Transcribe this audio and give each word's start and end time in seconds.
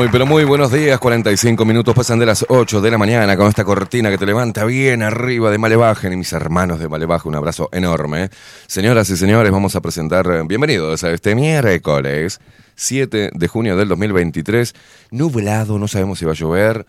Muy, 0.00 0.08
pero 0.08 0.24
muy 0.24 0.44
buenos 0.44 0.72
días. 0.72 0.98
45 0.98 1.62
minutos 1.66 1.94
pasan 1.94 2.18
de 2.18 2.24
las 2.24 2.46
8 2.48 2.80
de 2.80 2.90
la 2.90 2.96
mañana 2.96 3.36
con 3.36 3.48
esta 3.48 3.64
cortina 3.66 4.08
que 4.08 4.16
te 4.16 4.24
levanta 4.24 4.64
bien 4.64 5.02
arriba 5.02 5.50
de 5.50 5.58
Malevaje. 5.58 6.10
Y 6.10 6.16
mis 6.16 6.32
hermanos 6.32 6.78
de 6.78 6.88
Malevaje, 6.88 7.28
un 7.28 7.34
abrazo 7.34 7.68
enorme. 7.70 8.30
Señoras 8.66 9.10
y 9.10 9.18
señores, 9.18 9.52
vamos 9.52 9.76
a 9.76 9.82
presentar. 9.82 10.26
eh, 10.26 10.42
Bienvenidos 10.46 11.04
a 11.04 11.10
este 11.10 11.34
miércoles 11.34 12.40
7 12.76 13.32
de 13.34 13.48
junio 13.48 13.76
del 13.76 13.88
2023. 13.88 14.74
Nublado, 15.10 15.78
no 15.78 15.86
sabemos 15.86 16.18
si 16.18 16.24
va 16.24 16.32
a 16.32 16.34
llover, 16.34 16.86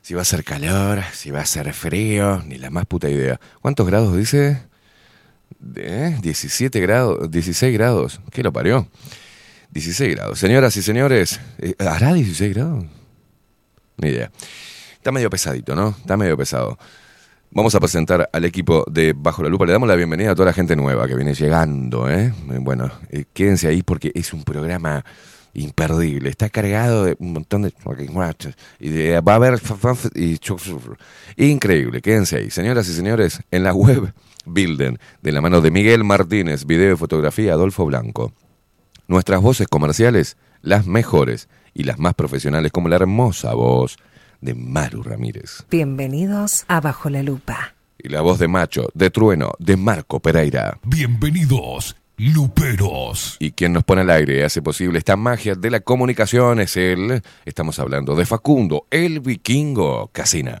si 0.00 0.14
va 0.14 0.22
a 0.22 0.24
ser 0.24 0.44
calor, 0.44 1.02
si 1.12 1.32
va 1.32 1.40
a 1.40 1.46
ser 1.46 1.72
frío, 1.72 2.40
ni 2.46 2.58
la 2.58 2.70
más 2.70 2.86
puta 2.86 3.10
idea. 3.10 3.40
¿Cuántos 3.62 3.84
grados 3.84 4.16
dice? 4.16 4.62
¿Eh? 5.74 6.18
17 6.22 6.78
grados, 6.78 7.28
16 7.28 7.74
grados. 7.74 8.20
¿Qué 8.30 8.44
lo 8.44 8.52
parió? 8.52 8.86
16 9.74 10.14
grados. 10.14 10.38
Señoras 10.38 10.76
y 10.76 10.82
señores, 10.82 11.40
eh, 11.58 11.74
¿hará 11.80 12.14
16 12.14 12.54
grados? 12.54 12.84
Ni 13.98 14.08
idea. 14.08 14.30
Está 14.94 15.10
medio 15.12 15.28
pesadito, 15.28 15.74
¿no? 15.74 15.88
Está 15.90 16.16
medio 16.16 16.36
pesado. 16.36 16.78
Vamos 17.50 17.74
a 17.74 17.80
presentar 17.80 18.30
al 18.32 18.44
equipo 18.44 18.84
de 18.90 19.14
Bajo 19.16 19.42
la 19.42 19.48
Lupa. 19.48 19.66
Le 19.66 19.72
damos 19.72 19.88
la 19.88 19.96
bienvenida 19.96 20.30
a 20.30 20.34
toda 20.34 20.46
la 20.46 20.52
gente 20.52 20.74
nueva 20.76 21.06
que 21.06 21.14
viene 21.14 21.34
llegando, 21.34 22.08
¿eh? 22.10 22.32
Eh, 22.50 22.58
Bueno, 22.60 22.90
eh, 23.10 23.24
quédense 23.32 23.66
ahí 23.68 23.82
porque 23.82 24.10
es 24.14 24.32
un 24.32 24.44
programa 24.44 25.04
imperdible. 25.54 26.30
Está 26.30 26.48
cargado 26.50 27.04
de 27.04 27.16
un 27.18 27.32
montón 27.32 27.62
de... 27.62 27.72
Y 28.80 28.88
de- 28.90 29.20
va 29.20 29.32
a 29.32 29.36
haber... 29.36 29.60
Increíble, 31.36 32.00
quédense 32.00 32.36
ahí. 32.36 32.50
Señoras 32.50 32.88
y 32.88 32.92
señores, 32.94 33.40
en 33.50 33.62
la 33.64 33.72
web 33.74 34.12
Bilden, 34.46 34.98
de 35.22 35.32
la 35.32 35.40
mano 35.40 35.60
de 35.60 35.70
Miguel 35.70 36.02
Martínez, 36.04 36.64
video 36.64 36.94
y 36.94 36.96
fotografía 36.96 37.52
Adolfo 37.52 37.84
Blanco. 37.86 38.32
Nuestras 39.06 39.42
voces 39.42 39.68
comerciales, 39.68 40.38
las 40.62 40.86
mejores 40.86 41.48
y 41.74 41.84
las 41.84 41.98
más 41.98 42.14
profesionales, 42.14 42.72
como 42.72 42.88
la 42.88 42.96
hermosa 42.96 43.52
voz 43.52 43.98
de 44.40 44.54
Maru 44.54 45.02
Ramírez. 45.02 45.64
Bienvenidos 45.70 46.64
a 46.68 46.80
Bajo 46.80 47.10
la 47.10 47.22
Lupa. 47.22 47.74
Y 47.98 48.08
la 48.08 48.22
voz 48.22 48.38
de 48.38 48.48
Macho, 48.48 48.88
de 48.94 49.10
Trueno, 49.10 49.52
de 49.58 49.76
Marco 49.76 50.20
Pereira. 50.20 50.78
Bienvenidos, 50.84 51.96
Luperos. 52.16 53.36
Y 53.40 53.52
quien 53.52 53.74
nos 53.74 53.84
pone 53.84 54.02
al 54.02 54.10
aire 54.10 54.38
y 54.38 54.42
hace 54.42 54.62
posible 54.62 54.98
esta 54.98 55.16
magia 55.16 55.54
de 55.54 55.70
la 55.70 55.80
comunicación 55.80 56.60
es 56.60 56.76
él. 56.78 57.22
Estamos 57.44 57.78
hablando 57.78 58.16
de 58.16 58.24
Facundo, 58.24 58.86
el 58.90 59.20
vikingo 59.20 60.08
Casina. 60.12 60.60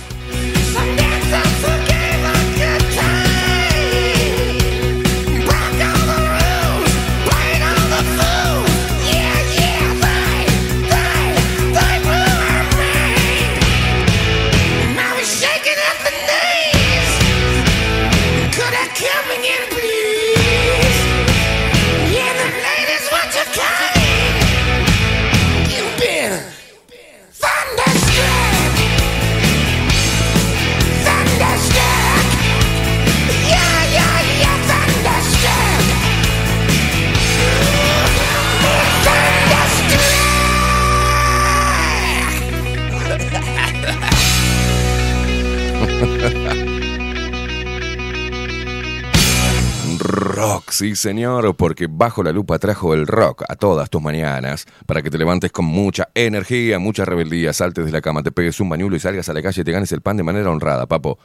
Sí 50.81 50.95
señor, 50.95 51.55
porque 51.55 51.85
bajo 51.87 52.23
la 52.23 52.31
lupa 52.31 52.57
trajo 52.57 52.95
el 52.95 53.05
rock 53.05 53.43
a 53.47 53.55
todas 53.55 53.87
tus 53.91 54.01
mañanas 54.01 54.65
para 54.87 55.03
que 55.03 55.11
te 55.11 55.19
levantes 55.19 55.51
con 55.51 55.65
mucha 55.65 56.09
energía, 56.15 56.79
mucha 56.79 57.05
rebeldía, 57.05 57.53
saltes 57.53 57.85
de 57.85 57.91
la 57.91 58.01
cama, 58.01 58.23
te 58.23 58.31
pegues 58.31 58.59
un 58.59 58.67
bañuelo 58.67 58.95
y 58.95 58.99
salgas 58.99 59.29
a 59.29 59.33
la 59.33 59.43
calle 59.43 59.61
y 59.61 59.63
te 59.63 59.71
ganes 59.71 59.91
el 59.91 60.01
pan 60.01 60.17
de 60.17 60.23
manera 60.23 60.49
honrada, 60.49 60.87
papo. 60.87 61.19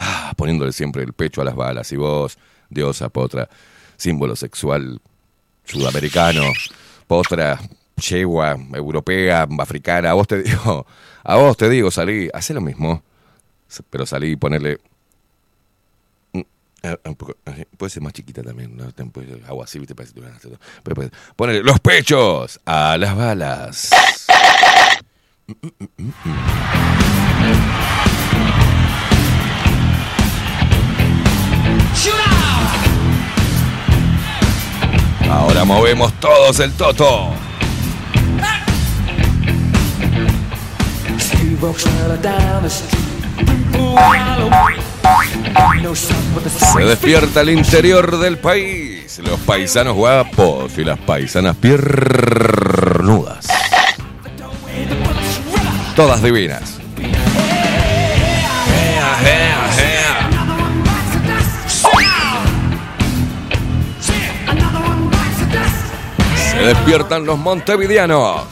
Ah, 0.00 0.32
poniéndole 0.36 0.72
siempre 0.72 1.04
el 1.04 1.12
pecho 1.12 1.40
a 1.40 1.44
las 1.44 1.54
balas 1.54 1.92
y 1.92 1.96
vos, 1.96 2.36
diosa 2.68 3.08
potra, 3.08 3.48
símbolo 3.96 4.34
sexual 4.34 5.00
sudamericano, 5.62 6.42
potra, 7.06 7.60
yegua, 7.96 8.56
europea, 8.74 9.46
africana, 9.60 10.10
a 10.10 10.14
vos 10.14 10.26
te 10.26 10.42
digo, 10.42 10.84
a 11.22 11.36
vos 11.36 11.56
te 11.56 11.68
digo, 11.68 11.92
salí, 11.92 12.28
hacé 12.34 12.54
lo 12.54 12.60
mismo, 12.60 13.04
pero 13.88 14.04
salí 14.04 14.32
y 14.32 14.36
ponerle 14.36 14.80
Ah, 16.82 16.96
un 17.04 17.16
poco, 17.16 17.36
puede 17.76 17.90
ser 17.90 18.02
más 18.02 18.12
chiquita 18.12 18.42
también, 18.42 18.76
¿no? 18.76 18.84
Agua 19.46 19.64
así, 19.64 19.78
¿viste? 19.78 19.94
Ponele 21.34 21.62
los 21.62 21.80
pechos 21.80 22.60
a 22.64 22.96
las 22.98 23.16
balas. 23.16 23.90
Ahora 35.28 35.64
movemos 35.64 36.12
todos 36.20 36.60
el 36.60 36.72
toto. 36.72 37.32
Se 46.74 46.84
despierta 46.84 47.40
el 47.40 47.50
interior 47.50 48.18
del 48.18 48.38
país, 48.38 49.18
los 49.20 49.38
paisanos 49.40 49.94
guapos 49.94 50.76
y 50.78 50.84
las 50.84 50.98
paisanas 50.98 51.56
piernudas. 51.56 53.46
Todas 55.94 56.22
divinas. 56.22 56.78
Se 66.50 66.58
despiertan 66.58 67.24
los 67.24 67.38
montevideanos. 67.38 68.42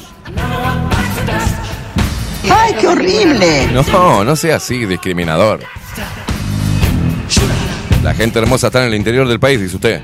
¡Ay, 2.51 2.75
qué 2.81 2.87
horrible! 2.87 3.69
No, 3.73 4.25
no 4.25 4.37
sea 4.37 4.57
así, 4.57 4.87
discriminador. 4.87 5.61
La 8.03 8.15
gente 8.15 8.39
hermosa 8.39 8.67
está 8.67 8.83
en 8.83 8.89
el 8.89 8.95
interior 8.95 9.27
del 9.27 9.41
país, 9.41 9.61
dice 9.61 9.77
usted. 9.77 10.03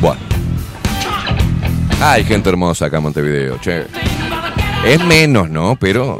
Bueno. 0.00 0.20
Hay 2.02 2.24
gente 2.24 2.48
hermosa 2.50 2.86
acá 2.86 2.96
en 2.98 3.04
Montevideo, 3.04 3.58
che. 3.60 3.86
Es 4.84 5.02
menos, 5.04 5.48
¿no? 5.48 5.76
Pero. 5.76 6.18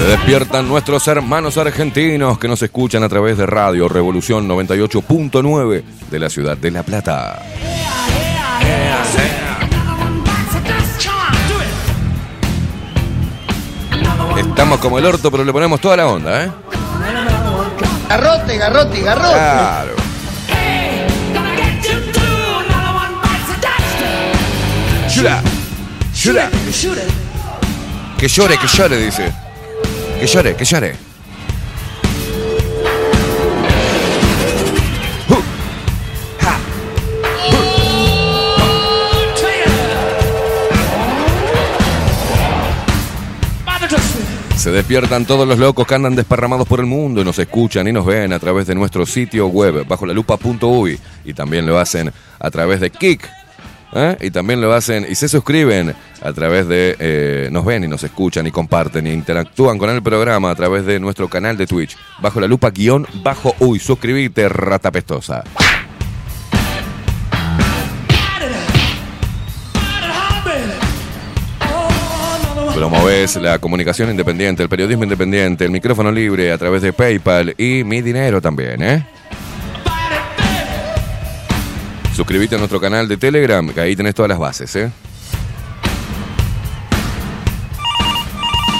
Se 0.00 0.06
despiertan 0.06 0.66
nuestros 0.66 1.06
hermanos 1.08 1.58
argentinos 1.58 2.38
que 2.38 2.48
nos 2.48 2.62
escuchan 2.62 3.02
a 3.02 3.08
través 3.10 3.36
de 3.36 3.44
Radio 3.44 3.86
Revolución 3.86 4.48
98.9 4.48 5.82
de 6.10 6.18
la 6.18 6.30
ciudad 6.30 6.56
de 6.56 6.70
La 6.70 6.82
Plata. 6.82 7.42
Estamos 14.38 14.78
como 14.78 14.98
el 14.98 15.04
orto, 15.04 15.30
pero 15.30 15.44
le 15.44 15.52
ponemos 15.52 15.78
toda 15.82 15.98
la 15.98 16.06
onda, 16.06 16.44
¿eh? 16.46 16.50
Garrote, 18.08 18.56
garrote, 18.56 19.02
garrote. 19.02 19.34
Claro. 19.34 19.92
Llora, 25.14 25.42
llora. 26.14 26.50
Que 28.16 28.28
llore, 28.28 28.56
que 28.56 28.66
llore, 28.66 28.96
dice. 28.96 29.49
Que 30.20 30.26
llore, 30.26 30.54
que 30.54 30.66
llore. 30.66 30.92
Se 44.56 44.70
despiertan 44.70 45.24
todos 45.24 45.48
los 45.48 45.58
locos 45.58 45.86
que 45.86 45.94
andan 45.94 46.14
desparramados 46.14 46.68
por 46.68 46.80
el 46.80 46.86
mundo 46.86 47.22
y 47.22 47.24
nos 47.24 47.38
escuchan 47.38 47.88
y 47.88 47.92
nos 47.92 48.04
ven 48.04 48.34
a 48.34 48.38
través 48.38 48.66
de 48.66 48.74
nuestro 48.74 49.06
sitio 49.06 49.46
web 49.46 49.86
bajo 49.88 50.04
la 50.04 50.12
lupa.uy 50.12 51.00
y 51.24 51.32
también 51.32 51.64
lo 51.64 51.78
hacen 51.78 52.12
a 52.38 52.50
través 52.50 52.80
de 52.80 52.90
Kik. 52.90 53.39
¿Eh? 53.94 54.16
Y 54.20 54.30
también 54.30 54.60
lo 54.60 54.72
hacen 54.72 55.06
y 55.08 55.14
se 55.14 55.28
suscriben 55.28 55.94
a 56.22 56.32
través 56.32 56.68
de. 56.68 56.96
eh, 56.98 57.48
nos 57.50 57.64
ven 57.64 57.84
y 57.84 57.88
nos 57.88 58.02
escuchan 58.02 58.46
y 58.46 58.50
comparten 58.50 59.06
e 59.06 59.12
interactúan 59.12 59.78
con 59.78 59.90
el 59.90 60.02
programa 60.02 60.50
a 60.50 60.54
través 60.54 60.86
de 60.86 61.00
nuestro 61.00 61.28
canal 61.28 61.56
de 61.56 61.66
Twitch. 61.66 61.96
Bajo 62.20 62.40
la 62.40 62.46
lupa 62.46 62.70
guion 62.70 63.06
bajo 63.22 63.54
uy. 63.60 63.78
Suscribite, 63.78 64.48
rata 64.48 64.90
pestosa. 64.90 65.44
Promovés 72.74 73.36
la 73.36 73.58
comunicación 73.58 74.10
independiente, 74.10 74.62
el 74.62 74.68
periodismo 74.68 75.04
independiente, 75.04 75.66
el 75.66 75.70
micrófono 75.70 76.10
libre 76.10 76.50
a 76.50 76.56
través 76.56 76.80
de 76.80 76.94
PayPal 76.94 77.54
y 77.58 77.84
mi 77.84 78.00
dinero 78.00 78.40
también, 78.40 78.82
¿eh? 78.82 79.06
Suscríbete 82.14 82.56
a 82.56 82.58
nuestro 82.58 82.80
canal 82.80 83.08
de 83.08 83.16
Telegram, 83.16 83.68
que 83.68 83.80
ahí 83.80 83.96
tenés 83.96 84.14
todas 84.14 84.28
las 84.28 84.38
bases, 84.38 84.74
¿eh? 84.76 84.90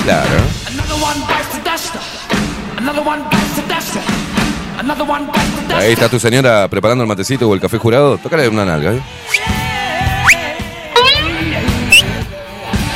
Claro. 0.04 0.30
Ahí 5.75 5.92
está 5.92 6.08
tu 6.08 6.18
señora 6.18 6.68
preparando 6.68 7.04
el 7.04 7.08
matecito 7.08 7.49
o 7.49 7.54
el 7.54 7.60
café 7.60 7.78
jurado. 7.78 8.18
Tócale 8.18 8.49
una 8.49 8.64
nalga, 8.64 8.94
¿eh? 8.94 9.02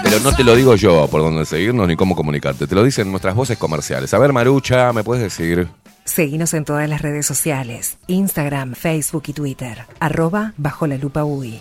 Pero 0.09 0.21
no 0.21 0.33
te 0.33 0.45
lo 0.45 0.55
digo 0.55 0.73
yo 0.75 1.05
por 1.09 1.21
dónde 1.21 1.45
seguirnos 1.45 1.85
ni 1.85 1.97
cómo 1.97 2.15
comunicarte. 2.15 2.65
Te 2.65 2.75
lo 2.75 2.83
dicen 2.83 3.11
nuestras 3.11 3.35
voces 3.35 3.57
comerciales. 3.57 4.13
A 4.13 4.19
ver, 4.19 4.31
Marucha, 4.31 4.93
¿me 4.93 5.03
puedes 5.03 5.21
decir? 5.21 5.67
Seguinos 6.07 6.53
en 6.53 6.63
todas 6.63 6.87
las 6.87 7.01
redes 7.01 7.25
sociales, 7.25 7.97
Instagram, 8.07 8.75
Facebook 8.75 9.23
y 9.27 9.33
Twitter, 9.33 9.85
arroba 9.99 10.53
bajo 10.55 10.87
la 10.87 10.95
lupa 10.95 11.25
UI. 11.25 11.59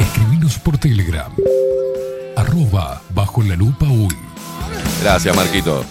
Escribinos 0.00 0.58
por 0.58 0.78
Telegram, 0.78 1.32
arroba 2.36 3.00
bajo 3.14 3.40
la 3.44 3.54
lupa 3.54 3.86
UI. 3.86 4.16
Gracias, 5.00 5.34
Marquito. 5.34 5.84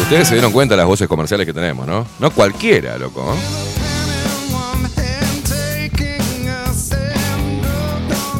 Ustedes 0.00 0.26
se 0.26 0.34
dieron 0.34 0.50
cuenta 0.50 0.72
de 0.72 0.78
las 0.78 0.86
voces 0.86 1.06
comerciales 1.06 1.46
que 1.46 1.52
tenemos, 1.52 1.86
¿no? 1.86 2.06
No 2.18 2.30
cualquiera, 2.30 2.96
loco. 2.96 3.36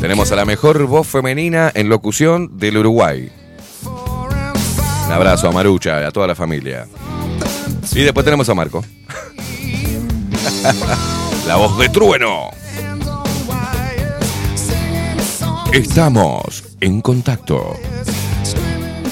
Tenemos 0.01 0.33
a 0.33 0.37
la 0.37 0.47
mejor 0.47 0.87
voz 0.87 1.07
femenina 1.07 1.71
en 1.75 1.91
locución 1.91 2.57
del 2.57 2.79
Uruguay. 2.79 3.31
Un 5.11 5.17
abrazo 5.17 5.49
a 5.49 5.51
Marucha 5.51 6.01
y 6.01 6.05
a 6.05 6.13
toda 6.13 6.29
la 6.29 6.37
familia. 6.37 6.87
Y 7.93 8.03
después 8.03 8.25
tenemos 8.25 8.49
a 8.49 8.55
Marco. 8.55 8.85
la 11.49 11.57
voz 11.57 11.77
de 11.79 11.89
trueno. 11.89 12.51
Estamos 15.73 16.63
en 16.81 17.01
contacto. 17.01 17.77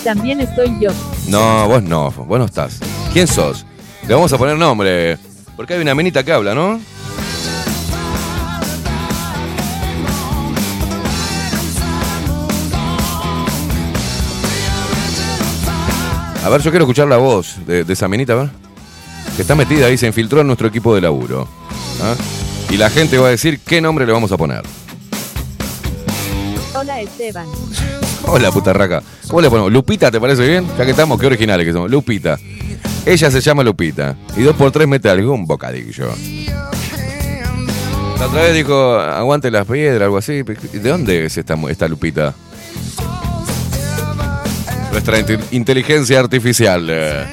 También 0.05 0.40
estoy 0.40 0.73
yo. 0.81 0.90
No, 1.26 1.67
vos 1.67 1.83
no, 1.83 2.12
vos 2.12 2.38
no 2.38 2.45
estás. 2.45 2.78
¿Quién 3.12 3.26
sos? 3.26 3.67
Le 4.07 4.14
vamos 4.14 4.33
a 4.33 4.38
poner 4.38 4.57
nombre. 4.57 5.19
Porque 5.57 5.75
hay 5.75 5.81
una 5.81 5.97
menita 5.97 6.23
que 6.23 6.31
habla, 6.31 6.55
¿no? 6.55 6.81
A 16.49 16.50
ver, 16.50 16.62
yo 16.62 16.71
quiero 16.71 16.87
escuchar 16.87 17.07
la 17.07 17.19
voz 17.19 17.57
de, 17.67 17.85
de 17.85 17.93
esa 17.93 18.09
menita, 18.09 18.33
a 18.33 18.37
ver. 18.37 18.49
Que 19.37 19.43
está 19.43 19.55
metida 19.55 19.85
ahí, 19.85 19.99
se 19.99 20.07
infiltró 20.07 20.40
en 20.40 20.47
nuestro 20.47 20.67
equipo 20.67 20.95
de 20.95 21.02
laburo. 21.02 21.47
¿ah? 22.02 22.14
Y 22.71 22.78
la 22.78 22.88
gente 22.88 23.19
va 23.19 23.26
a 23.26 23.31
decir 23.31 23.61
qué 23.61 23.83
nombre 23.83 24.07
le 24.07 24.12
vamos 24.12 24.33
a 24.33 24.38
poner. 24.38 24.62
Hola 26.75 27.02
Esteban. 27.02 27.45
Hola, 28.25 28.50
putarraca. 28.50 29.02
¿Cómo 29.26 29.43
le 29.43 29.50
ponemos? 29.50 29.71
Lupita, 29.71 30.11
¿te 30.11 30.19
parece 30.19 30.49
bien? 30.49 30.67
Ya 30.78 30.87
que 30.87 30.93
estamos, 30.93 31.21
qué 31.21 31.26
originales 31.26 31.67
que 31.67 31.73
somos. 31.75 31.90
Lupita. 31.90 32.38
Ella 33.05 33.31
se 33.31 33.43
llama 33.43 33.62
Lupita. 33.62 34.17
Y 34.35 34.40
dos 34.40 34.57
por 34.57 34.71
tres 34.71 34.88
mete 34.88 35.11
algún 35.11 35.45
bocadillo. 35.45 36.09
La 38.19 38.26
otra 38.26 38.40
vez 38.40 38.55
dijo, 38.55 38.99
aguante 38.99 39.50
las 39.50 39.67
piedras, 39.67 40.00
algo 40.00 40.17
así. 40.17 40.43
¿De 40.45 40.88
dónde 40.88 41.26
es 41.26 41.37
esta, 41.37 41.59
esta 41.69 41.87
Lupita? 41.88 42.35
Nuestra 44.92 45.18
inte- 45.18 45.38
inteligencia 45.50 46.21
artificial. 46.21 47.28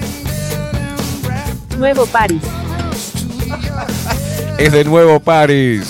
Nuevo 1.77 2.05
París. 2.05 2.41
Es 4.57 4.71
de 4.71 4.85
nuevo 4.85 5.19
París. 5.19 5.85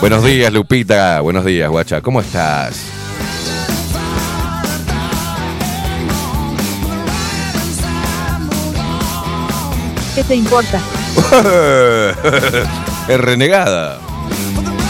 Buenos 0.00 0.22
días, 0.22 0.52
Lupita. 0.52 1.20
Buenos 1.22 1.42
días, 1.46 1.70
guacha. 1.70 2.02
¿Cómo 2.02 2.20
estás? 2.20 2.76
¿Qué 10.14 10.24
te 10.24 10.34
importa? 10.34 10.80
es 13.08 13.20
renegada. 13.20 13.98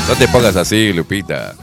No 0.09 0.15
te 0.15 0.29
pongas 0.29 0.55
así, 0.57 0.93
Lupita. 0.93 1.55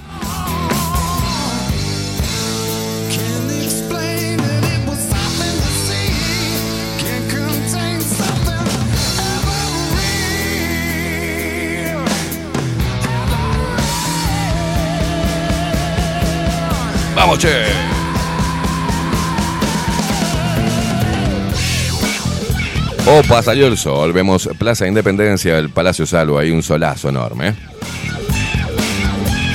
Vamos, 17.34 17.40
che. 17.40 17.66
Opa, 23.10 23.42
salió 23.42 23.66
el 23.68 23.78
sol. 23.78 24.14
Vemos 24.14 24.48
Plaza 24.60 24.88
Independencia, 24.88 25.58
el 25.58 25.72
Palacio 25.72 26.06
Salvo, 26.06 26.38
ahí 26.38 26.52
un 26.52 26.62
solazo 26.62 27.10
enorme. 27.10 27.56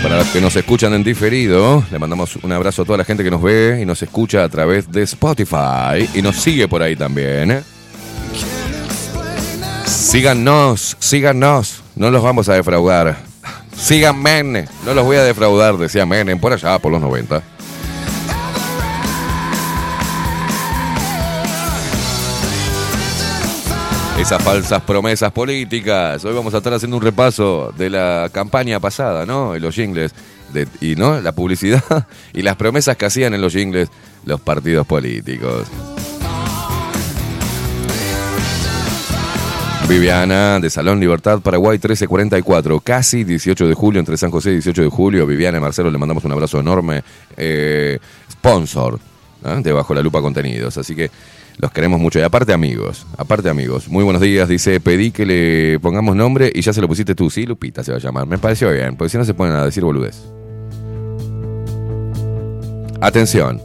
Para 0.03 0.17
los 0.17 0.27
que 0.29 0.41
nos 0.41 0.57
escuchan 0.57 0.93
en 0.95 1.05
diferido, 1.05 1.85
le 1.91 1.99
mandamos 2.01 2.37
un 2.37 2.51
abrazo 2.51 2.83
a 2.83 2.85
toda 2.85 2.99
la 2.99 3.05
gente 3.05 3.23
que 3.23 3.31
nos 3.31 3.43
ve 3.43 3.79
y 3.81 3.87
nos 3.87 4.03
escucha 4.03 4.43
a 4.43 4.49
través 4.49 4.91
de 4.91 5.03
Spotify 5.03 6.09
y 6.15 6.23
nos 6.23 6.37
sigue 6.37 6.67
por 6.67 6.83
ahí 6.83 6.97
también. 6.97 7.51
¿eh? 7.53 7.63
Síganos, 9.87 10.97
síganos, 10.99 11.83
no 11.95 12.11
los 12.11 12.23
vamos 12.25 12.49
a 12.49 12.55
defraudar. 12.55 13.17
Síganme, 13.77 14.67
no 14.85 14.95
los 14.95 15.05
voy 15.05 15.17
a 15.17 15.23
defraudar, 15.23 15.77
decía 15.79 16.05
Menem, 16.05 16.41
por 16.41 16.53
allá, 16.53 16.79
por 16.81 16.91
los 16.91 17.01
90. 17.01 17.58
Esas 24.19 24.43
falsas 24.43 24.83
promesas 24.83 25.31
políticas. 25.31 26.25
Hoy 26.25 26.35
vamos 26.35 26.53
a 26.53 26.57
estar 26.59 26.75
haciendo 26.75 26.97
un 26.97 27.03
repaso 27.03 27.73
de 27.79 27.89
la 27.89 28.29
campaña 28.33 28.81
pasada, 28.81 29.25
¿no? 29.25 29.55
Y 29.55 29.61
los 29.61 29.75
jingles. 29.75 30.13
Y 30.81 30.97
no 30.97 31.21
la 31.21 31.33
publicidad 31.33 31.83
y 32.35 32.43
las 32.43 32.57
promesas 32.57 32.97
que 32.97 33.07
hacían 33.07 33.33
en 33.35 33.41
los 33.41 33.53
jingles 33.53 33.89
los 34.25 34.41
partidos 34.41 34.87
políticos. 34.87 35.69
Viviana 39.89 40.59
de 40.59 40.69
Salón 40.69 40.99
Libertad, 41.01 41.41
Paraguay 41.41 41.77
1344, 41.77 42.81
casi 42.81 43.25
18 43.25 43.69
de 43.69 43.75
julio, 43.75 44.01
entre 44.01 44.17
San 44.17 44.31
José 44.31 44.51
y 44.51 44.55
18 44.55 44.83
de 44.83 44.89
julio. 44.89 45.27
Viviana 45.27 45.59
y 45.59 45.61
Marcelo 45.61 45.91
le 45.91 45.97
mandamos 45.97 46.25
un 46.25 46.33
abrazo 46.33 46.59
enorme. 46.59 47.03
Eh, 47.37 47.99
sponsor 48.31 48.99
¿no? 49.43 49.63
de 49.63 49.73
Bajo 49.73 49.95
la 49.95 50.03
Lupa 50.03 50.21
Contenidos. 50.21 50.77
Así 50.77 50.95
que 50.95 51.11
los 51.59 51.71
queremos 51.73 52.01
mucho. 52.01 52.19
Y 52.19 52.23
aparte 52.23 52.53
amigos, 52.53 53.07
aparte 53.17 53.49
amigos. 53.49 53.89
Muy 53.89 54.05
buenos 54.05 54.23
días, 54.23 54.49
dice, 54.49 54.81
pedí 54.81 55.11
que 55.11 55.27
le 55.27 55.81
pongamos 55.81 56.17
nombre 56.17 56.51
y 56.55 56.61
ya 56.63 56.73
se 56.73 56.81
lo 56.81 56.89
pusiste 56.89 57.15
tú. 57.15 57.31
Sí, 57.31 57.47
Lupita 57.47 57.85
se 57.85 57.93
va 57.93 57.99
a 57.99 58.01
llamar. 58.01 58.27
Me 58.27 58.39
pareció 58.39 58.73
bien, 58.73 58.97
porque 58.97 59.11
si 59.11 59.19
no 59.19 59.25
se 59.25 59.35
ponen 59.35 59.55
a 59.55 59.65
decir 59.65 59.85
boludez. 59.85 60.17
Atención, 63.01 63.61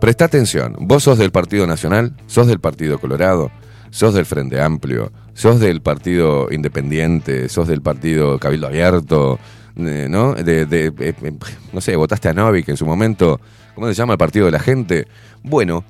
presta 0.00 0.24
atención. 0.24 0.76
Vos 0.80 1.04
sos 1.04 1.18
del 1.18 1.30
Partido 1.30 1.66
Nacional, 1.66 2.14
sos 2.26 2.46
del 2.46 2.58
Partido 2.58 2.98
Colorado, 2.98 3.50
sos 3.90 4.14
del 4.14 4.26
Frente 4.26 4.60
Amplio, 4.60 5.12
sos 5.34 5.60
del 5.60 5.80
Partido 5.80 6.48
Independiente, 6.50 7.48
sos 7.48 7.68
del 7.68 7.82
Partido 7.82 8.38
Cabildo 8.38 8.66
Abierto, 8.66 9.38
eh, 9.76 10.06
¿no? 10.08 10.34
De, 10.34 10.62
eh, 10.62 10.92
eh, 10.98 11.32
no 11.72 11.80
sé, 11.80 11.96
votaste 11.96 12.28
a 12.28 12.32
Novik 12.32 12.68
en 12.68 12.76
su 12.76 12.86
momento. 12.86 13.40
¿Cómo 13.74 13.88
se 13.88 13.94
llama 13.94 14.14
el 14.14 14.18
partido 14.18 14.46
de 14.46 14.52
la 14.52 14.60
gente? 14.60 15.06
Bueno, 15.42 15.84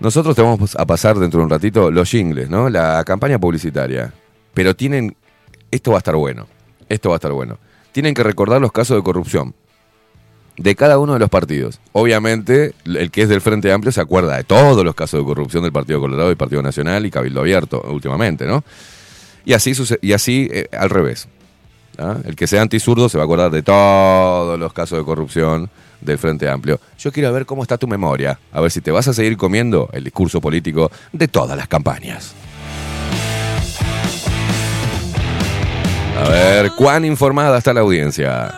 nosotros 0.00 0.34
te 0.34 0.42
vamos 0.42 0.76
a 0.76 0.86
pasar 0.86 1.18
dentro 1.18 1.38
de 1.38 1.44
un 1.44 1.50
ratito 1.50 1.90
los 1.90 2.10
jingles, 2.10 2.48
¿no? 2.48 2.70
La 2.70 3.04
campaña 3.04 3.38
publicitaria. 3.38 4.12
Pero 4.54 4.74
tienen. 4.74 5.14
Esto 5.70 5.92
va 5.92 5.98
a 5.98 6.00
estar 6.00 6.16
bueno. 6.16 6.46
Esto 6.88 7.10
va 7.10 7.16
a 7.16 7.18
estar 7.18 7.32
bueno. 7.32 7.58
Tienen 7.92 8.14
que 8.14 8.22
recordar 8.22 8.60
los 8.60 8.72
casos 8.72 8.96
de 8.96 9.02
corrupción 9.02 9.54
de 10.56 10.74
cada 10.74 10.98
uno 10.98 11.12
de 11.12 11.18
los 11.18 11.30
partidos. 11.30 11.80
Obviamente, 11.92 12.74
el 12.84 13.10
que 13.10 13.22
es 13.22 13.28
del 13.28 13.40
Frente 13.40 13.72
Amplio 13.72 13.92
se 13.92 14.00
acuerda 14.00 14.36
de 14.36 14.44
todos 14.44 14.84
los 14.84 14.94
casos 14.94 15.20
de 15.20 15.24
corrupción 15.24 15.62
del 15.62 15.72
Partido 15.72 16.00
Colorado 16.00 16.30
y 16.30 16.34
Partido 16.34 16.62
Nacional 16.62 17.06
y 17.06 17.10
Cabildo 17.10 17.40
Abierto 17.40 17.80
últimamente, 17.88 18.46
¿no? 18.46 18.64
Y 19.44 19.52
así, 19.52 19.72
y 20.02 20.12
así 20.12 20.48
eh, 20.52 20.68
al 20.72 20.90
revés. 20.90 21.28
¿ah? 21.98 22.16
El 22.24 22.36
que 22.36 22.46
sea 22.46 22.62
antisurdo 22.62 23.08
se 23.08 23.16
va 23.16 23.24
a 23.24 23.26
acordar 23.26 23.50
de 23.50 23.62
todos 23.62 24.58
los 24.58 24.72
casos 24.72 24.98
de 24.98 25.04
corrupción 25.04 25.70
del 26.00 26.18
Frente 26.18 26.48
Amplio. 26.48 26.80
Yo 26.98 27.12
quiero 27.12 27.32
ver 27.32 27.46
cómo 27.46 27.62
está 27.62 27.78
tu 27.78 27.86
memoria, 27.86 28.38
a 28.52 28.60
ver 28.60 28.70
si 28.70 28.80
te 28.80 28.90
vas 28.90 29.08
a 29.08 29.12
seguir 29.12 29.36
comiendo 29.36 29.88
el 29.92 30.04
discurso 30.04 30.40
político 30.40 30.90
de 31.12 31.28
todas 31.28 31.56
las 31.56 31.68
campañas. 31.68 32.34
A 36.18 36.28
ver, 36.28 36.72
¿cuán 36.76 37.04
informada 37.04 37.58
está 37.58 37.72
la 37.72 37.80
audiencia? 37.80 38.52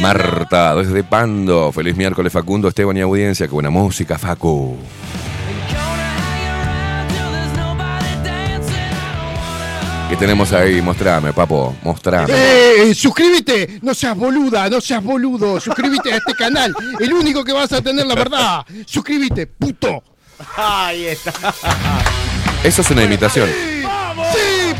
Marta, 0.00 0.76
desde 0.76 1.02
Pando. 1.02 1.72
Feliz 1.72 1.96
miércoles, 1.96 2.32
Facundo, 2.32 2.68
Esteban 2.68 2.96
y 2.96 3.00
audiencia. 3.00 3.46
Qué 3.46 3.52
buena 3.52 3.70
música, 3.70 4.18
Facu. 4.18 4.76
¿Qué 10.08 10.16
tenemos 10.16 10.52
ahí? 10.54 10.80
Mostrame, 10.80 11.34
papo. 11.34 11.76
Mostrame. 11.82 12.32
¡Eh! 12.34 12.94
¡Suscríbete! 12.94 13.78
No 13.82 13.92
seas 13.92 14.16
boluda, 14.16 14.70
no 14.70 14.80
seas 14.80 15.04
boludo. 15.04 15.60
Suscríbete 15.60 16.12
a 16.14 16.16
este 16.16 16.34
canal. 16.34 16.74
El 16.98 17.12
único 17.12 17.44
que 17.44 17.52
vas 17.52 17.70
a 17.72 17.82
tener 17.82 18.06
la 18.06 18.14
verdad. 18.14 18.64
Suscríbete, 18.86 19.46
puto. 19.46 20.02
Ahí 20.56 21.06
está. 21.06 21.32
Eso 22.64 22.80
es 22.80 22.90
una 22.90 23.04
imitación. 23.04 23.50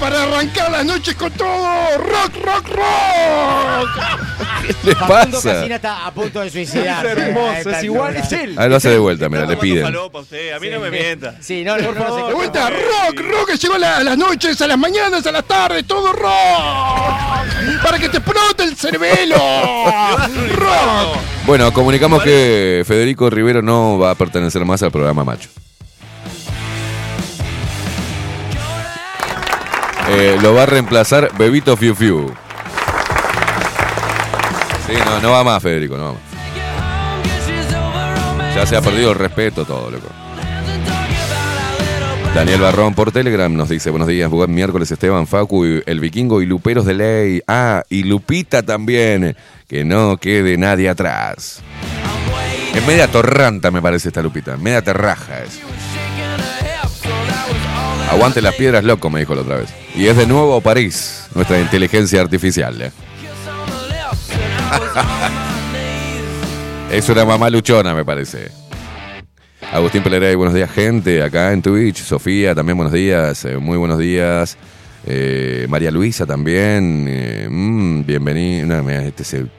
Para 0.01 0.23
arrancar 0.23 0.71
las 0.71 0.85
noches 0.85 1.15
con 1.17 1.31
todo. 1.33 1.99
Rock, 1.99 2.35
rock, 2.45 2.69
rock. 2.69 3.89
¿Qué 4.67 4.75
le 4.85 4.95
Facundo 4.95 5.37
pasa? 5.39 5.55
Casina 5.55 5.75
está 5.77 6.07
a 6.07 6.11
punto 6.13 6.41
de 6.41 6.51
suicidarse. 6.51 7.13
Es 7.13 7.19
hermoso, 7.19 7.71
es 7.71 7.85
igual, 7.85 8.17
es 8.17 8.33
él. 8.33 8.55
Ah, 8.59 8.67
lo 8.69 8.77
hace 8.77 8.91
de 8.91 8.99
vuelta, 8.99 9.29
mira, 9.29 9.47
le 9.47 9.57
piden. 9.57 9.83
Falopa 9.85 10.21
usted, 10.21 10.53
a 10.53 10.61
mí 10.61 10.69
no 10.71 10.79
me 10.81 10.91
mienta. 10.91 11.35
Sí, 11.41 11.65
no, 11.65 11.75
De 11.77 11.87
vuelta, 12.35 12.71
rock, 12.71 13.19
rock, 13.21 13.47
que 13.51 13.57
llegó 13.57 13.75
a, 13.75 13.79
la- 13.79 13.97
a 13.99 14.05
las 14.05 14.17
noches, 14.19 14.61
a 14.61 14.67
las 14.67 14.79
mañanas, 14.79 15.27
a 15.27 15.33
las 15.33 15.45
tardes, 15.45 15.87
todo 15.87 16.13
rock. 16.13 17.83
Para 17.83 17.99
que 17.99 18.09
te 18.09 18.19
explote 18.19 18.65
el 18.65 18.77
cerebelo. 18.77 19.37
Rock. 20.57 21.19
Bueno, 21.47 21.73
comunicamos 21.73 22.23
que 22.23 22.85
Federico 22.87 23.31
Rivero 23.31 23.63
no 23.63 23.99
va 23.99 24.11
a 24.13 24.15
pertenecer 24.15 24.65
más 24.65 24.83
al 24.83 24.91
programa 24.91 25.25
Macho. 25.25 25.49
Eh, 30.11 30.39
lo 30.41 30.55
va 30.55 30.63
a 30.63 30.67
reemplazar 30.67 31.31
Bebito 31.37 31.77
Fiu 31.77 31.95
Fiu. 31.95 32.33
Sí, 34.87 34.95
no, 35.23 35.31
va 35.31 35.45
más, 35.45 35.63
Federico, 35.63 35.99
no 35.99 36.05
va 36.05 36.13
más. 36.13 36.23
Ya 38.55 38.67
se 38.67 38.77
ha 38.77 38.81
perdido 38.81 39.13
el 39.13 39.19
respeto 39.19 39.67
todo, 39.67 39.91
loco. 39.91 40.09
Daniel 42.35 42.61
Barrón 42.61 42.95
por 42.95 43.13
Telegram 43.13 43.55
nos 43.55 43.69
dice, 43.69 43.91
buenos 43.91 44.09
días, 44.09 44.31
buen 44.31 44.55
miércoles 44.55 44.91
Esteban, 44.91 45.27
Facu, 45.27 45.65
el 45.85 46.01
vikingo 46.01 46.41
y 46.41 46.47
Luperos 46.47 46.87
de 46.87 46.95
Ley. 46.95 47.43
Ah, 47.47 47.83
y 47.91 48.05
Lupita 48.05 48.63
también, 48.63 49.37
que 49.67 49.85
no 49.85 50.17
quede 50.17 50.57
nadie 50.57 50.89
atrás. 50.89 51.61
Es 52.75 52.87
media 52.87 53.09
torranta 53.09 53.71
me 53.71 53.83
parece 53.83 54.09
esta 54.09 54.23
Lupita, 54.23 54.57
media 54.57 54.83
terraja 54.83 55.43
es. 55.43 55.61
Aguante 58.11 58.41
las 58.41 58.55
piedras, 58.55 58.85
loco, 58.85 59.11
me 59.11 59.21
dijo 59.21 59.35
la 59.35 59.43
otra 59.43 59.57
vez. 59.57 59.69
Y 59.95 60.07
es 60.07 60.17
de 60.17 60.27
nuevo 60.27 60.61
París, 60.61 61.27
nuestra 61.35 61.61
inteligencia 61.61 62.21
artificial. 62.21 62.81
¿eh? 62.81 62.91
es 66.91 67.09
una 67.09 67.25
mamá 67.25 67.51
luchona, 67.51 67.95
me 67.95 68.05
parece. 68.05 68.51
Agustín 69.73 70.03
Pelerey, 70.03 70.35
buenos 70.35 70.55
días, 70.55 70.71
gente, 70.71 71.23
acá 71.23 71.53
en 71.53 71.61
Twitch. 71.61 71.99
Sofía, 72.03 72.55
también 72.55 72.79
buenos 72.79 72.93
días, 72.95 73.45
eh, 73.45 73.59
muy 73.59 73.77
buenos 73.77 73.99
días. 73.99 74.57
Eh, 75.05 75.67
María 75.69 75.91
Luisa 75.91 76.25
también, 76.25 77.07
eh, 77.09 77.47
mm, 77.51 78.07
bienvenido. 78.07 78.67
No, 78.67 78.89
este 78.91 79.23
es 79.23 79.35
el- 79.35 79.51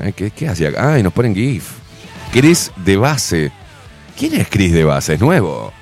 Ay, 0.00 0.12
¿Qué, 0.12 0.30
qué 0.30 0.48
hacía 0.48 0.68
acá? 0.68 0.94
Ay, 0.94 1.02
nos 1.02 1.12
ponen 1.12 1.34
GIF. 1.34 1.70
Chris 2.32 2.70
de 2.76 2.96
base. 2.96 3.50
¿Quién 4.16 4.34
es 4.34 4.48
Chris 4.48 4.72
de 4.72 4.84
base? 4.84 5.14
¿Es 5.14 5.20
nuevo? 5.20 5.72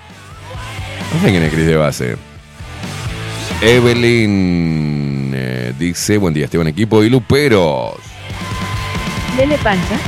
No 1.14 1.20
sé 1.20 1.30
quién 1.30 1.42
es 1.42 1.52
Chris 1.52 1.66
de 1.66 1.76
base. 1.76 2.16
Evelyn 3.60 5.32
eh, 5.34 5.72
dice, 5.78 6.18
buen 6.18 6.34
día 6.34 6.44
Esteban 6.44 6.68
Equipo 6.68 7.02
y 7.02 7.08
Luperos. 7.08 7.94
Lele 9.36 9.58
Pancha. 9.58 9.98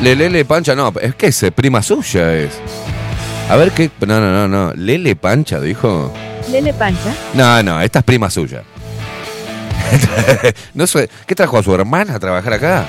Lele 0.00 0.44
Pancha, 0.44 0.74
no, 0.74 0.92
es 1.00 1.14
que 1.14 1.28
es 1.28 1.42
eh, 1.42 1.52
prima 1.52 1.82
suya 1.82 2.34
es. 2.34 2.60
A 3.48 3.56
ver 3.56 3.70
qué. 3.72 3.90
No, 4.06 4.20
no, 4.20 4.32
no, 4.32 4.48
no. 4.48 4.72
Lele 4.74 5.16
Pancha 5.16 5.60
dijo. 5.60 6.12
Lele 6.50 6.72
Pancha. 6.72 7.14
No, 7.34 7.62
no, 7.62 7.80
esta 7.80 8.00
es 8.00 8.04
prima 8.04 8.28
suya. 8.30 8.62
no 10.74 10.86
sé, 10.86 11.08
¿qué 11.26 11.34
trajo 11.34 11.58
a 11.58 11.62
su 11.62 11.72
hermana 11.74 12.16
a 12.16 12.18
trabajar 12.18 12.52
acá? 12.52 12.86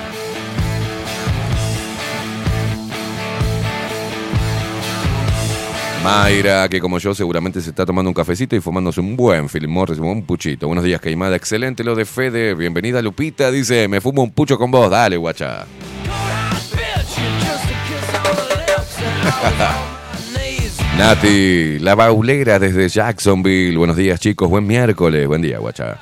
Mayra, 6.02 6.68
que 6.68 6.80
como 6.80 6.98
yo 6.98 7.14
seguramente 7.14 7.60
se 7.60 7.70
está 7.70 7.84
tomando 7.84 8.10
un 8.10 8.14
cafecito 8.14 8.54
y 8.54 8.60
fumándose 8.60 9.00
un 9.00 9.16
buen 9.16 9.48
Morris, 9.68 9.98
un 9.98 10.22
puchito. 10.22 10.66
Buenos 10.66 10.84
días, 10.84 11.00
Caimada. 11.00 11.36
Excelente 11.36 11.82
lo 11.82 11.94
de 11.94 12.04
Fede. 12.04 12.54
Bienvenida, 12.54 13.02
Lupita. 13.02 13.50
Dice, 13.50 13.88
me 13.88 14.00
fumo 14.00 14.22
un 14.22 14.30
pucho 14.30 14.58
con 14.58 14.70
vos. 14.70 14.90
Dale, 14.90 15.16
guacha. 15.16 15.66
Nati, 20.98 21.78
la 21.80 21.94
baulera 21.94 22.58
desde 22.58 22.88
Jacksonville. 22.88 23.76
Buenos 23.76 23.96
días, 23.96 24.20
chicos. 24.20 24.48
Buen 24.48 24.66
miércoles. 24.66 25.26
Buen 25.26 25.42
día, 25.42 25.58
guacha. 25.58 25.98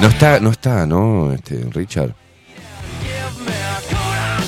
No 0.00 0.08
está, 0.08 0.40
no 0.40 0.50
está, 0.50 0.86
¿no? 0.86 1.32
Este, 1.32 1.64
Richard. 1.72 2.14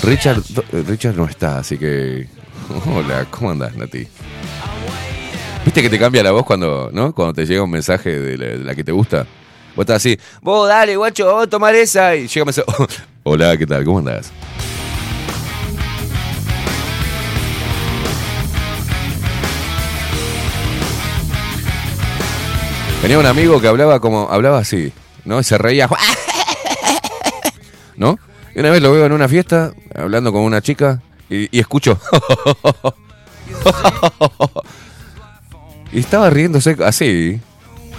Richard, 0.03 0.43
eh, 0.73 0.85
Richard 0.87 1.17
no 1.17 1.27
está, 1.27 1.59
así 1.59 1.79
que. 1.79 2.27
Hola, 2.95 3.27
¿cómo 3.31 3.51
andás, 3.51 3.75
Nati? 3.77 4.07
¿Viste 5.69 5.83
que 5.83 5.91
te 5.91 5.99
cambia 5.99 6.23
la 6.23 6.31
voz 6.31 6.47
cuando, 6.47 6.89
¿no? 6.95 7.15
Cuando 7.15 7.35
te 7.35 7.45
llega 7.45 7.63
un 7.63 7.71
mensaje 7.71 8.19
de 8.19 8.59
la, 8.59 8.75
que 8.75 8.83
te 8.83 8.91
gusta? 8.91 9.27
Vos 9.77 9.83
estás 9.83 9.97
así, 9.97 10.19
vos 10.41 10.67
dale, 10.67 10.97
guacho, 10.97 11.31
vos 11.31 11.49
tomar 11.51 11.75
esa. 11.75 12.17
Y 12.17 12.27
llega 12.27 12.43
un 12.43 12.47
mensaje, 12.47 12.67
hola, 13.23 13.55
¿qué 13.55 13.67
tal? 13.67 13.85
¿Cómo 13.85 13.99
andás? 13.99 14.33
Tenía 23.03 23.19
un 23.19 23.27
amigo 23.27 23.61
que 23.61 23.69
hablaba 23.69 24.01
como, 24.01 24.27
hablaba 24.31 24.61
así, 24.61 24.91
¿no? 25.27 25.39
Y 25.39 25.45
se 25.45 25.59
reía, 25.59 25.87
¿no? 27.97 28.19
Y 28.55 28.61
una 28.61 28.71
vez 28.71 28.81
lo 28.81 28.91
veo 28.91 29.05
en 29.05 29.13
una 29.13 29.29
fiesta, 29.29 29.75
hablando 29.95 30.33
con 30.33 30.41
una 30.41 30.63
chica, 30.63 31.03
y 31.29 31.59
escucho. 31.59 32.01
y 35.93 36.01
estaba 36.01 36.31
riéndose 36.31 36.77
así, 36.85 37.41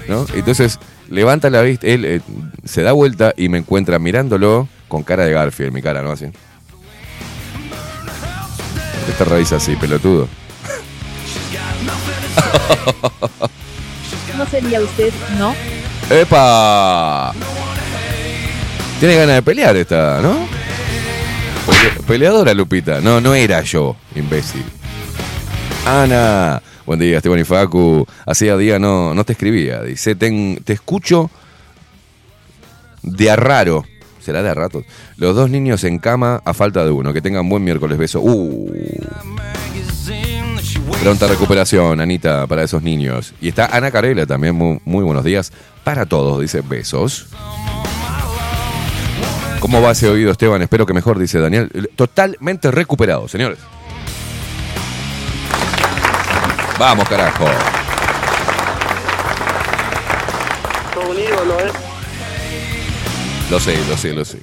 ¿no? 0.08 0.26
Entonces 0.34 0.80
levanta 1.10 1.50
la 1.50 1.62
vista, 1.62 1.88
él 1.88 2.06
eh, 2.06 2.22
se 2.66 2.84
da 2.84 2.92
vuelta 2.92 3.34
y 3.36 3.50
me 3.50 3.58
encuentra 3.58 4.00
mirándolo 4.00 4.68
con 4.88 5.04
cara 5.04 5.26
de 5.26 5.32
Garfield, 5.34 5.74
mi 5.74 5.82
cara, 5.82 6.02
¿no? 6.02 6.12
Así. 6.12 6.26
Esta 9.10 9.26
raíz 9.26 9.52
así, 9.54 9.76
pelotudo. 9.76 10.28
No 14.38 14.46
sería 14.46 14.82
usted, 14.82 15.12
¿no? 15.38 15.54
¡Epa! 16.10 17.34
Tiene 19.00 19.16
ganas 19.16 19.36
de 19.36 19.42
pelear 19.42 19.76
esta, 19.76 20.20
¿no? 20.22 20.48
Pele- 21.66 22.04
peleadora 22.08 22.54
Lupita. 22.54 23.02
No, 23.02 23.20
no 23.22 23.34
era 23.34 23.62
yo, 23.62 23.96
imbécil. 24.16 24.64
Ana. 25.90 26.62
Buen 26.86 27.00
día, 27.00 27.18
Esteban 27.18 27.40
y 27.40 27.44
Facu. 27.44 28.06
Hacía 28.26 28.58
día 28.58 28.80
no, 28.80 29.14
no 29.14 29.24
te 29.24 29.34
escribía. 29.34 29.82
Dice, 29.84 30.16
"Ten- 30.16 30.60
te 30.64 30.74
escucho 30.74 31.30
de 33.04 33.30
a 33.32 33.36
raro. 33.36 33.86
¿Será 34.20 34.44
de 34.44 34.50
a 34.50 34.54
ratos? 34.54 34.84
Los 35.18 35.36
dos 35.36 35.50
niños 35.50 35.84
en 35.84 35.98
cama 36.00 36.42
a 36.46 36.54
falta 36.54 36.84
de 36.86 36.92
uno. 36.92 37.14
Que 37.14 37.22
tengan 37.22 37.48
buen 37.50 37.64
miércoles. 37.64 37.98
Beso. 37.98 38.20
Uh. 38.22 38.72
Pronta 41.02 41.28
recuperación, 41.28 42.02
Anita, 42.02 42.46
para 42.48 42.64
esos 42.64 42.84
niños. 42.84 43.34
Y 43.40 43.48
está 43.50 43.68
Ana 43.68 43.90
Carela 43.90 44.26
también, 44.26 44.54
muy, 44.56 44.80
muy 44.84 45.04
buenos 45.04 45.24
días 45.24 45.52
para 45.86 46.06
todos, 46.06 46.42
dice 46.42 46.62
besos. 46.62 47.28
¿Cómo 49.62 49.82
va 49.82 49.92
ese 49.92 50.10
oído, 50.10 50.32
Esteban? 50.32 50.62
Espero 50.62 50.86
que 50.86 50.94
mejor, 50.94 51.18
dice 51.20 51.40
Daniel. 51.40 51.90
Totalmente 51.96 52.70
recuperado, 52.72 53.28
señores. 53.30 53.60
Vamos, 56.80 57.10
carajo. 57.10 57.46
Son 60.94 61.08
un 61.12 61.20
ídolo, 61.20 61.60
¿eh? 61.60 61.72
Lo 63.52 63.60
sé, 63.60 63.78
lo 63.90 63.98
sé, 63.98 64.14
lo 64.14 64.24
sé. 64.24 64.40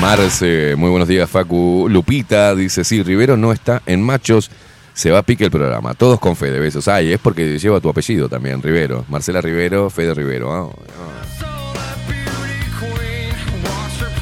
Marce, 0.00 0.76
muy 0.76 0.90
buenos 0.90 1.08
días, 1.08 1.28
Facu. 1.28 1.88
Lupita 1.90 2.54
dice, 2.54 2.84
sí, 2.84 3.02
Rivero 3.02 3.36
no 3.36 3.52
está 3.52 3.82
en 3.86 4.00
machos, 4.02 4.52
se 4.94 5.10
va 5.10 5.18
a 5.18 5.22
pique 5.24 5.44
el 5.44 5.50
programa. 5.50 5.94
Todos 5.94 6.20
con 6.20 6.36
Fede, 6.36 6.60
besos. 6.60 6.86
Ay, 6.86 7.12
es 7.12 7.18
porque 7.18 7.58
lleva 7.58 7.80
tu 7.80 7.88
apellido 7.88 8.28
también, 8.28 8.62
Rivero. 8.62 9.04
Marcela 9.08 9.40
Rivero, 9.40 9.90
Fede 9.90 10.14
Rivero. 10.14 10.52
Ah. 10.52 11.48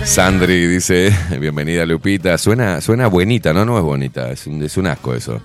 Sandri 0.06 0.66
dice, 0.66 1.14
bienvenida 1.38 1.84
Lupita. 1.84 2.38
Suena, 2.38 2.80
suena 2.80 3.08
buenita, 3.08 3.52
¿no? 3.52 3.66
No 3.66 3.76
es 3.76 3.84
bonita, 3.84 4.30
es 4.30 4.46
un, 4.46 4.62
es 4.62 4.78
un 4.78 4.86
asco 4.86 5.12
eso. 5.12 5.42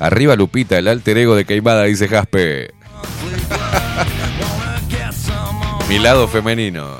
Arriba 0.00 0.36
Lupita, 0.36 0.78
el 0.78 0.88
alter 0.88 1.18
ego 1.18 1.34
de 1.34 1.44
Caimada, 1.44 1.84
dice 1.84 2.08
Jaspe. 2.08 2.72
Mi 5.88 5.98
lado 5.98 6.28
femenino. 6.28 6.98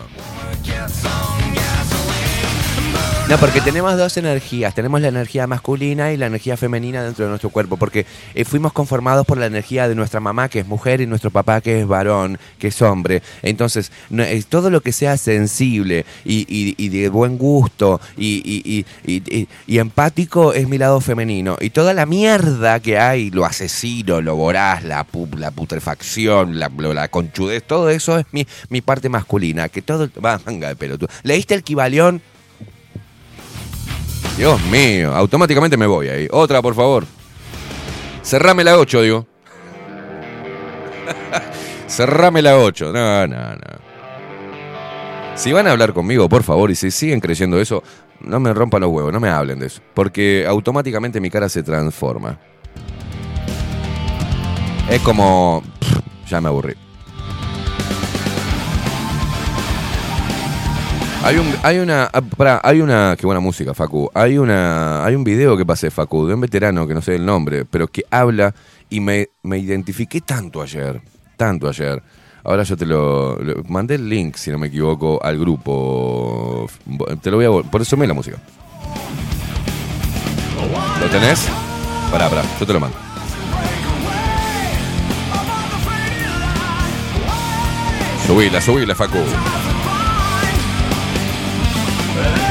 No, 3.29 3.37
porque 3.37 3.61
tenemos 3.61 3.95
dos 3.99 4.17
energías. 4.17 4.75
Tenemos 4.75 5.03
la 5.03 5.09
energía 5.09 5.47
masculina 5.47 6.11
y 6.13 6.17
la 6.17 6.25
energía 6.29 6.57
femenina 6.57 7.03
dentro 7.05 7.27
de 7.27 7.29
nuestro 7.29 7.51
cuerpo. 7.51 7.77
Porque 7.77 8.07
eh, 8.35 8.47
fuimos 8.47 8.73
conformados 8.73 9.27
por 9.27 9.37
la 9.37 9.45
energía 9.45 9.87
de 9.87 9.95
nuestra 9.95 10.19
mamá, 10.19 10.49
que 10.49 10.61
es 10.61 10.67
mujer, 10.67 11.03
y 11.03 11.07
nuestro 11.07 11.31
papá, 11.31 11.61
que 11.61 11.79
es 11.81 11.87
varón, 11.87 12.39
que 12.59 12.69
es 12.69 12.81
hombre. 12.81 13.23
Entonces, 13.43 13.93
no, 14.09 14.25
todo 14.49 14.71
lo 14.71 14.81
que 14.81 14.93
sea 14.93 15.19
sensible 15.19 16.07
y, 16.25 16.89
de 16.89 17.11
buen 17.11 17.37
gusto 17.37 18.01
y, 18.17 18.87
empático 19.67 20.55
es 20.55 20.67
mi 20.67 20.79
lado 20.79 21.03
femenino. 21.03 21.59
Y 21.61 21.69
toda 21.69 21.93
la 21.93 22.07
mierda 22.07 22.81
que 22.81 22.99
hay, 22.99 23.31
lo 23.31 23.45
asesino, 23.45 24.23
lo 24.23 24.37
voraz, 24.37 24.85
la, 24.85 25.07
pu- 25.07 25.37
la 25.37 25.51
putrefacción, 25.51 26.59
la, 26.59 26.71
la 26.71 27.09
conchudez, 27.09 27.63
todo 27.63 27.91
eso 27.91 28.19
es 28.19 28.25
mi, 28.33 28.47
mi 28.71 28.81
parte 28.81 29.11
masculina. 29.11 29.69
Que 29.69 29.83
todo. 29.83 30.09
Va, 30.25 30.41
manga 30.47 30.69
de 30.69 30.77
pelotudo. 30.77 31.11
¿Leíste 31.25 31.53
el 31.55 31.63
Kibalión? 31.63 32.23
Dios 34.39 34.63
mío, 34.67 35.13
automáticamente 35.17 35.77
me 35.77 35.87
voy 35.89 36.09
ahí. 36.09 36.29
Otra, 36.31 36.63
por 36.63 36.77
favor. 36.77 37.05
Cerrame 38.23 38.63
la 38.63 38.79
8, 38.79 39.03
digo. 39.03 39.27
Cerrame 41.89 42.41
la 42.41 42.57
8. 42.57 42.93
No, 42.93 43.27
no, 43.27 43.57
no. 43.57 43.79
Si 45.35 45.51
van 45.53 45.67
a 45.67 45.73
hablar 45.73 45.93
conmigo, 45.93 46.29
por 46.29 46.45
favor, 46.45 46.71
y 46.71 46.77
si 46.77 46.93
siguen 46.93 47.19
creyendo 47.19 47.61
eso, 47.61 47.83
no 48.21 48.39
me 48.39 48.55
rompan 48.55 48.83
los 48.83 48.91
huevos, 48.91 49.13
no 49.13 49.19
me 49.19 49.29
hablen 49.29 49.59
de 49.59 49.67
eso. 49.67 49.83
Porque 49.93 50.47
automáticamente 50.47 51.21
mi 51.21 51.31
cara 51.31 51.49
se 51.49 51.65
transforma. 51.65 52.39
Es 54.89 55.01
como... 55.03 55.65
ya 56.29 56.41
me 56.41 56.47
aburrí. 56.47 56.77
Hay 61.29 61.37
un, 61.37 61.55
hay 61.63 61.79
una, 61.79 62.09
ah, 62.11 62.61
hay 62.65 62.81
una, 62.81 63.15
qué 63.19 63.27
buena 63.27 63.41
música, 63.41 63.75
Facu. 63.75 64.11
Hay 64.15 64.39
una, 64.39 65.05
hay 65.05 65.15
un 65.15 65.25
video 65.25 65.59
que 65.59 65.67
pasé, 65.67 65.91
Facu, 65.91 66.27
de 66.27 66.33
un 66.33 66.41
veterano 66.41 66.89
que 66.89 66.95
no 66.95 67.03
sé 67.03 67.17
el 67.17 67.27
nombre, 67.27 67.67
pero 67.67 67.87
que 67.87 68.03
habla 68.11 68.55
y 68.89 69.01
me, 69.01 69.29
me 69.43 69.59
identifiqué 69.59 70.23
tanto 70.23 70.63
ayer, 70.63 71.03
tanto 71.37 71.69
ayer. 71.69 72.03
Ahora 72.45 72.63
yo 72.63 72.79
te 72.79 72.87
lo, 72.87 73.37
lo- 73.43 73.63
mandé 73.65 73.97
el 73.97 74.09
link, 74.09 74.37
si 74.37 74.51
no 74.51 74.57
me 74.57 74.69
equivoco, 74.69 75.23
al 75.23 75.39
grupo. 75.39 76.67
Te 77.21 77.31
lo 77.31 77.37
voy 77.37 77.45
a, 77.45 77.71
por 77.71 77.83
eso 77.83 77.95
me 77.99 78.07
la 78.07 78.15
música. 78.15 78.39
¿Lo 80.99 81.07
tenés? 81.11 81.47
Pará, 82.11 82.31
pará, 82.31 82.43
yo 82.59 82.67
te 82.67 82.73
lo 82.73 82.81
mando. 82.81 82.97
Subila, 88.27 88.61
subila, 88.63 88.95
Facu. 88.95 89.19
Coco 92.19 92.48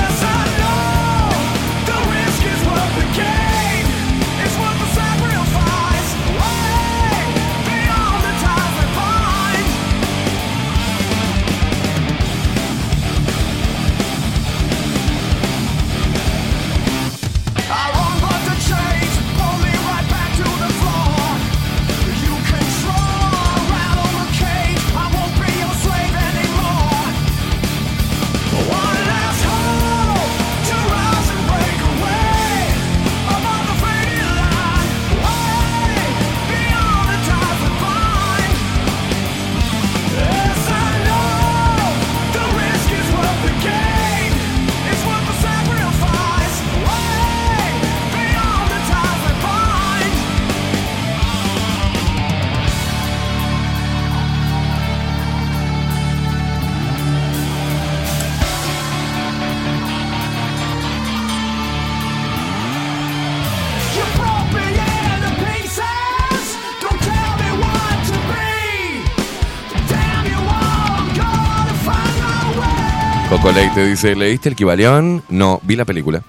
Dice, 73.86 74.16
¿leíste 74.16 74.50
el 74.50 74.56
Kibalión? 74.56 75.24
No, 75.30 75.60
vi 75.64 75.76
la 75.76 75.86
película. 75.86 76.24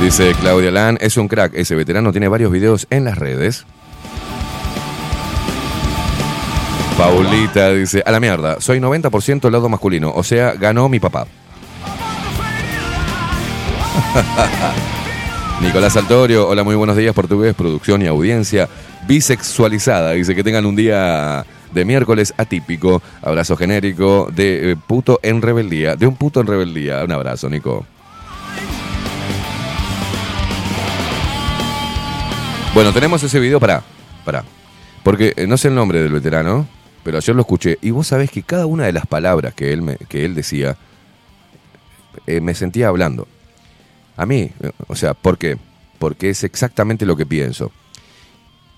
Dice 0.00 0.34
Claudia 0.40 0.70
Lan, 0.70 0.98
es 1.00 1.16
un 1.16 1.28
crack, 1.28 1.52
ese 1.54 1.74
veterano 1.74 2.12
tiene 2.12 2.28
varios 2.28 2.50
videos 2.50 2.86
en 2.90 3.04
las 3.04 3.18
redes. 3.18 3.64
Paulita 6.96 7.72
dice, 7.72 8.02
a 8.04 8.10
la 8.10 8.20
mierda, 8.20 8.60
soy 8.60 8.80
90% 8.80 9.50
lado 9.50 9.68
masculino, 9.68 10.12
o 10.14 10.22
sea, 10.22 10.54
ganó 10.54 10.88
mi 10.88 11.00
papá. 11.00 11.26
Nicolás 15.60 15.96
Altorio, 15.96 16.48
hola, 16.48 16.62
muy 16.64 16.74
buenos 16.74 16.96
días, 16.96 17.14
portugués, 17.14 17.54
producción 17.54 18.02
y 18.02 18.06
audiencia 18.06 18.68
bisexualizada. 19.06 20.12
Dice 20.12 20.34
que 20.34 20.42
tengan 20.42 20.66
un 20.66 20.76
día 20.76 21.44
de 21.74 21.84
miércoles 21.84 22.32
atípico. 22.36 23.02
Abrazo 23.22 23.56
genérico 23.56 24.28
de 24.34 24.72
eh, 24.72 24.76
puto 24.76 25.20
en 25.22 25.42
rebeldía. 25.42 25.96
De 25.96 26.06
un 26.06 26.16
puto 26.16 26.40
en 26.40 26.46
rebeldía. 26.46 27.04
Un 27.04 27.12
abrazo, 27.12 27.50
Nico. 27.50 27.84
Bueno, 32.74 32.92
tenemos 32.92 33.22
ese 33.22 33.38
video 33.38 33.60
para. 33.60 33.82
Para. 34.24 34.44
Porque 35.02 35.32
eh, 35.36 35.46
no 35.46 35.56
sé 35.56 35.68
el 35.68 35.74
nombre 35.74 36.02
del 36.02 36.12
veterano, 36.12 36.66
pero 37.04 37.18
ayer 37.18 37.34
lo 37.36 37.42
escuché. 37.42 37.78
Y 37.82 37.90
vos 37.90 38.06
sabés 38.08 38.30
que 38.30 38.42
cada 38.42 38.66
una 38.66 38.84
de 38.86 38.92
las 38.92 39.06
palabras 39.06 39.54
que 39.54 39.72
él, 39.72 39.82
me- 39.82 39.96
que 40.08 40.24
él 40.24 40.34
decía, 40.34 40.76
eh, 42.26 42.40
me 42.40 42.54
sentía 42.54 42.88
hablando. 42.88 43.28
A 44.16 44.26
mí, 44.26 44.50
o 44.88 44.94
sea, 44.96 45.14
¿por 45.14 45.38
qué? 45.38 45.56
Porque 45.98 46.30
es 46.30 46.42
exactamente 46.44 47.06
lo 47.06 47.16
que 47.16 47.26
pienso. 47.26 47.70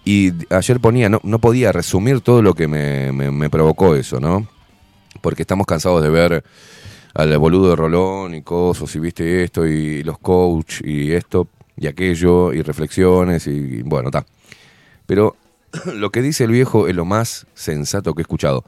Y 0.08 0.32
ayer 0.50 0.78
ponía, 0.78 1.08
no, 1.08 1.18
no 1.24 1.40
podía 1.40 1.72
resumir 1.72 2.20
todo 2.20 2.40
lo 2.40 2.54
que 2.54 2.68
me, 2.68 3.10
me- 3.10 3.50
provocó 3.50 3.96
eso, 3.96 4.20
¿no? 4.20 4.46
Porque 5.20 5.42
estamos 5.42 5.66
cansados 5.66 6.00
de 6.00 6.08
ver 6.08 6.44
al 7.12 7.36
boludo 7.38 7.70
de 7.70 7.76
Rolón 7.76 8.32
y 8.36 8.42
cosas, 8.42 8.94
y 8.94 9.00
viste 9.00 9.42
esto, 9.42 9.66
y 9.66 10.04
los 10.04 10.18
coach, 10.20 10.80
y 10.84 11.10
esto, 11.10 11.48
y 11.76 11.88
aquello, 11.88 12.52
y 12.52 12.62
reflexiones, 12.62 13.48
y, 13.48 13.82
bueno, 13.82 14.10
está. 14.10 14.24
Pero 15.06 15.34
lo 15.92 16.10
que 16.10 16.22
dice 16.22 16.44
el 16.44 16.52
viejo 16.52 16.86
es 16.86 16.94
lo 16.94 17.04
más 17.04 17.48
sensato 17.54 18.14
que 18.14 18.20
he 18.20 18.22
escuchado. 18.22 18.64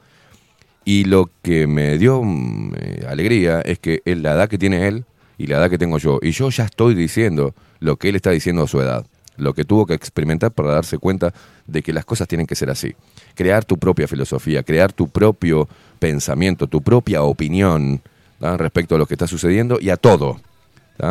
Y 0.83 1.05
lo 1.05 1.29
que 1.41 1.67
me 1.67 1.97
dio 1.97 2.21
mm, 2.21 2.73
alegría 3.07 3.61
es 3.61 3.79
que 3.79 4.01
en 4.03 4.23
la 4.23 4.33
edad 4.33 4.49
que 4.49 4.57
tiene 4.57 4.89
él, 4.89 5.05
y 5.37 5.47
la 5.47 5.55
edad 5.59 5.69
que 5.69 5.77
tengo 5.77 5.99
yo. 5.99 6.19
Y 6.21 6.31
yo 6.31 6.49
ya 6.49 6.65
estoy 6.65 6.95
diciendo 6.95 7.55
lo 7.79 7.95
que 7.95 8.09
él 8.09 8.17
está 8.17 8.31
diciendo 8.31 8.63
a 8.63 8.67
su 8.67 8.81
edad. 8.81 9.05
Lo 9.39 9.53
que 9.53 9.65
tuvo 9.65 9.85
que 9.85 9.93
experimentar 9.93 10.51
para 10.51 10.73
darse 10.73 10.97
cuenta 10.97 11.33
de 11.65 11.81
que 11.81 11.93
las 11.93 12.05
cosas 12.05 12.27
tienen 12.27 12.45
que 12.45 12.55
ser 12.55 12.69
así. 12.69 12.95
Crear 13.35 13.65
tu 13.65 13.77
propia 13.77 14.07
filosofía, 14.07 14.63
crear 14.63 14.93
tu 14.93 15.07
propio 15.07 15.67
pensamiento, 15.97 16.67
tu 16.67 16.81
propia 16.81 17.23
opinión 17.23 18.01
respecto 18.39 18.95
a 18.95 18.97
lo 18.97 19.05
que 19.05 19.15
está 19.15 19.27
sucediendo 19.27 19.77
y 19.81 19.89
a 19.89 19.97
todo. 19.97 20.39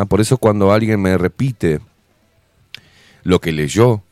Por 0.07 0.21
eso 0.21 0.37
cuando 0.37 0.71
alguien 0.71 1.01
me 1.01 1.17
repite 1.17 1.79
lo 3.23 3.39
que 3.39 3.51
leyó 3.51 4.03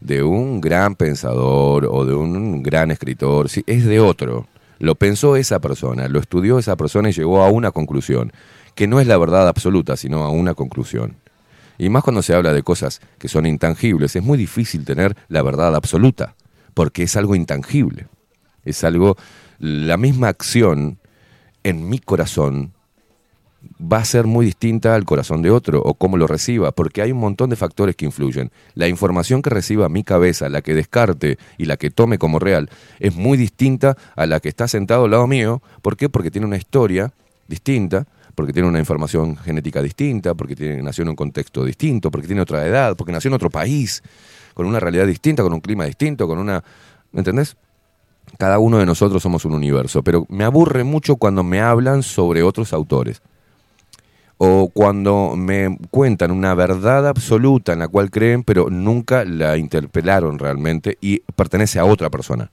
de 0.00 0.22
un 0.22 0.60
gran 0.60 0.94
pensador 0.94 1.88
o 1.90 2.04
de 2.04 2.14
un 2.14 2.62
gran 2.62 2.90
escritor, 2.90 3.48
es 3.66 3.84
de 3.84 4.00
otro. 4.00 4.46
Lo 4.78 4.94
pensó 4.96 5.36
esa 5.36 5.60
persona, 5.60 6.08
lo 6.08 6.18
estudió 6.18 6.58
esa 6.58 6.76
persona 6.76 7.08
y 7.08 7.12
llegó 7.12 7.42
a 7.42 7.50
una 7.50 7.70
conclusión, 7.70 8.32
que 8.74 8.86
no 8.88 9.00
es 9.00 9.06
la 9.06 9.16
verdad 9.16 9.46
absoluta, 9.46 9.96
sino 9.96 10.24
a 10.24 10.30
una 10.30 10.54
conclusión. 10.54 11.16
Y 11.82 11.90
más 11.90 12.04
cuando 12.04 12.22
se 12.22 12.32
habla 12.32 12.52
de 12.52 12.62
cosas 12.62 13.00
que 13.18 13.26
son 13.26 13.44
intangibles, 13.44 14.14
es 14.14 14.22
muy 14.22 14.38
difícil 14.38 14.84
tener 14.84 15.16
la 15.26 15.42
verdad 15.42 15.74
absoluta, 15.74 16.36
porque 16.74 17.02
es 17.02 17.16
algo 17.16 17.34
intangible. 17.34 18.06
Es 18.64 18.84
algo, 18.84 19.16
la 19.58 19.96
misma 19.96 20.28
acción 20.28 21.00
en 21.64 21.88
mi 21.88 21.98
corazón 21.98 22.72
va 23.80 23.96
a 23.96 24.04
ser 24.04 24.28
muy 24.28 24.46
distinta 24.46 24.94
al 24.94 25.04
corazón 25.04 25.42
de 25.42 25.50
otro 25.50 25.82
o 25.82 25.94
cómo 25.94 26.16
lo 26.16 26.28
reciba, 26.28 26.70
porque 26.70 27.02
hay 27.02 27.10
un 27.10 27.18
montón 27.18 27.50
de 27.50 27.56
factores 27.56 27.96
que 27.96 28.04
influyen. 28.04 28.52
La 28.74 28.86
información 28.86 29.42
que 29.42 29.50
reciba 29.50 29.88
mi 29.88 30.04
cabeza, 30.04 30.48
la 30.48 30.62
que 30.62 30.74
descarte 30.74 31.36
y 31.58 31.64
la 31.64 31.76
que 31.78 31.90
tome 31.90 32.16
como 32.16 32.38
real, 32.38 32.70
es 33.00 33.16
muy 33.16 33.36
distinta 33.36 33.96
a 34.14 34.26
la 34.26 34.38
que 34.38 34.50
está 34.50 34.68
sentado 34.68 35.06
al 35.06 35.10
lado 35.10 35.26
mío. 35.26 35.60
¿Por 35.82 35.96
qué? 35.96 36.08
Porque 36.08 36.30
tiene 36.30 36.46
una 36.46 36.58
historia 36.58 37.12
distinta, 37.48 38.06
porque 38.34 38.52
tiene 38.52 38.68
una 38.68 38.78
información 38.78 39.36
genética 39.36 39.82
distinta, 39.82 40.34
porque 40.34 40.56
tiene, 40.56 40.82
nació 40.82 41.02
en 41.02 41.10
un 41.10 41.16
contexto 41.16 41.64
distinto, 41.64 42.10
porque 42.10 42.26
tiene 42.26 42.42
otra 42.42 42.66
edad, 42.66 42.96
porque 42.96 43.12
nació 43.12 43.28
en 43.28 43.34
otro 43.34 43.50
país, 43.50 44.02
con 44.54 44.66
una 44.66 44.80
realidad 44.80 45.06
distinta, 45.06 45.42
con 45.42 45.52
un 45.52 45.60
clima 45.60 45.84
distinto, 45.84 46.26
con 46.26 46.38
una... 46.38 46.62
¿Me 47.12 47.20
entendés? 47.20 47.56
Cada 48.38 48.58
uno 48.58 48.78
de 48.78 48.86
nosotros 48.86 49.22
somos 49.22 49.44
un 49.44 49.54
universo, 49.54 50.02
pero 50.02 50.26
me 50.28 50.44
aburre 50.44 50.84
mucho 50.84 51.16
cuando 51.16 51.42
me 51.42 51.60
hablan 51.60 52.02
sobre 52.02 52.42
otros 52.42 52.72
autores 52.72 53.20
o 54.44 54.70
cuando 54.74 55.34
me 55.36 55.78
cuentan 55.92 56.32
una 56.32 56.52
verdad 56.54 57.06
absoluta 57.06 57.74
en 57.74 57.78
la 57.78 57.86
cual 57.86 58.10
creen, 58.10 58.42
pero 58.42 58.70
nunca 58.70 59.24
la 59.24 59.56
interpelaron 59.56 60.38
realmente 60.40 60.98
y 61.00 61.20
pertenece 61.36 61.78
a 61.78 61.84
otra 61.84 62.10
persona. 62.10 62.50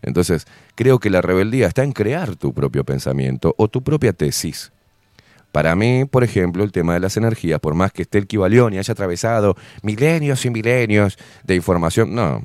Entonces, 0.00 0.46
creo 0.74 0.98
que 0.98 1.10
la 1.10 1.20
rebeldía 1.20 1.66
está 1.66 1.84
en 1.84 1.92
crear 1.92 2.36
tu 2.36 2.54
propio 2.54 2.84
pensamiento 2.84 3.54
o 3.58 3.68
tu 3.68 3.82
propia 3.82 4.14
tesis. 4.14 4.72
Para 5.52 5.76
mí, 5.76 6.04
por 6.06 6.24
ejemplo, 6.24 6.64
el 6.64 6.72
tema 6.72 6.94
de 6.94 7.00
las 7.00 7.16
energías, 7.16 7.60
por 7.60 7.74
más 7.74 7.92
que 7.92 8.02
esté 8.02 8.18
el 8.18 8.26
Kibalión 8.26 8.72
y 8.72 8.78
haya 8.78 8.92
atravesado 8.92 9.54
milenios 9.82 10.44
y 10.44 10.50
milenios 10.50 11.18
de 11.44 11.54
información, 11.54 12.14
no. 12.14 12.42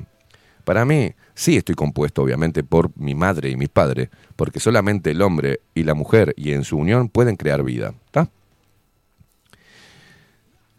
Para 0.64 0.84
mí, 0.84 1.12
sí 1.34 1.56
estoy 1.56 1.74
compuesto, 1.74 2.22
obviamente, 2.22 2.62
por 2.62 2.90
mi 2.96 3.14
madre 3.14 3.48
y 3.50 3.56
mi 3.56 3.66
padre, 3.66 4.10
porque 4.36 4.60
solamente 4.60 5.10
el 5.10 5.22
hombre 5.22 5.60
y 5.74 5.84
la 5.84 5.94
mujer 5.94 6.34
y 6.36 6.52
en 6.52 6.64
su 6.64 6.76
unión 6.76 7.08
pueden 7.08 7.36
crear 7.36 7.62
vida. 7.62 7.94
¿Está? 8.06 8.30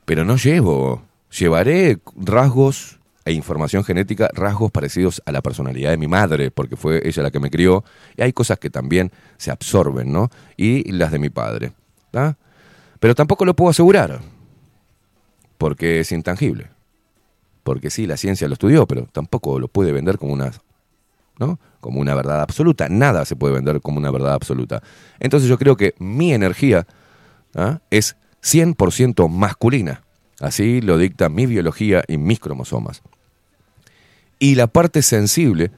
pero 0.10 0.26
no 0.26 0.38
llevo. 0.38 1.04
Llevaré 1.38 2.00
rasgos 2.16 3.00
e 3.26 3.32
información 3.32 3.84
genética, 3.84 4.28
rasgos 4.34 4.72
parecidos 4.72 5.22
a 5.28 5.32
la 5.32 5.44
personalidad 5.44 5.92
de 5.92 5.98
mi 5.98 6.08
madre, 6.08 6.50
porque 6.50 6.76
fue 6.76 7.08
ella 7.08 7.22
la 7.22 7.30
que 7.30 7.40
me 7.40 7.52
crió, 7.52 7.84
y 8.18 8.24
hay 8.24 8.34
cosas 8.34 8.58
que 8.58 8.72
también 8.72 9.12
se 9.38 9.52
absorben, 9.52 10.12
¿no? 10.12 10.32
Y 10.58 10.92
las 10.94 11.12
de 11.12 11.20
mi 11.20 11.30
padre. 11.30 11.74
Pero 12.12 13.16
tampoco 13.16 13.46
lo 13.46 13.56
puedo 13.56 13.70
asegurar, 13.70 14.20
porque 15.58 16.00
es 16.00 16.12
intangible. 16.12 16.70
Porque 17.64 17.90
sí, 17.90 18.08
la 18.08 18.18
ciencia 18.18 18.48
lo 18.48 18.54
estudió, 18.54 18.88
pero 18.88 19.08
tampoco 19.12 19.60
lo 19.60 19.68
puede 19.68 19.92
vender 19.92 20.18
como 20.18 20.34
una, 20.34 20.52
¿no? 21.38 21.60
como 21.80 22.00
una 22.00 22.16
verdad 22.16 22.42
absoluta. 22.42 22.90
Nada 22.90 23.26
se 23.26 23.36
puede 23.36 23.54
vender 23.54 23.82
como 23.82 24.00
una 24.00 24.12
verdad 24.12 24.34
absoluta. 24.34 24.82
Entonces 25.20 25.50
yo 25.50 25.58
creo 25.58 25.78
que 25.78 25.94
mi 26.00 26.34
energía 26.34 26.88
¿ah? 27.56 27.80
es 27.90 28.16
100% 28.44 29.30
masculina. 29.30 30.04
Así 30.40 30.82
lo 30.82 30.98
dicta 30.98 31.30
mi 31.30 31.46
biología 31.46 32.04
y 32.08 32.18
mis 32.18 32.40
cromosomas. 32.40 33.02
Y 34.40 34.56
la 34.56 34.68
parte 34.68 35.02
sensible 35.02 35.72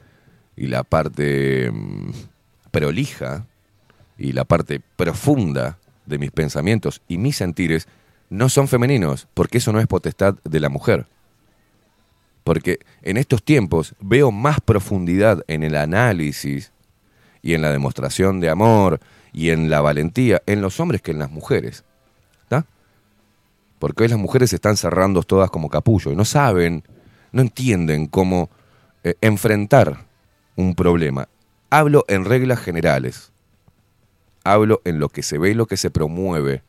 y 0.56 0.68
la 0.68 0.84
parte 0.84 1.70
mm, 1.72 2.10
prolija 2.70 3.46
y 4.18 4.32
la 4.32 4.44
parte 4.44 4.80
profunda 4.96 5.78
de 6.06 6.18
mis 6.18 6.30
pensamientos 6.30 7.02
y 7.08 7.18
mis 7.18 7.36
sentires 7.36 7.88
no 8.30 8.48
son 8.48 8.68
femeninos, 8.68 9.28
porque 9.34 9.58
eso 9.58 9.72
no 9.72 9.80
es 9.80 9.86
potestad 9.86 10.36
de 10.44 10.60
la 10.60 10.68
mujer. 10.68 11.06
Porque 12.44 12.80
en 13.02 13.16
estos 13.16 13.42
tiempos 13.42 13.94
veo 14.00 14.30
más 14.32 14.60
profundidad 14.60 15.44
en 15.46 15.62
el 15.62 15.76
análisis 15.76 16.72
y 17.42 17.54
en 17.54 17.62
la 17.62 17.70
demostración 17.70 18.40
de 18.40 18.50
amor 18.50 19.00
y 19.32 19.50
en 19.50 19.70
la 19.70 19.80
valentía 19.80 20.42
en 20.46 20.60
los 20.60 20.80
hombres 20.80 21.02
que 21.02 21.12
en 21.12 21.18
las 21.18 21.30
mujeres 21.30 21.84
porque 23.82 24.04
hoy 24.04 24.08
las 24.10 24.18
mujeres 24.20 24.50
se 24.50 24.56
están 24.56 24.76
cerrando 24.76 25.24
todas 25.24 25.50
como 25.50 25.68
capullo 25.68 26.12
y 26.12 26.14
no 26.14 26.24
saben, 26.24 26.84
no 27.32 27.42
entienden 27.42 28.06
cómo 28.06 28.48
eh, 29.02 29.16
enfrentar 29.20 30.06
un 30.54 30.76
problema. 30.76 31.28
Hablo 31.68 32.04
en 32.06 32.24
reglas 32.24 32.60
generales, 32.60 33.31
hablo 34.44 34.80
en 34.84 34.98
lo 34.98 35.08
que 35.08 35.22
se 35.22 35.38
ve 35.38 35.50
y 35.50 35.54
lo 35.54 35.66
que 35.66 35.76
se 35.76 35.90
promueve, 35.90 36.62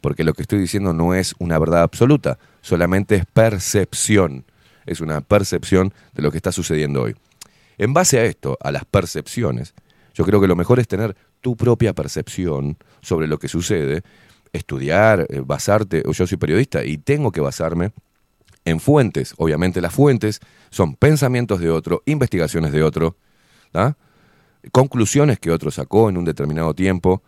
porque 0.00 0.24
lo 0.24 0.34
que 0.34 0.42
estoy 0.42 0.58
diciendo 0.58 0.92
no 0.92 1.14
es 1.14 1.34
una 1.38 1.58
verdad 1.58 1.82
absoluta, 1.82 2.38
solamente 2.60 3.16
es 3.16 3.26
percepción, 3.26 4.44
es 4.86 5.00
una 5.00 5.20
percepción 5.20 5.92
de 6.14 6.22
lo 6.22 6.30
que 6.30 6.38
está 6.38 6.52
sucediendo 6.52 7.02
hoy. 7.02 7.14
En 7.78 7.92
base 7.94 8.18
a 8.18 8.24
esto, 8.24 8.58
a 8.60 8.70
las 8.72 8.84
percepciones, 8.84 9.74
yo 10.14 10.24
creo 10.24 10.40
que 10.40 10.48
lo 10.48 10.56
mejor 10.56 10.80
es 10.80 10.88
tener 10.88 11.16
tu 11.40 11.56
propia 11.56 11.94
percepción 11.94 12.76
sobre 13.00 13.26
lo 13.26 13.38
que 13.38 13.48
sucede, 13.48 14.02
estudiar, 14.52 15.26
eh, 15.30 15.40
basarte, 15.44 16.02
yo 16.04 16.26
soy 16.26 16.36
periodista 16.36 16.84
y 16.84 16.98
tengo 16.98 17.32
que 17.32 17.40
basarme 17.40 17.92
en 18.64 18.80
fuentes. 18.80 19.34
Obviamente 19.38 19.80
las 19.80 19.94
fuentes 19.94 20.40
son 20.70 20.94
pensamientos 20.96 21.60
de 21.60 21.70
otro, 21.70 22.02
investigaciones 22.06 22.72
de 22.72 22.82
otro, 22.82 23.16
conclusiones 24.72 25.38
que 25.38 25.50
otro 25.50 25.70
sacó 25.70 26.08
en 26.08 26.16
un 26.16 26.24
determinado 26.24 26.74
tiempo, 26.74 27.22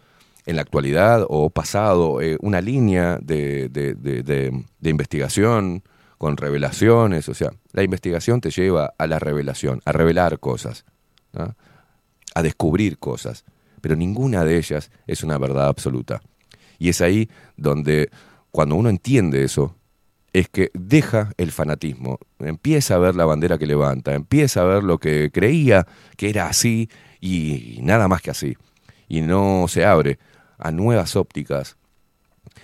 en 0.46 0.56
la 0.56 0.62
actualidad 0.62 1.24
o 1.28 1.50
pasado, 1.50 2.20
eh, 2.20 2.36
una 2.40 2.60
línea 2.60 3.18
de, 3.22 3.68
de, 3.68 3.94
de, 3.94 4.90
investigación 4.90 5.82
con 6.18 6.36
revelaciones. 6.36 7.28
O 7.28 7.34
sea, 7.34 7.52
la 7.72 7.82
investigación 7.82 8.40
te 8.40 8.50
lleva 8.50 8.92
a 8.98 9.06
la 9.06 9.18
revelación, 9.18 9.80
a 9.84 9.92
revelar 9.92 10.40
cosas, 10.40 10.84
a 12.34 12.42
descubrir 12.42 12.98
cosas, 12.98 13.44
pero 13.80 13.96
ninguna 13.96 14.44
de 14.44 14.58
ellas 14.58 14.90
es 15.06 15.22
una 15.22 15.38
verdad 15.38 15.68
absoluta. 15.68 16.20
Y 16.78 16.88
es 16.88 17.00
ahí 17.00 17.30
donde, 17.56 18.10
cuando 18.50 18.74
uno 18.74 18.88
entiende 18.88 19.44
eso, 19.44 19.76
es 20.32 20.48
que 20.48 20.70
deja 20.74 21.32
el 21.36 21.52
fanatismo, 21.52 22.18
empieza 22.38 22.94
a 22.94 22.98
ver 22.98 23.14
la 23.14 23.24
bandera 23.24 23.58
que 23.58 23.66
levanta, 23.66 24.14
empieza 24.14 24.62
a 24.62 24.64
ver 24.64 24.82
lo 24.82 24.98
que 24.98 25.30
creía 25.32 25.86
que 26.16 26.30
era 26.30 26.46
así 26.46 26.88
y 27.22 27.78
nada 27.80 28.06
más 28.06 28.20
que 28.20 28.30
así. 28.30 28.54
Y 29.08 29.22
no 29.22 29.64
se 29.68 29.87
abre 29.87 30.18
a 30.58 30.70
nuevas 30.70 31.16
ópticas, 31.16 31.78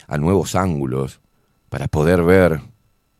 a 0.07 0.19
nuevos 0.19 0.55
ángulos, 0.55 1.21
para 1.71 1.89
poder 1.89 2.23
ver 2.23 2.61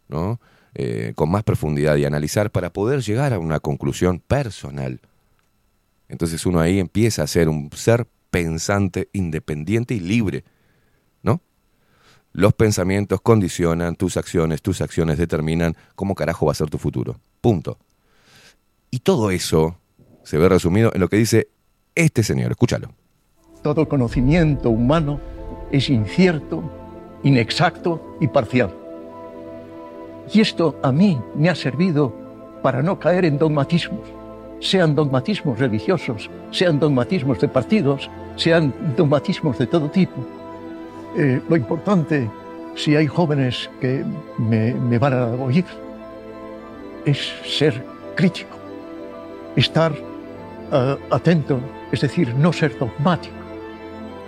¿no? 0.09 0.39
Eh, 0.75 1.15
con 1.17 1.31
más 1.31 1.45
profundidad 1.45 1.97
y 1.97 2.05
analizar, 2.05 2.51
para 2.51 2.71
poder 2.71 3.01
llegar 3.01 3.33
a 3.33 3.39
una 3.39 3.61
conclusión 3.61 4.21
personal. 4.21 5.01
Entonces 6.09 6.45
uno 6.45 6.61
ahí 6.61 6.79
empieza 6.79 7.23
a 7.23 7.27
ser 7.27 7.49
un 7.49 7.71
ser 7.73 8.07
pensante, 8.31 9.09
independiente 9.15 9.95
y 9.95 10.01
libre 10.01 10.45
los 12.33 12.55
pensamientos 12.55 13.21
condicionan 13.21 13.97
tus 13.97 14.17
acciones, 14.17 14.63
tus 14.63 14.81
acciones 14.81 15.19
determinan 15.19 15.77
cómo 15.95 16.15
carajo 16.15 16.47
va 16.47 16.53
a 16.53 16.55
ser 16.55 16.71
tu 16.71 16.79
futuro. 16.79 17.19
Punto. 17.41 17.79
Y 18.91 19.01
todo 19.01 19.31
eso 19.31 19.77
se 20.29 20.39
ve 20.39 20.49
resumido 20.49 20.91
en 20.95 21.01
lo 21.01 21.09
que 21.09 21.17
dice 21.17 21.49
este 21.95 22.23
señor. 22.23 22.51
Escúchalo. 22.51 22.89
Todo 23.63 23.89
conocimiento 23.89 24.71
humano 24.71 25.21
es 25.73 25.91
incierto, 25.91 26.63
inexacto 27.23 28.17
y 28.21 28.29
parcial. 28.29 28.75
Y 30.33 30.41
esto 30.41 30.79
a 30.83 30.93
mí 30.93 31.21
me 31.35 31.49
ha 31.49 31.55
servido 31.55 32.15
para 32.63 32.83
no 32.83 32.99
caer 32.99 33.25
en 33.25 33.39
dogmatismos, 33.39 34.07
sean 34.61 34.95
dogmatismos 34.95 35.59
religiosos, 35.59 36.29
sean 36.51 36.79
dogmatismos 36.79 37.41
de 37.41 37.49
partidos, 37.49 38.11
sean 38.37 38.75
dogmatismos 38.97 39.57
de 39.59 39.67
todo 39.67 39.91
tipo 39.91 40.39
eh, 41.17 41.41
lo 41.49 41.57
importante, 41.57 42.31
si 42.75 42.95
hay 42.95 43.07
jóvenes 43.07 43.71
que 43.81 44.05
me, 44.39 44.99
van 44.99 45.15
a 45.15 45.27
oír, 45.27 45.65
es 47.05 47.33
ser 47.45 47.83
crítico, 48.15 48.57
estar 49.57 49.93
atento, 51.11 51.61
es 51.91 52.01
decir, 52.01 52.35
no 52.35 52.53
ser 52.53 52.79
dogmático. 52.79 53.35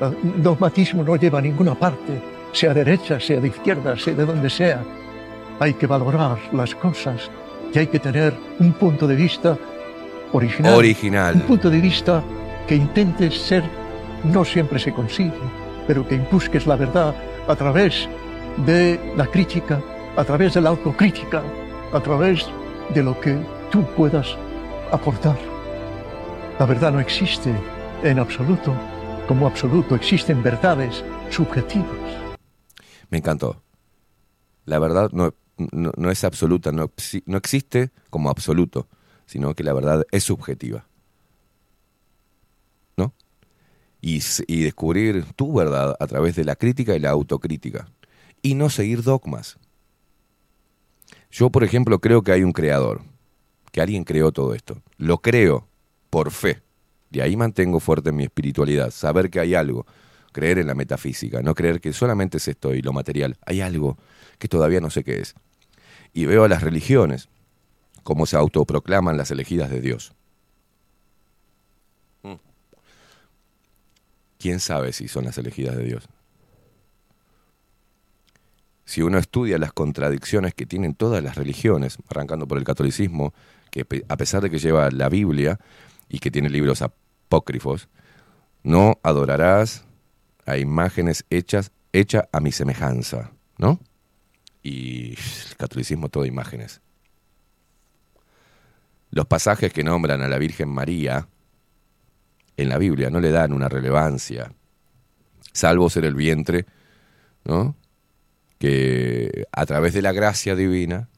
El 0.00 0.42
dogmatismo 0.42 1.02
no 1.02 1.16
lleva 1.16 1.38
a 1.38 1.42
ninguna 1.42 1.74
parte, 1.74 2.22
sea 2.52 2.72
derecha, 2.72 3.20
sea 3.20 3.40
de 3.40 3.48
izquierda, 3.48 3.96
sea 3.96 4.14
de 4.14 4.24
donde 4.24 4.48
sea. 4.48 4.82
Hay 5.58 5.74
que 5.74 5.86
valorar 5.86 6.38
las 6.52 6.74
cosas 6.74 7.30
y 7.72 7.78
hay 7.78 7.86
que 7.86 7.98
tener 7.98 8.34
un 8.58 8.72
punto 8.72 9.06
de 9.06 9.14
vista 9.14 9.58
original. 10.32 10.74
Original. 10.74 11.34
Un 11.34 11.42
punto 11.42 11.68
de 11.68 11.80
vista 11.80 12.22
que 12.66 12.76
intente 12.76 13.30
ser, 13.30 13.62
no 14.24 14.44
siempre 14.44 14.78
se 14.78 14.92
consigue, 14.92 15.32
pero 15.86 16.06
que 16.06 16.18
busques 16.30 16.66
la 16.66 16.76
verdad 16.76 17.14
a 17.46 17.56
través 17.56 18.08
de 18.64 18.98
la 19.16 19.26
crítica, 19.26 19.80
a 20.16 20.24
través 20.24 20.54
de 20.54 20.60
la 20.60 20.70
autocrítica, 20.70 21.42
a 21.92 22.00
través 22.00 22.46
de 22.94 23.02
lo 23.02 23.18
que 23.20 23.36
tú 23.70 23.84
puedas 23.96 24.36
aportar. 24.90 25.49
La 26.60 26.66
verdad 26.66 26.92
no 26.92 27.00
existe 27.00 27.54
en 28.02 28.18
absoluto. 28.18 28.76
Como 29.26 29.46
absoluto 29.46 29.94
existen 29.94 30.42
verdades 30.42 31.02
subjetivas. 31.30 32.36
Me 33.08 33.16
encantó. 33.16 33.62
La 34.66 34.78
verdad 34.78 35.08
no, 35.10 35.32
no, 35.56 36.10
es 36.10 36.22
absoluta, 36.22 36.70
no, 36.70 36.90
no 37.24 37.38
existe 37.38 37.88
como 38.10 38.28
absoluto, 38.28 38.88
sino 39.24 39.54
que 39.54 39.64
la 39.64 39.72
verdad 39.72 40.04
es 40.10 40.24
subjetiva. 40.24 40.84
¿No? 42.98 43.14
Y, 44.02 44.20
y 44.46 44.62
descubrir 44.62 45.24
tu 45.36 45.54
verdad 45.54 45.96
a 45.98 46.06
través 46.06 46.36
de 46.36 46.44
la 46.44 46.56
crítica 46.56 46.94
y 46.94 46.98
la 46.98 47.08
autocrítica. 47.08 47.88
Y 48.42 48.54
no 48.54 48.68
seguir 48.68 49.02
dogmas. 49.02 49.58
Yo, 51.30 51.48
por 51.48 51.64
ejemplo, 51.64 52.00
creo 52.00 52.20
que 52.20 52.32
hay 52.32 52.42
un 52.42 52.52
creador, 52.52 53.00
que 53.72 53.80
alguien 53.80 54.04
creó 54.04 54.30
todo 54.30 54.52
esto. 54.52 54.82
Lo 54.98 55.22
creo 55.22 55.69
por 56.10 56.30
fe. 56.32 56.62
De 57.10 57.22
ahí 57.22 57.36
mantengo 57.36 57.80
fuerte 57.80 58.12
mi 58.12 58.24
espiritualidad, 58.24 58.90
saber 58.90 59.30
que 59.30 59.40
hay 59.40 59.54
algo, 59.54 59.86
creer 60.32 60.58
en 60.58 60.66
la 60.66 60.74
metafísica, 60.74 61.42
no 61.42 61.54
creer 61.54 61.80
que 61.80 61.92
solamente 61.92 62.36
es 62.36 62.48
esto 62.48 62.74
y 62.74 62.82
lo 62.82 62.92
material. 62.92 63.36
Hay 63.46 63.60
algo 63.60 63.98
que 64.38 64.48
todavía 64.48 64.80
no 64.80 64.90
sé 64.90 65.02
qué 65.02 65.20
es. 65.20 65.34
Y 66.12 66.26
veo 66.26 66.44
a 66.44 66.48
las 66.48 66.62
religiones 66.62 67.28
como 68.02 68.26
se 68.26 68.36
autoproclaman 68.36 69.16
las 69.16 69.30
elegidas 69.30 69.70
de 69.70 69.80
Dios. 69.80 70.12
Mm. 72.22 72.34
¿Quién 74.38 74.60
sabe 74.60 74.92
si 74.92 75.08
son 75.08 75.24
las 75.24 75.38
elegidas 75.38 75.76
de 75.76 75.84
Dios? 75.84 76.08
Si 78.84 79.02
uno 79.02 79.18
estudia 79.18 79.58
las 79.58 79.72
contradicciones 79.72 80.54
que 80.54 80.66
tienen 80.66 80.94
todas 80.94 81.22
las 81.22 81.36
religiones, 81.36 81.98
arrancando 82.08 82.48
por 82.48 82.58
el 82.58 82.64
catolicismo, 82.64 83.32
que 83.70 83.86
a 84.08 84.16
pesar 84.16 84.42
de 84.42 84.50
que 84.50 84.58
lleva 84.58 84.90
la 84.90 85.08
Biblia 85.08 85.60
y 86.10 86.18
que 86.18 86.30
tiene 86.30 86.50
libros 86.50 86.82
apócrifos, 86.82 87.88
no 88.62 88.98
adorarás 89.02 89.84
a 90.44 90.58
imágenes 90.58 91.24
hechas 91.30 91.72
hecha 91.92 92.28
a 92.32 92.40
mi 92.40 92.52
semejanza, 92.52 93.32
¿no? 93.56 93.80
Y 94.62 95.12
el 95.12 95.56
catolicismo 95.56 96.08
todo 96.08 96.26
imágenes. 96.26 96.82
Los 99.10 99.26
pasajes 99.26 99.72
que 99.72 99.82
nombran 99.82 100.20
a 100.22 100.28
la 100.28 100.38
Virgen 100.38 100.68
María 100.68 101.28
en 102.56 102.68
la 102.68 102.78
Biblia 102.78 103.10
no 103.10 103.20
le 103.20 103.30
dan 103.30 103.52
una 103.52 103.68
relevancia, 103.68 104.52
salvo 105.52 105.88
ser 105.88 106.04
el 106.04 106.14
vientre, 106.14 106.66
¿no? 107.44 107.74
Que 108.58 109.46
a 109.52 109.66
través 109.66 109.94
de 109.94 110.02
la 110.02 110.12
gracia 110.12 110.54
divina 110.54 111.08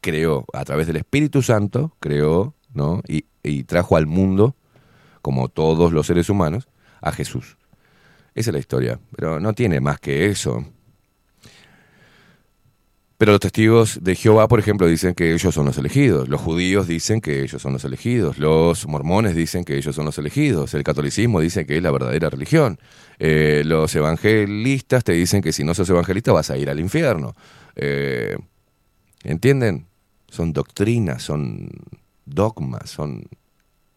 creó, 0.00 0.46
a 0.52 0.64
través 0.64 0.86
del 0.86 0.96
Espíritu 0.96 1.42
Santo, 1.42 1.96
creó, 2.00 2.54
¿no? 2.72 3.02
Y, 3.08 3.24
y 3.42 3.64
trajo 3.64 3.96
al 3.96 4.06
mundo, 4.06 4.54
como 5.22 5.48
todos 5.48 5.92
los 5.92 6.06
seres 6.06 6.30
humanos, 6.30 6.68
a 7.00 7.12
Jesús. 7.12 7.56
Esa 8.34 8.50
es 8.50 8.54
la 8.54 8.60
historia, 8.60 9.00
pero 9.16 9.40
no 9.40 9.52
tiene 9.52 9.80
más 9.80 9.98
que 10.00 10.26
eso. 10.26 10.64
Pero 13.18 13.32
los 13.32 13.40
testigos 13.40 13.98
de 14.00 14.14
Jehová, 14.14 14.46
por 14.46 14.60
ejemplo, 14.60 14.86
dicen 14.86 15.12
que 15.12 15.34
ellos 15.34 15.52
son 15.52 15.66
los 15.66 15.76
elegidos. 15.76 16.28
Los 16.28 16.40
judíos 16.40 16.86
dicen 16.86 17.20
que 17.20 17.42
ellos 17.42 17.60
son 17.60 17.72
los 17.72 17.84
elegidos. 17.84 18.38
Los 18.38 18.86
mormones 18.86 19.34
dicen 19.34 19.64
que 19.64 19.76
ellos 19.76 19.96
son 19.96 20.04
los 20.04 20.18
elegidos. 20.18 20.72
El 20.74 20.84
catolicismo 20.84 21.40
dice 21.40 21.66
que 21.66 21.76
es 21.76 21.82
la 21.82 21.90
verdadera 21.90 22.30
religión. 22.30 22.78
Eh, 23.18 23.62
los 23.66 23.92
evangelistas 23.96 25.02
te 25.02 25.14
dicen 25.14 25.42
que 25.42 25.52
si 25.52 25.64
no 25.64 25.74
sos 25.74 25.90
evangelista 25.90 26.30
vas 26.30 26.50
a 26.50 26.58
ir 26.58 26.70
al 26.70 26.78
infierno. 26.78 27.34
Eh, 27.74 28.36
¿Entienden? 29.24 29.88
Son 30.28 30.52
doctrinas, 30.52 31.20
son 31.20 31.70
dogmas, 32.28 32.90
son 32.90 33.24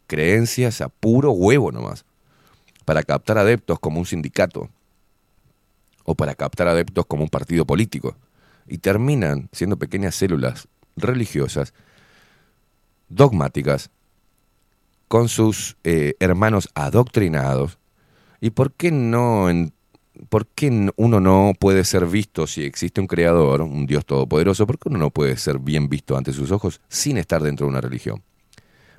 creencias 0.08 0.82
a 0.82 0.90
puro 0.90 1.32
huevo 1.32 1.72
nomás. 1.72 2.06
Para 2.86 3.04
captar 3.04 3.38
adeptos 3.38 3.80
como 3.80 4.00
un 4.00 4.06
sindicato. 4.06 4.70
O 6.04 6.16
para 6.16 6.36
captar 6.36 6.68
adeptos 6.68 7.06
como 7.06 7.24
un 7.24 7.30
partido 7.30 7.66
político 7.66 8.16
y 8.68 8.80
terminan 8.80 9.50
siendo 9.52 9.78
pequeñas 9.78 10.16
células 10.16 10.68
religiosas, 10.96 11.74
dogmáticas, 13.10 13.90
con 15.08 15.28
sus 15.28 15.78
eh, 15.84 16.16
hermanos 16.20 16.70
adoctrinados. 16.74 17.78
¿Y 18.40 18.52
por 18.52 18.72
qué 18.72 18.92
no, 18.92 19.50
en- 19.50 19.74
por 20.30 20.48
qué 20.48 20.92
uno 20.96 21.20
no 21.20 21.54
puede 21.60 21.84
ser 21.84 22.06
visto 22.06 22.48
si 22.48 22.64
existe 22.64 23.02
un 23.02 23.08
creador, 23.08 23.62
un 23.62 23.86
Dios 23.86 24.06
todopoderoso? 24.06 24.68
¿Por 24.68 24.80
qué 24.80 24.90
uno 24.90 25.00
no 25.00 25.10
puede 25.10 25.38
ser 25.38 25.60
bien 25.60 25.90
visto 25.90 26.18
ante 26.18 26.34
sus 26.34 26.52
ojos 26.52 26.82
sin 26.90 27.18
estar 27.18 27.42
dentro 27.42 27.66
de 27.66 27.72
una 27.72 27.82
religión? 27.82 28.22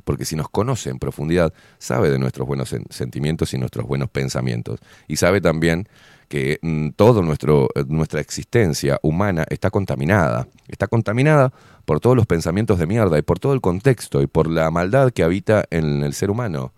Porque 0.04 0.24
si 0.24 0.34
nos 0.34 0.48
conoce 0.48 0.90
en 0.90 0.98
profundidad, 0.98 1.52
sabe 1.78 2.10
de 2.10 2.18
nuestros 2.18 2.46
buenos 2.46 2.72
sen- 2.72 2.90
sentimientos 2.90 3.54
y 3.54 3.58
nuestros 3.58 3.86
buenos 3.86 4.10
pensamientos. 4.10 4.80
Y 5.06 5.16
sabe 5.16 5.40
también 5.40 5.88
que 6.28 6.58
mm, 6.62 6.88
nuestro, 7.22 7.68
eh, 7.74 7.84
nuestra 7.86 8.20
existencia 8.20 8.98
humana 9.02 9.44
está 9.48 9.70
contaminada. 9.70 10.48
Está 10.66 10.86
contaminada 10.88 11.52
por 11.84 12.00
todos 12.00 12.16
los 12.16 12.26
pensamientos 12.26 12.78
de 12.78 12.86
mierda 12.86 13.18
y 13.18 13.22
por 13.22 13.38
todo 13.38 13.52
el 13.52 13.60
contexto 13.60 14.22
y 14.22 14.26
por 14.26 14.48
la 14.48 14.70
maldad 14.70 15.12
que 15.12 15.22
habita 15.22 15.64
en 15.70 16.02
el 16.02 16.14
ser 16.14 16.30
humano, 16.30 16.72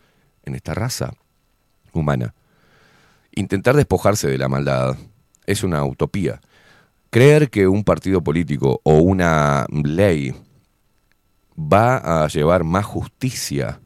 en 0.44 0.54
esta 0.54 0.74
raza 0.74 1.14
humana. 1.92 2.34
Intentar 3.36 3.74
despojarse 3.74 4.28
de 4.28 4.38
la 4.38 4.48
maldad 4.48 4.96
es 5.46 5.64
una 5.64 5.84
utopía. 5.84 6.40
Creer 7.10 7.50
que 7.50 7.66
un 7.66 7.84
partido 7.84 8.22
político 8.22 8.80
o 8.84 8.94
una 8.98 9.66
ley 9.70 10.34
va 11.58 12.24
a 12.24 12.28
llevar 12.28 12.64
más 12.64 12.84
justicia 12.84 13.80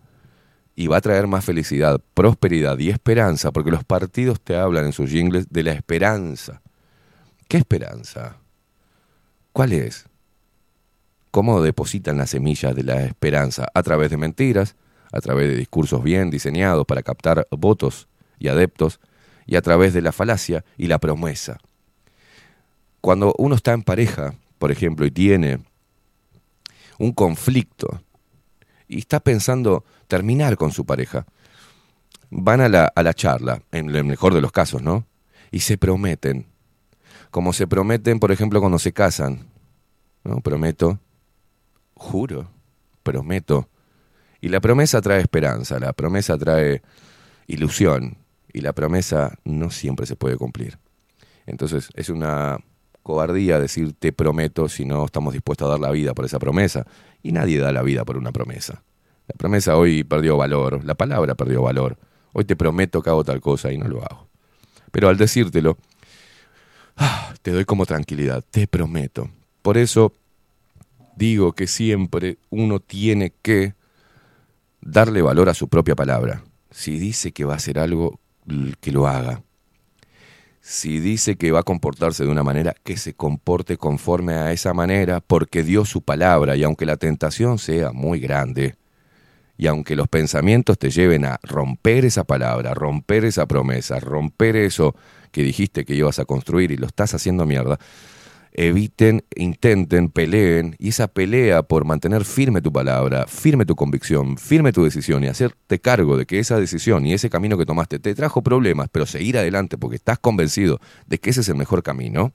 y 0.74 0.86
va 0.86 0.98
a 0.98 1.00
traer 1.00 1.26
más 1.26 1.44
felicidad, 1.44 2.00
prosperidad 2.14 2.78
y 2.78 2.90
esperanza, 2.90 3.50
porque 3.50 3.70
los 3.70 3.84
partidos 3.84 4.40
te 4.40 4.56
hablan 4.56 4.86
en 4.86 4.92
sus 4.92 5.10
jingles 5.10 5.48
de 5.50 5.62
la 5.64 5.72
esperanza. 5.72 6.62
¿Qué 7.48 7.56
esperanza? 7.56 8.36
¿Cuál 9.52 9.72
es? 9.72 10.06
¿Cómo 11.30 11.60
depositan 11.62 12.18
la 12.18 12.26
semilla 12.26 12.74
de 12.74 12.84
la 12.84 13.02
esperanza? 13.04 13.66
A 13.74 13.82
través 13.82 14.10
de 14.10 14.18
mentiras, 14.18 14.76
a 15.10 15.20
través 15.20 15.48
de 15.48 15.56
discursos 15.56 16.02
bien 16.02 16.30
diseñados 16.30 16.86
para 16.86 17.02
captar 17.02 17.48
votos 17.50 18.08
y 18.38 18.48
adeptos, 18.48 19.00
y 19.48 19.56
a 19.56 19.62
través 19.62 19.94
de 19.94 20.02
la 20.02 20.12
falacia 20.12 20.62
y 20.76 20.86
la 20.86 20.98
promesa. 20.98 21.58
Cuando 23.00 23.34
uno 23.38 23.54
está 23.54 23.72
en 23.72 23.82
pareja, 23.82 24.34
por 24.58 24.70
ejemplo, 24.70 25.06
y 25.06 25.10
tiene 25.10 25.60
un 26.98 27.12
conflicto 27.12 28.02
y 28.86 28.98
está 28.98 29.20
pensando 29.20 29.84
terminar 30.06 30.58
con 30.58 30.70
su 30.70 30.84
pareja, 30.84 31.24
van 32.28 32.60
a 32.60 32.68
la, 32.68 32.92
a 32.94 33.02
la 33.02 33.14
charla, 33.14 33.62
en 33.72 33.88
el 33.88 34.04
mejor 34.04 34.34
de 34.34 34.42
los 34.42 34.52
casos, 34.52 34.82
¿no? 34.82 35.06
Y 35.50 35.60
se 35.60 35.78
prometen, 35.78 36.46
como 37.30 37.54
se 37.54 37.66
prometen, 37.66 38.20
por 38.20 38.30
ejemplo, 38.32 38.60
cuando 38.60 38.78
se 38.78 38.92
casan, 38.92 39.46
¿no? 40.24 40.42
Prometo, 40.42 41.00
juro, 41.94 42.50
prometo. 43.02 43.70
Y 44.42 44.50
la 44.50 44.60
promesa 44.60 45.00
trae 45.00 45.22
esperanza, 45.22 45.78
la 45.78 45.94
promesa 45.94 46.36
trae 46.36 46.82
ilusión, 47.46 48.18
y 48.52 48.60
la 48.60 48.72
promesa 48.72 49.38
no 49.44 49.70
siempre 49.70 50.06
se 50.06 50.16
puede 50.16 50.36
cumplir. 50.36 50.78
Entonces 51.46 51.88
es 51.94 52.08
una 52.08 52.58
cobardía 53.02 53.58
decir 53.58 53.94
te 53.98 54.12
prometo 54.12 54.68
si 54.68 54.84
no 54.84 55.04
estamos 55.06 55.32
dispuestos 55.32 55.66
a 55.66 55.70
dar 55.70 55.80
la 55.80 55.90
vida 55.90 56.14
por 56.14 56.24
esa 56.24 56.38
promesa. 56.38 56.86
Y 57.22 57.32
nadie 57.32 57.58
da 57.58 57.72
la 57.72 57.82
vida 57.82 58.04
por 58.04 58.16
una 58.16 58.32
promesa. 58.32 58.82
La 59.26 59.34
promesa 59.36 59.76
hoy 59.76 60.04
perdió 60.04 60.36
valor, 60.36 60.84
la 60.84 60.94
palabra 60.94 61.34
perdió 61.34 61.62
valor. 61.62 61.96
Hoy 62.32 62.44
te 62.44 62.56
prometo 62.56 63.02
que 63.02 63.10
hago 63.10 63.24
tal 63.24 63.40
cosa 63.40 63.72
y 63.72 63.78
no 63.78 63.88
lo 63.88 64.02
hago. 64.02 64.28
Pero 64.90 65.08
al 65.08 65.16
decírtelo, 65.16 65.76
ah, 66.96 67.34
te 67.42 67.50
doy 67.50 67.64
como 67.64 67.86
tranquilidad, 67.86 68.44
te 68.50 68.66
prometo. 68.66 69.28
Por 69.62 69.76
eso 69.76 70.12
digo 71.16 71.52
que 71.52 71.66
siempre 71.66 72.38
uno 72.50 72.80
tiene 72.80 73.32
que 73.42 73.74
darle 74.80 75.20
valor 75.22 75.48
a 75.48 75.54
su 75.54 75.68
propia 75.68 75.96
palabra. 75.96 76.44
Si 76.70 76.98
dice 76.98 77.32
que 77.32 77.44
va 77.44 77.54
a 77.54 77.56
hacer 77.56 77.78
algo, 77.78 78.20
que 78.80 78.92
lo 78.92 79.06
haga. 79.06 79.42
Si 80.60 81.00
dice 81.00 81.36
que 81.36 81.50
va 81.50 81.60
a 81.60 81.62
comportarse 81.62 82.24
de 82.24 82.30
una 82.30 82.42
manera, 82.42 82.74
que 82.84 82.96
se 82.96 83.14
comporte 83.14 83.76
conforme 83.78 84.34
a 84.34 84.52
esa 84.52 84.74
manera, 84.74 85.20
porque 85.20 85.62
dio 85.62 85.84
su 85.84 86.02
palabra 86.02 86.56
y 86.56 86.64
aunque 86.64 86.86
la 86.86 86.96
tentación 86.98 87.58
sea 87.58 87.92
muy 87.92 88.20
grande 88.20 88.76
Y 89.56 89.66
aunque 89.66 89.96
los 89.96 90.08
pensamientos 90.08 90.78
te 90.78 90.90
lleven 90.90 91.24
a 91.24 91.38
romper 91.42 92.04
esa 92.04 92.24
palabra, 92.24 92.74
romper 92.74 93.24
esa 93.24 93.46
promesa, 93.46 94.00
romper 94.00 94.56
eso 94.56 94.94
que 95.32 95.42
dijiste 95.42 95.84
que 95.84 95.94
ibas 95.94 96.18
a 96.20 96.24
construir 96.26 96.70
y 96.72 96.76
lo 96.76 96.86
estás 96.86 97.14
haciendo 97.14 97.44
mierda, 97.46 97.78
eviten, 98.52 99.24
intenten, 99.36 100.10
peleen, 100.10 100.76
y 100.78 100.88
esa 100.88 101.08
pelea 101.08 101.62
por 101.62 101.84
mantener 101.84 102.24
firme 102.24 102.60
tu 102.60 102.72
palabra, 102.72 103.26
firme 103.26 103.66
tu 103.66 103.76
convicción, 103.76 104.36
firme 104.38 104.72
tu 104.72 104.84
decisión 104.84 105.22
y 105.24 105.28
hacerte 105.28 105.80
cargo 105.80 106.16
de 106.16 106.26
que 106.26 106.38
esa 106.38 106.58
decisión 106.58 107.06
y 107.06 107.12
ese 107.12 107.30
camino 107.30 107.56
que 107.58 107.66
tomaste 107.66 107.98
te 107.98 108.14
trajo 108.14 108.42
problemas, 108.42 108.88
pero 108.90 109.06
seguir 109.06 109.38
adelante 109.38 109.78
porque 109.78 109.96
estás 109.96 110.18
convencido 110.18 110.80
de 111.06 111.18
que 111.18 111.30
ese 111.30 111.42
es 111.42 111.48
el 111.48 111.56
mejor 111.56 111.82
camino, 111.82 112.32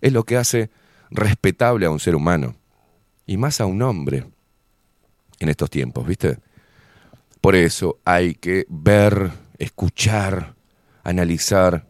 es 0.00 0.12
lo 0.12 0.24
que 0.24 0.36
hace 0.36 0.70
respetable 1.10 1.86
a 1.86 1.90
un 1.90 2.00
ser 2.00 2.16
humano 2.16 2.54
y 3.26 3.36
más 3.36 3.60
a 3.60 3.66
un 3.66 3.80
hombre 3.82 4.24
en 5.40 5.48
estos 5.48 5.70
tiempos, 5.70 6.06
¿viste? 6.06 6.38
Por 7.40 7.56
eso 7.56 7.98
hay 8.04 8.34
que 8.34 8.66
ver, 8.68 9.30
escuchar, 9.58 10.54
analizar, 11.02 11.86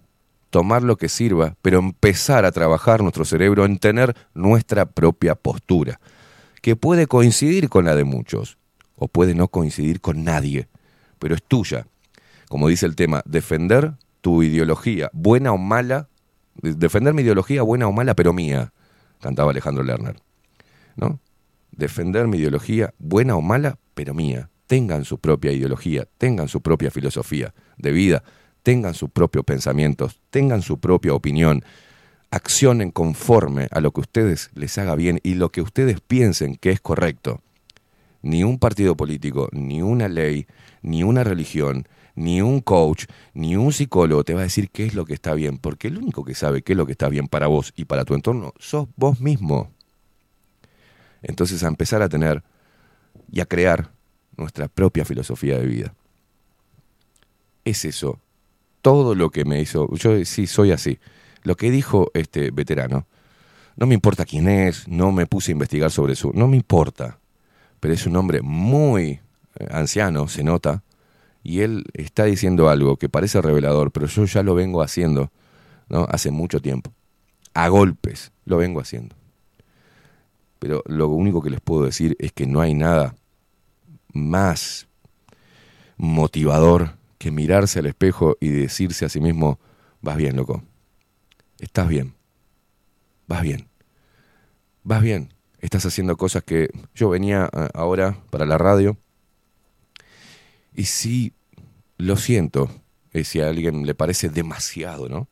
tomar 0.55 0.85
lo 0.85 0.97
que 0.97 1.09
sirva, 1.09 1.57
pero 1.63 1.81
empezar 1.81 2.45
a 2.45 2.53
trabajar 2.53 3.03
nuestro 3.03 3.25
cerebro 3.25 3.65
en 3.65 3.77
tener 3.79 4.15
nuestra 4.35 4.87
propia 4.87 5.35
postura, 5.35 5.99
que 6.63 6.77
puede 6.77 7.09
coincidir 7.09 7.69
con 7.69 7.87
la 7.87 7.97
de 7.97 8.05
muchos, 8.05 8.57
o 8.95 9.09
puede 9.09 9.35
no 9.35 9.49
coincidir 9.49 10.01
con 10.01 10.23
nadie, 10.23 10.69
pero 11.19 11.35
es 11.35 11.43
tuya. 11.43 11.89
Como 12.49 12.69
dice 12.69 12.87
el 12.87 12.95
tema, 12.95 13.25
defender 13.27 13.95
tu 14.21 14.45
ideología, 14.45 15.11
buena 15.13 15.51
o 15.51 15.59
mala, 15.59 16.09
de- 16.63 16.75
defender 16.75 17.15
mi 17.15 17.23
ideología, 17.23 17.63
buena 17.63 17.89
o 17.89 17.93
mala, 17.93 18.15
pero 18.15 18.33
mía, 18.33 18.73
cantaba 19.21 19.51
Alejandro 19.51 19.83
Lerner. 19.83 20.19
¿No? 20.95 21.19
Defender 21.73 22.29
mi 22.29 22.39
ideología, 22.39 22.95
buena 22.99 23.35
o 23.35 23.43
mala, 23.43 23.81
pero 23.95 24.15
mía. 24.15 24.51
Tengan 24.69 25.05
su 25.05 25.19
propia 25.19 25.51
ideología, 25.51 26.07
tengan 26.17 26.47
su 26.47 26.61
propia 26.63 26.93
filosofía 26.93 27.53
de 27.77 27.91
vida, 27.91 28.23
tengan 28.65 28.95
sus 28.95 29.11
propios 29.11 29.45
pensamientos, 29.45 30.19
tengan 30.31 30.63
su 30.63 30.81
propia 30.81 31.15
opinión, 31.15 31.63
accionen 32.31 32.91
conforme 32.91 33.69
a 33.71 33.81
lo 33.81 33.93
que 33.93 34.01
ustedes 34.01 34.51
les 34.55 34.77
haga 34.79 34.97
bien 34.97 35.21
y 35.23 35.35
lo 35.35 35.51
que 35.51 35.61
ustedes 35.61 36.01
piensen 36.01 36.57
que 36.57 36.71
es 36.71 36.81
correcto. 36.81 37.43
Ni 38.23 38.43
un 38.43 38.59
partido 38.59 38.97
político, 38.97 39.51
ni 39.53 39.83
una 39.83 40.09
ley, 40.09 40.47
ni 40.83 41.05
una 41.05 41.23
religión, 41.23 41.87
ni 42.17 42.41
un 42.41 42.61
coach, 42.61 43.05
ni 43.35 43.55
un 43.55 43.71
psicólogo 43.71 44.25
te 44.25 44.33
va 44.33 44.41
a 44.41 44.45
decir 44.45 44.71
qué 44.71 44.87
es 44.87 44.95
lo 44.95 45.05
que 45.05 45.13
está 45.13 45.35
bien, 45.35 45.59
porque 45.59 45.89
el 45.89 45.99
único 45.99 46.25
que 46.25 46.35
sabe 46.35 46.63
qué 46.63 46.73
es 46.73 46.77
lo 46.77 46.87
que 46.87 46.93
está 46.93 47.09
bien 47.11 47.29
para 47.29 47.49
vos 47.49 47.75
y 47.77 47.85
para 47.85 48.05
tu 48.05 48.15
entorno 48.15 48.55
sos 48.59 48.89
vos 48.97 49.21
mismo. 49.21 49.71
Entonces 51.23 51.63
a 51.63 51.69
empezar 51.69 52.01
a 52.01 52.09
tener 52.09 52.43
y 53.31 53.41
a 53.41 53.47
crear 53.47 53.93
nuestra 54.39 54.69
propia 54.69 55.05
filosofía 55.05 55.59
de 55.59 55.67
vida. 55.67 55.95
Es 57.65 57.85
eso. 57.85 58.24
Todo 58.85 59.15
lo 59.15 59.31
que 59.31 59.47
me 59.47 59.63
hizo, 59.63 59.89
yo 59.95 60.23
sí 60.27 60.47
soy 60.47 60.71
así. 60.71 60.99
Lo 61.43 61.57
que 61.57 61.71
dijo 61.71 62.11
este 62.13 62.51
veterano, 62.51 63.07
no 63.77 63.87
me 63.87 63.95
importa 63.95 64.27
quién 64.27 64.47
es, 64.47 64.87
no 64.89 65.11
me 65.11 65.25
puse 65.25 65.53
a 65.53 65.55
investigar 65.55 65.91
sobre 65.91 66.15
su, 66.15 66.35
no 66.35 66.49
me 66.49 66.57
importa, 66.59 67.19
pero 67.81 67.95
es 67.95 68.05
un 68.05 68.15
hombre 68.15 68.43
muy 68.43 69.21
eh, 69.59 69.69
anciano, 69.71 70.29
se 70.29 70.45
nota, 70.45 70.83
y 71.43 71.61
él 71.61 71.87
está 71.95 72.25
diciendo 72.25 72.69
algo 72.69 72.99
que 72.99 73.09
parece 73.09 73.41
revelador, 73.41 73.91
pero 73.91 74.05
yo 74.05 74.27
ya 74.27 74.43
lo 74.43 74.55
vengo 74.55 74.83
haciendo, 74.83 75.33
¿no? 75.89 76.07
Hace 76.11 76.31
mucho 76.31 76.61
tiempo. 76.61 76.93
A 77.55 77.69
golpes 77.69 78.33
lo 78.45 78.59
vengo 78.59 78.81
haciendo. 78.81 79.17
Pero 80.59 80.83
lo 80.85 81.09
único 81.09 81.41
que 81.41 81.49
les 81.49 81.63
puedo 81.63 81.87
decir 81.87 82.19
es 82.19 82.33
que 82.33 82.47
no 82.47 82.61
hay 82.61 82.75
nada 82.75 83.17
más 84.13 84.89
motivador 85.97 87.03
que 87.25 87.31
mirarse 87.31 87.79
al 87.79 87.87
espejo 87.87 88.37
y 88.39 88.51
decirse 88.51 89.07
a 89.07 89.09
sí 89.09 89.19
mismo, 89.19 89.59
vas 90.03 90.19
bien, 90.19 90.37
loco. 90.37 90.63
Estás 91.59 91.89
bien. 91.89 92.13
Vas 93.27 93.41
bien. 93.41 93.67
Vas 94.83 95.01
bien. 95.01 95.33
Estás 95.59 95.87
haciendo 95.87 96.19
cosas 96.19 96.45
que 96.45 96.69
yo 96.95 97.09
venía 97.09 97.49
eh, 97.51 97.69
ahora 97.73 98.19
para 98.29 98.45
la 98.45 98.59
radio 98.59 98.99
y 100.75 100.85
sí 100.85 101.33
lo 101.97 102.19
siento, 102.19 102.69
eh, 103.15 103.25
si 103.25 103.41
a 103.41 103.49
alguien 103.49 103.87
le 103.87 103.95
parece 103.95 104.29
demasiado, 104.29 105.09
¿no? 105.09 105.29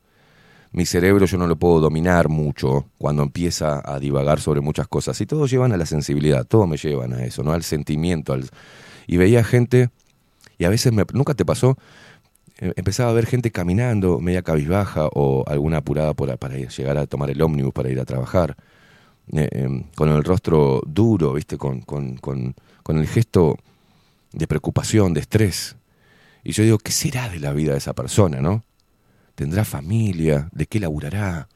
Mi 0.71 0.87
cerebro 0.87 1.27
yo 1.27 1.37
no 1.37 1.47
lo 1.47 1.57
puedo 1.57 1.79
dominar 1.79 2.31
mucho 2.31 2.89
cuando 2.97 3.23
empieza 3.23 3.83
a 3.85 3.99
divagar 3.99 4.41
sobre 4.41 4.63
muchas 4.63 4.89
cosas. 4.89 5.21
Y 5.21 5.27
todos 5.27 5.51
llevan 5.51 5.75
a 5.75 5.77
la 5.77 5.85
sensibilidad, 5.85 6.47
todos 6.47 6.67
me 6.67 6.79
llevan 6.79 7.13
a 7.13 7.23
eso, 7.23 7.43
¿no? 7.43 7.53
Al 7.53 7.63
sentimiento. 7.63 8.33
Al... 8.33 8.49
Y 9.07 9.19
veía 9.19 9.45
gente, 9.45 9.91
y 10.63 10.65
a 10.65 10.69
veces 10.71 10.93
nunca 10.93 11.35
te 11.35 11.45
pasó, 11.45 11.77
Eh, 12.59 12.73
empezaba 12.77 13.11
a 13.11 13.15
ver 13.15 13.27
gente 13.27 13.51
caminando, 13.51 14.21
media 14.21 14.43
cabizbaja 14.43 15.09
o 15.15 15.43
alguna 15.49 15.79
apurada 15.79 16.15
por, 16.15 16.37
para 16.39 16.55
llegar 16.57 16.97
a 16.99 17.07
tomar 17.07 17.29
el 17.31 17.43
ómnibus 17.43 17.73
para 17.73 17.91
ir 17.91 17.99
a 17.99 18.05
trabajar, 18.05 18.57
eh, 19.33 19.49
em, 19.51 19.85
con 19.97 20.09
el 20.11 20.23
rostro 20.23 20.81
duro, 20.87 21.33
¿viste? 21.33 21.57
Con, 21.59 21.81
con, 21.83 22.17
con, 22.19 22.55
con 22.85 22.99
el 22.99 23.07
gesto 23.07 23.57
de 24.33 24.47
preocupación, 24.47 25.13
de 25.15 25.21
estrés. 25.21 25.77
Y 26.45 26.53
yo 26.53 26.63
digo, 26.63 26.79
¿qué 26.79 26.93
será 26.93 27.29
de 27.29 27.41
la 27.41 27.53
vida 27.53 27.73
de 27.73 27.79
esa 27.79 27.95
persona, 27.95 28.41
no? 28.41 28.63
¿Tendrá 29.35 29.65
familia? 29.65 30.49
¿De 30.53 30.67
qué 30.67 30.79
laburará? 30.79 31.49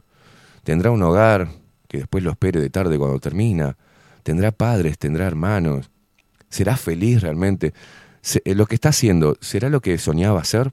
¿Tendrá 0.65 0.91
un 0.91 1.03
hogar 1.03 1.49
que 1.89 1.99
después 1.99 2.25
lo 2.25 2.31
espere 2.33 2.59
de 2.61 2.71
tarde 2.71 2.99
cuando 2.99 3.21
termina? 3.21 3.77
¿Tendrá 4.25 4.51
padres? 4.51 4.99
¿Tendrá 4.99 5.27
hermanos? 5.27 5.91
¿Será 6.49 6.77
feliz 6.77 7.23
realmente? 7.23 7.73
Eh, 8.35 8.55
¿Lo 8.55 8.67
que 8.67 8.75
está 8.75 8.89
haciendo 8.89 9.37
será 9.41 9.69
lo 9.69 9.81
que 9.81 9.97
soñaba 9.99 10.41
hacer? 10.41 10.73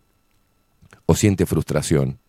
¿O 1.05 1.15
siente 1.15 1.45
frustración? 1.45 2.19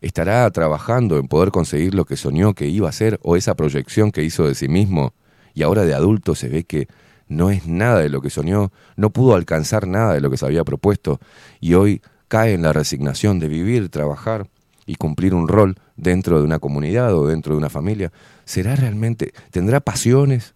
¿Estará 0.00 0.48
trabajando 0.50 1.18
en 1.18 1.26
poder 1.26 1.50
conseguir 1.50 1.94
lo 1.94 2.04
que 2.04 2.16
soñó 2.16 2.54
que 2.54 2.68
iba 2.68 2.86
a 2.86 2.90
hacer 2.90 3.18
o 3.22 3.36
esa 3.36 3.54
proyección 3.54 4.12
que 4.12 4.22
hizo 4.22 4.46
de 4.46 4.54
sí 4.54 4.68
mismo 4.68 5.14
y 5.54 5.62
ahora 5.62 5.84
de 5.84 5.94
adulto 5.94 6.34
se 6.34 6.48
ve 6.48 6.64
que 6.64 6.86
no 7.28 7.50
es 7.50 7.66
nada 7.66 8.00
de 8.00 8.08
lo 8.08 8.20
que 8.20 8.30
soñó, 8.30 8.70
no 8.96 9.10
pudo 9.10 9.34
alcanzar 9.34 9.88
nada 9.88 10.12
de 10.12 10.20
lo 10.20 10.30
que 10.30 10.36
se 10.36 10.44
había 10.46 10.64
propuesto 10.64 11.18
y 11.60 11.74
hoy 11.74 12.02
cae 12.28 12.52
en 12.52 12.62
la 12.62 12.72
resignación 12.72 13.38
de 13.40 13.48
vivir, 13.48 13.88
trabajar 13.88 14.48
y 14.84 14.94
cumplir 14.94 15.34
un 15.34 15.48
rol 15.48 15.76
dentro 15.96 16.38
de 16.38 16.44
una 16.44 16.60
comunidad 16.60 17.14
o 17.14 17.26
dentro 17.26 17.54
de 17.54 17.58
una 17.58 17.70
familia? 17.70 18.12
¿Será 18.44 18.76
realmente, 18.76 19.32
tendrá 19.50 19.80
pasiones? 19.80 20.54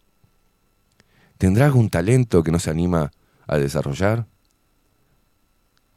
¿Tendrá 1.38 1.64
algún 1.64 1.88
talento 1.88 2.44
que 2.44 2.52
no 2.52 2.58
se 2.58 2.70
anima 2.70 3.10
a 3.54 3.58
desarrollar? 3.58 4.26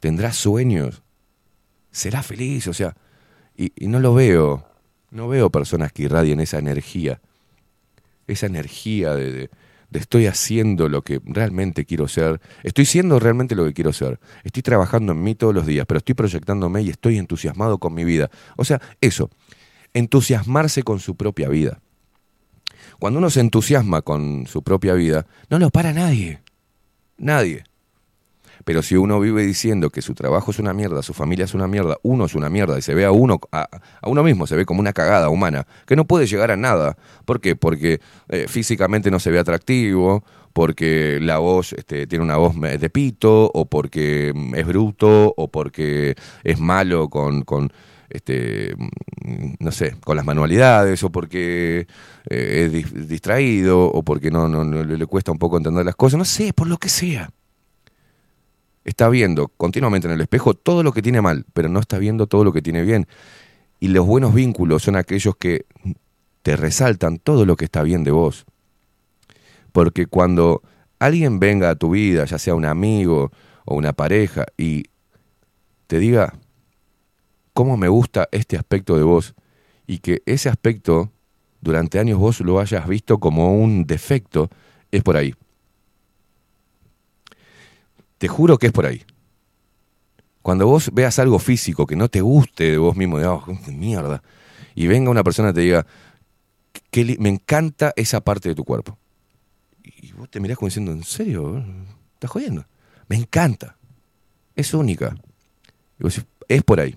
¿Tendrá 0.00 0.32
sueños? 0.32 1.02
¿Será 1.90 2.22
feliz? 2.22 2.66
O 2.68 2.74
sea, 2.74 2.96
y, 3.56 3.72
no 3.86 4.00
lo 4.00 4.14
veo, 4.14 4.66
no 5.10 5.28
veo 5.28 5.50
personas 5.50 5.92
que 5.92 6.02
irradien 6.04 6.40
esa 6.40 6.58
energía, 6.58 7.20
esa 8.26 8.46
energía 8.46 9.14
de, 9.14 9.32
de- 9.32 9.50
de 9.90 10.00
estoy 10.00 10.26
haciendo 10.26 10.88
lo 10.88 11.02
que 11.02 11.20
realmente 11.24 11.84
quiero 11.84 12.08
ser, 12.08 12.40
estoy 12.64 12.84
siendo 12.84 13.20
realmente 13.20 13.54
lo 13.54 13.64
que 13.64 13.72
quiero 13.72 13.92
ser, 13.92 14.18
estoy 14.42 14.62
trabajando 14.62 15.12
en 15.12 15.22
mí 15.22 15.36
todos 15.36 15.54
los 15.54 15.66
días, 15.66 15.86
pero 15.86 15.98
estoy 15.98 16.16
proyectándome 16.16 16.82
y 16.82 16.88
estoy 16.90 17.16
entusiasmado 17.16 17.78
con 17.78 17.94
mi 17.94 18.02
vida. 18.02 18.28
O 18.56 18.64
sea, 18.64 18.80
eso, 19.00 19.30
entusiasmarse 19.92 20.82
con 20.82 20.98
su 20.98 21.14
propia 21.16 21.48
vida. 21.48 21.80
Cuando 22.98 23.20
uno 23.20 23.30
se 23.30 23.38
entusiasma 23.40 24.02
con 24.02 24.48
su 24.48 24.62
propia 24.64 24.94
vida, 24.94 25.26
no 25.48 25.60
lo 25.60 25.70
para 25.70 25.92
nadie, 25.92 26.40
nadie. 27.16 27.64
Pero 28.64 28.82
si 28.82 28.96
uno 28.96 29.20
vive 29.20 29.44
diciendo 29.44 29.90
que 29.90 30.00
su 30.00 30.14
trabajo 30.14 30.50
es 30.50 30.58
una 30.58 30.72
mierda, 30.72 31.02
su 31.02 31.12
familia 31.12 31.44
es 31.44 31.54
una 31.54 31.66
mierda, 31.66 31.98
uno 32.02 32.24
es 32.24 32.34
una 32.34 32.48
mierda 32.48 32.78
y 32.78 32.82
se 32.82 32.94
ve 32.94 33.04
a 33.04 33.10
uno, 33.10 33.38
a, 33.52 33.68
uno 34.06 34.22
mismo, 34.22 34.46
se 34.46 34.56
ve 34.56 34.64
como 34.64 34.80
una 34.80 34.92
cagada 34.92 35.28
humana, 35.28 35.66
que 35.86 35.96
no 35.96 36.06
puede 36.06 36.26
llegar 36.26 36.50
a 36.50 36.56
nada. 36.56 36.96
¿Por 37.26 37.40
qué? 37.40 37.56
Porque 37.56 38.00
eh, 38.28 38.46
físicamente 38.48 39.10
no 39.10 39.18
se 39.20 39.30
ve 39.30 39.38
atractivo, 39.38 40.24
porque 40.54 41.18
la 41.20 41.38
voz 41.38 41.72
este, 41.74 42.06
tiene 42.06 42.24
una 42.24 42.36
voz 42.36 42.54
me- 42.54 42.78
de 42.78 42.88
pito, 42.90 43.50
o 43.52 43.66
porque 43.66 44.32
mm, 44.34 44.54
es 44.54 44.66
bruto, 44.66 45.34
o 45.36 45.48
porque 45.48 46.14
es 46.44 46.58
malo 46.58 47.10
con 47.10 47.42
este, 48.10 48.74
no 49.58 49.72
sé, 49.72 49.96
con 50.04 50.16
las 50.16 50.24
manualidades, 50.24 51.02
o 51.02 51.10
porque 51.10 51.86
eh, 52.30 52.64
es 52.64 52.72
dis- 52.72 53.06
distraído, 53.06 53.86
o 53.86 54.02
porque 54.02 54.30
no, 54.30 54.46
le 54.64 55.06
cuesta 55.06 55.32
un 55.32 55.38
poco 55.38 55.56
entender 55.56 55.84
las 55.84 55.96
cosas, 55.96 56.18
no 56.18 56.24
sé, 56.24 56.52
por 56.52 56.66
lo 56.66 56.78
que 56.78 56.88
sea 56.88 57.30
está 58.84 59.08
viendo 59.08 59.48
continuamente 59.48 60.06
en 60.06 60.14
el 60.14 60.20
espejo 60.20 60.54
todo 60.54 60.82
lo 60.82 60.92
que 60.92 61.02
tiene 61.02 61.22
mal, 61.22 61.46
pero 61.54 61.68
no 61.68 61.80
está 61.80 61.98
viendo 61.98 62.26
todo 62.26 62.44
lo 62.44 62.52
que 62.52 62.62
tiene 62.62 62.82
bien. 62.82 63.06
Y 63.80 63.88
los 63.88 64.06
buenos 64.06 64.34
vínculos 64.34 64.82
son 64.82 64.96
aquellos 64.96 65.36
que 65.36 65.64
te 66.42 66.56
resaltan 66.56 67.18
todo 67.18 67.46
lo 67.46 67.56
que 67.56 67.64
está 67.64 67.82
bien 67.82 68.04
de 68.04 68.10
vos. 68.10 68.44
Porque 69.72 70.06
cuando 70.06 70.62
alguien 70.98 71.40
venga 71.40 71.70
a 71.70 71.74
tu 71.74 71.90
vida, 71.90 72.26
ya 72.26 72.38
sea 72.38 72.54
un 72.54 72.66
amigo 72.66 73.32
o 73.64 73.74
una 73.74 73.94
pareja, 73.94 74.44
y 74.58 74.84
te 75.86 75.98
diga 75.98 76.34
cómo 77.54 77.78
me 77.78 77.88
gusta 77.88 78.28
este 78.32 78.58
aspecto 78.58 78.96
de 78.98 79.04
vos, 79.04 79.34
y 79.86 79.98
que 79.98 80.22
ese 80.26 80.48
aspecto 80.50 81.10
durante 81.62 81.98
años 81.98 82.18
vos 82.18 82.40
lo 82.40 82.60
hayas 82.60 82.86
visto 82.86 83.18
como 83.18 83.54
un 83.58 83.86
defecto, 83.86 84.50
es 84.90 85.02
por 85.02 85.16
ahí. 85.16 85.34
Te 88.18 88.28
juro 88.28 88.58
que 88.58 88.66
es 88.66 88.72
por 88.72 88.86
ahí. 88.86 89.02
Cuando 90.42 90.66
vos 90.66 90.90
veas 90.92 91.18
algo 91.18 91.38
físico 91.38 91.86
que 91.86 91.96
no 91.96 92.08
te 92.08 92.20
guste 92.20 92.72
de 92.72 92.78
vos 92.78 92.96
mismo, 92.96 93.18
de 93.18 93.26
"Oh, 93.26 93.42
mierda, 93.68 94.22
y 94.74 94.86
venga 94.86 95.10
una 95.10 95.24
persona 95.24 95.50
y 95.50 95.54
te 95.54 95.60
diga, 95.62 95.86
"Qué 96.90 97.04
li- 97.04 97.16
me 97.18 97.30
encanta 97.30 97.92
esa 97.96 98.20
parte 98.20 98.50
de 98.50 98.54
tu 98.54 98.64
cuerpo. 98.64 98.98
Y 99.82 100.12
vos 100.12 100.28
te 100.30 100.40
mirás 100.40 100.58
como 100.58 100.68
diciendo, 100.68 100.92
¿en 100.92 101.02
serio? 101.04 101.64
¿Estás 102.14 102.30
jodiendo? 102.30 102.64
Me 103.08 103.16
encanta. 103.16 103.76
Es 104.54 104.74
única. 104.74 105.14
Y 105.98 106.02
vos 106.02 106.14
decís, 106.14 106.28
es 106.48 106.62
por 106.62 106.80
ahí. 106.80 106.96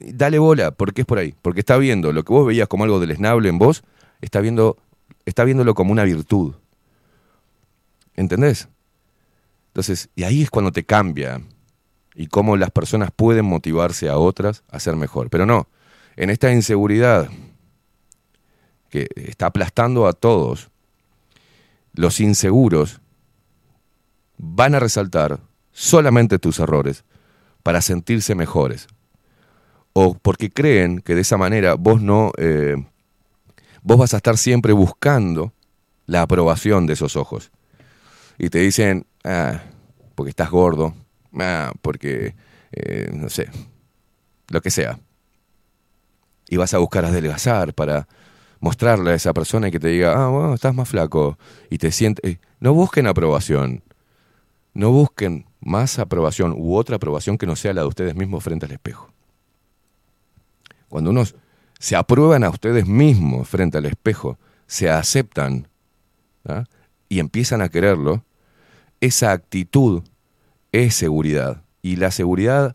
Dale 0.00 0.38
bola, 0.38 0.70
porque 0.70 1.02
es 1.02 1.06
por 1.06 1.18
ahí. 1.18 1.34
Porque 1.42 1.60
está 1.60 1.76
viendo 1.76 2.12
lo 2.12 2.24
que 2.24 2.32
vos 2.32 2.46
veías 2.46 2.68
como 2.68 2.84
algo 2.84 3.00
deleznable 3.00 3.48
en 3.48 3.58
vos, 3.58 3.82
está, 4.20 4.40
viendo, 4.40 4.76
está 5.24 5.44
viéndolo 5.44 5.74
como 5.74 5.92
una 5.92 6.04
virtud. 6.04 6.54
¿Entendés? 8.14 8.68
Entonces, 9.68 10.08
y 10.14 10.24
ahí 10.24 10.42
es 10.42 10.50
cuando 10.50 10.72
te 10.72 10.84
cambia. 10.84 11.40
Y 12.14 12.26
cómo 12.26 12.56
las 12.56 12.70
personas 12.70 13.10
pueden 13.14 13.44
motivarse 13.44 14.08
a 14.08 14.18
otras 14.18 14.64
a 14.68 14.80
ser 14.80 14.96
mejor. 14.96 15.30
Pero 15.30 15.46
no, 15.46 15.68
en 16.16 16.30
esta 16.30 16.52
inseguridad 16.52 17.28
que 18.90 19.08
está 19.14 19.46
aplastando 19.46 20.06
a 20.06 20.12
todos, 20.12 20.70
los 21.92 22.20
inseguros 22.20 23.00
van 24.36 24.74
a 24.74 24.80
resaltar 24.80 25.40
solamente 25.72 26.38
tus 26.38 26.58
errores 26.58 27.04
para 27.62 27.82
sentirse 27.82 28.34
mejores. 28.34 28.88
O 30.00 30.14
porque 30.14 30.48
creen 30.48 31.00
que 31.00 31.16
de 31.16 31.22
esa 31.22 31.36
manera 31.36 31.74
vos 31.74 32.00
no, 32.00 32.30
eh, 32.38 32.76
vos 33.82 33.98
vas 33.98 34.14
a 34.14 34.18
estar 34.18 34.38
siempre 34.38 34.72
buscando 34.72 35.52
la 36.06 36.22
aprobación 36.22 36.86
de 36.86 36.92
esos 36.92 37.16
ojos. 37.16 37.50
Y 38.38 38.48
te 38.48 38.60
dicen, 38.60 39.06
ah, 39.24 39.60
porque 40.14 40.30
estás 40.30 40.50
gordo, 40.50 40.94
ah, 41.40 41.72
porque, 41.82 42.36
eh, 42.70 43.10
no 43.12 43.28
sé, 43.28 43.50
lo 44.46 44.60
que 44.60 44.70
sea. 44.70 45.00
Y 46.48 46.56
vas 46.58 46.74
a 46.74 46.78
buscar 46.78 47.04
adelgazar 47.04 47.74
para 47.74 48.06
mostrarle 48.60 49.10
a 49.10 49.14
esa 49.14 49.32
persona 49.32 49.66
y 49.66 49.72
que 49.72 49.80
te 49.80 49.88
diga, 49.88 50.12
ah, 50.14 50.28
bueno, 50.28 50.54
estás 50.54 50.76
más 50.76 50.88
flaco. 50.88 51.38
Y 51.70 51.78
te 51.78 51.90
sientes... 51.90 52.22
eh, 52.30 52.38
no 52.60 52.72
busquen 52.72 53.08
aprobación. 53.08 53.82
No 54.74 54.92
busquen 54.92 55.46
más 55.58 55.98
aprobación 55.98 56.54
u 56.56 56.76
otra 56.76 56.94
aprobación 56.94 57.36
que 57.36 57.46
no 57.46 57.56
sea 57.56 57.72
la 57.72 57.80
de 57.80 57.88
ustedes 57.88 58.14
mismos 58.14 58.44
frente 58.44 58.66
al 58.66 58.72
espejo. 58.72 59.12
Cuando 60.88 61.10
unos 61.10 61.34
se 61.78 61.96
aprueban 61.96 62.44
a 62.44 62.50
ustedes 62.50 62.86
mismos 62.86 63.48
frente 63.48 63.78
al 63.78 63.86
espejo, 63.86 64.38
se 64.66 64.90
aceptan 64.90 65.68
¿ah? 66.46 66.64
y 67.08 67.20
empiezan 67.20 67.62
a 67.62 67.68
quererlo, 67.68 68.24
esa 69.00 69.32
actitud 69.32 70.02
es 70.72 70.94
seguridad. 70.94 71.62
Y 71.82 71.96
la 71.96 72.10
seguridad 72.10 72.74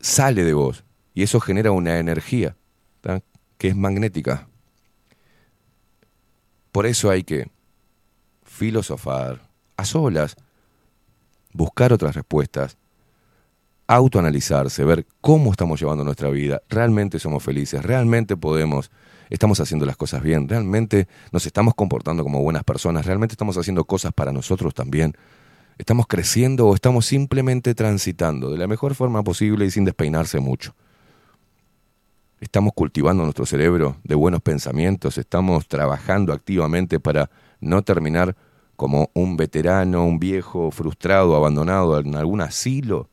sale 0.00 0.44
de 0.44 0.54
vos 0.54 0.84
y 1.14 1.22
eso 1.22 1.40
genera 1.40 1.72
una 1.72 1.98
energía 1.98 2.56
que 3.58 3.68
es 3.68 3.76
magnética. 3.76 4.48
Por 6.72 6.86
eso 6.86 7.10
hay 7.10 7.24
que 7.24 7.50
filosofar 8.42 9.46
a 9.76 9.84
solas, 9.84 10.36
buscar 11.52 11.92
otras 11.92 12.14
respuestas, 12.14 12.78
autoanalizarse, 13.90 14.84
ver 14.84 15.04
cómo 15.20 15.50
estamos 15.50 15.80
llevando 15.80 16.04
nuestra 16.04 16.30
vida, 16.30 16.62
realmente 16.68 17.18
somos 17.18 17.42
felices, 17.42 17.84
realmente 17.84 18.36
podemos, 18.36 18.92
estamos 19.30 19.58
haciendo 19.58 19.84
las 19.84 19.96
cosas 19.96 20.22
bien, 20.22 20.48
realmente 20.48 21.08
nos 21.32 21.44
estamos 21.44 21.74
comportando 21.74 22.22
como 22.22 22.40
buenas 22.40 22.62
personas, 22.62 23.04
realmente 23.04 23.32
estamos 23.32 23.58
haciendo 23.58 23.84
cosas 23.84 24.12
para 24.12 24.32
nosotros 24.32 24.74
también, 24.74 25.16
estamos 25.76 26.06
creciendo 26.06 26.68
o 26.68 26.74
estamos 26.76 27.04
simplemente 27.04 27.74
transitando 27.74 28.52
de 28.52 28.58
la 28.58 28.68
mejor 28.68 28.94
forma 28.94 29.24
posible 29.24 29.64
y 29.64 29.72
sin 29.72 29.84
despeinarse 29.84 30.38
mucho. 30.38 30.76
Estamos 32.40 32.74
cultivando 32.74 33.24
nuestro 33.24 33.44
cerebro 33.44 33.96
de 34.04 34.14
buenos 34.14 34.40
pensamientos, 34.40 35.18
estamos 35.18 35.66
trabajando 35.66 36.32
activamente 36.32 37.00
para 37.00 37.28
no 37.60 37.82
terminar 37.82 38.36
como 38.76 39.10
un 39.14 39.36
veterano, 39.36 40.06
un 40.06 40.20
viejo 40.20 40.70
frustrado, 40.70 41.34
abandonado 41.34 41.98
en 41.98 42.14
algún 42.14 42.40
asilo. 42.40 43.09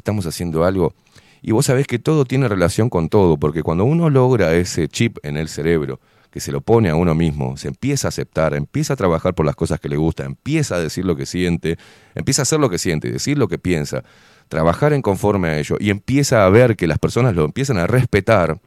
Estamos 0.00 0.24
haciendo 0.24 0.64
algo. 0.64 0.94
Y 1.42 1.52
vos 1.52 1.66
sabés 1.66 1.86
que 1.86 1.98
todo 1.98 2.24
tiene 2.24 2.48
relación 2.48 2.88
con 2.88 3.10
todo, 3.10 3.36
porque 3.36 3.62
cuando 3.62 3.84
uno 3.84 4.08
logra 4.08 4.54
ese 4.54 4.88
chip 4.88 5.18
en 5.22 5.36
el 5.36 5.50
cerebro, 5.50 6.00
que 6.30 6.40
se 6.40 6.52
lo 6.52 6.62
pone 6.62 6.88
a 6.88 6.94
uno 6.94 7.14
mismo, 7.14 7.58
se 7.58 7.68
empieza 7.68 8.08
a 8.08 8.10
aceptar, 8.10 8.54
empieza 8.54 8.94
a 8.94 8.96
trabajar 8.96 9.34
por 9.34 9.44
las 9.44 9.56
cosas 9.56 9.78
que 9.78 9.90
le 9.90 9.98
gusta, 9.98 10.24
empieza 10.24 10.76
a 10.76 10.80
decir 10.80 11.04
lo 11.04 11.16
que 11.16 11.26
siente, 11.26 11.76
empieza 12.14 12.40
a 12.40 12.44
hacer 12.44 12.60
lo 12.60 12.70
que 12.70 12.78
siente, 12.78 13.10
decir 13.10 13.36
lo 13.36 13.46
que 13.46 13.58
piensa, 13.58 14.02
trabajar 14.48 14.94
en 14.94 15.02
conforme 15.02 15.48
a 15.48 15.58
ello, 15.58 15.76
y 15.78 15.90
empieza 15.90 16.46
a 16.46 16.48
ver 16.48 16.76
que 16.76 16.86
las 16.86 16.98
personas 16.98 17.34
lo 17.34 17.44
empiezan 17.44 17.76
a 17.76 17.86
respetar, 17.86 18.58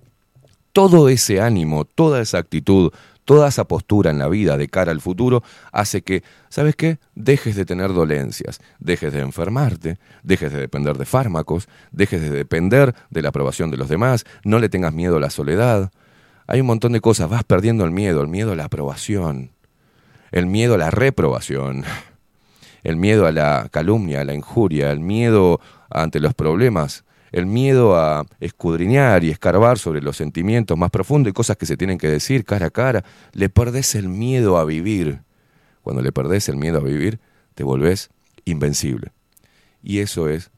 todo 0.71 1.09
ese 1.09 1.41
ánimo, 1.41 1.85
toda 1.85 2.21
esa 2.21 2.37
actitud, 2.37 2.91
toda 3.25 3.49
esa 3.49 3.65
postura 3.65 4.11
en 4.11 4.19
la 4.19 4.27
vida 4.27 4.57
de 4.57 4.67
cara 4.67 4.91
al 4.91 5.01
futuro 5.01 5.43
hace 5.71 6.01
que, 6.01 6.23
¿sabes 6.49 6.75
qué? 6.75 6.99
Dejes 7.15 7.55
de 7.55 7.65
tener 7.65 7.93
dolencias, 7.93 8.59
dejes 8.79 9.13
de 9.13 9.21
enfermarte, 9.21 9.97
dejes 10.23 10.51
de 10.51 10.59
depender 10.59 10.97
de 10.97 11.05
fármacos, 11.05 11.67
dejes 11.91 12.21
de 12.21 12.29
depender 12.29 12.95
de 13.09 13.21
la 13.21 13.29
aprobación 13.29 13.71
de 13.71 13.77
los 13.77 13.89
demás, 13.89 14.25
no 14.43 14.59
le 14.59 14.69
tengas 14.69 14.93
miedo 14.93 15.17
a 15.17 15.19
la 15.19 15.29
soledad. 15.29 15.91
Hay 16.47 16.61
un 16.61 16.67
montón 16.67 16.91
de 16.91 17.01
cosas, 17.01 17.29
vas 17.29 17.43
perdiendo 17.43 17.85
el 17.85 17.91
miedo, 17.91 18.21
el 18.21 18.27
miedo 18.27 18.51
a 18.51 18.55
la 18.55 18.65
aprobación, 18.65 19.51
el 20.31 20.45
miedo 20.45 20.75
a 20.75 20.77
la 20.77 20.91
reprobación, 20.91 21.83
el 22.83 22.97
miedo 22.97 23.25
a 23.25 23.31
la 23.31 23.69
calumnia, 23.71 24.21
a 24.21 24.25
la 24.25 24.33
injuria, 24.33 24.91
el 24.91 24.99
miedo 24.99 25.61
ante 25.89 26.19
los 26.19 26.33
problemas, 26.33 27.05
el 27.33 27.47
miedo 27.47 27.97
a 27.97 28.25
escudriñar 28.39 29.23
y 29.23 29.31
escarbar 29.31 29.79
sobre 29.79 30.01
los 30.01 30.15
sentimientos 30.15 30.77
más 30.77 30.91
profundos 30.91 31.31
y 31.31 31.33
cosas 31.33 31.57
que 31.57 31.65
se 31.65 31.75
tienen 31.75 31.97
que 31.97 32.07
decir 32.07 32.45
cara 32.45 32.67
a 32.67 32.69
cara, 32.69 33.03
le 33.33 33.49
perdés 33.49 33.95
el 33.95 34.07
miedo 34.07 34.57
a 34.57 34.65
vivir. 34.65 35.21
Cuando 35.81 36.03
le 36.03 36.11
perdés 36.11 36.47
el 36.47 36.57
miedo 36.57 36.77
a 36.77 36.83
vivir, 36.83 37.19
te 37.55 37.63
volvés 37.63 38.11
invencible. 38.45 39.11
Y 39.81 39.99
eso 39.99 40.29
es 40.29 40.51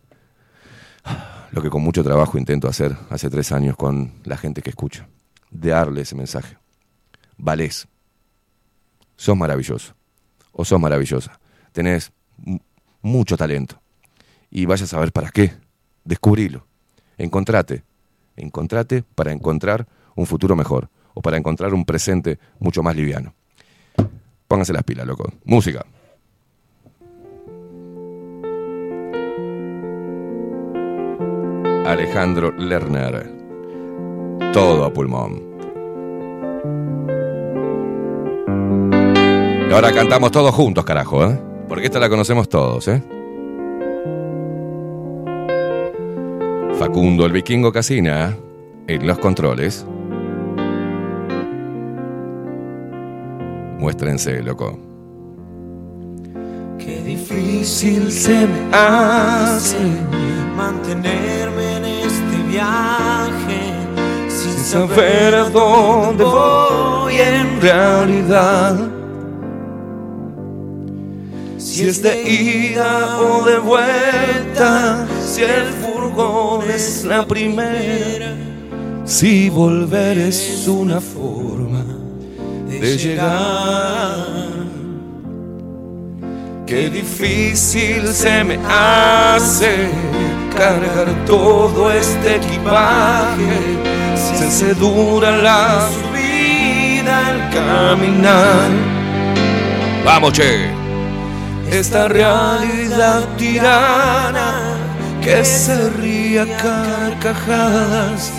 lo 1.51 1.61
que 1.61 1.69
con 1.69 1.81
mucho 1.81 2.03
trabajo 2.03 2.37
intento 2.37 2.67
hacer 2.67 2.97
hace 3.09 3.29
tres 3.29 3.53
años 3.53 3.77
con 3.77 4.11
la 4.25 4.35
gente 4.35 4.61
que 4.61 4.69
escucha. 4.69 5.07
Darle 5.49 6.01
ese 6.01 6.15
mensaje. 6.15 6.57
Valés. 7.37 7.87
Sos 9.15 9.37
maravilloso. 9.37 9.95
O 10.51 10.65
sos 10.65 10.79
maravillosa. 10.79 11.39
Tenés 11.71 12.11
mucho 13.01 13.37
talento. 13.37 13.81
Y 14.51 14.65
vayas 14.65 14.93
a 14.93 14.99
ver 14.99 15.13
para 15.13 15.29
qué. 15.29 15.53
Descubrilo. 16.05 16.65
Encontrate. 17.17 17.83
Encontrate 18.37 19.03
para 19.15 19.31
encontrar 19.31 19.87
un 20.15 20.25
futuro 20.25 20.55
mejor. 20.55 20.89
O 21.13 21.21
para 21.21 21.37
encontrar 21.37 21.73
un 21.73 21.83
presente 21.83 22.39
mucho 22.59 22.83
más 22.83 22.95
liviano. 22.95 23.33
Pónganse 24.47 24.73
las 24.73 24.83
pilas, 24.83 25.07
loco. 25.07 25.31
Música. 25.43 25.85
Alejandro 31.85 32.51
Lerner. 32.51 33.31
Todo 34.53 34.85
a 34.85 34.93
pulmón. 34.93 35.41
Y 39.69 39.73
ahora 39.73 39.91
cantamos 39.91 40.31
todos 40.31 40.53
juntos, 40.53 40.85
carajo, 40.85 41.25
¿eh? 41.25 41.39
Porque 41.67 41.85
esta 41.85 41.99
la 41.99 42.09
conocemos 42.09 42.47
todos, 42.49 42.87
¿eh? 42.87 43.01
Facundo 46.85 47.25
el 47.25 47.31
vikingo 47.31 47.71
Casina 47.71 48.37
en 48.85 49.07
los 49.07 49.17
controles. 49.17 49.83
Muéstrense, 53.79 54.43
loco. 54.43 54.77
Qué 56.77 57.01
difícil 57.01 58.11
se 58.11 58.45
me 58.45 58.71
hace 58.71 59.79
mantenerme 60.55 61.77
en 61.77 61.85
este 61.85 62.43
viaje 62.51 63.73
sin 64.29 64.63
saber 64.63 65.33
a 65.33 65.49
dónde 65.49 66.23
voy 66.23 67.15
en 67.15 67.61
realidad. 67.61 68.94
Si 71.65 71.83
es 71.87 71.99
de 71.99 72.21
ida 72.21 73.19
o 73.19 73.43
de 73.43 73.57
vuelta, 73.57 75.07
si 75.19 75.41
el 75.41 75.65
furgón 75.81 76.69
es 76.69 77.03
la 77.03 77.25
primera, 77.25 78.35
si 79.03 79.49
volver 79.49 80.15
es 80.19 80.67
una 80.67 81.01
forma 81.01 81.83
de 82.69 82.97
llegar. 82.97 84.27
Qué 86.67 86.87
difícil 86.91 88.09
se 88.09 88.43
me 88.43 88.59
hace 88.69 89.89
cargar 90.55 91.07
todo 91.25 91.91
este 91.91 92.35
equipaje. 92.35 93.59
Se 94.15 94.45
hace 94.45 94.75
dura 94.75 95.35
la 95.35 95.89
subida 95.89 97.27
al 97.27 97.49
caminar. 97.49 98.69
Vamos, 100.05 100.31
che. 100.31 100.84
Esta 101.71 102.07
realidad 102.07 103.27
tirana 103.37 104.77
que 105.23 105.43
se 105.43 105.89
ríe 105.89 106.41
a 106.41 106.57
carcajadas 106.57 108.31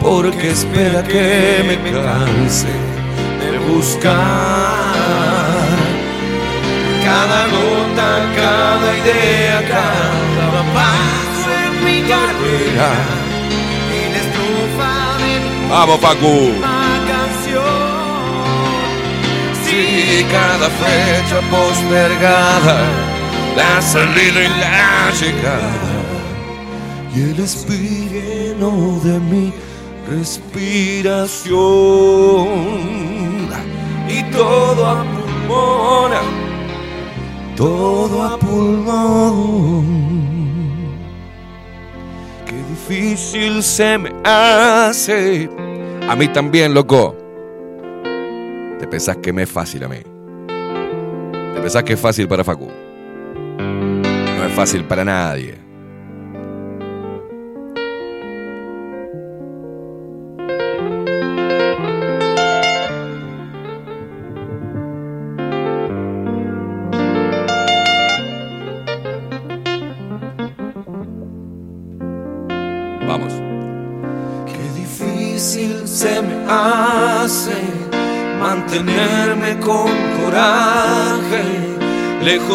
porque 0.00 0.50
espera 0.50 1.02
que 1.02 1.62
me 1.66 1.76
canse 1.90 2.68
de 3.40 3.58
buscar 3.72 4.90
cada 7.04 7.46
nota, 7.48 8.08
cada 8.36 8.96
idea, 8.98 9.58
cada 9.68 10.62
paso 10.74 11.50
en 11.66 11.84
mi 11.84 12.08
carrera 12.08 12.92
y 13.92 14.12
la 14.12 14.18
estrofa 14.18 14.92
de 15.18 15.32
mi 15.40 15.68
Vamos, 15.68 16.00
Facu. 16.00 16.79
Última 19.70 19.86
canción. 19.86 20.18
Sí, 20.20 20.26
cada 20.30 20.68
fecha 20.68 21.40
postergada, 21.50 22.78
la 23.56 23.82
salida 23.82 24.44
y 24.44 24.48
la 24.60 25.10
llegada 25.12 25.90
y 27.14 27.20
el 27.22 27.40
espíritu 27.40 29.00
de 29.02 29.18
mi 29.18 29.52
respiración 30.08 31.58
y 34.08 34.22
todo 34.32 34.86
a 34.86 35.04
pulmón, 35.04 36.12
todo 37.56 38.22
a 38.22 38.38
pulmón. 38.38 39.84
Qué 42.46 42.54
difícil 42.70 43.62
se 43.62 43.98
me 43.98 44.12
hace. 44.24 45.48
A 46.08 46.16
mí 46.16 46.28
también, 46.28 46.74
loco. 46.74 47.19
Te 48.80 48.86
pensás 48.86 49.18
que 49.18 49.30
me 49.30 49.42
es 49.42 49.50
fácil 49.50 49.84
a 49.84 49.88
mí. 49.88 49.98
Te 51.54 51.60
pensás 51.60 51.84
que 51.84 51.92
es 51.92 52.00
fácil 52.00 52.26
para 52.26 52.42
Facu. 52.42 52.70
No 53.58 54.44
es 54.46 54.52
fácil 54.54 54.84
para 54.84 55.04
nadie. 55.04 55.59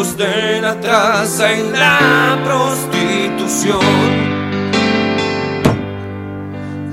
De 0.03 0.59
la 0.61 0.77
traza 0.81 1.53
y 1.53 1.63
la 1.71 2.37
prostitución. 2.43 3.79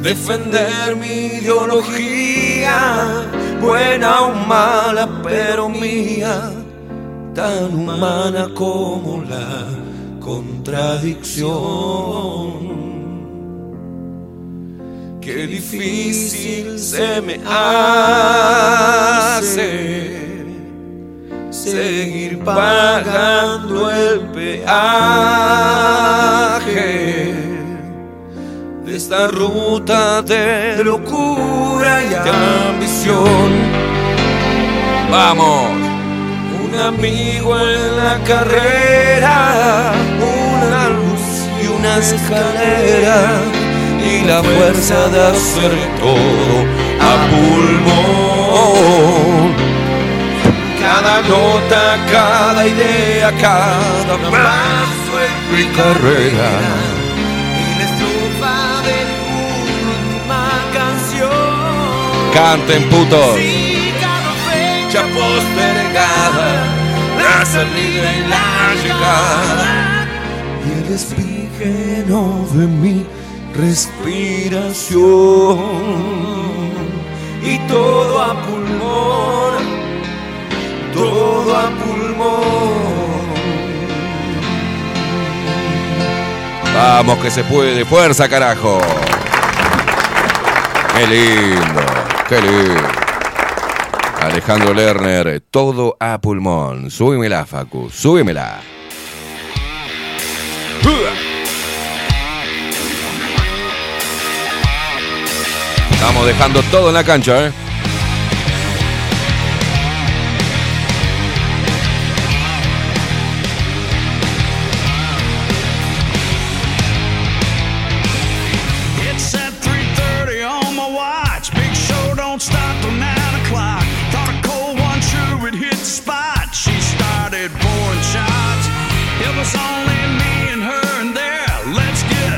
Defender 0.02 0.94
mi 0.94 1.26
ideología, 1.38 3.26
buena 3.60 4.20
o 4.20 4.32
mala, 4.32 5.08
pero 5.20 5.68
mía, 5.68 6.52
tan 7.34 7.74
humana 7.74 8.48
como 8.54 9.24
la 9.28 9.66
contradicción. 10.20 11.50
Qué 15.20 15.48
difícil 15.48 16.78
se 16.78 17.20
me 17.20 17.40
hace 17.44 17.72
seguir 21.72 22.38
pagando 22.44 23.90
el 23.90 24.20
peaje 24.36 24.74
de 28.84 28.96
esta 28.96 29.28
ruta 29.28 30.20
de 30.20 30.84
locura 30.84 32.02
y 32.04 32.12
ambición. 32.68 33.50
Vamos. 35.10 35.70
Un 36.62 36.72
amigo 36.78 37.58
en 37.58 37.96
la 37.96 38.18
carrera, 38.26 39.92
una 40.20 40.90
luz 40.90 41.24
y 41.62 41.64
una 41.68 41.96
escalera 41.96 43.40
y 44.10 44.26
la 44.26 44.42
fuerza 44.42 45.08
de 45.08 45.20
hacer 45.28 45.72
todo 46.00 46.66
a 47.00 47.12
pulmón. 47.30 48.32
Cada 50.82 51.22
nota, 51.22 51.82
cada 52.10 52.66
idea, 52.66 53.30
cada 53.40 54.16
paso 54.34 55.12
en 55.26 55.34
mi 55.52 55.64
carrera 55.76 56.50
y 57.62 57.64
la 57.78 57.84
estrofa 57.90 58.56
de 58.86 58.96
última 59.46 60.44
canción. 60.78 61.52
Canten, 62.34 62.82
putos. 62.90 63.32
Sí, 63.36 63.92
cada 64.00 64.32
fecha 64.48 65.00
postergada, 65.16 66.50
la 67.22 67.36
salida 67.46 68.08
y 68.18 68.20
la 68.34 68.52
llegada 68.82 69.70
y 70.66 70.68
el 70.80 70.88
espíritu 70.94 72.20
de 72.54 72.64
mi 72.66 72.96
respiración 73.56 75.58
y 77.42 77.58
todo 77.68 78.22
a 78.22 78.34
pulmón, 78.42 79.81
todo 81.02 81.56
a 81.56 81.70
pulmón. 81.70 82.92
Vamos 86.74 87.18
que 87.18 87.30
se 87.30 87.44
puede. 87.44 87.84
Fuerza, 87.84 88.28
carajo. 88.28 88.80
Qué 90.94 91.06
lindo. 91.06 91.82
Qué 92.28 92.40
lindo. 92.40 92.88
Alejandro 94.20 94.72
Lerner, 94.72 95.42
todo 95.50 95.96
a 95.98 96.18
pulmón. 96.20 96.90
Súbemela, 96.90 97.44
Facu. 97.44 97.90
Súbemela. 97.90 98.60
Estamos 105.90 106.26
dejando 106.26 106.62
todo 106.70 106.88
en 106.88 106.94
la 106.94 107.04
cancha, 107.04 107.46
¿eh? 107.46 107.52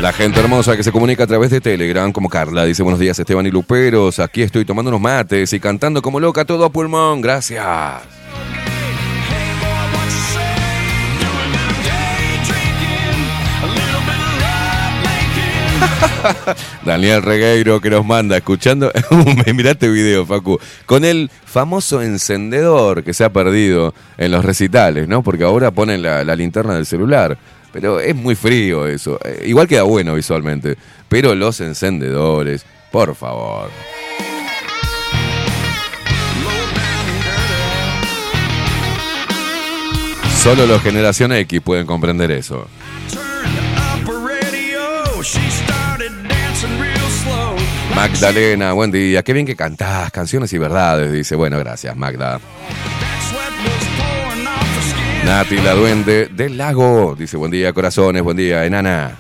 La 0.05 0.13
gente 0.13 0.39
hermosa 0.39 0.77
que 0.77 0.83
se 0.83 0.93
comunica 0.93 1.25
a 1.25 1.27
través 1.27 1.51
de 1.51 1.63
Telegram, 1.63 2.13
como 2.13 2.29
Carla, 2.29 2.67
dice 2.67 2.83
buenos 2.83 3.01
días 3.01 3.19
Esteban 3.19 3.47
y 3.47 3.51
Luperos, 3.51 4.19
aquí 4.19 4.43
estoy 4.43 4.67
tomando 4.67 4.91
unos 4.91 5.01
mates 5.01 5.51
y 5.55 5.61
cantando 5.61 6.03
como 6.03 6.21
loca 6.21 6.45
todo 6.45 6.67
a 6.67 6.71
pulmón, 6.71 7.23
gracias. 7.23 7.65
Daniel 16.85 17.23
Regueiro 17.23 17.81
que 17.81 17.89
nos 17.89 18.05
manda, 18.05 18.37
escuchando, 18.37 18.93
mirá 19.55 19.71
este 19.71 19.89
video, 19.89 20.27
Facu, 20.27 20.61
con 20.85 21.07
el 21.07 21.31
famoso 21.47 22.03
encendedor 22.03 23.05
que 23.05 23.15
se 23.15 23.25
ha 23.25 23.33
perdido 23.33 23.95
en 24.19 24.33
los 24.33 24.45
recitales, 24.45 25.09
¿no? 25.09 25.23
Porque 25.23 25.45
ahora 25.45 25.71
ponen 25.71 26.03
la, 26.03 26.25
la 26.25 26.37
linterna 26.37 26.75
del 26.75 26.85
celular. 26.85 27.39
Pero 27.75 27.99
es 27.99 28.15
muy 28.15 28.37
frío 28.37 28.87
eso. 28.87 29.19
Eh, 29.25 29.47
Igual 29.47 29.67
queda 29.67 29.83
bueno 29.83 30.15
visualmente. 30.15 30.77
Pero 31.09 31.35
los 31.35 31.61
encendedores, 31.61 32.65
por 32.93 33.17
favor. 33.17 33.69
Solo 40.41 40.67
los 40.67 40.81
generación 40.83 41.33
X 41.33 41.61
pueden 41.63 41.85
comprender 41.85 42.31
eso. 42.31 42.69
Magdalena, 47.97 48.73
buen 48.73 48.93
día. 48.93 49.25
Qué 49.25 49.33
bien 49.33 49.47
que 49.47 49.57
cantás, 49.57 50.13
canciones 50.13 50.53
y 50.53 50.59
verdades. 50.59 51.13
Dice, 51.13 51.35
bueno, 51.35 51.59
gracias, 51.59 51.97
Magda. 51.97 52.39
Nati, 55.25 55.57
la 55.57 55.73
duende 55.73 56.27
del 56.27 56.59
lago. 56.59 57.15
Dice, 57.19 57.39
buen 57.39 57.51
día, 57.51 57.73
corazones, 57.73 58.23
buen 58.23 58.37
día, 58.37 58.67
enana. 58.67 59.17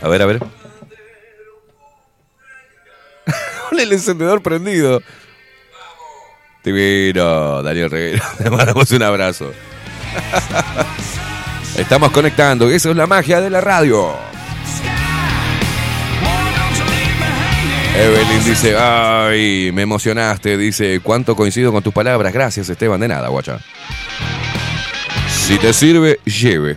A 0.00 0.08
ver, 0.08 0.22
a 0.22 0.26
ver. 0.26 0.40
El 3.78 3.92
encendedor 3.92 4.42
prendido. 4.42 5.02
Divino, 6.62 7.62
Daniel 7.62 7.90
Reguero. 7.90 8.24
Te 8.38 8.50
mandamos 8.50 8.90
un 8.90 9.02
abrazo. 9.02 9.52
Estamos 11.76 12.12
conectando, 12.12 12.70
eso 12.70 12.90
es 12.90 12.96
la 12.96 13.08
magia 13.08 13.40
de 13.40 13.50
la 13.50 13.60
radio. 13.60 14.14
Evelyn 17.96 18.44
dice, 18.44 18.76
ay, 18.76 19.70
me 19.72 19.82
emocionaste, 19.82 20.56
dice, 20.56 21.00
cuánto 21.00 21.34
coincido 21.34 21.72
con 21.72 21.82
tus 21.82 21.92
palabras. 21.92 22.32
Gracias, 22.32 22.68
Esteban, 22.68 23.00
de 23.00 23.08
nada, 23.08 23.28
guacha. 23.28 23.58
Si 25.28 25.58
te 25.58 25.72
sirve, 25.72 26.20
lleve. 26.24 26.76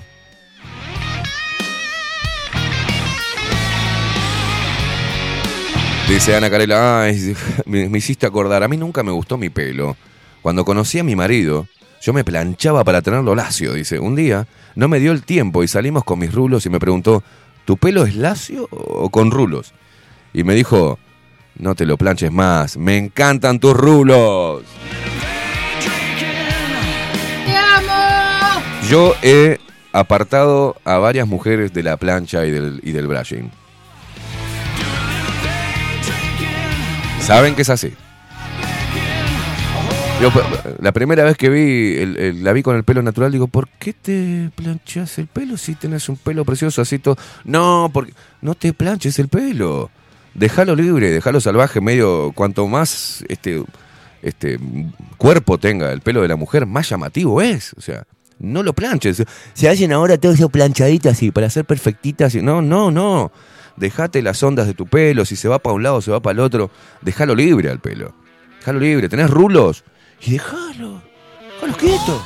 Dice 6.10 6.36
Ana 6.36 6.50
Carela, 6.50 7.04
ay, 7.04 7.36
me, 7.66 7.88
me 7.88 8.00
hiciste 8.00 8.26
acordar, 8.26 8.64
a 8.64 8.68
mí 8.68 8.78
nunca 8.78 9.04
me 9.04 9.12
gustó 9.12 9.38
mi 9.38 9.50
pelo. 9.50 9.96
Cuando 10.42 10.66
conocí 10.66 10.98
a 10.98 11.04
mi 11.04 11.16
marido, 11.16 11.68
yo 12.02 12.14
me 12.14 12.24
planchaba 12.24 12.84
para 12.84 13.02
tenerlo 13.02 13.36
lacio, 13.36 13.74
dice. 13.74 14.00
Un 14.00 14.16
día 14.16 14.48
no 14.76 14.88
me 14.88 15.00
dio 15.00 15.12
el 15.12 15.24
tiempo 15.24 15.64
y 15.64 15.68
salimos 15.68 16.04
con 16.04 16.20
mis 16.20 16.34
rulos 16.34 16.66
y 16.66 16.70
me 16.70 16.80
preguntó, 16.80 17.24
¿tu 17.66 17.78
pelo 17.78 18.06
es 18.06 18.16
lacio 18.16 18.68
o 18.72 19.10
con 19.10 19.32
rulos? 19.32 19.74
Y 20.34 20.44
me 20.44 20.56
dijo, 20.56 21.00
no 21.58 21.76
te 21.76 21.86
lo 21.86 21.98
planches 21.98 22.32
más, 22.32 22.78
me 22.78 22.98
encantan 22.98 23.60
tus 23.60 23.74
rulos. 23.74 24.64
¡Te 27.46 27.56
amo! 27.56 28.62
Yo 28.90 29.16
he 29.22 29.60
apartado 29.92 30.76
a 30.86 30.98
varias 30.98 31.28
mujeres 31.28 31.74
de 31.74 31.84
la 31.84 31.98
plancha 31.98 32.46
y 32.46 32.52
del, 32.52 32.80
y 32.84 32.92
del 32.92 33.08
brushing. 33.08 33.52
Saben 37.22 37.56
que 37.56 37.64
es 37.64 37.70
así. 37.70 37.94
Yo, 40.20 40.32
la 40.82 40.92
primera 40.94 41.24
vez 41.24 41.38
que 41.38 41.48
vi, 41.50 41.96
el- 41.98 42.44
la 42.44 42.52
vi 42.52 42.64
con 42.64 42.76
el 42.76 42.84
pelo 42.84 43.04
natural, 43.04 43.32
digo, 43.32 43.48
¿por 43.48 43.70
qué 43.70 43.94
te 43.94 44.50
planchas 44.56 45.20
el 45.20 45.28
pelo 45.28 45.58
si 45.58 45.76
tenés 45.76 46.10
un 46.10 46.18
pelo 46.18 46.44
precioso 46.44 46.82
así 46.82 46.98
todo? 46.98 47.18
No, 47.46 47.92
porque 47.94 48.14
no 48.42 48.56
te 48.56 48.74
planches 48.74 49.20
el 49.20 49.28
pelo. 49.28 49.92
Déjalo 50.34 50.76
libre, 50.76 51.12
déjalo 51.12 51.40
salvaje, 51.40 51.82
medio, 51.82 52.32
cuanto 52.34 52.68
más 52.68 53.24
este, 53.30 53.64
este 54.24 54.60
cuerpo 55.18 55.60
tenga 55.60 55.92
el 55.92 56.02
pelo 56.02 56.24
de 56.24 56.28
la 56.30 56.36
mujer, 56.36 56.66
más 56.66 56.90
llamativo 56.90 57.40
es. 57.42 57.74
O 57.78 57.82
sea, 57.82 58.04
no 58.40 58.64
lo 58.64 58.74
planches. 58.74 59.24
Se 59.54 59.70
hacen 59.70 59.92
ahora 59.94 60.18
todo 60.18 60.32
eso 60.32 60.50
planchadito 60.50 61.10
así, 61.10 61.30
para 61.30 61.48
ser 61.52 61.66
perfectitas. 61.66 62.34
No, 62.36 62.64
no, 62.64 62.90
no. 62.90 63.32
Dejate 63.76 64.24
las 64.24 64.42
ondas 64.42 64.66
de 64.66 64.74
tu 64.74 64.88
pelo, 64.88 65.26
si 65.26 65.36
se 65.36 65.48
va 65.48 65.60
para 65.60 65.76
un 65.76 65.84
lado, 65.84 66.02
se 66.02 66.10
va 66.10 66.20
para 66.20 66.34
el 66.34 66.40
otro. 66.40 66.72
Déjalo 67.04 67.36
libre 67.36 67.70
al 67.70 67.80
pelo. 67.80 68.16
Déjalo 68.60 68.80
libre. 68.80 69.10
¿Tenés 69.10 69.30
rulos? 69.30 69.84
Y 70.22 70.32
déjalo. 70.32 71.02
Déjalo 71.62 71.78
quieto. 71.78 72.22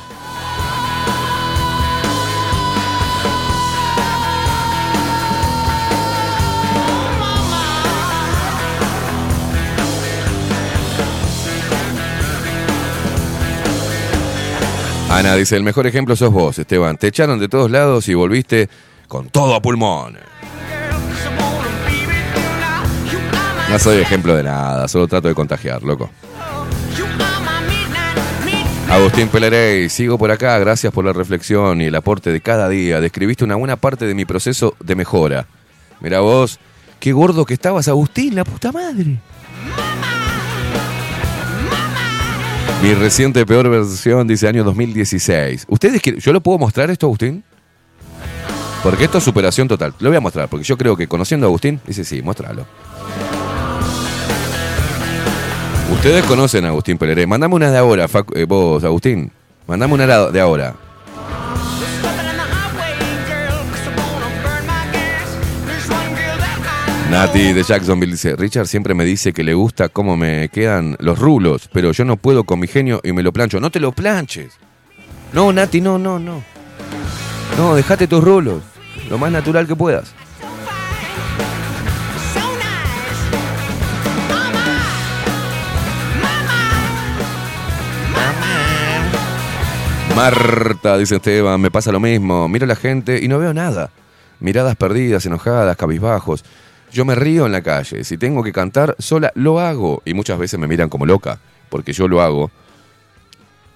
Ana 15.10 15.34
dice, 15.34 15.56
el 15.56 15.62
mejor 15.62 15.86
ejemplo 15.86 16.16
sos 16.16 16.32
vos, 16.32 16.58
Esteban. 16.58 16.96
Te 16.96 17.08
echaron 17.08 17.38
de 17.38 17.46
todos 17.46 17.70
lados 17.70 18.08
y 18.08 18.14
volviste 18.14 18.70
con 19.08 19.28
todo 19.28 19.54
a 19.54 19.60
pulmón. 19.60 20.16
No 23.68 23.78
soy 23.78 23.98
ejemplo 23.98 24.34
de 24.34 24.42
nada, 24.42 24.88
solo 24.88 25.06
trato 25.06 25.28
de 25.28 25.34
contagiar, 25.34 25.82
loco. 25.82 26.10
Agustín 28.92 29.28
Pelerey, 29.28 29.88
sigo 29.88 30.18
por 30.18 30.30
acá, 30.30 30.58
gracias 30.58 30.92
por 30.92 31.02
la 31.02 31.14
reflexión 31.14 31.80
y 31.80 31.86
el 31.86 31.94
aporte 31.94 32.30
de 32.30 32.42
cada 32.42 32.68
día. 32.68 33.00
Describiste 33.00 33.42
una 33.42 33.56
buena 33.56 33.76
parte 33.76 34.04
de 34.04 34.14
mi 34.14 34.26
proceso 34.26 34.76
de 34.84 34.94
mejora. 34.94 35.46
Mira 36.02 36.20
vos, 36.20 36.60
qué 37.00 37.12
gordo 37.12 37.46
que 37.46 37.54
estabas, 37.54 37.88
Agustín, 37.88 38.34
la 38.34 38.44
puta 38.44 38.70
madre. 38.70 39.18
Mi 42.82 42.92
reciente 42.92 43.46
peor 43.46 43.70
versión 43.70 44.28
dice 44.28 44.46
año 44.46 44.62
2016. 44.62 45.64
¿Ustedes 45.68 46.02
quieren, 46.02 46.20
yo 46.20 46.30
lo 46.34 46.42
puedo 46.42 46.58
mostrar 46.58 46.90
esto, 46.90 47.06
Agustín? 47.06 47.42
Porque 48.82 49.04
esto 49.04 49.18
es 49.18 49.24
superación 49.24 49.68
total. 49.68 49.94
Lo 50.00 50.10
voy 50.10 50.18
a 50.18 50.20
mostrar, 50.20 50.50
porque 50.50 50.64
yo 50.64 50.76
creo 50.76 50.98
que 50.98 51.08
conociendo 51.08 51.46
a 51.46 51.48
Agustín, 51.48 51.80
dice 51.86 52.04
sí, 52.04 52.20
muéstralo. 52.20 52.66
Ustedes 55.92 56.24
conocen 56.24 56.64
a 56.64 56.68
Agustín 56.68 56.98
Peleré. 56.98 57.26
Mandame 57.26 57.54
una 57.54 57.70
de 57.70 57.78
ahora, 57.78 58.06
eh, 58.34 58.44
vos, 58.44 58.82
Agustín. 58.82 59.30
Mandame 59.66 59.94
una 59.94 60.06
de 60.30 60.40
ahora. 60.40 60.74
Nati 67.10 67.52
de 67.52 67.62
Jacksonville 67.62 68.12
dice, 68.12 68.34
Richard 68.36 68.66
siempre 68.66 68.94
me 68.94 69.04
dice 69.04 69.34
que 69.34 69.44
le 69.44 69.52
gusta 69.52 69.90
cómo 69.90 70.16
me 70.16 70.48
quedan 70.48 70.96
los 70.98 71.18
rulos, 71.18 71.68
pero 71.70 71.92
yo 71.92 72.06
no 72.06 72.16
puedo 72.16 72.44
con 72.44 72.58
mi 72.58 72.66
genio 72.66 73.02
y 73.04 73.12
me 73.12 73.22
lo 73.22 73.34
plancho. 73.34 73.60
No 73.60 73.70
te 73.70 73.80
lo 73.80 73.92
planches. 73.92 74.54
No, 75.34 75.52
Nati, 75.52 75.82
no, 75.82 75.98
no, 75.98 76.18
no. 76.18 76.42
No, 77.58 77.74
dejate 77.74 78.06
tus 78.06 78.24
rulos. 78.24 78.62
Lo 79.10 79.18
más 79.18 79.30
natural 79.30 79.66
que 79.66 79.76
puedas. 79.76 80.14
Marta, 90.16 90.98
dice 90.98 91.16
Esteban, 91.16 91.60
me 91.60 91.70
pasa 91.70 91.90
lo 91.90 91.98
mismo. 91.98 92.48
Miro 92.48 92.64
a 92.64 92.68
la 92.68 92.76
gente 92.76 93.18
y 93.22 93.28
no 93.28 93.38
veo 93.38 93.54
nada. 93.54 93.90
Miradas 94.40 94.76
perdidas, 94.76 95.24
enojadas, 95.24 95.76
cabizbajos. 95.76 96.44
Yo 96.92 97.04
me 97.04 97.14
río 97.14 97.46
en 97.46 97.52
la 97.52 97.62
calle. 97.62 98.04
Si 98.04 98.18
tengo 98.18 98.42
que 98.42 98.52
cantar 98.52 98.94
sola, 98.98 99.32
lo 99.34 99.58
hago. 99.58 100.02
Y 100.04 100.14
muchas 100.14 100.38
veces 100.38 100.60
me 100.60 100.66
miran 100.66 100.90
como 100.90 101.06
loca, 101.06 101.38
porque 101.70 101.92
yo 101.92 102.08
lo 102.08 102.20
hago. 102.20 102.50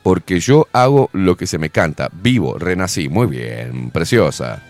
Porque 0.02 0.38
yo 0.38 0.68
hago 0.72 1.08
lo 1.12 1.36
que 1.36 1.46
se 1.46 1.58
me 1.58 1.70
canta. 1.70 2.10
Vivo, 2.12 2.58
renací. 2.58 3.08
Muy 3.08 3.26
bien, 3.26 3.90
preciosa. 3.90 4.62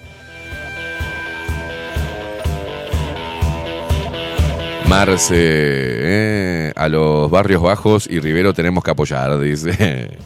Marce, 4.89 5.35
eh, 5.37 6.73
a 6.77 6.89
los 6.89 7.29
barrios 7.29 7.61
bajos 7.61 8.07
y 8.09 8.21
Rivero 8.21 8.55
tenemos 8.55 8.85
que 8.85 8.93
apoyar, 8.93 9.39
dice. 9.41 10.17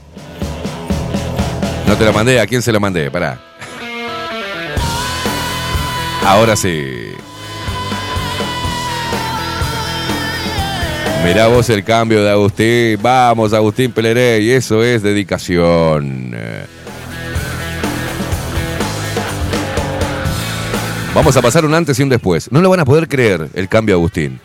No 1.90 1.96
te 1.96 2.04
lo 2.04 2.12
mandé, 2.12 2.38
¿a 2.38 2.46
quién 2.46 2.62
se 2.62 2.70
lo 2.70 2.78
mandé? 2.78 3.10
Pará. 3.10 3.36
Ahora 6.24 6.54
sí. 6.54 7.16
Mirá 11.24 11.48
vos 11.48 11.68
el 11.68 11.82
cambio 11.82 12.22
de 12.22 12.30
Agustín. 12.30 12.96
Vamos, 13.02 13.52
Agustín 13.52 13.90
Peleré. 13.90 14.38
Y 14.38 14.52
eso 14.52 14.84
es 14.84 15.02
dedicación. 15.02 16.32
Vamos 21.12 21.36
a 21.36 21.42
pasar 21.42 21.64
un 21.64 21.74
antes 21.74 21.98
y 21.98 22.04
un 22.04 22.08
después. 22.08 22.52
No 22.52 22.60
lo 22.60 22.70
van 22.70 22.78
a 22.78 22.84
poder 22.84 23.08
creer 23.08 23.48
el 23.52 23.68
cambio 23.68 23.96
de 23.96 23.98
Agustín. 23.98 24.40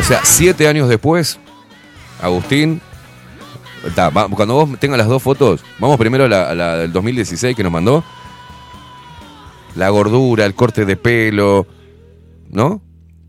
O 0.00 0.02
sea, 0.02 0.22
siete 0.24 0.66
años 0.66 0.88
después, 0.88 1.38
Agustín. 2.20 2.80
Cuando 4.34 4.54
vos 4.54 4.78
tengas 4.78 4.98
las 4.98 5.08
dos 5.08 5.22
fotos, 5.22 5.64
vamos 5.78 5.96
primero 5.98 6.24
a 6.24 6.28
la, 6.28 6.76
del 6.78 6.92
2016 6.92 7.54
que 7.56 7.62
nos 7.62 7.72
mandó. 7.72 8.02
La 9.74 9.88
gordura, 9.90 10.44
el 10.46 10.54
corte 10.54 10.84
de 10.84 10.96
pelo. 10.96 11.66
¿No? 12.48 12.80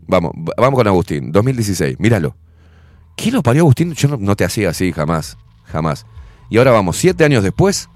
Vamos, 0.06 0.32
va- 0.32 0.54
vamos 0.56 0.78
con 0.78 0.86
Agustín. 0.86 1.30
2016, 1.32 1.98
míralo. 2.00 2.34
¿Quién 3.16 3.34
lo 3.34 3.42
parió 3.42 3.62
Agustín? 3.62 3.92
Yo 3.94 4.08
no, 4.08 4.16
no 4.18 4.36
te 4.36 4.44
hacía 4.44 4.70
así, 4.70 4.92
jamás. 4.92 5.36
Jamás. 5.64 6.06
Y 6.48 6.56
ahora 6.58 6.70
vamos, 6.70 6.96
siete 6.96 7.24
años 7.24 7.42
después. 7.42 7.88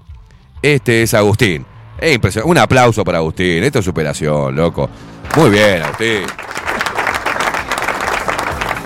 Este 0.61 1.01
es 1.03 1.13
Agustín. 1.13 1.65
Es 1.97 2.13
impresionante. 2.15 2.51
Un 2.51 2.57
aplauso 2.59 3.03
para 3.03 3.17
Agustín. 3.19 3.63
Esto 3.63 3.79
es 3.79 3.85
superación, 3.85 4.55
loco. 4.55 4.89
Muy 5.35 5.49
bien, 5.49 5.81
Agustín. 5.81 6.21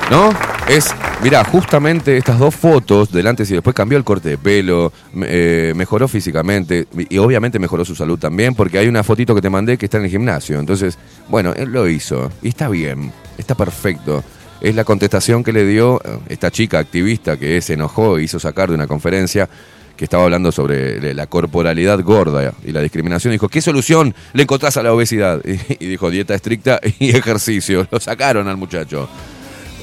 ¿No? 0.09 0.29
Es, 0.69 0.93
mira, 1.23 1.45
justamente 1.45 2.17
estas 2.17 2.39
dos 2.39 2.53
fotos, 2.53 3.09
del 3.09 3.25
antes 3.27 3.49
y 3.49 3.53
después, 3.53 3.73
cambió 3.73 3.97
el 3.97 4.03
corte 4.03 4.29
de 4.29 4.37
pelo, 4.37 4.91
eh, 5.21 5.71
mejoró 5.77 6.09
físicamente 6.09 6.87
y 7.09 7.17
obviamente 7.19 7.57
mejoró 7.57 7.85
su 7.85 7.95
salud 7.95 8.19
también, 8.19 8.53
porque 8.53 8.77
hay 8.77 8.89
una 8.89 9.01
fotito 9.01 9.33
que 9.33 9.41
te 9.41 9.49
mandé 9.49 9.77
que 9.77 9.85
está 9.85 9.97
en 9.97 10.03
el 10.03 10.09
gimnasio. 10.09 10.59
Entonces, 10.59 10.97
bueno, 11.29 11.53
él 11.55 11.71
lo 11.71 11.87
hizo 11.87 12.29
y 12.41 12.49
está 12.49 12.67
bien, 12.67 13.13
está 13.37 13.55
perfecto. 13.55 14.25
Es 14.59 14.75
la 14.75 14.83
contestación 14.83 15.41
que 15.41 15.53
le 15.53 15.65
dio 15.65 16.01
eh, 16.03 16.19
esta 16.27 16.51
chica 16.51 16.79
activista 16.79 17.37
que 17.37 17.61
se 17.61 17.73
enojó 17.75 18.17
e 18.17 18.23
hizo 18.23 18.37
sacar 18.37 18.67
de 18.67 18.75
una 18.75 18.87
conferencia 18.87 19.47
que 19.95 20.03
estaba 20.03 20.25
hablando 20.25 20.51
sobre 20.51 21.13
la 21.13 21.27
corporalidad 21.27 22.03
gorda 22.03 22.53
y 22.65 22.73
la 22.73 22.81
discriminación. 22.81 23.31
Dijo, 23.31 23.47
¿qué 23.47 23.61
solución 23.61 24.13
le 24.33 24.43
encontrás 24.43 24.75
a 24.75 24.83
la 24.83 24.93
obesidad? 24.93 25.41
Y 25.79 25.85
dijo, 25.85 26.11
dieta 26.11 26.35
estricta 26.35 26.81
y 26.99 27.15
ejercicio. 27.15 27.87
Lo 27.91 28.01
sacaron 28.01 28.49
al 28.49 28.57
muchacho. 28.57 29.07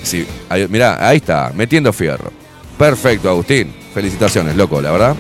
Sí, 0.04 0.26
mirá, 0.68 1.06
ahí 1.06 1.16
está, 1.16 1.50
metiendo 1.54 1.92
fierro. 1.92 2.30
Perfecto, 2.78 3.30
Agustín. 3.30 3.74
Felicitaciones, 3.92 4.54
loco, 4.56 4.80
la 4.80 4.92
verdad. 4.92 5.16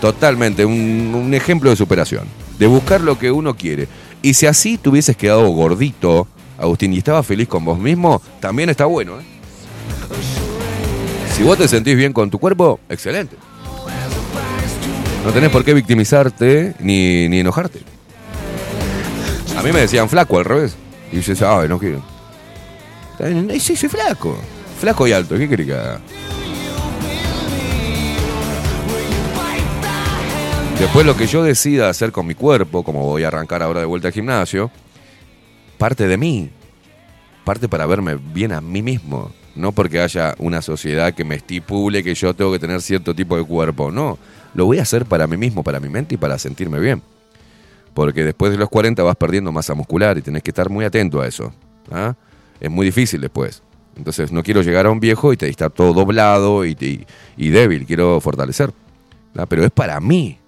Totalmente, 0.00 0.64
un, 0.64 1.12
un 1.14 1.34
ejemplo 1.34 1.70
de 1.70 1.76
superación. 1.76 2.24
De 2.58 2.66
buscar 2.66 3.00
lo 3.00 3.18
que 3.18 3.30
uno 3.30 3.54
quiere. 3.56 3.88
Y 4.20 4.34
si 4.34 4.46
así 4.46 4.76
te 4.78 4.88
hubieses 4.88 5.16
quedado 5.16 5.48
gordito, 5.50 6.26
Agustín, 6.58 6.92
y 6.92 6.98
estabas 6.98 7.24
feliz 7.24 7.46
con 7.46 7.64
vos 7.64 7.78
mismo, 7.78 8.20
también 8.40 8.68
está 8.68 8.86
bueno, 8.86 9.20
¿eh? 9.20 9.24
Si 11.36 11.44
vos 11.44 11.56
te 11.56 11.68
sentís 11.68 11.96
bien 11.96 12.12
con 12.12 12.30
tu 12.30 12.38
cuerpo, 12.38 12.80
excelente. 12.88 13.36
No 15.24 15.32
tenés 15.32 15.50
por 15.50 15.64
qué 15.64 15.72
victimizarte 15.74 16.74
ni, 16.80 17.28
ni 17.28 17.40
enojarte. 17.40 17.80
A 19.56 19.62
mí 19.62 19.70
me 19.72 19.80
decían 19.80 20.08
flaco 20.08 20.38
al 20.38 20.44
revés. 20.44 20.74
Y 21.12 21.20
yo 21.20 21.32
decía, 21.32 21.56
ay, 21.56 21.68
no 21.68 21.78
quiero. 21.78 22.02
Sí, 23.58 23.76
soy 23.76 23.88
flaco. 23.88 24.36
Flaco 24.78 25.06
y 25.06 25.12
alto, 25.12 25.36
¿qué 25.36 25.48
querés 25.48 25.66
que 25.66 25.74
haga? 25.74 26.00
Después 30.78 31.04
lo 31.04 31.16
que 31.16 31.26
yo 31.26 31.42
decida 31.42 31.88
hacer 31.88 32.12
con 32.12 32.24
mi 32.24 32.36
cuerpo, 32.36 32.84
como 32.84 33.04
voy 33.04 33.24
a 33.24 33.28
arrancar 33.28 33.64
ahora 33.64 33.80
de 33.80 33.86
vuelta 33.86 34.08
al 34.08 34.14
gimnasio, 34.14 34.70
parte 35.76 36.06
de 36.06 36.16
mí. 36.16 36.50
Parte 37.44 37.68
para 37.68 37.86
verme 37.86 38.16
bien 38.16 38.52
a 38.52 38.60
mí 38.60 38.82
mismo. 38.82 39.32
No 39.56 39.72
porque 39.72 39.98
haya 39.98 40.36
una 40.38 40.62
sociedad 40.62 41.12
que 41.14 41.24
me 41.24 41.34
estipule 41.34 42.04
que 42.04 42.14
yo 42.14 42.32
tengo 42.34 42.52
que 42.52 42.60
tener 42.60 42.80
cierto 42.80 43.12
tipo 43.12 43.36
de 43.36 43.42
cuerpo. 43.42 43.90
No, 43.90 44.18
lo 44.54 44.66
voy 44.66 44.78
a 44.78 44.82
hacer 44.82 45.04
para 45.04 45.26
mí 45.26 45.36
mismo, 45.36 45.64
para 45.64 45.80
mi 45.80 45.88
mente 45.88 46.14
y 46.14 46.18
para 46.18 46.38
sentirme 46.38 46.78
bien. 46.78 47.02
Porque 47.92 48.22
después 48.22 48.52
de 48.52 48.58
los 48.58 48.68
40 48.68 49.02
vas 49.02 49.16
perdiendo 49.16 49.50
masa 49.50 49.74
muscular 49.74 50.16
y 50.16 50.22
tenés 50.22 50.44
que 50.44 50.52
estar 50.52 50.70
muy 50.70 50.84
atento 50.84 51.20
a 51.20 51.26
eso. 51.26 51.52
¿ah? 51.90 52.14
Es 52.60 52.70
muy 52.70 52.86
difícil 52.86 53.20
después. 53.20 53.62
Entonces 53.96 54.30
no 54.30 54.42
quiero 54.42 54.62
llegar 54.62 54.86
a 54.86 54.90
un 54.90 55.00
viejo 55.00 55.32
y 55.32 55.36
te 55.36 55.48
estar 55.48 55.70
todo 55.70 55.92
doblado 55.92 56.64
y, 56.64 56.76
y- 57.36 57.48
débil. 57.50 57.84
Quiero 57.86 58.20
fortalecer. 58.20 58.72
Pero 59.48 59.64
es 59.64 59.70
para 59.70 60.00
mí, 60.00 60.38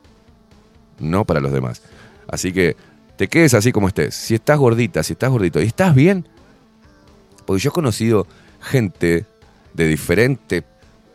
no 0.99 1.25
para 1.25 1.41
los 1.41 1.53
demás. 1.53 1.83
Así 2.29 2.53
que 2.53 2.77
te 3.17 3.29
quedes 3.29 3.55
así 3.55 3.73
como 3.73 3.89
estés. 3.89 4.15
Si 4.15 4.35
estás 4.35 4.59
gordita, 4.59 5.03
si 5.03 5.13
estás 5.13 5.31
gordito 5.31 5.61
y 5.61 5.67
estás 5.67 5.95
bien. 5.95 6.27
Porque 7.47 7.63
yo 7.63 7.71
he 7.71 7.73
conocido 7.73 8.27
gente 8.61 9.27
de 9.75 9.87
diferente, 9.87 10.65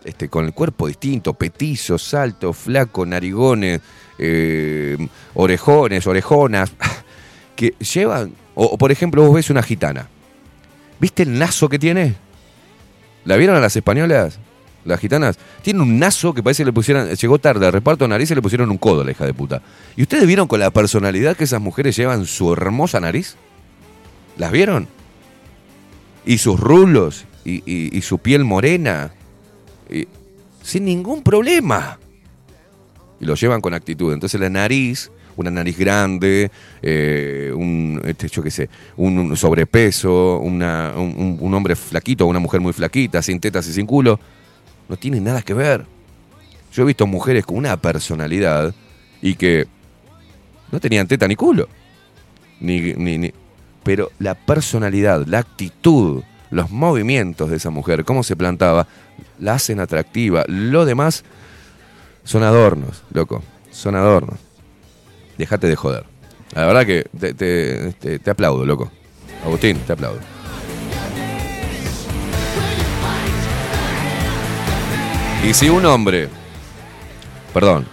este, 0.04 0.30
con 0.30 0.46
el 0.46 0.54
cuerpo 0.54 0.88
distinto, 0.88 1.34
petizo, 1.34 1.98
salto, 1.98 2.54
flaco, 2.54 3.06
narigones, 3.06 3.82
eh, 4.18 4.98
orejones, 5.34 6.08
orejonas, 6.08 6.72
que 7.56 7.72
llevan, 7.80 8.34
o 8.54 8.78
por 8.78 8.92
ejemplo 8.92 9.24
vos 9.24 9.36
ves 9.36 9.50
una 9.50 9.64
gitana. 9.64 10.08
¿Viste 11.00 11.24
el 11.24 11.38
nazo 11.38 11.70
que 11.70 11.80
tiene? 11.80 12.16
¿La 13.26 13.38
vieron 13.38 13.56
a 13.56 13.60
las 13.60 13.76
españolas? 13.76 14.40
Las 14.86 15.00
gitanas. 15.00 15.38
Tiene 15.64 15.82
un 15.82 15.98
nazo 15.98 16.34
que 16.34 16.44
parece 16.44 16.62
que 16.62 16.68
le 16.68 16.74
pusieran, 16.74 17.10
llegó 17.10 17.40
tarde 17.40 17.66
al 17.66 17.74
reparto 17.74 18.06
de 18.06 18.10
nariz 18.10 18.30
y 18.30 18.36
le 18.36 18.42
pusieron 18.42 18.70
un 18.70 18.78
codo 18.78 19.02
a 19.02 19.06
la 19.06 19.12
hija 19.12 19.26
de 19.26 19.34
puta. 19.34 19.62
¿Y 19.96 20.04
ustedes 20.04 20.28
vieron 20.28 20.48
con 20.48 20.60
la 20.60 20.70
personalidad 20.70 21.36
que 21.36 21.46
esas 21.46 21.60
mujeres 21.60 21.96
llevan 21.96 22.26
su 22.26 22.54
hermosa 22.54 23.00
nariz? 23.00 23.36
¿Las 24.38 24.52
vieron? 24.52 24.88
Y 26.26 26.38
sus 26.38 26.60
rulos, 26.60 27.26
y, 27.44 28.02
su 28.02 28.20
piel 28.20 28.44
morena, 28.44 29.12
sin 30.62 30.86
ningún 30.86 31.24
problema. 31.24 32.00
Y 33.20 33.26
lo 33.26 33.36
llevan 33.36 33.62
con 33.62 33.74
actitud. 33.74 34.14
Entonces 34.14 34.40
la 34.40 34.50
nariz, 34.50 35.12
una 35.38 35.52
nariz 35.52 35.78
grande, 35.78 36.50
eh, 36.82 37.52
un, 37.56 38.02
este, 38.06 38.30
qué 38.30 38.52
sé, 38.52 38.70
un, 38.98 39.36
sobrepeso, 39.36 40.40
una- 40.40 40.94
un, 40.96 41.14
un- 41.18 41.38
un 41.40 41.54
hombre 41.54 41.76
flaquito, 41.76 42.26
una 42.26 42.40
mujer 42.40 42.62
muy 42.62 42.74
flaquita, 42.74 43.22
sin 43.22 43.40
tetas 43.40 43.68
y 43.68 43.74
sin 43.74 43.86
culo, 43.86 44.20
no 44.88 44.98
tiene 44.98 45.20
nada 45.20 45.42
que 45.42 45.54
ver. 45.54 45.86
Yo 46.74 46.84
he 46.84 46.86
visto 46.86 47.08
mujeres 47.08 47.46
con 47.46 47.58
una 47.58 47.78
personalidad 47.78 48.74
y 49.22 49.36
que 49.36 49.66
no 50.72 50.80
tenían 50.80 51.08
teta 51.08 51.28
ni 51.28 51.36
culo. 51.36 51.68
Ni, 52.60 52.94
ni- 52.94 53.18
ni- 53.18 53.34
pero 53.84 54.12
la 54.20 54.36
personalidad, 54.36 55.26
la 55.28 55.40
actitud, 55.40 56.24
los 56.52 56.72
movimientos 56.72 57.50
de 57.50 57.58
esa 57.58 57.70
mujer, 57.70 58.04
cómo 58.06 58.24
se 58.24 58.36
plantaba, 58.36 58.88
la 59.40 59.54
hacen 59.56 59.80
atractiva. 59.80 60.44
Lo 60.48 60.86
demás 60.86 61.24
son 62.24 62.44
adornos, 62.44 63.04
loco. 63.12 63.44
Son 63.72 63.96
adornos. 63.96 64.40
Déjate 65.38 65.68
de 65.68 65.76
joder. 65.76 66.06
La 66.54 66.66
verdad 66.66 66.86
que 66.86 67.06
te, 67.20 67.34
te- 67.34 67.94
te- 67.94 68.20
te 68.20 68.30
aplaudo, 68.32 68.66
loco. 68.66 68.92
Agustín, 69.46 69.78
te 69.80 69.94
aplaudo. 69.94 70.20
Y 75.44 75.54
si 75.54 75.70
un 75.70 75.86
hombre, 75.86 76.28
perdón, 77.54 77.86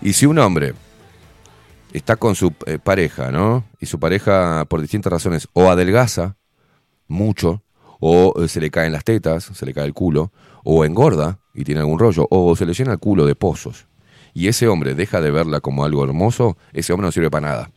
y 0.00 0.12
si 0.12 0.24
un 0.26 0.38
hombre 0.38 0.74
está 1.92 2.14
con 2.16 2.36
su 2.36 2.52
eh, 2.66 2.78
pareja, 2.78 3.32
¿no? 3.32 3.64
Y 3.80 3.86
su 3.86 3.98
pareja, 3.98 4.64
por 4.68 4.80
distintas 4.80 5.12
razones, 5.12 5.48
o 5.52 5.68
adelgaza 5.68 6.36
mucho, 7.08 7.62
o 7.98 8.34
eh, 8.40 8.46
se 8.48 8.60
le 8.60 8.70
caen 8.70 8.92
las 8.92 9.02
tetas, 9.02 9.44
se 9.52 9.66
le 9.66 9.74
cae 9.74 9.86
el 9.86 9.94
culo, 9.94 10.30
o 10.62 10.84
engorda 10.84 11.40
y 11.54 11.64
tiene 11.64 11.80
algún 11.80 11.98
rollo, 11.98 12.28
o 12.30 12.54
se 12.54 12.66
le 12.66 12.72
llena 12.72 12.92
el 12.92 12.98
culo 13.00 13.26
de 13.26 13.34
pozos, 13.34 13.87
y 14.38 14.46
ese 14.46 14.68
hombre 14.68 14.94
deja 14.94 15.20
de 15.20 15.32
verla 15.32 15.58
como 15.60 15.84
algo 15.84 16.04
hermoso, 16.04 16.56
ese 16.72 16.92
hombre 16.92 17.06
no 17.06 17.12
sirve 17.12 17.28
para 17.28 17.48
nada. 17.48 17.70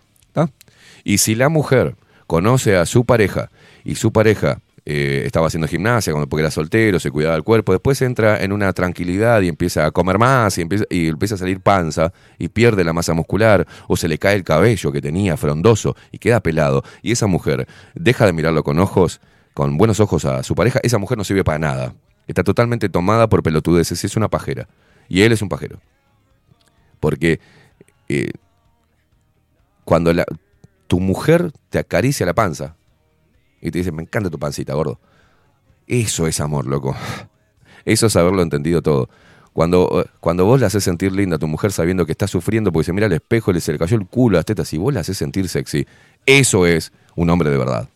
Y 1.03 1.17
si 1.17 1.33
la 1.33 1.49
mujer 1.49 1.95
conoce 2.27 2.77
a 2.77 2.85
su 2.85 3.03
pareja 3.03 3.49
y 3.83 3.95
su 3.95 4.13
pareja 4.13 4.59
eh, 4.85 5.23
estaba 5.25 5.47
haciendo 5.47 5.67
gimnasia 5.67 6.13
cuando 6.13 6.29
porque 6.29 6.41
era 6.41 6.51
soltero, 6.51 6.99
se 6.99 7.09
cuidaba 7.09 7.35
el 7.35 7.41
cuerpo, 7.41 7.71
después 7.71 7.99
entra 8.03 8.43
en 8.43 8.51
una 8.51 8.71
tranquilidad 8.73 9.41
y 9.41 9.47
empieza 9.47 9.87
a 9.87 9.91
comer 9.91 10.19
más 10.19 10.55
y 10.59 10.61
empieza, 10.61 10.85
y 10.91 11.07
empieza 11.07 11.33
a 11.33 11.37
salir 11.39 11.61
panza 11.61 12.13
y 12.37 12.49
pierde 12.49 12.83
la 12.83 12.93
masa 12.93 13.15
muscular 13.15 13.65
o 13.87 13.97
se 13.97 14.07
le 14.07 14.19
cae 14.19 14.35
el 14.35 14.43
cabello 14.43 14.91
que 14.91 15.01
tenía 15.01 15.37
frondoso 15.37 15.95
y 16.11 16.19
queda 16.19 16.41
pelado 16.41 16.83
y 17.01 17.11
esa 17.11 17.25
mujer 17.25 17.67
deja 17.95 18.27
de 18.27 18.33
mirarlo 18.33 18.63
con 18.63 18.77
ojos, 18.77 19.19
con 19.55 19.79
buenos 19.79 19.99
ojos 19.99 20.25
a 20.25 20.43
su 20.43 20.53
pareja, 20.53 20.79
esa 20.83 20.99
mujer 20.99 21.17
no 21.17 21.23
sirve 21.23 21.43
para 21.43 21.57
nada. 21.57 21.95
Está 22.27 22.43
totalmente 22.43 22.87
tomada 22.87 23.27
por 23.29 23.41
pelotudeces, 23.41 24.03
es 24.03 24.15
una 24.15 24.29
pajera. 24.29 24.67
Y 25.09 25.23
él 25.23 25.31
es 25.31 25.41
un 25.41 25.49
pajero. 25.49 25.79
Porque 27.01 27.41
eh, 28.07 28.31
cuando 29.83 30.13
tu 30.87 30.99
mujer 31.01 31.51
te 31.69 31.79
acaricia 31.79 32.25
la 32.25 32.33
panza 32.33 32.75
y 33.61 33.71
te 33.71 33.79
dice, 33.79 33.91
me 33.91 34.03
encanta 34.03 34.29
tu 34.29 34.39
pancita, 34.39 34.73
gordo. 34.73 34.99
Eso 35.87 36.27
es 36.27 36.39
amor, 36.39 36.65
loco. 36.67 36.95
Eso 37.85 38.05
es 38.07 38.15
haberlo 38.15 38.41
entendido 38.41 38.81
todo. 38.81 39.09
Cuando, 39.53 40.03
eh, 40.05 40.09
cuando 40.21 40.45
vos 40.45 40.61
la 40.61 40.67
haces 40.67 40.83
sentir 40.83 41.11
linda 41.11 41.35
a 41.35 41.39
tu 41.39 41.47
mujer 41.47 41.71
sabiendo 41.73 42.05
que 42.05 42.13
está 42.13 42.27
sufriendo 42.27 42.71
porque 42.71 42.85
se 42.85 42.93
mira 42.93 43.07
al 43.07 43.11
espejo 43.13 43.51
y 43.51 43.55
le 43.55 43.59
se 43.61 43.73
le 43.73 43.79
cayó 43.79 43.97
el 43.97 44.07
culo 44.07 44.37
a 44.37 44.39
las 44.39 44.45
tetas 44.45 44.71
y 44.73 44.77
vos 44.77 44.93
la 44.93 45.01
haces 45.01 45.17
sentir 45.17 45.49
sexy, 45.49 45.85
eso 46.25 46.65
es 46.65 46.93
un 47.15 47.29
hombre 47.29 47.49
de 47.49 47.57
verdad. 47.57 47.89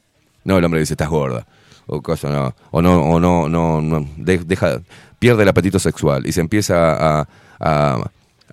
No 0.43 0.58
el 0.58 0.66
hombre 0.66 0.82
dice, 0.82 0.93
estás 0.93 1.10
gorda. 1.10 1.47
O 1.88 2.01
cosa, 2.01 2.30
no. 2.30 2.56
O 2.72 2.82
no, 2.82 3.01
o 3.03 3.20
no, 3.20 3.47
no, 3.47 3.80
no. 3.82 4.06
de- 4.18 4.39
deja, 4.39 4.82
pierde 5.20 5.43
el 5.43 5.49
apetito 5.49 5.80
sexual 5.80 6.26
y 6.28 6.32
se 6.34 6.41
empieza 6.41 7.22
a, 7.22 7.28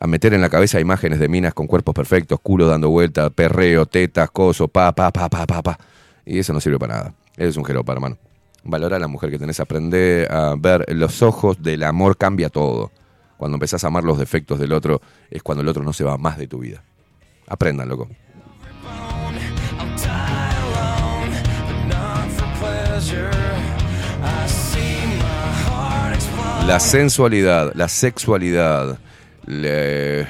a 0.02 0.08
meter 0.08 0.34
en 0.34 0.40
la 0.40 0.48
cabeza 0.48 0.80
imágenes 0.80 1.20
de 1.20 1.28
minas 1.28 1.54
con 1.54 1.68
cuerpos 1.68 1.94
perfectos, 1.94 2.40
culo 2.42 2.66
dando 2.66 2.90
vuelta, 2.90 3.30
perreo, 3.30 3.86
tetas, 3.86 4.32
coso, 4.32 4.66
pa, 4.66 4.90
pa, 4.90 5.12
pa, 5.12 5.28
pa, 5.28 5.46
pa, 5.46 5.62
pa. 5.62 5.78
Y 6.26 6.40
eso 6.40 6.52
no 6.52 6.60
sirve 6.60 6.76
para 6.76 6.94
nada. 6.96 7.14
Eres 7.36 7.56
un 7.56 7.64
jeropa, 7.64 7.92
hermano. 7.92 8.18
Valora 8.64 8.96
a 8.96 8.98
la 8.98 9.06
mujer 9.06 9.30
que 9.30 9.38
tenés, 9.38 9.60
aprende 9.60 10.26
a 10.28 10.56
ver 10.58 10.84
los 10.92 11.22
ojos 11.22 11.62
del 11.62 11.84
amor, 11.84 12.16
cambia 12.16 12.48
todo. 12.48 12.90
Cuando 13.36 13.54
empezás 13.54 13.84
a 13.84 13.86
amar 13.86 14.02
los 14.02 14.18
defectos 14.18 14.58
del 14.58 14.72
otro, 14.72 15.00
es 15.30 15.40
cuando 15.44 15.62
el 15.62 15.68
otro 15.68 15.84
no 15.84 15.92
se 15.92 16.02
va 16.02 16.18
más 16.18 16.36
de 16.36 16.48
tu 16.48 16.58
vida. 16.58 16.82
Aprendan, 17.46 17.88
loco. 17.88 18.08
La 26.66 26.80
sensualidad, 26.80 27.72
la 27.76 27.86
sexualidad, 27.86 28.98
el 29.46 30.24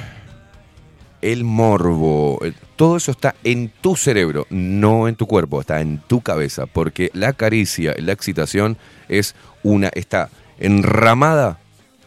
morbo, 1.45 2.41
todo 2.77 2.97
eso 2.97 3.13
está 3.13 3.35
en 3.45 3.71
tu 3.81 3.97
cerebro, 3.97 4.47
no 4.51 5.09
en 5.09 5.15
tu 5.17 5.27
cuerpo, 5.27 5.61
está 5.61 5.81
en 5.81 5.99
tu 5.99 6.21
cabeza, 6.21 6.67
porque 6.67 7.11
la 7.15 7.33
caricia, 7.33 7.95
la 7.99 8.13
excitación 8.13 8.77
es 9.09 9.35
una, 9.63 9.89
está 9.89 10.31
enramada 10.59 11.59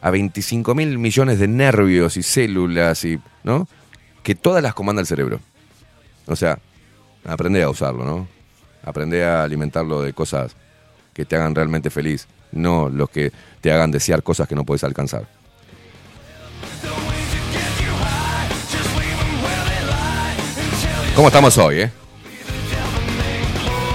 a 0.02 0.12
25 0.12 0.76
mil 0.76 0.98
millones 0.98 1.40
de 1.40 1.48
nervios 1.48 2.18
y 2.18 2.24
células 2.24 3.06
y, 3.06 3.20
¿no? 3.44 3.68
Que 4.24 4.36
todas 4.36 4.62
las 4.62 4.74
comanda 4.74 5.02
el 5.02 5.08
cerebro. 5.08 5.40
O 6.28 6.36
sea, 6.36 6.60
aprende 7.26 7.64
a 7.64 7.70
usarlo, 7.70 8.06
¿no? 8.06 8.28
Aprende 8.84 9.24
a 9.24 9.44
alimentarlo 9.44 10.02
de 10.02 10.14
cosas 10.14 10.56
que 11.14 11.26
te 11.26 11.36
hagan 11.36 11.56
realmente 11.56 11.90
feliz, 11.90 12.28
no 12.52 12.90
los 12.90 13.10
que 13.10 13.32
te 13.62 13.72
hagan 13.72 13.92
desear 13.92 14.22
cosas 14.24 14.48
que 14.48 14.56
no 14.56 14.66
puedes 14.66 14.84
alcanzar. 14.84 15.28
¿Cómo 21.16 21.30
estamos 21.30 21.58
hoy, 21.58 21.80
eh? 21.80 21.92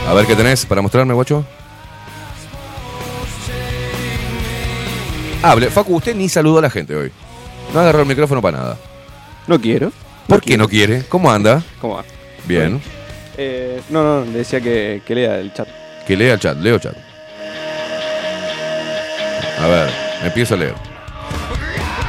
A 0.08 0.14
ver 0.14 0.26
qué 0.26 0.34
tenés 0.34 0.64
para 0.64 0.80
mostrarme, 0.80 1.12
guacho. 1.12 1.44
Hable. 5.42 5.70
Facu, 5.70 5.96
usted 5.96 6.16
ni 6.16 6.28
saludó 6.28 6.58
a 6.58 6.62
la 6.62 6.70
gente 6.70 6.96
hoy. 6.96 7.12
No 7.74 7.80
agarró 7.80 8.00
el 8.00 8.06
micrófono 8.06 8.40
para 8.40 8.58
nada. 8.58 8.78
No 9.46 9.60
quiero. 9.60 9.92
¿Por 10.26 10.40
qué 10.40 10.56
no 10.56 10.68
quiere? 10.68 11.04
¿Cómo 11.08 11.30
anda? 11.30 11.62
¿Cómo 11.80 11.96
va? 11.96 12.04
Bien. 12.46 12.80
Eh, 13.36 13.80
no, 13.90 14.02
no, 14.02 14.24
le 14.24 14.38
decía 14.38 14.60
que, 14.60 15.02
que 15.06 15.14
lea 15.14 15.38
el 15.38 15.52
chat. 15.52 15.68
Que 16.06 16.16
lea 16.16 16.34
el 16.34 16.40
chat, 16.40 16.56
leo 16.58 16.78
chat. 16.78 16.96
A 19.60 19.66
ver, 19.66 19.90
empiezo 20.24 20.54
a 20.54 20.56
leer. 20.56 20.89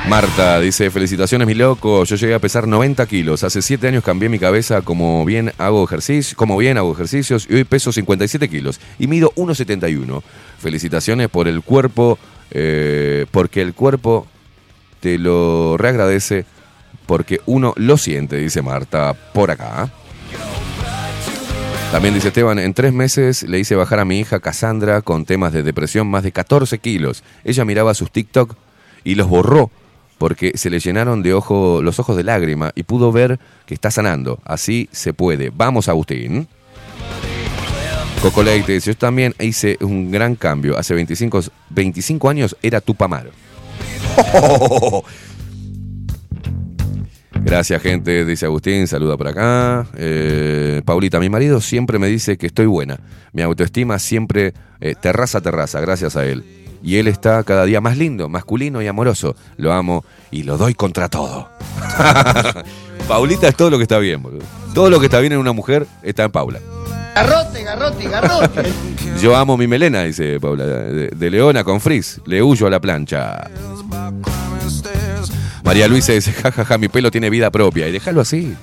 Marta 0.08 0.60
dice, 0.60 0.90
felicitaciones 0.90 1.48
mi 1.48 1.54
loco, 1.54 2.04
yo 2.04 2.16
llegué 2.16 2.34
a 2.34 2.40
pesar 2.40 2.68
90 2.68 3.06
kilos, 3.06 3.44
hace 3.44 3.62
7 3.62 3.88
años 3.88 4.04
cambié 4.04 4.30
mi 4.30 4.40
cabeza 4.40 4.82
como 4.82 5.24
bien 5.26 5.54
hago 5.58 5.84
ejercicio, 5.84 6.36
como 6.36 6.58
bien 6.58 6.78
hago 6.78 6.92
ejercicios 6.92 7.48
y 7.50 7.54
hoy 7.54 7.64
peso 7.64 7.92
57 7.92 8.50
kilos 8.50 8.82
y 9.00 9.08
mido 9.08 9.32
1,71. 9.36 10.22
Felicitaciones 10.60 11.30
por 11.30 11.48
el 11.48 11.62
cuerpo, 11.62 12.18
eh, 12.50 13.26
porque 13.32 13.62
el 13.62 13.74
cuerpo 13.74 14.28
te 15.00 15.18
lo 15.18 15.78
reagradece 15.78 16.46
porque 17.06 17.40
uno 17.46 17.74
lo 17.78 17.98
siente, 17.98 18.38
dice 18.38 18.62
Marta, 18.62 19.14
por 19.34 19.52
acá. 19.52 19.92
También 21.92 22.14
dice 22.14 22.30
Esteban, 22.30 22.58
en 22.58 22.74
tres 22.74 22.92
meses 22.92 23.44
le 23.44 23.60
hice 23.60 23.76
bajar 23.76 24.00
a 24.00 24.06
mi 24.06 24.20
hija 24.20 24.40
Cassandra 24.40 25.02
con 25.02 25.26
temas 25.26 25.54
de 25.54 25.62
depresión 25.62 26.08
más 26.08 26.24
de 26.24 26.32
14 26.32 26.80
kilos. 26.80 27.24
Ella 27.44 27.66
miraba 27.66 27.94
sus 27.94 28.12
TikTok 28.12 28.56
y 29.04 29.16
los 29.16 29.28
borró 29.28 29.70
porque 30.22 30.52
se 30.54 30.70
le 30.70 30.80
llenaron 30.80 31.24
de 31.24 31.34
ojo, 31.34 31.82
los 31.82 31.98
ojos 31.98 32.16
de 32.16 32.24
lágrima 32.24 32.72
y 32.76 32.84
pudo 32.84 33.12
ver 33.12 33.40
que 33.66 33.74
está 33.74 33.90
sanando. 33.90 34.38
Así 34.46 34.88
se 34.92 35.14
puede. 35.14 35.50
Vamos, 35.50 35.90
Agustín. 35.90 36.48
Coco 38.22 38.44
Leite 38.44 38.74
dice, 38.74 38.92
yo 38.92 38.98
también 38.98 39.34
hice 39.40 39.80
un 39.82 40.12
gran 40.12 40.36
cambio. 40.36 40.78
Hace 40.78 40.94
25, 40.94 41.42
25 41.72 42.30
años 42.30 42.56
era 42.62 42.82
Tupamaro. 42.82 43.32
Gracias, 47.44 47.82
gente, 47.82 48.24
dice 48.24 48.46
Agustín, 48.46 48.86
saluda 48.86 49.18
por 49.18 49.28
acá. 49.28 49.88
Eh, 49.96 50.84
Paulita, 50.86 51.20
mi 51.20 51.30
marido 51.32 51.60
siempre 51.62 51.98
me 51.98 52.06
dice 52.06 52.38
que 52.38 52.46
estoy 52.46 52.68
buena. 52.68 53.00
Mi 53.34 53.42
autoestima 53.42 53.98
siempre 53.98 54.54
eh, 54.82 54.94
terraza, 54.94 55.42
terraza, 55.42 55.82
gracias 55.82 56.16
a 56.16 56.28
él. 56.28 56.61
Y 56.84 56.98
él 56.98 57.08
está 57.08 57.44
cada 57.44 57.66
día 57.66 57.82
más 57.82 57.98
lindo, 57.98 58.30
masculino 58.30 58.82
y 58.82 58.88
amoroso. 58.88 59.36
Lo 59.58 59.74
amo 59.74 60.04
y 60.32 60.44
lo 60.44 60.58
doy 60.58 60.74
contra 60.74 61.10
todo. 61.10 61.50
Paulita 63.08 63.48
es 63.48 63.56
todo 63.56 63.70
lo 63.70 63.78
que 63.78 63.84
está 63.84 64.00
bien, 64.00 64.22
boludo. 64.22 64.44
Todo 64.74 64.90
lo 64.90 65.00
que 65.00 65.06
está 65.06 65.20
bien 65.20 65.34
en 65.34 65.40
una 65.40 65.52
mujer 65.52 65.86
está 66.02 66.24
en 66.24 66.32
Paula. 66.32 66.60
Garrote, 67.14 67.64
garrote, 67.64 68.08
garrote. 68.08 68.64
Yo 69.22 69.36
amo 69.36 69.58
mi 69.58 69.68
melena, 69.68 70.04
dice 70.04 70.40
Paula. 70.40 70.66
De, 70.66 71.10
de 71.10 71.30
Leona 71.30 71.64
con 71.64 71.82
frizz. 71.82 72.20
Le 72.26 72.42
huyo 72.42 72.68
a 72.68 72.70
la 72.70 72.80
plancha. 72.80 73.50
María 75.64 75.88
Luisa 75.88 76.14
dice, 76.14 76.34
jajaja, 76.34 76.78
mi 76.78 76.88
pelo 76.88 77.12
tiene 77.12 77.30
vida 77.30 77.52
propia. 77.52 77.88
Y 77.88 77.92
déjalo 77.92 78.22
así. 78.22 78.56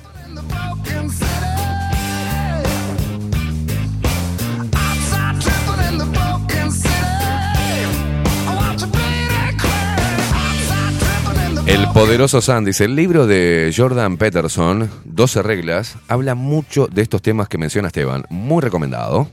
El 11.68 11.86
poderoso 11.92 12.40
San 12.40 12.64
dice, 12.64 12.86
el 12.86 12.96
libro 12.96 13.26
de 13.26 13.70
Jordan 13.76 14.16
Peterson, 14.16 14.88
12 15.04 15.42
reglas, 15.42 15.98
habla 16.08 16.34
mucho 16.34 16.86
de 16.86 17.02
estos 17.02 17.20
temas 17.20 17.46
que 17.46 17.58
menciona 17.58 17.88
Esteban. 17.88 18.24
Muy 18.30 18.62
recomendado. 18.62 19.28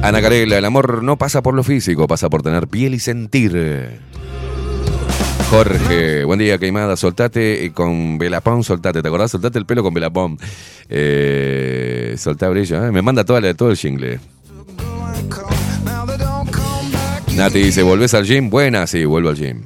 Ana 0.00 0.22
Carela, 0.22 0.56
el 0.56 0.64
amor 0.64 1.02
no 1.02 1.18
pasa 1.18 1.42
por 1.42 1.52
lo 1.52 1.62
físico, 1.62 2.06
pasa 2.06 2.30
por 2.30 2.42
tener 2.42 2.66
piel 2.66 2.94
y 2.94 2.98
sentir. 2.98 4.00
Jorge, 5.50 6.24
buen 6.24 6.38
día, 6.38 6.56
Queimada. 6.56 6.96
Soltate 6.96 7.70
con 7.74 8.16
Velapón, 8.16 8.64
soltate. 8.64 9.02
¿Te 9.02 9.08
acordás? 9.08 9.30
Soltate 9.30 9.58
el 9.58 9.66
pelo 9.66 9.82
con 9.82 9.92
Velapón. 9.92 10.38
Eh, 10.88 12.14
soltá 12.16 12.48
brillo. 12.48 12.84
¿eh? 12.84 12.90
Me 12.90 13.02
manda 13.02 13.24
toda 13.24 13.42
la, 13.42 13.52
todo 13.52 13.70
el 13.70 13.76
jingle. 13.76 14.20
Nati 17.36 17.58
dice, 17.58 17.82
¿volvés 17.82 18.14
al 18.14 18.24
gym? 18.24 18.48
Buena, 18.48 18.86
sí, 18.86 19.04
vuelvo 19.04 19.28
al 19.28 19.36
gym. 19.36 19.60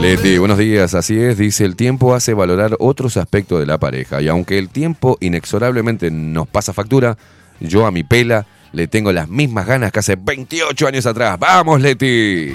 Leti, 0.00 0.38
buenos 0.38 0.56
días. 0.56 0.94
Así 0.94 1.20
es, 1.20 1.36
dice, 1.36 1.66
el 1.66 1.76
tiempo 1.76 2.14
hace 2.14 2.32
valorar 2.32 2.76
otros 2.78 3.18
aspectos 3.18 3.60
de 3.60 3.66
la 3.66 3.76
pareja. 3.76 4.22
Y 4.22 4.28
aunque 4.28 4.58
el 4.58 4.70
tiempo 4.70 5.18
inexorablemente 5.20 6.10
nos 6.10 6.48
pasa 6.48 6.72
factura, 6.72 7.18
yo 7.60 7.84
a 7.84 7.90
mi 7.90 8.04
pela 8.04 8.46
le 8.72 8.88
tengo 8.88 9.12
las 9.12 9.28
mismas 9.28 9.66
ganas 9.66 9.92
que 9.92 9.98
hace 9.98 10.16
28 10.16 10.86
años 10.86 11.04
atrás. 11.04 11.38
¡Vamos, 11.38 11.82
Leti! 11.82 12.54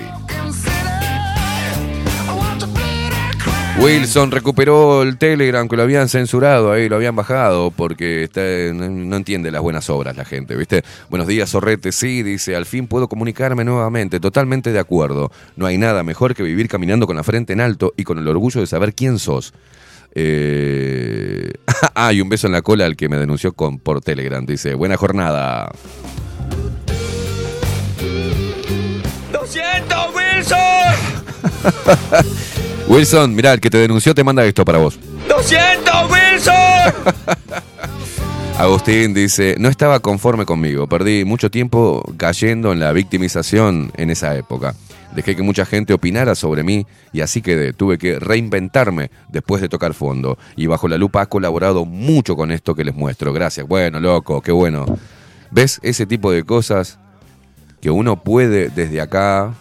Wilson 3.82 4.32
recuperó 4.32 5.03
el 5.03 5.17
Telegram 5.17 5.67
que 5.67 5.77
lo 5.77 5.84
habían 5.84 6.09
censurado 6.09 6.71
ahí, 6.71 6.89
lo 6.89 6.97
habían 6.97 7.15
bajado 7.15 7.71
porque 7.71 8.23
está- 8.25 8.73
no, 8.73 9.15
entiende 9.15 9.51
las 9.51 9.61
buenas 9.61 9.89
obras 9.89 10.17
la 10.17 10.25
gente, 10.25 10.55
¿viste? 10.55 10.84
Buenos 11.09 11.27
días, 11.27 11.49
Sorrete. 11.49 11.91
Sí, 11.93 12.21
dice, 12.21 12.55
al 12.57 12.65
fin 12.65 12.88
puedo 12.88 13.07
comunicarme 13.07 13.63
nuevamente. 13.63 14.19
Totalmente 14.19 14.73
de 14.73 14.80
acuerdo. 14.80 15.32
No 15.55 15.65
hay 15.65 15.77
nada 15.77 16.03
mejor 16.03 16.36
que 16.36 16.43
vivir 16.43 16.67
caminando 16.67 17.07
con 17.07 17.15
la 17.15 17.23
frente 17.23 17.53
en 17.53 17.61
alto 17.61 17.93
y 17.95 18.03
con 18.03 18.17
el 18.17 18.27
orgullo 18.27 18.59
de 18.59 18.67
saber 18.67 18.93
quién 18.93 19.17
sos. 19.17 19.53
Eh... 20.13 21.53
ah, 21.95 22.11
y 22.11 22.19
un 22.19 22.27
beso 22.27 22.47
en 22.47 22.53
la 22.53 22.61
cola 22.61 22.86
al 22.86 22.97
que 22.97 23.07
me 23.07 23.17
denunció 23.17 23.53
con, 23.53 23.80
por 23.80 24.01
Telegram. 24.01 24.45
Dice, 24.45 24.73
buena 24.73 24.97
jornada. 24.97 25.71
¡200, 29.32 30.13
Wilson! 30.13 30.78
Wilson, 32.88 33.36
mirá, 33.36 33.54
el 33.54 33.60
que 33.60 33.70
te 33.70 33.78
denunció 33.78 34.16
te 34.16 34.24
manda 34.24 34.46
esto 34.46 34.66
para 34.66 34.80
vos. 34.80 35.00
¡200, 35.28 36.10
Wilson! 36.10 36.54
Agustín 38.58 39.14
dice, 39.14 39.56
no 39.58 39.70
estaba 39.70 40.02
conforme 40.02 40.46
conmigo, 40.46 40.88
perdí 40.88 41.24
mucho 41.24 41.50
tiempo 41.50 42.04
cayendo 42.18 42.74
en 42.74 42.80
la 42.80 42.92
victimización 42.92 43.92
en 43.96 44.10
esa 44.10 44.36
época. 44.36 44.76
Dejé 45.16 45.36
que 45.36 45.44
mucha 45.44 45.66
gente 45.66 45.94
opinara 45.94 46.36
sobre 46.36 46.64
mí 46.64 46.86
y 47.14 47.22
así 47.22 47.42
quedé. 47.42 47.74
Tuve 47.74 47.98
que 47.98 48.20
reinventarme 48.20 49.10
después 49.30 49.62
de 49.62 49.70
tocar 49.70 49.94
fondo. 49.94 50.38
Y 50.56 50.68
bajo 50.68 50.88
la 50.88 50.98
lupa 50.98 51.22
has 51.22 51.28
colaborado 51.28 51.86
mucho 51.86 52.36
con 52.36 52.52
esto 52.52 52.76
que 52.76 52.84
les 52.84 52.94
muestro. 52.94 53.34
Gracias. 53.34 53.68
Bueno, 53.68 54.00
loco, 54.00 54.42
qué 54.42 54.52
bueno. 54.52 54.86
¿Ves 55.52 55.80
ese 55.82 56.06
tipo 56.06 56.32
de 56.32 56.44
cosas 56.44 57.00
que 57.82 57.90
uno 57.90 58.24
puede 58.24 58.70
desde 58.70 59.02
acá 59.02 59.54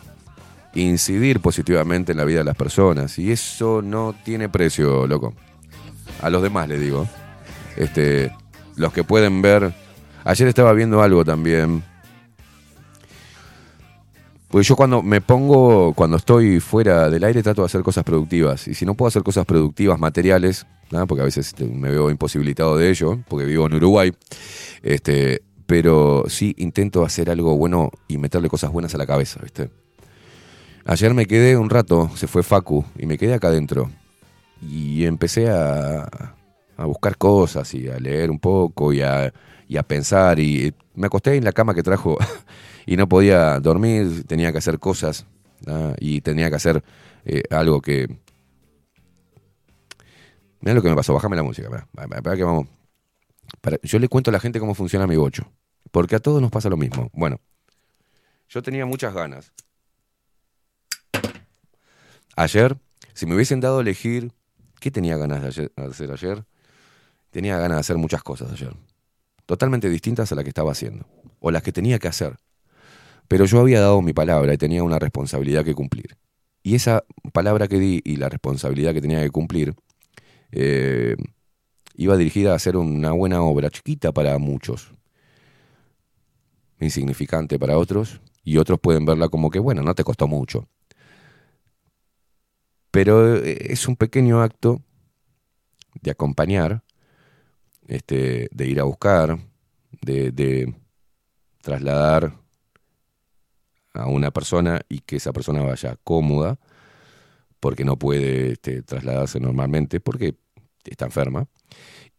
incidir 0.83 1.41
positivamente 1.41 2.13
en 2.13 2.19
la 2.19 2.25
vida 2.25 2.39
de 2.39 2.45
las 2.45 2.57
personas? 2.57 3.19
Y 3.19 3.33
eso 3.33 3.83
no 3.83 4.15
tiene 4.25 4.49
precio, 4.49 5.07
loco. 5.07 5.35
A 6.23 6.31
los 6.31 6.43
demás 6.43 6.69
le 6.69 6.79
digo. 6.79 7.07
Este, 7.77 8.33
los 8.77 8.93
que 8.93 9.05
pueden 9.05 9.43
ver. 9.43 9.73
Ayer 10.25 10.49
estaba 10.49 10.73
viendo 10.73 11.03
algo 11.03 11.25
también. 11.25 11.83
Pues 14.49 14.67
yo 14.67 14.77
cuando 14.77 15.03
me 15.03 15.21
pongo, 15.21 15.93
cuando 15.93 16.17
estoy 16.17 16.59
fuera 16.61 17.11
del 17.11 17.23
aire, 17.25 17.43
trato 17.43 17.63
de 17.63 17.67
hacer 17.67 17.83
cosas 17.83 18.03
productivas. 18.03 18.67
Y 18.67 18.75
si 18.75 18.87
no 18.87 18.95
puedo 18.95 19.09
hacer 19.09 19.23
cosas 19.23 19.45
productivas 19.45 19.99
materiales, 19.99 20.67
porque 21.07 21.21
a 21.21 21.25
veces 21.25 21.49
este, 21.49 21.67
me 21.67 21.91
veo 21.91 22.11
imposibilitado 22.11 22.77
de 22.77 22.89
ello, 22.89 23.19
porque 23.29 23.45
vivo 23.45 23.67
en 23.67 23.75
Uruguay, 23.75 24.13
este, 24.83 25.43
pero 25.67 26.25
sí 26.29 26.55
intento 26.57 27.05
hacer 27.05 27.31
algo 27.31 27.57
bueno 27.57 27.91
y 28.09 28.17
meterle 28.17 28.49
cosas 28.49 28.73
buenas 28.73 28.95
a 28.95 28.99
la 28.99 29.07
cabeza, 29.07 29.41
¿viste? 29.43 29.71
Ayer 30.89 31.13
me 31.13 31.27
quedé 31.27 31.59
un 31.59 31.69
rato, 31.69 32.11
se 32.17 32.27
fue 32.27 32.43
Facu, 32.43 32.83
y 32.99 33.05
me 33.05 33.19
quedé 33.19 33.35
acá 33.35 33.49
adentro. 33.49 33.91
Y 34.63 35.05
empecé 35.05 35.51
a, 35.51 36.09
a 36.79 36.87
buscar 36.87 37.19
cosas 37.19 37.75
y 37.75 37.89
a 37.91 37.99
leer 37.99 38.31
un 38.31 38.39
poco 38.39 38.95
y 38.95 39.03
a, 39.03 39.27
a 39.27 39.83
pensar. 39.83 40.41
Y 40.41 40.73
me 40.95 41.09
acosté 41.09 41.37
en 41.37 41.45
la 41.45 41.53
cama 41.53 41.75
que 41.75 41.83
trajo 41.83 42.17
y 42.87 42.97
no 42.97 43.07
podía 43.07 43.61
dormir, 43.61 44.25
tenía 44.27 44.51
que 44.51 44.57
hacer 44.57 44.79
cosas 44.79 45.27
y 45.99 46.23
tenía 46.23 46.49
que 46.49 46.57
hacer 46.57 46.83
eh, 47.27 47.43
algo 47.51 47.83
que... 47.83 48.09
Mira 50.63 50.73
lo 50.73 50.81
que 50.81 50.89
me 50.89 50.97
pasó, 50.97 51.13
bájame 51.13 51.37
la 51.37 51.43
música. 51.43 51.87
Para, 51.93 52.35
que 52.35 52.45
vamos. 52.45 52.67
Yo 53.83 53.99
le 53.99 54.09
cuento 54.09 54.31
a 54.31 54.33
la 54.33 54.41
gente 54.41 54.59
cómo 54.59 54.75
funciona 54.75 55.07
mi 55.07 55.17
bocho, 55.17 55.53
porque 55.91 56.17
a 56.17 56.19
todos 56.19 56.41
nos 56.41 56.51
pasa 56.51 56.71
lo 56.71 56.79
mismo. 56.79 57.11
Bueno, 57.13 57.41
yo 58.49 58.63
tenía 58.63 58.87
muchas 58.87 59.13
ganas. 59.13 59.53
Ayer, 62.39 62.79
si 63.15 63.27
me 63.27 63.35
hubiesen 63.35 63.59
dado 63.59 63.79
a 63.79 63.81
elegir, 63.81 64.31
¿qué 64.79 64.93
tenía 64.93 65.17
ganas 65.17 65.43
de 65.43 65.73
hacer 65.75 66.13
ayer? 66.13 66.45
Tenía 67.33 67.59
ganas 67.59 67.79
de 67.79 67.81
hacer 67.81 67.97
muchas 67.97 68.23
cosas 68.23 68.53
ayer. 68.53 68.77
Totalmente 69.45 69.91
distintas 69.91 70.31
a 70.31 70.37
las 70.37 70.45
que 70.45 70.51
estaba 70.51 70.71
haciendo. 70.71 71.05
O 71.41 71.51
las 71.51 71.65
que 71.65 71.73
tenía 71.73 71.99
que 71.99 72.07
hacer. 72.07 72.37
Pero 73.27 73.45
yo 73.45 73.59
había 73.59 73.81
dado 73.81 74.01
mi 74.03 74.13
palabra 74.13 74.55
y 74.55 74.57
tenía 74.57 74.85
una 74.85 75.01
responsabilidad 75.01 75.65
que 75.65 75.75
cumplir. 75.75 76.17
Y 76.63 76.77
esa 76.77 77.03
palabra 77.33 77.67
que 77.67 77.81
di 77.81 78.03
y 78.05 78.15
la 78.15 78.29
responsabilidad 78.29 78.95
que 78.95 79.01
tenía 79.01 79.21
que 79.21 79.31
cumplir 79.31 79.75
eh, 80.53 81.17
iba 81.97 82.17
dirigida 82.17 82.53
a 82.53 82.55
hacer 82.55 82.77
una 82.77 83.11
buena 83.11 83.43
obra, 83.43 83.69
chiquita 83.69 84.13
para 84.13 84.39
muchos, 84.39 84.93
insignificante 86.79 87.59
para 87.59 87.77
otros, 87.77 88.21
y 88.45 88.59
otros 88.59 88.79
pueden 88.79 89.05
verla 89.07 89.29
como 89.29 89.51
que, 89.51 89.59
bueno, 89.59 89.83
no 89.83 89.97
te 89.97 90.05
costó 90.05 90.29
mucho. 90.29 90.69
Pero 92.99 93.37
eh, 93.37 93.57
es 93.71 93.87
un 93.87 93.95
pequeño 93.95 94.43
acto 94.43 94.83
de 96.03 96.11
acompañar, 96.11 96.83
este, 97.87 98.49
de 98.51 98.67
ir 98.67 98.81
a 98.81 98.83
buscar, 98.83 99.39
de, 100.03 100.75
trasladar 101.63 102.33
a 103.95 104.09
una 104.09 104.33
persona 104.33 104.81
y 104.89 104.99
que 104.99 105.15
esa 105.15 105.33
persona 105.33 105.63
vaya 105.63 105.97
cómoda, 106.03 106.59
porque 107.61 107.85
no 107.85 107.97
puede 107.97 108.55
este, 108.55 108.83
trasladarse 108.83 109.39
normalmente, 109.39 110.01
porque 110.01 110.35
está 110.83 111.05
enferma, 111.05 111.47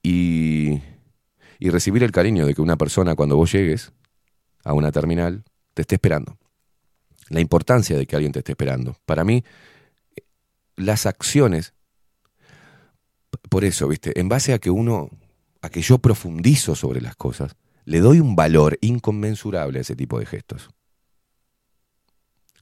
y, 0.02 0.80
y 1.60 1.70
recibir 1.72 2.04
el 2.04 2.14
cariño 2.14 2.46
de 2.46 2.54
que 2.54 2.62
una 2.62 2.78
persona 2.78 3.16
cuando 3.16 3.36
vos 3.36 3.52
llegues 3.52 3.92
a 4.64 4.72
una 4.72 4.94
terminal 4.94 5.44
te 5.74 5.82
esté 5.82 5.96
esperando. 5.96 6.38
La 7.28 7.42
importancia 7.42 7.98
de 7.98 8.06
que 8.06 8.16
alguien 8.16 8.32
te 8.32 8.40
esté 8.40 8.54
esperando. 8.54 8.96
Para 9.06 9.26
mí, 9.26 9.44
las 10.80 11.06
acciones, 11.06 11.74
por 13.50 13.66
eso, 13.66 13.88
viste, 13.88 14.20
en 14.20 14.30
base 14.30 14.54
a 14.54 14.60
que 14.60 14.70
uno, 14.70 15.10
a 15.62 15.70
que 15.70 15.82
yo 15.82 15.98
profundizo 16.00 16.76
sobre 16.76 17.02
las 17.02 17.16
cosas, 17.16 17.56
le 17.86 18.00
doy 18.00 18.20
un 18.20 18.36
valor 18.36 18.78
inconmensurable 18.82 19.80
a 19.80 19.82
ese 19.82 19.96
tipo 19.96 20.20
de 20.20 20.26
gestos. 20.26 20.70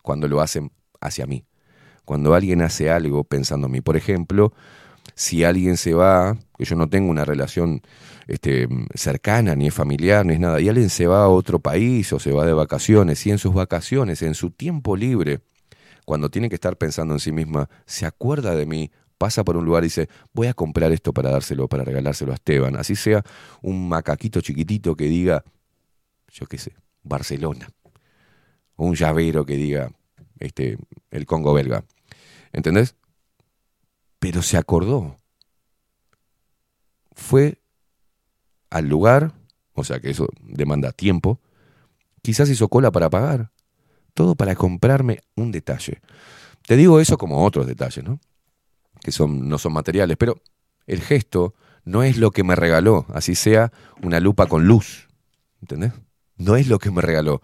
Cuando 0.01 0.27
lo 0.27 0.41
hacen 0.41 0.71
hacia 0.99 1.25
mí. 1.25 1.45
Cuando 2.05 2.33
alguien 2.33 2.61
hace 2.61 2.89
algo 2.89 3.23
pensando 3.23 3.67
en 3.67 3.73
mí. 3.73 3.81
Por 3.81 3.97
ejemplo, 3.97 4.53
si 5.15 5.43
alguien 5.43 5.77
se 5.77 5.93
va, 5.93 6.37
que 6.57 6.65
yo 6.65 6.75
no 6.75 6.89
tengo 6.89 7.11
una 7.11 7.25
relación 7.25 7.81
este, 8.27 8.67
cercana, 8.95 9.55
ni 9.55 9.67
es 9.67 9.73
familiar, 9.73 10.25
ni 10.25 10.33
es 10.33 10.39
nada, 10.39 10.59
y 10.61 10.69
alguien 10.69 10.89
se 10.89 11.07
va 11.07 11.23
a 11.23 11.27
otro 11.27 11.59
país 11.59 12.11
o 12.13 12.19
se 12.19 12.31
va 12.31 12.45
de 12.45 12.53
vacaciones, 12.53 13.25
y 13.27 13.31
en 13.31 13.37
sus 13.37 13.53
vacaciones, 13.53 14.21
en 14.21 14.33
su 14.33 14.51
tiempo 14.51 14.95
libre, 14.95 15.41
cuando 16.07 16.29
tiene 16.29 16.47
que 16.47 16.55
estar 16.55 16.77
pensando 16.77 17.15
en 17.15 17.19
sí 17.19 17.33
misma, 17.33 17.69
se 17.85 18.05
acuerda 18.05 18.55
de 18.55 18.65
mí, 18.65 18.91
pasa 19.17 19.43
por 19.43 19.57
un 19.57 19.65
lugar 19.65 19.83
y 19.83 19.87
dice, 19.87 20.07
voy 20.31 20.47
a 20.47 20.53
comprar 20.53 20.93
esto 20.93 21.13
para 21.13 21.29
dárselo, 21.29 21.67
para 21.67 21.83
regalárselo 21.83 22.31
a 22.31 22.35
Esteban, 22.35 22.77
así 22.77 22.95
sea 22.95 23.25
un 23.61 23.89
macaquito 23.89 24.39
chiquitito 24.39 24.95
que 24.95 25.09
diga, 25.09 25.43
yo 26.31 26.45
qué 26.45 26.59
sé, 26.59 26.77
Barcelona, 27.03 27.67
o 28.77 28.85
un 28.85 28.95
llavero 28.95 29.45
que 29.45 29.57
diga, 29.57 29.91
este, 30.39 30.77
el 31.11 31.25
Congo 31.25 31.53
belga, 31.53 31.83
¿entendés? 32.53 32.95
Pero 34.19 34.41
se 34.43 34.55
acordó. 34.55 35.17
Fue 37.11 37.59
al 38.69 38.87
lugar, 38.87 39.33
o 39.73 39.83
sea 39.83 39.99
que 39.99 40.11
eso 40.11 40.29
demanda 40.41 40.93
tiempo, 40.93 41.41
quizás 42.21 42.49
hizo 42.49 42.69
cola 42.69 42.93
para 42.93 43.09
pagar, 43.09 43.51
todo 44.17 44.33
para 44.33 44.55
comprarme 44.55 45.19
un 45.35 45.51
detalle. 45.51 46.01
Te 46.65 46.75
digo 46.75 46.99
eso 46.99 47.19
como 47.19 47.45
otros 47.45 47.67
detalles, 47.67 48.03
¿no? 48.03 48.19
Que 48.99 49.11
son, 49.11 49.47
no 49.47 49.59
son 49.59 49.73
materiales, 49.73 50.17
pero 50.17 50.41
el 50.87 51.01
gesto 51.01 51.53
no 51.85 52.01
es 52.01 52.17
lo 52.17 52.31
que 52.31 52.43
me 52.43 52.55
regaló, 52.55 53.05
así 53.13 53.35
sea 53.35 53.71
una 54.01 54.19
lupa 54.19 54.47
con 54.47 54.65
luz, 54.65 55.07
¿entendés? 55.61 55.93
No 56.35 56.55
es 56.55 56.67
lo 56.67 56.79
que 56.79 56.89
me 56.89 57.03
regaló. 57.03 57.41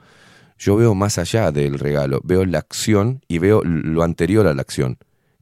Yo 0.58 0.76
veo 0.76 0.95
más 0.95 1.20
allá 1.20 1.52
del 1.52 1.78
regalo, 1.78 2.22
veo 2.24 2.44
la 2.44 2.58
acción 2.58 3.22
y 3.28 3.38
veo 3.38 3.62
lo 3.64 4.02
anterior 4.02 4.48
a 4.48 4.56
la 4.56 4.64
acción, 4.64 4.98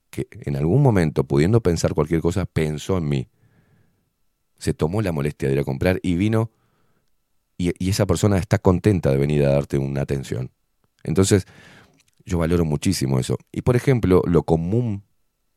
que 0.09 0.27
en 0.31 0.57
algún 0.57 0.83
momento, 0.83 1.23
pudiendo 1.23 1.61
pensar 1.61 1.93
cualquier 1.93 2.19
cosa, 2.19 2.45
pensó 2.45 2.97
en 2.97 3.07
mí. 3.07 3.29
Se 4.57 4.73
tomó 4.73 5.01
la 5.01 5.13
molestia 5.13 5.47
de 5.47 5.55
ir 5.55 5.61
a 5.61 5.63
comprar 5.63 6.01
y 6.03 6.15
vino 6.15 6.51
y, 7.57 7.71
y 7.79 7.89
esa 7.89 8.05
persona 8.05 8.37
está 8.37 8.57
contenta 8.57 9.11
de 9.11 9.17
venir 9.17 9.45
a 9.45 9.51
darte 9.51 9.77
una 9.77 10.01
atención. 10.01 10.51
Entonces, 11.03 11.45
yo 12.25 12.37
valoro 12.37 12.65
muchísimo 12.65 13.19
eso. 13.19 13.37
Y 13.51 13.61
por 13.61 13.75
ejemplo, 13.75 14.21
lo 14.25 14.43
común 14.43 15.03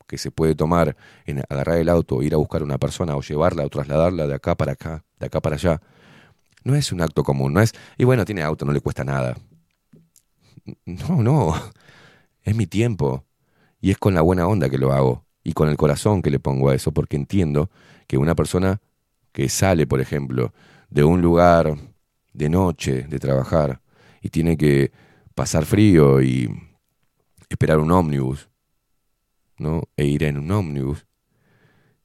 que 0.06 0.18
se 0.18 0.30
puede 0.30 0.54
tomar 0.54 0.96
en 1.24 1.42
agarrar 1.48 1.78
el 1.78 1.88
auto, 1.88 2.22
ir 2.22 2.34
a 2.34 2.36
buscar 2.36 2.60
a 2.60 2.64
una 2.64 2.78
persona 2.78 3.16
o 3.16 3.22
llevarla 3.22 3.64
o 3.64 3.70
trasladarla 3.70 4.26
de 4.26 4.34
acá 4.34 4.54
para 4.54 4.72
acá, 4.72 5.04
de 5.18 5.26
acá 5.26 5.40
para 5.40 5.56
allá, 5.56 5.80
no 6.62 6.74
es 6.74 6.92
un 6.92 7.00
acto 7.00 7.22
común, 7.22 7.52
no 7.52 7.60
es, 7.60 7.72
y 7.96 8.04
bueno, 8.04 8.24
tiene 8.24 8.42
auto, 8.42 8.64
no 8.64 8.72
le 8.72 8.80
cuesta 8.80 9.04
nada. 9.04 9.36
No, 10.84 11.22
no, 11.22 11.54
es 12.42 12.54
mi 12.54 12.66
tiempo 12.66 13.24
y 13.80 13.90
es 13.90 13.98
con 13.98 14.14
la 14.14 14.22
buena 14.22 14.46
onda 14.46 14.70
que 14.70 14.78
lo 14.78 14.92
hago 14.92 15.26
y 15.42 15.52
con 15.52 15.68
el 15.68 15.76
corazón 15.76 16.22
que 16.22 16.30
le 16.30 16.38
pongo 16.38 16.70
a 16.70 16.74
eso, 16.74 16.92
porque 16.92 17.16
entiendo 17.16 17.70
que 18.06 18.16
una 18.16 18.34
persona 18.34 18.80
que 19.32 19.48
sale, 19.48 19.86
por 19.86 20.00
ejemplo, 20.00 20.54
de 20.88 21.04
un 21.04 21.20
lugar 21.20 21.76
de 22.32 22.48
noche, 22.48 23.02
de 23.02 23.18
trabajar, 23.18 23.80
y 24.22 24.30
tiene 24.30 24.56
que 24.56 24.90
pasar 25.34 25.64
frío 25.64 26.22
y 26.22 26.48
esperar 27.48 27.78
un 27.78 27.90
ómnibus, 27.90 28.48
¿no? 29.58 29.82
E 29.96 30.06
ir 30.06 30.24
en 30.24 30.38
un 30.38 30.50
ómnibus 30.50 31.06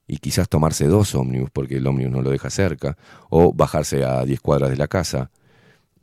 y 0.06 0.18
quizás 0.18 0.48
tomarse 0.48 0.86
dos 0.86 1.14
ómnibus 1.14 1.50
porque 1.50 1.76
el 1.76 1.86
ómnibus 1.86 2.12
no 2.12 2.22
lo 2.22 2.30
deja 2.30 2.50
cerca, 2.50 2.96
o 3.28 3.52
bajarse 3.52 4.04
a 4.04 4.24
10 4.24 4.40
cuadras 4.40 4.70
de 4.70 4.76
la 4.76 4.88
casa, 4.88 5.30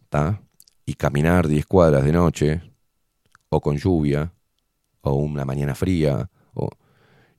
¿tá? 0.09 0.41
Y 0.85 0.93
caminar 0.93 1.49
10 1.49 1.65
cuadras 1.65 2.05
de 2.05 2.13
noche, 2.13 2.61
o 3.49 3.59
con 3.59 3.75
lluvia, 3.75 4.31
o 5.01 5.13
una 5.15 5.43
mañana 5.43 5.75
fría, 5.75 6.29
o... 6.53 6.69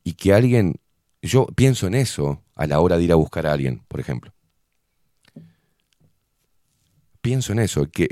y 0.05 0.13
que 0.13 0.35
alguien, 0.35 0.75
yo 1.23 1.47
pienso 1.47 1.87
en 1.87 1.95
eso 1.95 2.43
a 2.55 2.67
la 2.67 2.81
hora 2.81 2.99
de 2.99 3.05
ir 3.05 3.13
a 3.13 3.17
buscar 3.17 3.47
a 3.47 3.53
alguien, 3.53 3.83
por 3.89 4.01
ejemplo. 4.01 4.35
Pienso 7.23 7.53
en 7.53 7.61
eso, 7.61 7.87
que 7.91 8.09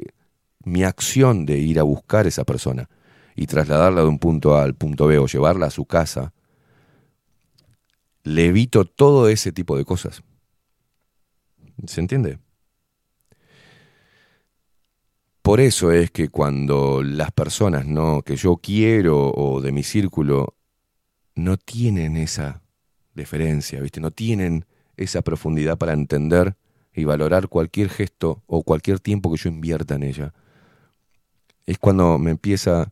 mi 0.66 0.82
acción 0.82 1.46
de 1.46 1.58
ir 1.58 1.78
a 1.78 1.84
buscar 1.84 2.26
a 2.26 2.28
esa 2.28 2.42
persona 2.42 2.90
y 3.36 3.46
trasladarla 3.46 4.00
de 4.00 4.08
un 4.08 4.18
punto 4.18 4.56
A 4.56 4.64
al 4.64 4.74
punto 4.74 5.06
B 5.06 5.16
o 5.18 5.26
llevarla 5.26 5.66
a 5.66 5.70
su 5.70 5.86
casa, 5.86 6.32
le 8.24 8.46
evito 8.46 8.84
todo 8.84 9.28
ese 9.28 9.52
tipo 9.52 9.76
de 9.76 9.84
cosas. 9.84 10.24
¿Se 11.86 12.00
entiende? 12.00 12.40
Por 15.40 15.60
eso 15.60 15.92
es 15.92 16.10
que 16.10 16.30
cuando 16.30 17.04
las 17.04 17.30
personas 17.30 17.86
no 17.86 18.22
que 18.22 18.34
yo 18.34 18.56
quiero 18.56 19.30
o 19.30 19.60
de 19.60 19.70
mi 19.70 19.84
círculo 19.84 20.56
no 21.36 21.56
tienen 21.58 22.16
esa 22.16 22.62
deferencia, 23.14 23.80
¿viste? 23.80 24.00
No 24.00 24.10
tienen 24.10 24.64
esa 24.96 25.22
profundidad 25.22 25.78
para 25.78 25.92
entender 25.92 26.56
y 26.92 27.04
valorar 27.04 27.46
cualquier 27.46 27.88
gesto 27.88 28.42
o 28.46 28.64
cualquier 28.64 28.98
tiempo 28.98 29.30
que 29.30 29.36
yo 29.36 29.48
invierta 29.48 29.94
en 29.94 30.02
ella. 30.02 30.34
Es 31.66 31.78
cuando 31.78 32.18
me 32.18 32.30
empieza 32.30 32.90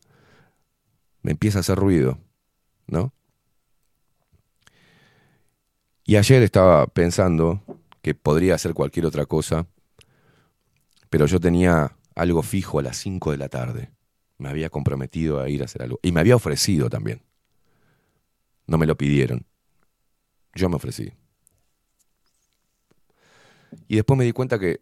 me 1.25 1.31
empieza 1.31 1.57
a 1.57 1.61
hacer 1.61 1.79
ruido, 1.79 2.19
¿no? 2.85 3.11
Y 6.03 6.17
ayer 6.17 6.43
estaba 6.43 6.85
pensando 6.85 7.63
que 8.03 8.13
podría 8.13 8.53
hacer 8.53 8.75
cualquier 8.75 9.07
otra 9.07 9.25
cosa, 9.25 9.65
pero 11.09 11.25
yo 11.25 11.39
tenía 11.39 11.97
algo 12.13 12.43
fijo 12.43 12.77
a 12.77 12.83
las 12.83 12.97
5 12.97 13.31
de 13.31 13.37
la 13.37 13.49
tarde. 13.49 13.89
Me 14.37 14.49
había 14.49 14.69
comprometido 14.69 15.41
a 15.41 15.49
ir 15.49 15.63
a 15.63 15.65
hacer 15.65 15.81
algo. 15.81 15.99
Y 16.03 16.11
me 16.11 16.19
había 16.19 16.35
ofrecido 16.35 16.91
también. 16.91 17.23
No 18.67 18.77
me 18.77 18.85
lo 18.85 18.95
pidieron. 18.95 19.47
Yo 20.53 20.69
me 20.69 20.75
ofrecí. 20.75 21.11
Y 23.87 23.95
después 23.95 24.15
me 24.15 24.25
di 24.25 24.31
cuenta 24.31 24.59
que 24.59 24.81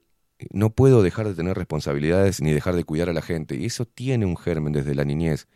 no 0.51 0.69
puedo 0.69 1.01
dejar 1.01 1.27
de 1.27 1.35
tener 1.35 1.57
responsabilidades 1.57 2.41
ni 2.41 2.51
dejar 2.51 2.75
de 2.75 2.83
cuidar 2.83 3.09
a 3.09 3.13
la 3.13 3.21
gente. 3.21 3.55
Y 3.55 3.65
eso 3.65 3.85
tiene 3.85 4.25
un 4.25 4.37
germen 4.37 4.73
desde 4.73 4.95
la 4.95 5.05
niñez. 5.05 5.47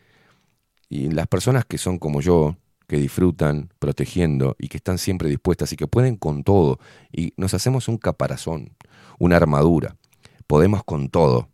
Y 0.88 1.10
las 1.10 1.26
personas 1.26 1.64
que 1.64 1.78
son 1.78 1.98
como 1.98 2.20
yo, 2.20 2.56
que 2.86 2.96
disfrutan 2.96 3.70
protegiendo 3.78 4.56
y 4.58 4.68
que 4.68 4.78
están 4.78 4.98
siempre 4.98 5.28
dispuestas 5.28 5.72
y 5.72 5.76
que 5.76 5.86
pueden 5.86 6.16
con 6.16 6.42
todo, 6.42 6.78
y 7.12 7.34
nos 7.36 7.52
hacemos 7.54 7.88
un 7.88 7.98
caparazón, 7.98 8.70
una 9.18 9.36
armadura, 9.36 9.96
podemos 10.46 10.82
con 10.84 11.10
todo, 11.10 11.48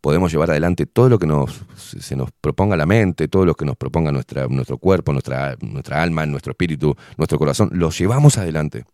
podemos 0.00 0.30
llevar 0.30 0.50
adelante 0.50 0.86
todo 0.86 1.08
lo 1.08 1.18
que 1.18 1.26
nos, 1.26 1.64
se 1.76 2.14
nos 2.14 2.30
proponga 2.40 2.76
la 2.76 2.86
mente, 2.86 3.26
todo 3.26 3.44
lo 3.44 3.54
que 3.54 3.64
nos 3.64 3.76
proponga 3.76 4.12
nuestra, 4.12 4.46
nuestro 4.46 4.78
cuerpo, 4.78 5.12
nuestra, 5.12 5.56
nuestra 5.60 6.00
alma, 6.00 6.24
nuestro 6.26 6.52
espíritu, 6.52 6.94
nuestro 7.16 7.38
corazón, 7.38 7.70
lo 7.72 7.90
llevamos 7.90 8.38
adelante. 8.38 8.84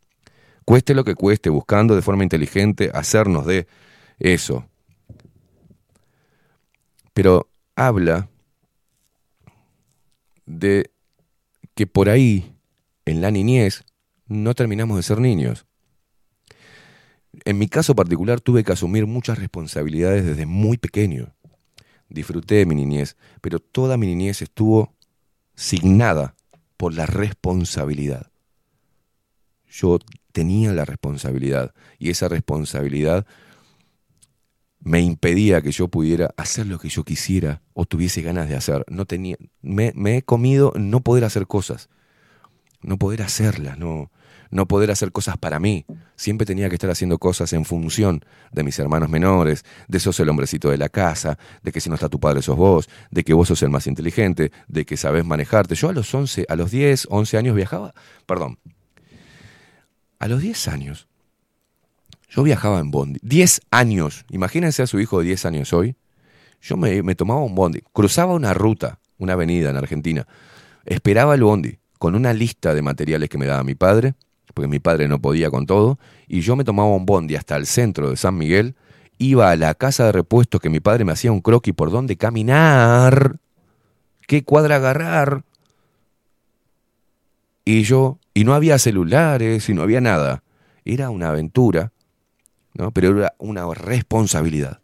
Cueste 0.64 0.94
lo 0.94 1.04
que 1.04 1.14
cueste, 1.14 1.50
buscando 1.50 1.94
de 1.94 2.02
forma 2.02 2.22
inteligente 2.22 2.90
hacernos 2.94 3.46
de 3.46 3.66
eso. 4.18 4.66
Pero 7.12 7.48
habla 7.74 8.28
de 10.46 10.90
que 11.74 11.86
por 11.86 12.08
ahí, 12.08 12.54
en 13.04 13.20
la 13.20 13.30
niñez, 13.30 13.84
no 14.26 14.54
terminamos 14.54 14.96
de 14.96 15.02
ser 15.02 15.18
niños. 15.18 15.66
En 17.44 17.58
mi 17.58 17.68
caso 17.68 17.94
particular 17.94 18.40
tuve 18.40 18.62
que 18.62 18.72
asumir 18.72 19.06
muchas 19.06 19.38
responsabilidades 19.38 20.24
desde 20.24 20.46
muy 20.46 20.76
pequeño. 20.76 21.34
disfruté 22.08 22.66
mi 22.66 22.74
niñez, 22.74 23.16
pero 23.40 23.58
toda 23.58 23.96
mi 23.96 24.06
niñez 24.06 24.42
estuvo 24.42 24.94
signada 25.54 26.34
por 26.76 26.92
la 26.92 27.06
responsabilidad. 27.06 28.31
Yo 29.72 29.98
tenía 30.32 30.72
la 30.72 30.84
responsabilidad 30.84 31.74
y 31.98 32.10
esa 32.10 32.28
responsabilidad 32.28 33.26
me 34.80 35.00
impedía 35.00 35.62
que 35.62 35.72
yo 35.72 35.88
pudiera 35.88 36.34
hacer 36.36 36.66
lo 36.66 36.78
que 36.78 36.90
yo 36.90 37.04
quisiera 37.04 37.62
o 37.72 37.86
tuviese 37.86 38.20
ganas 38.20 38.48
de 38.48 38.56
hacer. 38.56 38.84
No 38.88 39.06
tenía, 39.06 39.36
me, 39.62 39.92
he 40.16 40.22
comido 40.22 40.72
no 40.76 41.00
poder 41.00 41.24
hacer 41.24 41.46
cosas, 41.46 41.88
no 42.82 42.98
poder 42.98 43.22
hacerlas, 43.22 43.78
no, 43.78 44.10
no 44.50 44.68
poder 44.68 44.90
hacer 44.90 45.10
cosas 45.10 45.38
para 45.38 45.58
mí. 45.58 45.86
Siempre 46.16 46.46
tenía 46.46 46.68
que 46.68 46.74
estar 46.74 46.90
haciendo 46.90 47.18
cosas 47.18 47.52
en 47.54 47.64
función 47.64 48.22
de 48.50 48.64
mis 48.64 48.78
hermanos 48.78 49.08
menores, 49.08 49.64
de 49.88 50.00
sos 50.00 50.20
el 50.20 50.28
hombrecito 50.28 50.68
de 50.68 50.76
la 50.76 50.90
casa, 50.90 51.38
de 51.62 51.72
que 51.72 51.80
si 51.80 51.88
no 51.88 51.94
está 51.94 52.10
tu 52.10 52.20
padre 52.20 52.42
sos 52.42 52.56
vos, 52.56 52.90
de 53.10 53.24
que 53.24 53.32
vos 53.32 53.48
sos 53.48 53.62
el 53.62 53.70
más 53.70 53.86
inteligente, 53.86 54.52
de 54.68 54.84
que 54.84 54.98
sabés 54.98 55.24
manejarte. 55.24 55.76
Yo 55.76 55.88
a 55.88 55.92
los 55.94 56.12
11, 56.12 56.44
a 56.46 56.56
los 56.56 56.70
10, 56.70 57.06
11 57.08 57.38
años 57.38 57.56
viajaba, 57.56 57.94
perdón, 58.26 58.58
a 60.22 60.28
los 60.28 60.40
10 60.40 60.68
años 60.68 61.08
yo 62.34 62.42
viajaba 62.42 62.80
en 62.80 62.90
bondi. 62.90 63.20
10 63.22 63.60
años. 63.70 64.24
Imagínense 64.30 64.82
a 64.82 64.86
su 64.86 64.98
hijo 65.00 65.18
de 65.18 65.26
10 65.26 65.46
años 65.46 65.72
hoy. 65.72 65.96
Yo 66.62 66.76
me, 66.76 67.14
tomaba 67.14 67.40
un 67.40 67.54
bondi. 67.54 67.82
Cruzaba 67.92 68.32
una 68.32 68.54
ruta, 68.54 69.00
una 69.18 69.34
avenida 69.34 69.68
en 69.70 69.76
Argentina. 69.76 70.26
Esperaba 70.86 71.34
el 71.34 71.42
bondi 71.42 71.78
con 71.98 72.14
una 72.14 72.32
lista 72.32 72.74
de 72.74 72.80
materiales 72.80 73.28
que 73.28 73.36
me 73.36 73.46
daba 73.46 73.62
mi 73.64 73.74
padre, 73.74 74.14
porque 74.54 74.66
mi 74.66 74.78
padre 74.78 75.08
no 75.08 75.20
podía 75.20 75.50
con 75.50 75.66
todo. 75.66 75.98
Y 76.26 76.40
yo 76.40 76.56
me 76.56 76.64
tomaba 76.64 76.88
un 76.88 77.04
bondi 77.04 77.36
hasta 77.36 77.56
el 77.56 77.66
centro 77.66 78.08
de 78.08 78.16
San 78.16 78.36
Miguel. 78.38 78.76
Iba 79.18 79.50
a 79.50 79.56
la 79.56 79.74
casa 79.74 80.06
de 80.06 80.12
repuestos 80.12 80.60
que 80.60 80.70
mi 80.70 80.80
padre 80.80 81.04
me 81.04 81.12
hacía 81.12 81.32
un 81.32 81.42
croquis 81.42 81.74
por 81.74 81.90
dónde 81.90 82.16
caminar. 82.16 83.36
¿Qué 84.26 84.42
cuadra 84.42 84.76
agarrar? 84.76 85.44
Y 87.64 87.82
yo, 87.82 88.18
y 88.34 88.44
no 88.44 88.54
había 88.54 88.78
celulares, 88.78 89.68
y 89.68 89.74
no 89.74 89.82
había 89.82 90.00
nada. 90.00 90.42
Era 90.84 91.10
una 91.10 91.28
aventura 91.28 91.92
¿no? 92.74 92.90
pero 92.92 93.18
era 93.18 93.34
una 93.38 93.72
responsabilidad. 93.74 94.80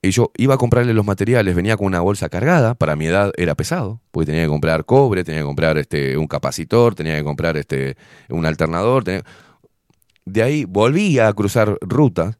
Y 0.00 0.10
yo 0.10 0.30
iba 0.36 0.54
a 0.54 0.58
comprarle 0.58 0.94
los 0.94 1.04
materiales, 1.04 1.56
venía 1.56 1.76
con 1.76 1.88
una 1.88 2.00
bolsa 2.00 2.28
cargada, 2.28 2.76
para 2.76 2.94
mi 2.94 3.06
edad 3.06 3.32
era 3.36 3.56
pesado, 3.56 4.00
porque 4.12 4.26
tenía 4.26 4.42
que 4.42 4.48
comprar 4.48 4.84
cobre, 4.84 5.24
tenía 5.24 5.40
que 5.40 5.46
comprar 5.46 5.76
este, 5.76 6.16
un 6.16 6.28
capacitor, 6.28 6.94
tenía 6.94 7.16
que 7.16 7.24
comprar 7.24 7.56
este, 7.56 7.96
un 8.28 8.46
alternador. 8.46 9.02
De 10.24 10.42
ahí 10.42 10.64
volvía 10.64 11.26
a 11.26 11.32
cruzar 11.32 11.78
ruta, 11.80 12.38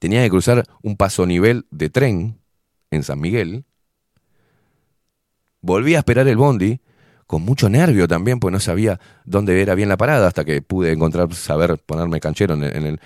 tenía 0.00 0.22
que 0.24 0.30
cruzar 0.30 0.64
un 0.82 0.96
paso 0.96 1.26
nivel 1.26 1.64
de 1.70 1.90
tren 1.90 2.40
en 2.90 3.04
San 3.04 3.20
Miguel, 3.20 3.64
volví 5.60 5.94
a 5.94 5.98
esperar 5.98 6.28
el 6.28 6.36
bondi, 6.36 6.80
con 7.26 7.42
mucho 7.42 7.68
nervio 7.68 8.08
también, 8.08 8.40
pues 8.40 8.52
no 8.52 8.60
sabía 8.60 8.98
dónde 9.24 9.60
era 9.60 9.74
bien 9.74 9.88
la 9.88 9.96
parada, 9.96 10.28
hasta 10.28 10.44
que 10.44 10.62
pude 10.62 10.92
encontrar, 10.92 11.32
saber 11.34 11.78
ponerme 11.78 12.20
canchero 12.20 12.54
en 12.54 12.64
el. 12.64 13.00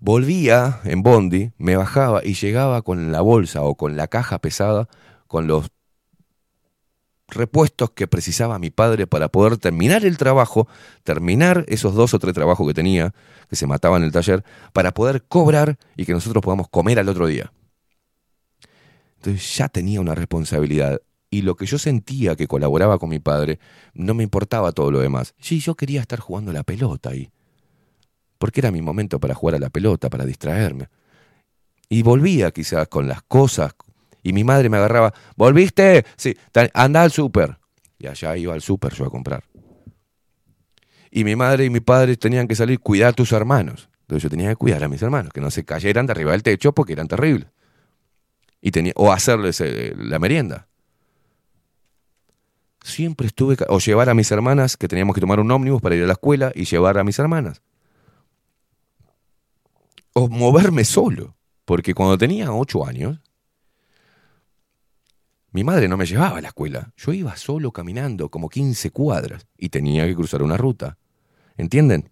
Volvía 0.00 0.80
en 0.84 1.02
Bondi, 1.02 1.50
me 1.58 1.76
bajaba 1.76 2.24
y 2.24 2.34
llegaba 2.34 2.82
con 2.82 3.10
la 3.10 3.20
bolsa 3.20 3.62
o 3.62 3.74
con 3.74 3.96
la 3.96 4.06
caja 4.06 4.38
pesada, 4.38 4.88
con 5.26 5.48
los 5.48 5.70
repuestos 7.28 7.90
que 7.90 8.06
precisaba 8.06 8.58
mi 8.58 8.70
padre 8.70 9.06
para 9.06 9.28
poder 9.28 9.58
terminar 9.58 10.04
el 10.04 10.16
trabajo, 10.16 10.66
terminar 11.04 11.64
esos 11.68 11.94
dos 11.94 12.14
o 12.14 12.18
tres 12.18 12.34
trabajos 12.34 12.66
que 12.66 12.74
tenía, 12.74 13.14
que 13.48 13.56
se 13.56 13.66
mataban 13.66 14.02
en 14.02 14.06
el 14.06 14.12
taller, 14.12 14.44
para 14.72 14.92
poder 14.92 15.24
cobrar 15.24 15.78
y 15.96 16.04
que 16.04 16.12
nosotros 16.12 16.42
podamos 16.42 16.68
comer 16.68 16.98
al 16.98 17.08
otro 17.08 17.26
día. 17.26 17.52
Entonces 19.16 19.56
ya 19.56 19.68
tenía 19.68 20.00
una 20.00 20.14
responsabilidad 20.14 21.00
y 21.30 21.42
lo 21.42 21.56
que 21.56 21.66
yo 21.66 21.78
sentía 21.78 22.36
que 22.36 22.46
colaboraba 22.46 22.98
con 22.98 23.10
mi 23.10 23.18
padre, 23.18 23.58
no 23.94 24.14
me 24.14 24.22
importaba 24.22 24.72
todo 24.72 24.90
lo 24.90 25.00
demás. 25.00 25.34
Sí, 25.38 25.60
yo 25.60 25.74
quería 25.74 26.00
estar 26.00 26.20
jugando 26.20 26.52
la 26.52 26.62
pelota 26.62 27.10
ahí. 27.10 27.30
Porque 28.38 28.60
era 28.60 28.70
mi 28.70 28.80
momento 28.80 29.20
para 29.20 29.34
jugar 29.34 29.56
a 29.56 29.58
la 29.58 29.68
pelota, 29.68 30.08
para 30.08 30.24
distraerme. 30.24 30.88
Y 31.88 32.02
volvía 32.02 32.50
quizás 32.50 32.88
con 32.88 33.08
las 33.08 33.22
cosas. 33.22 33.74
Y 34.22 34.32
mi 34.32 34.44
madre 34.44 34.68
me 34.68 34.78
agarraba, 34.78 35.12
¿volviste? 35.36 36.04
Sí, 36.16 36.36
anda 36.72 37.02
al 37.02 37.10
súper. 37.10 37.58
Y 37.98 38.06
allá 38.06 38.36
iba 38.36 38.54
al 38.54 38.62
súper 38.62 38.94
yo 38.94 39.04
a 39.04 39.10
comprar. 39.10 39.44
Y 41.10 41.24
mi 41.24 41.36
madre 41.36 41.64
y 41.64 41.70
mi 41.70 41.80
padre 41.80 42.16
tenían 42.16 42.46
que 42.46 42.54
salir, 42.54 42.80
cuidar 42.80 43.10
a 43.10 43.12
tus 43.12 43.32
hermanos. 43.32 43.88
Entonces 44.02 44.22
yo 44.22 44.30
tenía 44.30 44.48
que 44.50 44.56
cuidar 44.56 44.84
a 44.84 44.88
mis 44.88 45.02
hermanos, 45.02 45.32
que 45.32 45.40
no 45.40 45.50
se 45.50 45.64
cayeran 45.64 46.06
de 46.06 46.12
arriba 46.12 46.32
del 46.32 46.42
techo 46.42 46.72
porque 46.72 46.94
eran 46.94 47.08
terribles. 47.08 47.48
Y 48.60 48.70
tenía, 48.70 48.92
o 48.96 49.12
hacerles 49.12 49.60
eh, 49.60 49.94
la 49.96 50.18
merienda 50.18 50.68
siempre 52.82 53.26
estuve, 53.26 53.56
o 53.68 53.78
llevar 53.78 54.08
a 54.08 54.14
mis 54.14 54.30
hermanas, 54.30 54.76
que 54.76 54.88
teníamos 54.88 55.14
que 55.14 55.20
tomar 55.20 55.40
un 55.40 55.50
ómnibus 55.50 55.82
para 55.82 55.94
ir 55.94 56.04
a 56.04 56.06
la 56.06 56.12
escuela 56.14 56.52
y 56.54 56.64
llevar 56.64 56.98
a 56.98 57.04
mis 57.04 57.18
hermanas. 57.18 57.62
O 60.12 60.28
moverme 60.28 60.84
solo, 60.84 61.36
porque 61.64 61.94
cuando 61.94 62.18
tenía 62.18 62.52
ocho 62.52 62.86
años, 62.86 63.20
mi 65.50 65.64
madre 65.64 65.88
no 65.88 65.96
me 65.96 66.06
llevaba 66.06 66.38
a 66.38 66.40
la 66.40 66.48
escuela. 66.48 66.92
Yo 66.96 67.12
iba 67.12 67.36
solo 67.36 67.72
caminando 67.72 68.28
como 68.28 68.48
15 68.48 68.90
cuadras 68.90 69.46
y 69.56 69.70
tenía 69.70 70.06
que 70.06 70.14
cruzar 70.14 70.42
una 70.42 70.56
ruta. 70.56 70.98
¿Entienden? 71.56 72.10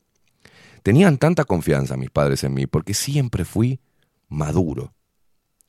Tenían 0.82 1.18
tanta 1.18 1.44
confianza 1.44 1.96
mis 1.96 2.10
padres 2.10 2.44
en 2.44 2.54
mí 2.54 2.66
porque 2.66 2.94
siempre 2.94 3.44
fui 3.44 3.80
maduro. 4.28 4.94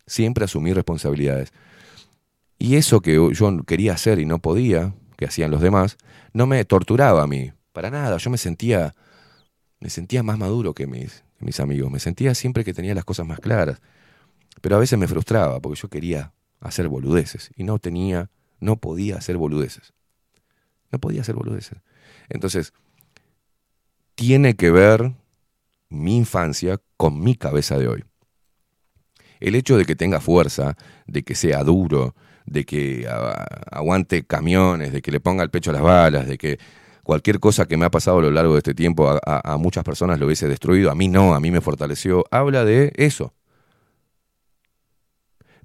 Siempre 0.05 0.45
asumí 0.45 0.73
responsabilidades. 0.73 1.51
Y 2.59 2.75
eso 2.75 3.01
que 3.01 3.15
yo 3.33 3.63
quería 3.63 3.93
hacer 3.93 4.19
y 4.19 4.25
no 4.25 4.39
podía, 4.39 4.93
que 5.17 5.25
hacían 5.25 5.51
los 5.51 5.61
demás, 5.61 5.97
no 6.33 6.47
me 6.47 6.63
torturaba 6.65 7.23
a 7.23 7.27
mí, 7.27 7.51
para 7.71 7.89
nada. 7.89 8.17
Yo 8.17 8.29
me 8.29 8.37
sentía, 8.37 8.95
me 9.79 9.89
sentía 9.89 10.23
más 10.23 10.37
maduro 10.37 10.73
que 10.73 10.87
mis, 10.87 11.23
mis 11.39 11.59
amigos. 11.59 11.91
Me 11.91 11.99
sentía 11.99 12.33
siempre 12.35 12.63
que 12.63 12.73
tenía 12.73 12.95
las 12.95 13.05
cosas 13.05 13.25
más 13.27 13.39
claras. 13.39 13.81
Pero 14.61 14.75
a 14.75 14.79
veces 14.79 14.97
me 14.97 15.07
frustraba 15.07 15.59
porque 15.59 15.79
yo 15.79 15.89
quería 15.89 16.33
hacer 16.59 16.87
boludeces 16.87 17.51
y 17.55 17.63
no 17.63 17.77
tenía, 17.79 18.29
no 18.59 18.77
podía 18.77 19.17
hacer 19.17 19.37
boludeces. 19.37 19.93
No 20.91 20.99
podía 20.99 21.21
hacer 21.21 21.35
boludeces. 21.35 21.79
Entonces, 22.29 22.73
tiene 24.15 24.55
que 24.55 24.71
ver 24.71 25.13
mi 25.89 26.17
infancia 26.17 26.81
con 26.97 27.19
mi 27.19 27.35
cabeza 27.35 27.77
de 27.77 27.87
hoy. 27.87 28.03
El 29.39 29.53
hecho 29.53 29.77
de 29.77 29.85
que 29.85 29.95
tenga 29.95 30.19
fuerza, 30.19 30.75
de 31.05 31.23
que 31.23 31.35
sea 31.35 31.63
duro, 31.63 32.15
de 32.47 32.65
que 32.65 33.07
aguante 33.71 34.25
camiones, 34.25 34.91
de 34.91 35.01
que 35.01 35.11
le 35.11 35.19
ponga 35.19 35.43
el 35.43 35.49
pecho 35.49 35.69
a 35.69 35.73
las 35.73 35.83
balas, 35.83 36.27
de 36.27 36.37
que 36.37 36.57
cualquier 37.03 37.39
cosa 37.39 37.65
que 37.67 37.77
me 37.77 37.85
ha 37.85 37.91
pasado 37.91 38.19
a 38.19 38.21
lo 38.21 38.31
largo 38.31 38.53
de 38.53 38.59
este 38.59 38.73
tiempo 38.73 39.19
a, 39.23 39.57
muchas 39.57 39.83
personas 39.83 40.19
lo 40.19 40.25
hubiese 40.25 40.47
destruido, 40.47 40.89
a 40.89 40.95
mí 40.95 41.07
no, 41.07 41.35
a 41.35 41.39
mí 41.39 41.51
me 41.51 41.61
fortaleció, 41.61 42.25
habla 42.31 42.65
de 42.65 42.91
eso. 42.95 43.33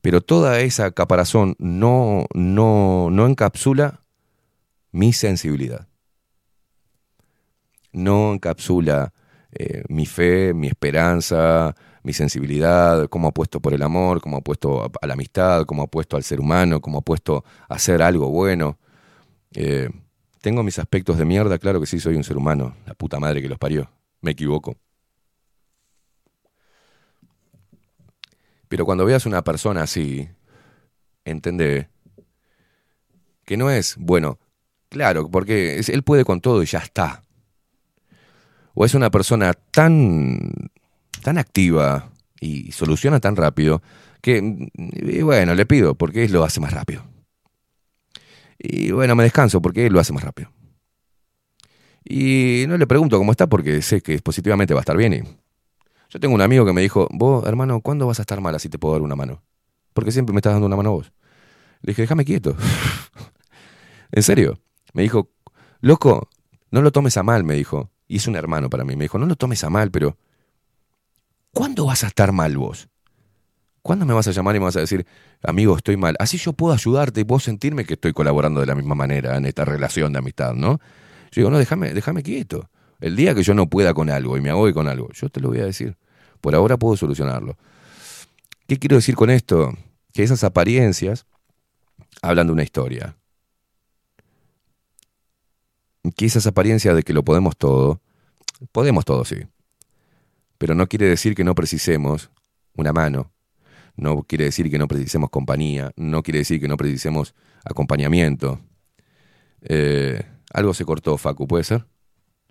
Pero 0.02 0.20
toda 0.20 0.60
esa 0.60 0.90
caparazón 0.90 1.54
no, 1.58 2.26
no, 2.34 3.08
no 3.10 3.26
encapsula 3.26 4.00
mi 4.90 5.12
sensibilidad. 5.12 5.86
No 7.92 8.32
encapsula 8.32 9.12
eh, 9.52 9.84
mi 9.88 10.06
fe, 10.06 10.54
mi 10.54 10.66
esperanza, 10.66 11.76
mi 12.02 12.12
sensibilidad, 12.12 13.08
cómo 13.08 13.28
apuesto 13.28 13.60
por 13.60 13.74
el 13.74 13.82
amor, 13.82 14.20
cómo 14.20 14.38
apuesto 14.38 14.90
a 15.00 15.06
la 15.06 15.14
amistad, 15.14 15.64
cómo 15.66 15.82
apuesto 15.82 16.16
al 16.16 16.24
ser 16.24 16.40
humano, 16.40 16.80
cómo 16.80 16.98
apuesto 16.98 17.44
a 17.68 17.74
hacer 17.74 18.02
algo 18.02 18.28
bueno. 18.28 18.78
Eh, 19.54 19.88
tengo 20.40 20.62
mis 20.62 20.78
aspectos 20.78 21.18
de 21.18 21.24
mierda, 21.24 21.58
claro 21.58 21.80
que 21.80 21.86
sí, 21.86 22.00
soy 22.00 22.16
un 22.16 22.24
ser 22.24 22.36
humano, 22.36 22.74
la 22.86 22.94
puta 22.94 23.20
madre 23.20 23.40
que 23.40 23.48
los 23.48 23.58
parió, 23.58 23.90
me 24.20 24.32
equivoco. 24.32 24.76
Pero 28.68 28.84
cuando 28.84 29.04
veas 29.04 29.26
una 29.26 29.44
persona 29.44 29.82
así, 29.82 30.28
entende 31.24 31.88
que 33.44 33.56
no 33.56 33.70
es, 33.70 33.96
bueno, 33.98 34.38
claro, 34.88 35.30
porque 35.30 35.78
él 35.78 36.02
puede 36.02 36.24
con 36.24 36.40
todo 36.40 36.62
y 36.62 36.66
ya 36.66 36.78
está. 36.78 37.22
O 38.74 38.84
es 38.84 38.94
una 38.94 39.10
persona 39.10 39.52
tan 39.52 40.70
tan 41.22 41.38
activa 41.38 42.10
y 42.40 42.72
soluciona 42.72 43.20
tan 43.20 43.36
rápido 43.36 43.82
que, 44.20 44.70
y 44.74 45.22
bueno, 45.22 45.54
le 45.54 45.66
pido 45.66 45.94
porque 45.94 46.24
él 46.24 46.32
lo 46.32 46.44
hace 46.44 46.60
más 46.60 46.72
rápido. 46.72 47.04
Y 48.58 48.92
bueno, 48.92 49.16
me 49.16 49.24
descanso 49.24 49.60
porque 49.60 49.86
él 49.86 49.92
lo 49.92 50.00
hace 50.00 50.12
más 50.12 50.22
rápido. 50.22 50.50
Y 52.04 52.64
no 52.68 52.76
le 52.76 52.86
pregunto 52.86 53.18
cómo 53.18 53.32
está 53.32 53.48
porque 53.48 53.82
sé 53.82 54.00
que 54.00 54.18
positivamente 54.18 54.74
va 54.74 54.80
a 54.80 54.82
estar 54.82 54.96
bien. 54.96 55.14
Y 55.14 55.22
yo 56.10 56.20
tengo 56.20 56.34
un 56.34 56.40
amigo 56.40 56.64
que 56.64 56.72
me 56.72 56.82
dijo, 56.82 57.08
vos, 57.10 57.46
hermano, 57.46 57.80
¿cuándo 57.80 58.06
vas 58.06 58.18
a 58.18 58.22
estar 58.22 58.40
mal 58.40 58.54
así 58.54 58.68
te 58.68 58.78
puedo 58.78 58.94
dar 58.94 59.02
una 59.02 59.16
mano? 59.16 59.42
Porque 59.92 60.12
siempre 60.12 60.32
me 60.32 60.38
estás 60.38 60.52
dando 60.52 60.66
una 60.66 60.76
mano 60.76 60.92
vos. 60.92 61.12
Le 61.80 61.92
dije, 61.92 62.02
déjame 62.02 62.24
quieto. 62.24 62.56
en 64.12 64.22
serio. 64.22 64.58
Me 64.92 65.02
dijo, 65.02 65.30
loco, 65.80 66.28
no 66.70 66.82
lo 66.82 66.92
tomes 66.92 67.16
a 67.16 67.22
mal, 67.22 67.44
me 67.44 67.54
dijo. 67.54 67.90
Y 68.06 68.16
es 68.16 68.26
un 68.26 68.36
hermano 68.36 68.68
para 68.68 68.84
mí. 68.84 68.94
Me 68.94 69.04
dijo, 69.04 69.18
no 69.18 69.26
lo 69.26 69.36
tomes 69.36 69.64
a 69.64 69.70
mal, 69.70 69.90
pero 69.90 70.18
¿Cuándo 71.52 71.86
vas 71.86 72.04
a 72.04 72.06
estar 72.06 72.32
mal 72.32 72.56
vos? 72.56 72.88
¿Cuándo 73.82 74.06
me 74.06 74.14
vas 74.14 74.28
a 74.28 74.30
llamar 74.30 74.56
y 74.56 74.58
me 74.58 74.66
vas 74.66 74.76
a 74.76 74.80
decir, 74.80 75.06
amigo, 75.42 75.76
estoy 75.76 75.96
mal? 75.96 76.16
Así 76.18 76.38
yo 76.38 76.52
puedo 76.52 76.72
ayudarte 76.72 77.20
y 77.20 77.24
puedo 77.24 77.40
sentirme 77.40 77.84
que 77.84 77.94
estoy 77.94 78.12
colaborando 78.12 78.60
de 78.60 78.66
la 78.66 78.74
misma 78.74 78.94
manera 78.94 79.36
en 79.36 79.44
esta 79.44 79.64
relación 79.64 80.12
de 80.12 80.20
amistad, 80.20 80.54
¿no? 80.54 80.80
Yo 81.32 81.40
digo, 81.40 81.50
no, 81.50 81.58
déjame, 81.58 81.92
déjame 81.92 82.22
quieto. 82.22 82.70
El 83.00 83.16
día 83.16 83.34
que 83.34 83.42
yo 83.42 83.54
no 83.54 83.68
pueda 83.68 83.92
con 83.92 84.08
algo 84.08 84.36
y 84.36 84.40
me 84.40 84.50
ahogue 84.50 84.72
con 84.72 84.86
algo, 84.86 85.10
yo 85.12 85.28
te 85.28 85.40
lo 85.40 85.48
voy 85.48 85.58
a 85.58 85.64
decir. 85.64 85.96
Por 86.40 86.54
ahora 86.54 86.76
puedo 86.76 86.96
solucionarlo. 86.96 87.56
¿Qué 88.68 88.78
quiero 88.78 88.96
decir 88.96 89.16
con 89.16 89.28
esto? 89.28 89.76
Que 90.12 90.22
esas 90.22 90.44
apariencias 90.44 91.26
hablan 92.22 92.46
de 92.46 92.52
una 92.52 92.62
historia. 92.62 93.16
Que 96.16 96.26
esas 96.26 96.46
apariencias 96.46 96.94
de 96.94 97.02
que 97.02 97.12
lo 97.12 97.24
podemos 97.24 97.56
todo, 97.56 98.00
podemos 98.70 99.04
todo, 99.04 99.24
sí. 99.24 99.36
Pero 100.62 100.76
no 100.76 100.86
quiere 100.86 101.08
decir 101.08 101.34
que 101.34 101.42
no 101.42 101.56
precisemos 101.56 102.30
una 102.76 102.92
mano, 102.92 103.32
no 103.96 104.22
quiere 104.22 104.44
decir 104.44 104.70
que 104.70 104.78
no 104.78 104.86
precisemos 104.86 105.28
compañía, 105.28 105.90
no 105.96 106.22
quiere 106.22 106.38
decir 106.38 106.60
que 106.60 106.68
no 106.68 106.76
precisemos 106.76 107.34
acompañamiento. 107.64 108.60
Eh, 109.62 110.22
algo 110.54 110.72
se 110.72 110.84
cortó, 110.84 111.18
Facu, 111.18 111.48
¿puede 111.48 111.64
ser? 111.64 111.84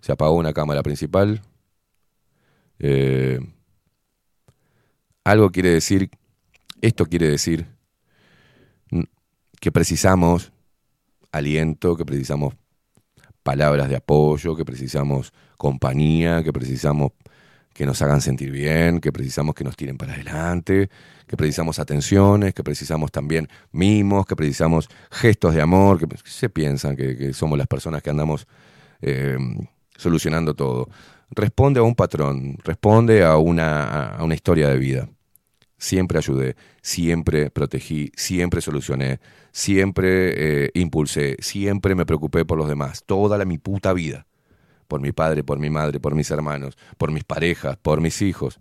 Se 0.00 0.12
apagó 0.12 0.34
una 0.34 0.52
cámara 0.52 0.82
principal. 0.82 1.40
Eh, 2.80 3.40
algo 5.24 5.50
quiere 5.50 5.70
decir, 5.70 6.10
esto 6.82 7.06
quiere 7.06 7.30
decir 7.30 7.66
que 9.58 9.72
precisamos 9.72 10.52
aliento, 11.30 11.96
que 11.96 12.04
precisamos 12.04 12.56
palabras 13.42 13.88
de 13.88 13.96
apoyo, 13.96 14.54
que 14.54 14.66
precisamos 14.66 15.32
compañía, 15.56 16.44
que 16.44 16.52
precisamos 16.52 17.12
que 17.72 17.86
nos 17.86 18.02
hagan 18.02 18.20
sentir 18.20 18.50
bien, 18.50 19.00
que 19.00 19.12
precisamos 19.12 19.54
que 19.54 19.64
nos 19.64 19.76
tiren 19.76 19.96
para 19.96 20.14
adelante, 20.14 20.90
que 21.26 21.36
precisamos 21.36 21.78
atenciones, 21.78 22.54
que 22.54 22.62
precisamos 22.62 23.10
también 23.10 23.48
mimos, 23.72 24.26
que 24.26 24.36
precisamos 24.36 24.88
gestos 25.10 25.54
de 25.54 25.62
amor, 25.62 25.98
que 25.98 26.16
se 26.24 26.48
piensan 26.48 26.96
que, 26.96 27.32
somos 27.32 27.58
las 27.58 27.66
personas 27.66 28.02
que 28.02 28.10
andamos 28.10 28.46
eh, 29.00 29.38
solucionando 29.96 30.54
todo. 30.54 30.88
Responde 31.30 31.80
a 31.80 31.82
un 31.82 31.94
patrón, 31.94 32.58
responde 32.62 33.24
a 33.24 33.38
una, 33.38 34.18
una 34.20 34.34
historia 34.34 34.68
de 34.68 34.76
vida. 34.76 35.08
Siempre 35.78 36.18
ayudé, 36.18 36.54
siempre 36.82 37.50
protegí, 37.50 38.12
siempre 38.14 38.60
solucioné, 38.60 39.18
siempre 39.50 40.66
eh, 40.66 40.70
impulsé, 40.74 41.36
siempre 41.40 41.94
me 41.94 42.06
preocupé 42.06 42.44
por 42.44 42.58
los 42.58 42.68
demás, 42.68 43.02
toda 43.04 43.38
la 43.38 43.44
mi 43.44 43.58
puta 43.58 43.92
vida 43.92 44.26
por 44.92 45.00
mi 45.00 45.12
padre, 45.12 45.42
por 45.42 45.58
mi 45.58 45.70
madre, 45.70 46.00
por 46.00 46.14
mis 46.14 46.30
hermanos, 46.30 46.76
por 46.98 47.10
mis 47.12 47.24
parejas, 47.24 47.78
por 47.78 48.02
mis 48.02 48.20
hijos. 48.20 48.58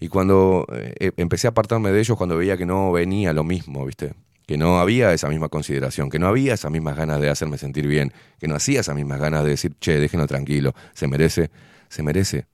Y 0.00 0.08
cuando 0.08 0.66
eh, 0.72 1.12
empecé 1.16 1.46
a 1.46 1.50
apartarme 1.50 1.92
de 1.92 2.00
ellos, 2.00 2.16
cuando 2.16 2.36
veía 2.36 2.56
que 2.56 2.66
no 2.66 2.90
venía 2.90 3.32
lo 3.32 3.44
mismo, 3.44 3.86
¿viste? 3.86 4.14
Que 4.44 4.58
no 4.58 4.80
había 4.80 5.12
esa 5.12 5.28
misma 5.28 5.48
consideración, 5.48 6.10
que 6.10 6.18
no 6.18 6.26
había 6.26 6.54
esas 6.54 6.72
mismas 6.72 6.96
ganas 6.96 7.20
de 7.20 7.30
hacerme 7.30 7.58
sentir 7.58 7.86
bien, 7.86 8.12
que 8.40 8.48
no 8.48 8.56
hacía 8.56 8.80
esas 8.80 8.96
mismas 8.96 9.20
ganas 9.20 9.44
de 9.44 9.50
decir, 9.50 9.76
che, 9.78 10.00
déjenlo 10.00 10.26
tranquilo, 10.26 10.74
se 10.94 11.06
merece, 11.06 11.52
se 11.88 12.02
merece 12.02 12.48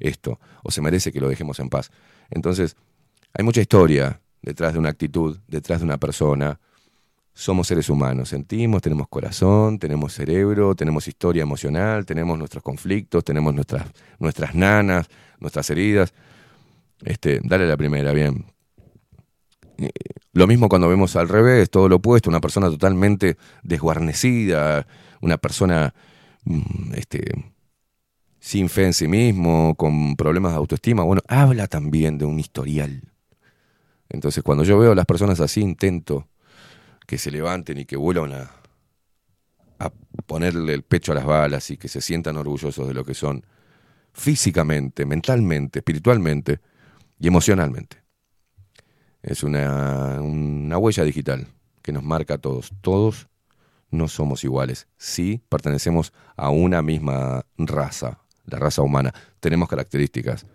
esto, 0.00 0.40
o 0.64 0.72
se 0.72 0.82
merece 0.82 1.12
que 1.12 1.20
lo 1.20 1.28
dejemos 1.28 1.60
en 1.60 1.68
paz. 1.68 1.92
Entonces, 2.28 2.74
hay 3.34 3.44
mucha 3.44 3.60
historia 3.60 4.20
detrás 4.42 4.72
de 4.72 4.80
una 4.80 4.88
actitud, 4.88 5.38
detrás 5.46 5.78
de 5.78 5.84
una 5.84 5.98
persona, 5.98 6.58
somos 7.34 7.66
seres 7.66 7.90
humanos, 7.90 8.28
sentimos, 8.28 8.80
tenemos 8.80 9.08
corazón, 9.08 9.80
tenemos 9.80 10.12
cerebro, 10.12 10.76
tenemos 10.76 11.08
historia 11.08 11.42
emocional, 11.42 12.06
tenemos 12.06 12.38
nuestros 12.38 12.62
conflictos, 12.62 13.24
tenemos 13.24 13.52
nuestras, 13.52 13.86
nuestras 14.20 14.54
nanas, 14.54 15.08
nuestras 15.40 15.68
heridas. 15.70 16.14
Este, 17.02 17.40
dale 17.42 17.66
la 17.66 17.76
primera, 17.76 18.12
bien. 18.12 18.46
Eh, 19.78 19.90
lo 20.32 20.46
mismo 20.46 20.68
cuando 20.68 20.88
vemos 20.88 21.16
al 21.16 21.28
revés, 21.28 21.70
todo 21.70 21.88
lo 21.88 21.96
opuesto, 21.96 22.30
una 22.30 22.40
persona 22.40 22.70
totalmente 22.70 23.36
desguarnecida, 23.64 24.86
una 25.20 25.36
persona 25.36 25.92
mm, 26.44 26.94
este, 26.94 27.52
sin 28.38 28.68
fe 28.68 28.86
en 28.86 28.92
sí 28.92 29.08
mismo, 29.08 29.74
con 29.74 30.14
problemas 30.14 30.52
de 30.52 30.58
autoestima, 30.58 31.02
bueno, 31.02 31.22
habla 31.26 31.66
también 31.66 32.16
de 32.16 32.26
un 32.26 32.38
historial. 32.38 33.02
Entonces, 34.08 34.44
cuando 34.44 34.62
yo 34.62 34.78
veo 34.78 34.92
a 34.92 34.94
las 34.94 35.06
personas 35.06 35.40
así, 35.40 35.60
intento 35.60 36.28
que 37.06 37.18
se 37.18 37.30
levanten 37.30 37.78
y 37.78 37.84
que 37.84 37.96
vuelvan 37.96 38.32
a, 38.32 38.50
ponerle 40.26 40.72
el 40.72 40.82
pecho 40.82 41.12
a 41.12 41.14
las 41.14 41.26
balas 41.26 41.70
y 41.70 41.76
que 41.76 41.88
se 41.88 42.00
sientan 42.00 42.36
orgullosos 42.36 42.88
de 42.88 42.94
lo 42.94 43.04
que 43.04 43.12
son 43.12 43.44
físicamente, 44.12 45.04
mentalmente, 45.04 45.80
espiritualmente 45.80 46.60
y 47.18 47.28
emocionalmente. 47.28 48.02
Es 49.22 49.42
una, 49.42 50.20
una 50.22 50.78
huella 50.78 51.04
digital 51.04 51.48
que 51.82 51.92
nos 51.92 52.02
marca 52.02 52.34
a 52.34 52.38
todos. 52.38 52.72
Todos 52.80 53.28
no 53.90 54.08
somos 54.08 54.44
iguales. 54.44 54.88
Sí 54.96 55.42
pertenecemos 55.48 56.12
a 56.36 56.50
una 56.50 56.80
misma 56.80 57.44
raza, 57.58 58.20
la 58.46 58.58
raza 58.58 58.82
humana. 58.82 59.12
Tenemos 59.40 59.68
características 59.68 60.46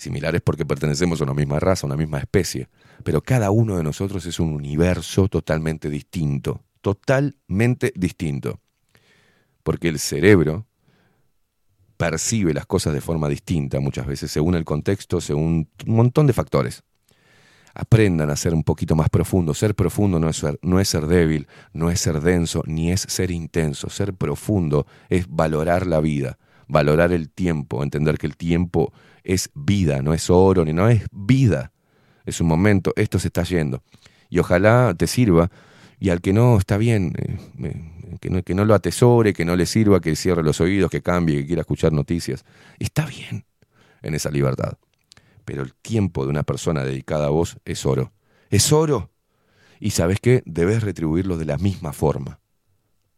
similares 0.00 0.40
porque 0.40 0.66
pertenecemos 0.66 1.20
a 1.20 1.24
una 1.24 1.34
misma 1.34 1.60
raza, 1.60 1.86
a 1.86 1.88
una 1.88 1.96
misma 1.96 2.18
especie 2.18 2.68
pero 3.02 3.22
cada 3.22 3.50
uno 3.50 3.76
de 3.76 3.82
nosotros 3.82 4.26
es 4.26 4.38
un 4.40 4.52
universo 4.52 5.28
totalmente 5.28 5.88
distinto, 5.88 6.64
totalmente 6.80 7.92
distinto. 7.96 8.60
Porque 9.62 9.88
el 9.88 9.98
cerebro 9.98 10.66
percibe 11.96 12.54
las 12.54 12.66
cosas 12.66 12.94
de 12.94 13.00
forma 13.00 13.28
distinta 13.28 13.80
muchas 13.80 14.06
veces, 14.06 14.30
según 14.30 14.54
el 14.54 14.64
contexto, 14.64 15.20
según 15.20 15.68
un 15.86 15.94
montón 15.94 16.26
de 16.26 16.32
factores. 16.32 16.82
Aprendan 17.72 18.30
a 18.30 18.36
ser 18.36 18.52
un 18.52 18.64
poquito 18.64 18.96
más 18.96 19.08
profundo. 19.08 19.54
Ser 19.54 19.74
profundo 19.74 20.18
no 20.18 20.28
es 20.28 20.36
ser, 20.36 20.58
no 20.62 20.80
es 20.80 20.88
ser 20.88 21.06
débil, 21.06 21.46
no 21.72 21.90
es 21.90 22.00
ser 22.00 22.20
denso, 22.20 22.62
ni 22.66 22.90
es 22.90 23.02
ser 23.02 23.30
intenso. 23.30 23.88
Ser 23.90 24.14
profundo 24.14 24.86
es 25.08 25.26
valorar 25.28 25.86
la 25.86 26.00
vida, 26.00 26.38
valorar 26.70 27.12
el 27.12 27.30
tiempo, 27.30 27.82
entender 27.82 28.18
que 28.18 28.26
el 28.26 28.36
tiempo 28.36 28.92
es 29.24 29.50
vida, 29.54 30.02
no 30.02 30.14
es 30.14 30.30
oro, 30.30 30.64
ni 30.64 30.72
no 30.72 30.88
es 30.88 31.04
vida 31.12 31.72
es 32.24 32.40
un 32.40 32.46
momento, 32.46 32.92
esto 32.96 33.18
se 33.18 33.28
está 33.28 33.42
yendo. 33.42 33.82
Y 34.28 34.38
ojalá 34.38 34.94
te 34.96 35.06
sirva, 35.06 35.50
y 35.98 36.10
al 36.10 36.20
que 36.20 36.32
no 36.32 36.56
está 36.56 36.78
bien, 36.78 37.12
eh, 37.18 38.18
que, 38.20 38.30
no, 38.30 38.42
que 38.42 38.54
no 38.54 38.64
lo 38.64 38.74
atesore, 38.74 39.32
que 39.32 39.44
no 39.44 39.56
le 39.56 39.66
sirva, 39.66 40.00
que 40.00 40.16
cierre 40.16 40.42
los 40.42 40.60
oídos, 40.60 40.90
que 40.90 41.02
cambie, 41.02 41.40
que 41.40 41.46
quiera 41.46 41.60
escuchar 41.60 41.92
noticias. 41.92 42.44
Está 42.78 43.06
bien 43.06 43.44
en 44.02 44.14
esa 44.14 44.30
libertad. 44.30 44.78
Pero 45.44 45.62
el 45.62 45.74
tiempo 45.74 46.24
de 46.24 46.30
una 46.30 46.42
persona 46.42 46.84
dedicada 46.84 47.26
a 47.26 47.30
vos 47.30 47.58
es 47.64 47.84
oro. 47.84 48.12
Es 48.50 48.72
oro. 48.72 49.10
Y 49.78 49.90
sabes 49.90 50.20
qué? 50.20 50.42
Debes 50.46 50.82
retribuirlo 50.82 51.36
de 51.36 51.46
la 51.46 51.58
misma 51.58 51.92
forma. 51.92 52.40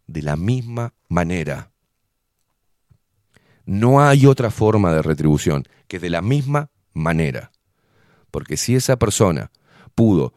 De 0.07 0.23
la 0.23 0.37
misma 0.37 0.95
manera. 1.09 1.72
No 3.65 4.03
hay 4.03 4.27
otra 4.27 4.51
forma 4.51 4.93
de 4.93 5.03
retribución 5.03 5.65
que 5.89 5.99
de 5.99 6.11
la 6.11 6.23
misma 6.23 6.71
manera. 6.93 7.53
Porque 8.31 8.57
si 8.57 8.75
esa 8.75 8.97
persona 8.99 9.51
pudo 9.95 10.35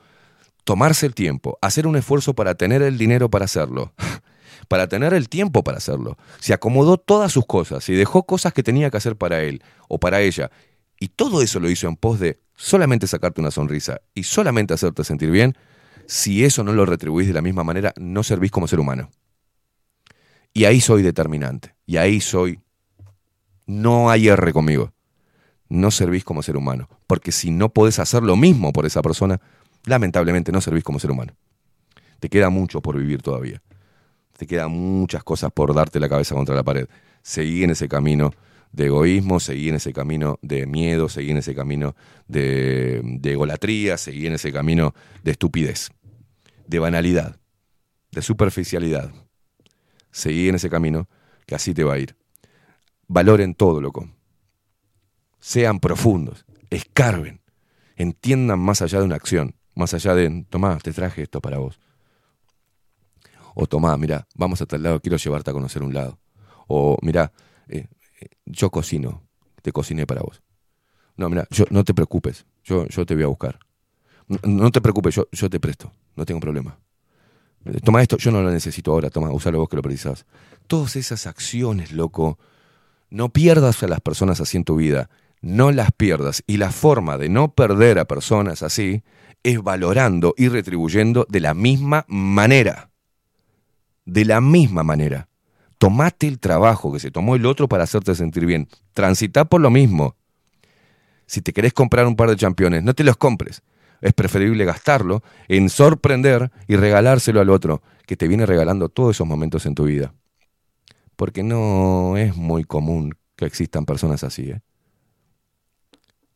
tomarse 0.64 1.06
el 1.06 1.16
tiempo, 1.16 1.58
hacer 1.62 1.88
un 1.88 1.96
esfuerzo 1.96 2.34
para 2.34 2.56
tener 2.56 2.82
el 2.82 2.98
dinero 2.98 3.30
para 3.30 3.46
hacerlo, 3.46 3.94
para 4.68 4.88
tener 4.88 5.14
el 5.14 5.30
tiempo 5.30 5.64
para 5.64 5.78
hacerlo, 5.78 6.18
se 6.40 6.54
acomodó 6.54 6.98
todas 6.98 7.32
sus 7.32 7.46
cosas 7.46 7.88
y 7.90 7.94
dejó 7.94 8.26
cosas 8.26 8.52
que 8.52 8.64
tenía 8.64 8.90
que 8.90 8.98
hacer 8.98 9.16
para 9.16 9.42
él 9.42 9.64
o 9.88 10.00
para 10.00 10.22
ella, 10.22 10.52
y 11.00 11.10
todo 11.10 11.42
eso 11.42 11.60
lo 11.60 11.70
hizo 11.70 11.88
en 11.88 11.96
pos 11.96 12.20
de 12.20 12.40
solamente 12.56 13.08
sacarte 13.08 13.42
una 13.42 13.52
sonrisa 13.52 14.02
y 14.14 14.24
solamente 14.24 14.74
hacerte 14.74 15.04
sentir 15.04 15.30
bien, 15.30 15.56
si 16.08 16.46
eso 16.46 16.64
no 16.64 16.74
lo 16.74 16.86
retribuís 16.86 17.28
de 17.28 17.34
la 17.34 17.42
misma 17.42 17.64
manera, 17.64 17.94
no 17.98 18.24
servís 18.24 18.52
como 18.52 18.68
ser 18.68 18.80
humano. 18.80 19.10
Y 20.54 20.66
ahí 20.66 20.80
soy 20.82 21.02
determinante, 21.02 21.76
y 21.86 21.98
ahí 21.98 22.22
soy... 22.22 22.60
No 23.66 24.10
hay 24.10 24.28
R 24.28 24.54
conmigo 24.54 24.96
no 25.70 25.92
servís 25.92 26.24
como 26.24 26.44
ser 26.44 26.58
humano. 26.58 26.90
Porque 27.08 27.32
si 27.32 27.52
no 27.52 27.70
podés 27.70 28.00
hacer 28.00 28.24
lo 28.24 28.36
mismo 28.36 28.74
por 28.74 28.86
esa 28.86 29.02
persona, 29.02 29.40
lamentablemente 29.86 30.52
no 30.52 30.62
servís 30.62 30.84
como 30.84 31.00
ser 31.00 31.12
humano. 31.12 31.34
Te 32.20 32.30
queda 32.30 32.50
mucho 32.50 32.82
por 32.82 32.98
vivir 32.98 33.22
todavía. 33.22 33.62
Te 34.38 34.48
quedan 34.48 34.72
muchas 34.72 35.24
cosas 35.24 35.52
por 35.52 35.74
darte 35.74 36.00
la 36.00 36.10
cabeza 36.10 36.36
contra 36.36 36.56
la 36.56 36.64
pared. 36.64 36.88
Seguí 37.22 37.64
en 37.64 37.72
ese 37.72 37.88
camino 37.88 38.32
de 38.72 38.88
egoísmo, 38.88 39.40
seguí 39.40 39.70
en 39.70 39.76
ese 39.76 39.94
camino 39.94 40.38
de 40.42 40.66
miedo, 40.66 41.08
seguí 41.08 41.32
en 41.32 41.38
ese 41.38 41.56
camino 41.56 41.96
de, 42.28 43.02
de 43.04 43.32
egolatría, 43.32 43.98
seguí 43.98 44.28
en 44.28 44.34
ese 44.34 44.52
camino 44.52 44.94
de 45.24 45.32
estupidez, 45.32 45.92
de 46.68 46.80
banalidad, 46.80 47.38
de 48.12 48.22
superficialidad. 48.22 49.14
Seguí 50.12 50.50
en 50.50 50.56
ese 50.56 50.70
camino 50.70 51.08
que 51.46 51.56
así 51.56 51.74
te 51.74 51.84
va 51.86 51.94
a 51.94 52.00
ir. 52.00 52.16
Valoren 53.08 53.54
todo, 53.56 53.82
loco 53.82 54.08
sean 55.46 55.80
profundos, 55.80 56.44
escarben, 56.72 57.40
entiendan 57.98 58.58
más 58.58 58.82
allá 58.82 58.98
de 58.98 59.06
una 59.06 59.16
acción, 59.16 59.54
más 59.76 59.94
allá 59.94 60.16
de, 60.16 60.44
tomá, 60.50 60.76
te 60.80 60.92
traje 60.92 61.22
esto 61.22 61.40
para 61.40 61.60
vos. 61.60 61.80
O 63.54 63.68
tomá, 63.68 63.96
mira, 63.96 64.28
vamos 64.34 64.60
a 64.64 64.66
tal 64.66 64.82
lado, 64.82 65.00
quiero 65.00 65.18
llevarte 65.18 65.52
a 65.52 65.54
conocer 65.54 65.84
un 65.84 65.94
lado. 65.94 66.18
O 66.66 66.98
mira, 67.04 67.32
eh, 67.68 67.86
eh, 68.20 68.30
yo 68.48 68.72
cocino, 68.72 69.22
te 69.62 69.72
cociné 69.72 70.08
para 70.08 70.24
vos. 70.24 70.42
No, 71.16 71.30
mira, 71.30 71.46
yo, 71.52 71.66
no 71.70 71.84
te 71.84 71.94
preocupes, 71.94 72.48
yo, 72.64 72.88
yo 72.88 73.06
te 73.06 73.14
voy 73.14 73.26
a 73.26 73.28
buscar. 73.28 73.60
No, 74.48 74.72
te 74.72 74.82
preocupes, 74.82 75.14
yo, 75.14 75.28
yo 75.32 75.48
te 75.48 75.60
presto, 75.60 75.92
no 76.16 76.26
tengo 76.26 76.40
problema. 76.40 76.80
Toma 77.84 78.02
esto, 78.02 78.18
yo 78.18 78.32
no 78.32 78.42
lo 78.42 78.50
necesito 78.50 78.92
ahora, 78.92 79.12
toma, 79.12 79.32
usalo 79.32 79.60
vos 79.60 79.70
que 79.70 79.76
lo 79.76 79.84
precisás. 79.84 80.26
Todas 80.66 80.96
esas 80.96 81.28
acciones, 81.28 81.92
loco, 81.92 82.40
no 83.10 83.30
pierdas 83.30 83.82
a 83.84 83.88
las 83.88 84.02
personas 84.02 84.42
así 84.42 84.58
en 84.58 84.64
tu 84.64 84.76
vida, 84.78 85.10
no 85.42 85.72
las 85.72 85.92
pierdas. 85.92 86.44
Y 86.48 86.58
la 86.58 86.72
forma 86.72 87.18
de 87.18 87.30
no 87.30 87.54
perder 87.54 88.00
a 88.00 88.06
personas 88.06 88.64
así 88.64 89.04
es 89.44 89.62
valorando 89.62 90.34
y 90.38 90.48
retribuyendo 90.48 91.26
de 91.30 91.40
la 91.40 91.54
misma 91.54 92.06
manera. 92.08 92.90
De 94.06 94.26
la 94.26 94.42
misma 94.42 94.84
manera. 94.84 95.28
Tomate 95.78 96.28
el 96.28 96.40
trabajo 96.40 96.92
que 96.92 97.00
se 97.00 97.12
tomó 97.12 97.36
el 97.36 97.46
otro 97.46 97.68
para 97.68 97.84
hacerte 97.84 98.16
sentir 98.16 98.46
bien. 98.46 98.68
Transita 98.94 99.46
por 99.46 99.62
lo 99.62 99.70
mismo. 99.70 100.16
Si 101.28 101.42
te 101.42 101.54
querés 101.54 101.74
comprar 101.74 102.08
un 102.08 102.16
par 102.16 102.30
de 102.30 102.38
championes, 102.38 102.84
no 102.84 102.94
te 102.94 103.04
los 103.04 103.18
compres. 103.18 103.62
Es 104.02 104.14
preferible 104.14 104.66
gastarlo 104.66 105.24
en 105.48 105.70
sorprender 105.70 106.52
y 106.68 106.76
regalárselo 106.76 107.42
al 107.42 107.50
otro, 107.50 107.82
que 108.06 108.18
te 108.18 108.28
viene 108.28 108.46
regalando 108.46 108.90
todos 108.90 109.16
esos 109.16 109.28
momentos 109.28 109.66
en 109.66 109.76
tu 109.76 109.86
vida. 109.86 110.14
Porque 111.16 111.44
no 111.44 112.18
es 112.18 112.36
muy 112.36 112.64
común 112.64 113.16
que 113.36 113.46
existan 113.46 113.86
personas 113.86 114.24
así. 114.24 114.52
¿eh? 114.52 114.62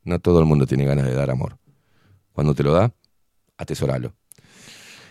No 0.03 0.19
todo 0.19 0.39
el 0.39 0.45
mundo 0.45 0.65
tiene 0.65 0.85
ganas 0.85 1.05
de 1.05 1.13
dar 1.13 1.29
amor. 1.29 1.57
Cuando 2.33 2.53
te 2.53 2.63
lo 2.63 2.73
da, 2.73 2.93
atesoralo. 3.57 4.13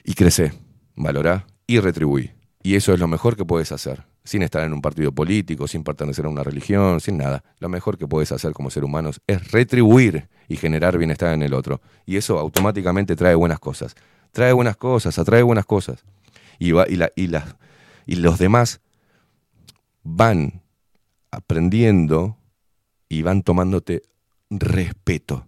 Y 0.05 0.15
crece, 0.15 0.53
valorá 0.97 1.47
y 1.67 1.81
retribuí. 1.81 2.33
Y 2.63 2.75
eso 2.75 2.93
es 2.93 3.01
lo 3.01 3.07
mejor 3.07 3.37
que 3.37 3.45
puedes 3.45 3.71
hacer, 3.73 4.05
sin 4.25 4.43
estar 4.43 4.65
en 4.65 4.73
un 4.73 4.83
partido 4.83 5.13
político, 5.13 5.69
sin 5.69 5.85
pertenecer 5.85 6.27
a 6.27 6.29
una 6.29 6.43
religión, 6.43 7.01
sin 7.01 7.19
nada. 7.19 7.45
Lo 7.59 7.69
mejor 7.69 7.99
que 7.99 8.07
puedes 8.07 8.33
hacer 8.33 8.53
como 8.53 8.71
ser 8.71 8.85
humanos 8.85 9.21
es 9.27 9.53
retribuir 9.53 10.29
y 10.49 10.57
generar 10.57 10.99
bienestar 10.99 11.35
en 11.35 11.43
el 11.43 11.55
otro. 11.55 11.81
Y 12.07 12.17
eso 12.17 12.39
automáticamente 12.39 13.15
trae 13.17 13.35
buenas 13.35 13.59
cosas. 13.59 13.95
Trae 14.33 14.53
buenas 14.53 14.77
cosas, 14.77 15.19
atrae 15.19 15.43
buenas 15.43 15.67
cosas. 15.67 16.05
Y, 16.59 16.73
va, 16.73 16.87
y, 16.89 16.97
la, 16.97 17.13
y 17.15 18.17
los 18.17 18.39
demás 18.39 18.81
van 20.11 20.63
aprendiendo 21.31 22.39
y 23.09 23.23
van 23.23 23.43
tomándote 23.43 24.03
respeto. 24.49 25.47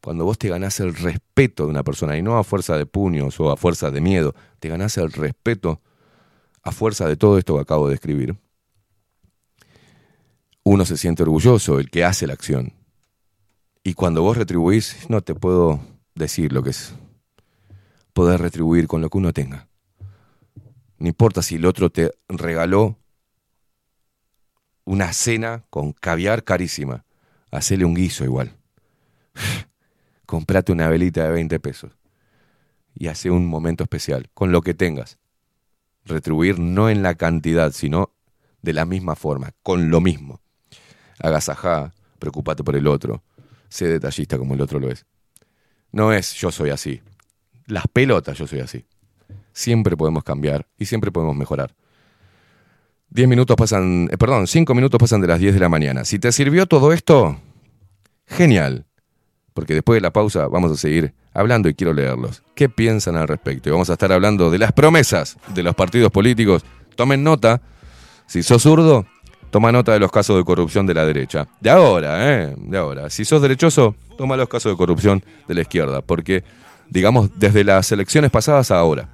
Cuando 0.00 0.24
vos 0.24 0.38
te 0.38 0.48
ganás 0.48 0.80
el 0.80 0.94
respeto 0.94 1.64
de 1.64 1.70
una 1.70 1.82
persona, 1.82 2.16
y 2.16 2.22
no 2.22 2.38
a 2.38 2.44
fuerza 2.44 2.76
de 2.76 2.86
puños 2.86 3.38
o 3.40 3.50
a 3.50 3.56
fuerza 3.56 3.90
de 3.90 4.00
miedo, 4.00 4.34
te 4.58 4.68
ganás 4.68 4.96
el 4.96 5.12
respeto 5.12 5.80
a 6.62 6.72
fuerza 6.72 7.06
de 7.06 7.16
todo 7.16 7.38
esto 7.38 7.54
que 7.54 7.60
acabo 7.60 7.88
de 7.88 7.94
escribir, 7.94 8.36
uno 10.62 10.86
se 10.86 10.96
siente 10.96 11.22
orgulloso, 11.22 11.78
el 11.78 11.90
que 11.90 12.04
hace 12.04 12.26
la 12.26 12.32
acción. 12.32 12.72
Y 13.82 13.92
cuando 13.92 14.22
vos 14.22 14.38
retribuís, 14.38 15.10
no 15.10 15.20
te 15.20 15.34
puedo 15.34 15.80
decir 16.14 16.52
lo 16.52 16.62
que 16.62 16.70
es 16.70 16.94
poder 18.14 18.40
retribuir 18.40 18.86
con 18.86 19.02
lo 19.02 19.10
que 19.10 19.18
uno 19.18 19.34
tenga. 19.34 19.68
No 20.98 21.08
importa 21.08 21.42
si 21.42 21.56
el 21.56 21.66
otro 21.66 21.90
te 21.90 22.12
regaló 22.28 22.98
una 24.84 25.12
cena 25.12 25.64
con 25.70 25.92
caviar 25.92 26.44
carísima. 26.44 27.04
Hacele 27.50 27.84
un 27.84 27.94
guiso 27.94 28.24
igual. 28.24 28.56
Comprate 30.26 30.72
una 30.72 30.88
velita 30.88 31.24
de 31.24 31.30
20 31.30 31.60
pesos. 31.60 31.92
Y 32.94 33.08
hace 33.08 33.30
un 33.30 33.46
momento 33.46 33.84
especial, 33.84 34.30
con 34.34 34.52
lo 34.52 34.62
que 34.62 34.74
tengas. 34.74 35.18
Retribuir 36.04 36.58
no 36.58 36.90
en 36.90 37.02
la 37.02 37.14
cantidad, 37.14 37.72
sino 37.72 38.14
de 38.62 38.72
la 38.72 38.84
misma 38.84 39.16
forma, 39.16 39.52
con 39.62 39.90
lo 39.90 40.00
mismo. 40.00 40.40
Agasajá, 41.18 41.92
preocupate 42.18 42.62
por 42.62 42.76
el 42.76 42.86
otro. 42.86 43.22
Sé 43.68 43.88
detallista 43.88 44.38
como 44.38 44.54
el 44.54 44.60
otro 44.60 44.78
lo 44.78 44.90
es. 44.90 45.06
No 45.92 46.12
es 46.12 46.34
yo 46.34 46.50
soy 46.50 46.70
así. 46.70 47.02
Las 47.66 47.86
pelotas 47.88 48.38
yo 48.38 48.46
soy 48.46 48.60
así. 48.60 48.84
Siempre 49.54 49.96
podemos 49.96 50.24
cambiar 50.24 50.66
y 50.78 50.84
siempre 50.84 51.10
podemos 51.10 51.34
mejorar. 51.36 51.74
10 53.10 53.28
minutos 53.28 53.56
pasan, 53.56 54.08
eh, 54.10 54.18
perdón, 54.18 54.48
5 54.48 54.74
minutos 54.74 54.98
pasan 54.98 55.20
de 55.20 55.28
las 55.28 55.38
10 55.38 55.54
de 55.54 55.60
la 55.60 55.68
mañana. 55.68 56.04
Si 56.04 56.18
te 56.18 56.32
sirvió 56.32 56.66
todo 56.66 56.92
esto, 56.92 57.38
genial. 58.26 58.84
Porque 59.54 59.74
después 59.74 59.96
de 59.96 60.00
la 60.00 60.12
pausa 60.12 60.48
vamos 60.48 60.72
a 60.72 60.76
seguir 60.76 61.14
hablando 61.32 61.68
y 61.68 61.74
quiero 61.74 61.92
leerlos. 61.92 62.42
¿Qué 62.56 62.68
piensan 62.68 63.14
al 63.16 63.28
respecto? 63.28 63.68
Y 63.68 63.72
vamos 63.72 63.88
a 63.88 63.92
estar 63.92 64.12
hablando 64.12 64.50
de 64.50 64.58
las 64.58 64.72
promesas 64.72 65.36
de 65.54 65.62
los 65.62 65.76
partidos 65.76 66.10
políticos. 66.10 66.64
Tomen 66.96 67.22
nota. 67.22 67.62
Si 68.26 68.42
sos 68.42 68.62
zurdo, 68.62 69.06
toma 69.50 69.70
nota 69.70 69.92
de 69.92 70.00
los 70.00 70.10
casos 70.10 70.36
de 70.36 70.42
corrupción 70.42 70.84
de 70.84 70.94
la 70.94 71.06
derecha. 71.06 71.46
De 71.60 71.70
ahora, 71.70 72.42
¿eh? 72.42 72.54
De 72.58 72.76
ahora. 72.76 73.08
Si 73.10 73.24
sos 73.24 73.40
derechoso, 73.40 73.94
toma 74.18 74.36
los 74.36 74.48
casos 74.48 74.72
de 74.72 74.76
corrupción 74.76 75.22
de 75.46 75.54
la 75.54 75.60
izquierda. 75.60 76.02
Porque, 76.02 76.42
digamos, 76.90 77.30
desde 77.38 77.62
las 77.62 77.92
elecciones 77.92 78.32
pasadas 78.32 78.72
a 78.72 78.80
ahora, 78.80 79.08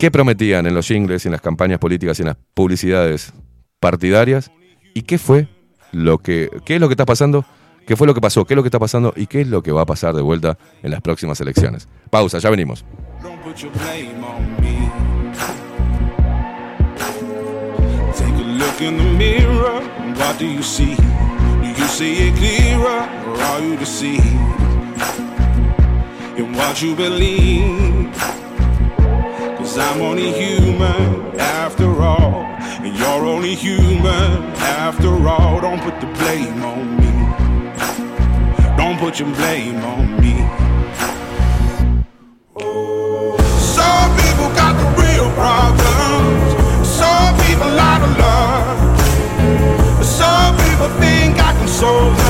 ¿Qué 0.00 0.10
prometían 0.10 0.66
en 0.66 0.74
los 0.74 0.88
jingles, 0.88 1.26
en 1.26 1.32
las 1.32 1.42
campañas 1.42 1.78
políticas 1.78 2.18
en 2.20 2.26
las 2.28 2.36
publicidades 2.54 3.34
partidarias? 3.80 4.50
¿Y 4.94 5.02
qué 5.02 5.18
fue 5.18 5.46
lo 5.92 6.16
que, 6.16 6.48
qué 6.64 6.76
es 6.76 6.80
lo 6.80 6.88
que 6.88 6.94
está 6.94 7.04
pasando? 7.04 7.44
¿Qué 7.86 7.96
fue 7.96 8.06
lo 8.06 8.14
que 8.14 8.22
pasó? 8.22 8.46
¿Qué 8.46 8.54
es 8.54 8.56
lo 8.56 8.62
que 8.62 8.68
está 8.68 8.78
pasando? 8.78 9.12
¿Y 9.14 9.26
qué 9.26 9.42
es 9.42 9.48
lo 9.48 9.62
que 9.62 9.72
va 9.72 9.82
a 9.82 9.84
pasar 9.84 10.14
de 10.14 10.22
vuelta 10.22 10.56
en 10.82 10.90
las 10.90 11.02
próximas 11.02 11.38
elecciones? 11.42 11.86
Pausa, 12.08 12.38
ya 12.38 12.48
venimos. 12.48 12.82
I'm 29.80 30.02
only 30.02 30.32
human 30.32 31.38
after 31.40 31.88
all. 32.02 32.44
And 32.84 32.96
you're 32.96 33.24
only 33.34 33.54
human 33.54 34.42
after 34.84 35.10
all. 35.26 35.60
Don't 35.60 35.80
put 35.80 36.00
the 36.00 36.06
blame 36.18 36.62
on 36.62 36.96
me. 37.00 37.10
Don't 38.76 38.98
put 38.98 39.18
your 39.18 39.34
blame 39.34 39.76
on 39.94 40.20
me. 40.20 40.36
Some 43.76 44.10
people 44.20 44.48
got 44.60 44.74
the 44.80 44.88
real 45.02 45.28
problems. 45.40 46.46
Some 46.86 47.32
people 47.44 47.72
out 47.90 48.02
of 48.06 48.12
love. 48.18 48.78
Some 50.04 50.56
people 50.64 50.88
think 51.00 51.38
I 51.38 51.52
can 51.58 51.68
solve 51.68 52.16
them. 52.16 52.29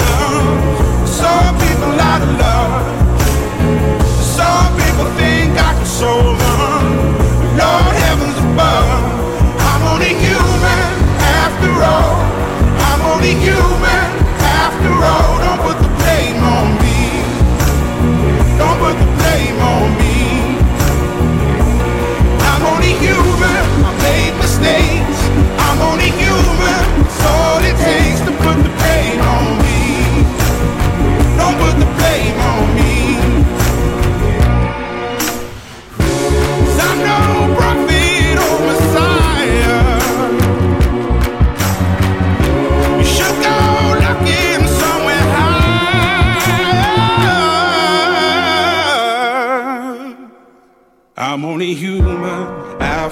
soul. 6.01 6.40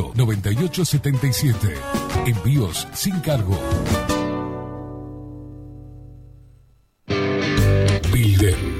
2-208-9877. 0.00 1.74
Envíos 2.26 2.88
sin 2.94 3.20
cargo. 3.20 3.58
Builden. 8.12 8.79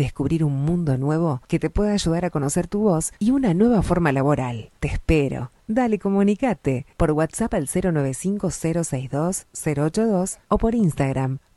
descubrir 0.01 0.43
un 0.43 0.65
mundo 0.65 0.97
nuevo 0.97 1.41
que 1.47 1.59
te 1.59 1.69
pueda 1.69 1.93
ayudar 1.93 2.25
a 2.25 2.29
conocer 2.29 2.67
tu 2.67 2.81
voz 2.81 3.13
y 3.19 3.31
una 3.31 3.53
nueva 3.53 3.81
forma 3.81 4.11
laboral. 4.11 4.71
Te 4.79 4.87
espero. 4.87 5.51
Dale, 5.67 5.99
comunicate 5.99 6.85
por 6.97 7.11
WhatsApp 7.11 7.53
al 7.53 7.67
095-062-082 7.67 10.39
o 10.49 10.57
por 10.57 10.75
Instagram 10.75 11.39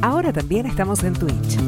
Ahora 0.00 0.32
también 0.32 0.66
estamos 0.66 1.02
en 1.02 1.14
Twitch. 1.14 1.58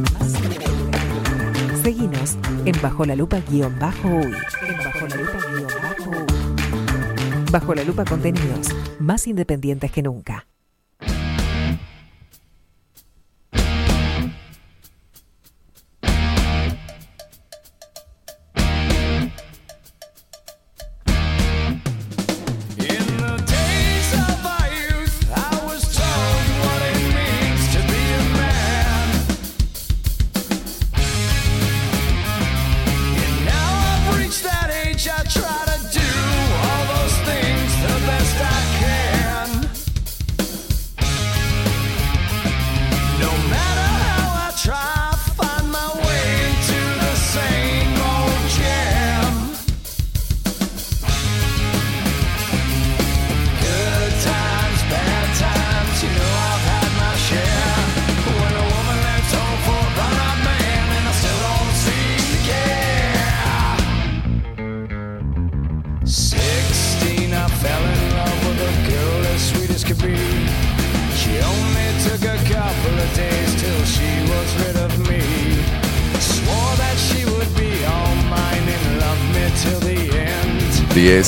Seguinos 1.83 2.37
en 2.65 2.81
Bajo 2.81 3.05
la 3.05 3.17
Lupa 3.17 3.41
guion 3.49 3.77
bajo 3.79 4.09
uy. 4.09 4.33
En 4.67 4.77
Bajo 4.79 5.07
la. 5.09 6.27
Bajo 7.51 7.75
la 7.75 7.85
Lupa 7.85 8.05
contenidos 8.05 8.69
más 9.01 9.27
independientes 9.27 9.91
que 9.91 10.03
nunca. 10.03 10.50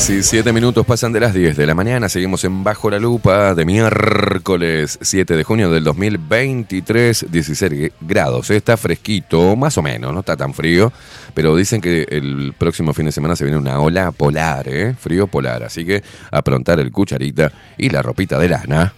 End. 0.09 0.23
17 0.23 0.53
minutos 0.53 0.85
pasan 0.85 1.13
de 1.13 1.21
las 1.21 1.33
10 1.33 1.57
de 1.57 1.65
la 1.65 1.75
mañana. 1.75 2.09
Seguimos 2.09 2.43
en 2.45 2.65
Bajo 2.65 2.91
la 2.91 2.99
Lupa 2.99 3.55
de 3.55 3.65
miércoles 3.65 4.99
7 5.01 5.37
de 5.37 5.45
junio 5.45 5.71
del 5.71 5.85
2023, 5.85 7.27
16 7.31 7.93
grados. 8.01 8.51
Está 8.51 8.77
fresquito, 8.77 9.55
más 9.55 9.79
o 9.79 9.83
menos, 9.83 10.13
no 10.13 10.21
está 10.21 10.37
tan 10.37 10.55
frío. 10.55 10.93
Pero 11.35 11.55
dicen 11.55 11.81
que 11.81 12.07
el 12.09 12.53
próximo 12.59 12.93
fin 12.95 13.07
de 13.07 13.13
semana 13.13 13.37
se 13.37 13.45
viene 13.45 13.59
una 13.59 13.79
ola 13.79 14.11
polar, 14.11 14.69
¿eh? 14.69 14.95
Frío 14.99 15.29
polar. 15.29 15.63
Así 15.63 15.85
que 15.85 16.03
aprontar 16.33 16.81
el 16.81 16.91
cucharita 16.91 17.53
y 17.79 17.89
la 17.89 18.03
ropita 18.03 18.39
de 18.39 18.49
lana. 18.49 18.93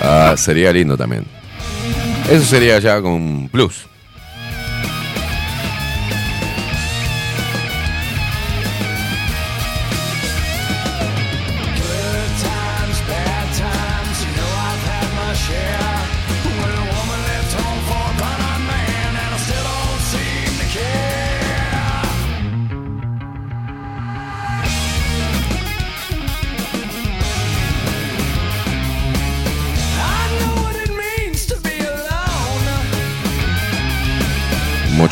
Sería, 0.00 0.36
sería 0.36 0.72
lindo 0.72 0.96
también. 0.96 1.41
Eso 2.30 2.44
sería 2.44 2.78
ya 2.78 3.00
con 3.00 3.48
plus. 3.48 3.86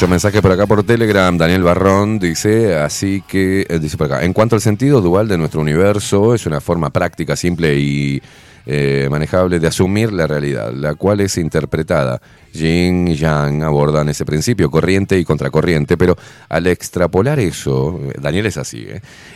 Muchos 0.01 0.09
mensajes 0.09 0.41
por 0.41 0.53
acá 0.53 0.67
por 0.67 0.83
Telegram. 0.83 1.37
Daniel 1.37 1.63
Barrón 1.63 2.19
dice, 2.19 2.75
así 2.75 3.23
que, 3.29 3.67
eh, 3.69 3.79
dice 3.79 3.99
por 3.99 4.07
acá, 4.07 4.25
en 4.25 4.33
cuanto 4.33 4.55
al 4.55 4.63
sentido 4.63 5.03
dual 5.03 5.29
de 5.29 5.37
nuestro 5.37 5.61
universo, 5.61 6.35
es 6.35 6.47
una 6.47 6.63
forma 6.63 6.89
práctica, 6.89 7.37
simple 7.37 7.77
y 7.77 8.23
eh, 8.65 9.09
manejable 9.11 9.61
de 9.61 9.67
asumir 9.67 10.11
la 10.11 10.27
realidad, 10.27 10.73
la 10.73 10.95
cual 10.95 11.21
es 11.21 11.37
interpretada. 11.37 12.19
Yin 12.55 13.09
y 13.09 13.17
Yang 13.17 13.63
abordan 13.63 14.09
ese 14.09 14.25
principio, 14.25 14.71
corriente 14.71 15.19
y 15.19 15.25
contracorriente, 15.27 15.99
pero 15.99 16.17
al 16.49 16.67
extrapolar 16.67 17.39
eso, 17.39 18.01
eh, 18.03 18.15
Daniel 18.23 18.47
es 18.47 18.57
así, 18.57 18.87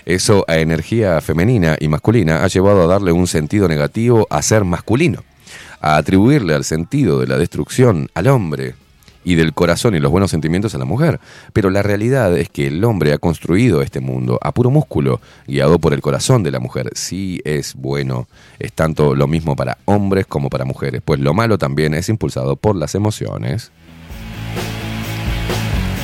eso 0.06 0.46
a 0.48 0.56
energía 0.56 1.20
femenina 1.20 1.76
y 1.78 1.88
masculina 1.88 2.42
ha 2.42 2.48
llevado 2.48 2.84
a 2.84 2.86
darle 2.86 3.12
un 3.12 3.26
sentido 3.26 3.68
negativo 3.68 4.26
a 4.30 4.40
ser 4.40 4.64
masculino, 4.64 5.24
a 5.82 5.96
atribuirle 5.98 6.54
al 6.54 6.64
sentido 6.64 7.20
de 7.20 7.26
la 7.26 7.36
destrucción 7.36 8.08
al 8.14 8.28
hombre 8.28 8.76
y 9.24 9.34
del 9.34 9.52
corazón 9.54 9.94
y 9.94 10.00
los 10.00 10.10
buenos 10.10 10.30
sentimientos 10.30 10.74
a 10.74 10.78
la 10.78 10.84
mujer. 10.84 11.20
Pero 11.52 11.70
la 11.70 11.82
realidad 11.82 12.36
es 12.36 12.48
que 12.48 12.68
el 12.68 12.84
hombre 12.84 13.12
ha 13.12 13.18
construido 13.18 13.82
este 13.82 14.00
mundo 14.00 14.38
a 14.42 14.52
puro 14.52 14.70
músculo, 14.70 15.20
guiado 15.46 15.78
por 15.78 15.94
el 15.94 16.02
corazón 16.02 16.42
de 16.42 16.50
la 16.50 16.60
mujer. 16.60 16.90
Sí 16.94 17.40
es 17.44 17.74
bueno, 17.74 18.28
es 18.58 18.72
tanto 18.72 19.14
lo 19.14 19.26
mismo 19.26 19.56
para 19.56 19.78
hombres 19.86 20.26
como 20.26 20.50
para 20.50 20.64
mujeres, 20.64 21.02
pues 21.04 21.20
lo 21.20 21.34
malo 21.34 21.58
también 21.58 21.94
es 21.94 22.08
impulsado 22.08 22.56
por 22.56 22.76
las 22.76 22.94
emociones. 22.94 23.72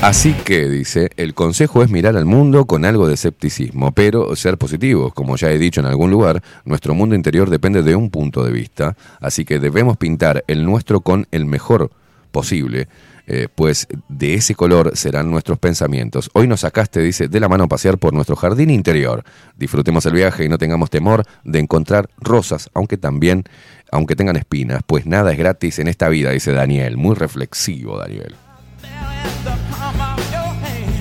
Así 0.03 0.33
que, 0.33 0.67
dice, 0.71 1.11
el 1.19 1.35
consejo 1.35 1.83
es 1.83 1.91
mirar 1.91 2.17
al 2.17 2.25
mundo 2.25 2.65
con 2.65 2.87
algo 2.87 3.07
de 3.07 3.13
escepticismo, 3.13 3.93
pero 3.93 4.35
ser 4.35 4.57
positivos. 4.57 5.13
Como 5.13 5.37
ya 5.37 5.51
he 5.51 5.59
dicho 5.59 5.81
en 5.81 5.87
algún 5.87 6.11
lugar, 6.11 6.43
nuestro 6.65 6.95
mundo 6.95 7.15
interior 7.15 7.51
depende 7.51 7.83
de 7.83 7.95
un 7.95 8.09
punto 8.09 8.43
de 8.43 8.51
vista, 8.51 8.97
así 9.21 9.45
que 9.45 9.59
debemos 9.59 9.99
pintar 9.99 10.43
el 10.47 10.65
nuestro 10.65 11.03
con 11.03 11.27
el 11.33 11.45
mejor 11.45 11.91
posible, 12.31 12.89
eh, 13.33 13.47
pues 13.55 13.87
de 14.09 14.35
ese 14.35 14.57
color 14.57 14.97
serán 14.97 15.31
nuestros 15.31 15.57
pensamientos. 15.57 16.31
Hoy 16.33 16.49
nos 16.49 16.63
sacaste, 16.63 16.99
dice, 16.99 17.29
de 17.29 17.39
la 17.39 17.49
mano 17.49 17.63
a 17.63 17.69
pasear 17.69 17.97
por 17.97 18.13
nuestro 18.13 18.35
jardín 18.35 18.71
interior. 18.71 19.23
Disfrutemos 19.57 20.05
el 20.07 20.15
viaje 20.15 20.45
y 20.45 20.49
no 20.49 20.59
tengamos 20.59 20.91
temor 20.91 21.23
de 21.45 21.61
encontrar 21.61 22.11
rosas, 22.17 22.71
aunque 22.75 22.97
también, 22.97 23.45
aunque 23.93 24.17
tengan 24.17 24.35
espinas, 24.35 24.83
pues 24.85 25.07
nada 25.07 25.31
es 25.31 25.39
gratis 25.39 25.79
en 25.79 25.87
esta 25.87 26.09
vida, 26.09 26.33
dice 26.33 26.51
Daniel. 26.51 26.97
Muy 26.97 27.15
reflexivo, 27.15 27.99
Daniel. 27.99 28.35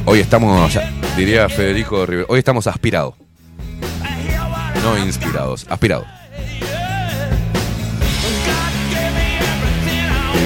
Hoy 0.06 0.19
estamos, 0.19 0.77
diría 1.18 1.49
Federico 1.49 2.06
Rivera, 2.06 2.27
hoy 2.30 2.38
estamos 2.38 2.68
aspirados. 2.68 3.15
No 4.84 5.03
inspirados, 5.03 5.65
aspirados. 5.68 6.19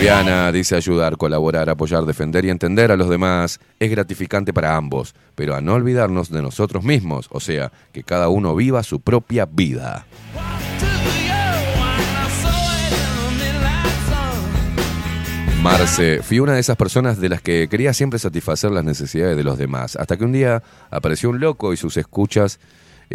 Viviana 0.03 0.51
dice 0.51 0.75
ayudar, 0.75 1.15
colaborar, 1.15 1.69
apoyar, 1.69 2.03
defender 2.03 2.43
y 2.43 2.49
entender 2.49 2.91
a 2.91 2.97
los 2.97 3.07
demás 3.07 3.61
es 3.79 3.89
gratificante 3.89 4.51
para 4.51 4.75
ambos, 4.75 5.15
pero 5.33 5.55
a 5.55 5.61
no 5.61 5.75
olvidarnos 5.75 6.29
de 6.29 6.41
nosotros 6.41 6.83
mismos, 6.83 7.29
o 7.31 7.39
sea, 7.39 7.71
que 7.93 8.03
cada 8.03 8.27
uno 8.27 8.53
viva 8.53 8.83
su 8.83 8.99
propia 8.99 9.45
vida. 9.45 10.05
Marce, 15.61 16.21
fui 16.21 16.39
una 16.41 16.55
de 16.55 16.59
esas 16.59 16.75
personas 16.75 17.21
de 17.21 17.29
las 17.29 17.41
que 17.41 17.69
quería 17.69 17.93
siempre 17.93 18.19
satisfacer 18.19 18.71
las 18.71 18.83
necesidades 18.83 19.37
de 19.37 19.45
los 19.45 19.57
demás, 19.57 19.95
hasta 19.95 20.17
que 20.17 20.25
un 20.25 20.33
día 20.33 20.63
apareció 20.91 21.29
un 21.29 21.39
loco 21.39 21.71
y 21.71 21.77
sus 21.77 21.95
escuchas 21.95 22.59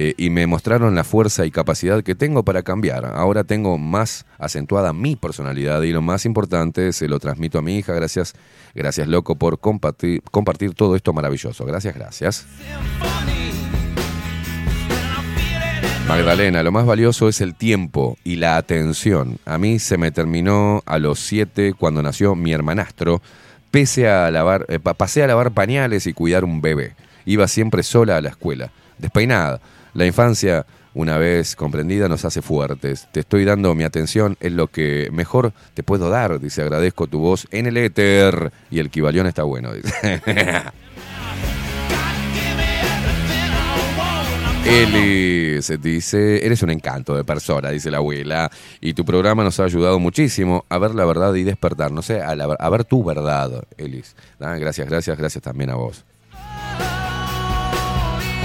eh, 0.01 0.15
y 0.17 0.31
me 0.31 0.47
mostraron 0.47 0.95
la 0.95 1.03
fuerza 1.03 1.45
y 1.45 1.51
capacidad 1.51 2.05
que 2.05 2.15
tengo 2.15 2.45
para 2.45 2.63
cambiar. 2.63 3.05
Ahora 3.05 3.43
tengo 3.43 3.79
más 3.79 4.25
acentuada 4.39 4.93
mi 4.93 5.17
personalidad 5.17 5.83
y 5.83 5.91
lo 5.93 6.01
más 6.03 6.25
importante 6.25 6.93
se 6.93 7.09
lo 7.09 7.19
transmito 7.19 7.59
a 7.59 7.63
mi 7.63 7.77
hija. 7.79 7.93
Gracias, 7.95 8.35
gracias 8.77 9.09
loco 9.09 9.35
por 9.35 9.59
compartir, 9.59 10.23
compartir 10.31 10.75
todo 10.75 10.95
esto 10.95 11.13
maravilloso. 11.13 11.65
Gracias, 11.67 11.95
gracias. 11.97 12.47
Magdalena, 16.07 16.63
lo 16.63 16.73
más 16.73 16.87
valioso 16.87 17.29
es 17.29 17.41
el 17.43 17.55
tiempo 17.55 18.17
y 18.25 18.37
la 18.37 18.57
atención. 18.57 19.39
A 19.45 19.59
mí 19.59 19.79
se 19.79 19.99
me 19.99 20.11
terminó 20.11 20.83
a 20.87 20.99
los 20.99 21.19
siete 21.19 21.75
cuando 21.75 22.03
nació 22.03 22.35
mi 22.35 22.53
hermanastro. 22.53 23.21
Pese 23.71 24.09
a 24.09 24.31
lavar, 24.31 24.65
eh, 24.69 24.79
pa- 24.79 24.95
pasé 24.95 25.23
a 25.23 25.27
lavar 25.27 25.51
pañales 25.51 26.07
y 26.07 26.15
cuidar 26.15 26.45
un 26.45 26.63
bebé. 26.63 26.95
Iba 27.27 27.47
siempre 27.47 27.83
sola 27.83 28.17
a 28.17 28.21
la 28.23 28.31
escuela, 28.31 28.71
despeinada. 28.97 29.61
La 29.95 30.07
infancia, 30.07 30.67
una 30.95 31.19
vez 31.19 31.57
comprendida, 31.57 32.09
nos 32.09 32.25
hace 32.25 32.43
fuertes. 32.43 33.09
Te 33.13 33.21
estoy 33.21 33.45
dando 33.45 33.75
mi 33.75 33.85
atención, 33.85 34.37
es 34.41 34.53
lo 34.53 34.69
que 34.69 35.09
mejor 35.13 35.53
te 35.75 35.83
puedo 35.83 36.09
dar. 36.11 36.41
Dice, 36.41 36.63
agradezco 36.63 37.07
tu 37.07 37.19
voz 37.19 37.47
en 37.51 37.67
el 37.67 37.77
éter. 37.77 38.53
Y 38.71 38.79
el 38.79 38.91
Kibalión 38.91 39.27
está 39.27 39.43
bueno. 39.45 39.73
Dice. 39.73 40.21
Eli 44.67 45.63
se 45.63 45.79
dice, 45.79 46.45
eres 46.45 46.63
un 46.63 46.69
encanto 46.71 47.17
de 47.17 47.25
persona, 47.25 47.71
dice 47.71 47.91
la 47.91 47.99
abuela, 47.99 48.51
y 48.83 48.93
tu 48.93 49.03
programa 49.05 49.43
nos 49.43 49.59
ha 49.61 49.65
ayudado 49.65 49.99
muchísimo 49.99 50.67
a 50.69 50.77
ver 50.77 50.95
la 50.95 51.07
verdad 51.07 51.33
y 51.35 51.43
despertar, 51.45 51.91
no 51.91 52.03
sé, 52.03 52.21
a, 52.21 52.37
la- 52.37 52.55
a 52.59 52.69
ver 52.69 52.85
tu 52.85 53.03
verdad, 53.03 53.65
Elis. 53.79 54.15
Ah, 54.41 54.57
Gracias, 54.57 54.87
gracias, 54.89 55.17
gracias 55.17 55.43
también 55.43 55.71
a 55.71 55.75
vos. 55.77 56.05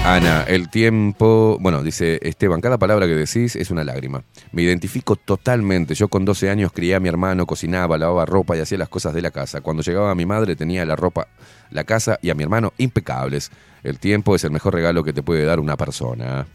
Ana, 0.04 0.42
el 0.42 0.68
tiempo, 0.68 1.56
bueno, 1.60 1.82
dice 1.82 2.18
Esteban, 2.20 2.60
cada 2.60 2.76
palabra 2.76 3.06
que 3.06 3.14
decís 3.14 3.56
es 3.56 3.70
una 3.70 3.84
lágrima. 3.84 4.22
Me 4.52 4.60
identifico 4.60 5.16
totalmente. 5.16 5.94
Yo 5.94 6.08
con 6.08 6.26
12 6.26 6.50
años 6.50 6.72
crié 6.72 6.94
a 6.94 7.00
mi 7.00 7.08
hermano, 7.08 7.46
cocinaba, 7.46 7.96
lavaba 7.96 8.26
ropa 8.26 8.54
y 8.54 8.60
hacía 8.60 8.76
las 8.76 8.90
cosas 8.90 9.14
de 9.14 9.22
la 9.22 9.30
casa. 9.30 9.62
Cuando 9.62 9.82
llegaba 9.82 10.14
mi 10.14 10.26
madre 10.26 10.56
tenía 10.56 10.84
la 10.84 10.94
ropa, 10.94 11.28
la 11.70 11.84
casa 11.84 12.18
y 12.20 12.28
a 12.28 12.34
mi 12.34 12.42
hermano 12.42 12.74
impecables. 12.76 13.50
El 13.82 13.98
tiempo 13.98 14.34
es 14.36 14.44
el 14.44 14.50
mejor 14.50 14.74
regalo 14.74 15.04
que 15.04 15.14
te 15.14 15.22
puede 15.22 15.46
dar 15.46 15.58
una 15.58 15.78
persona. 15.78 16.46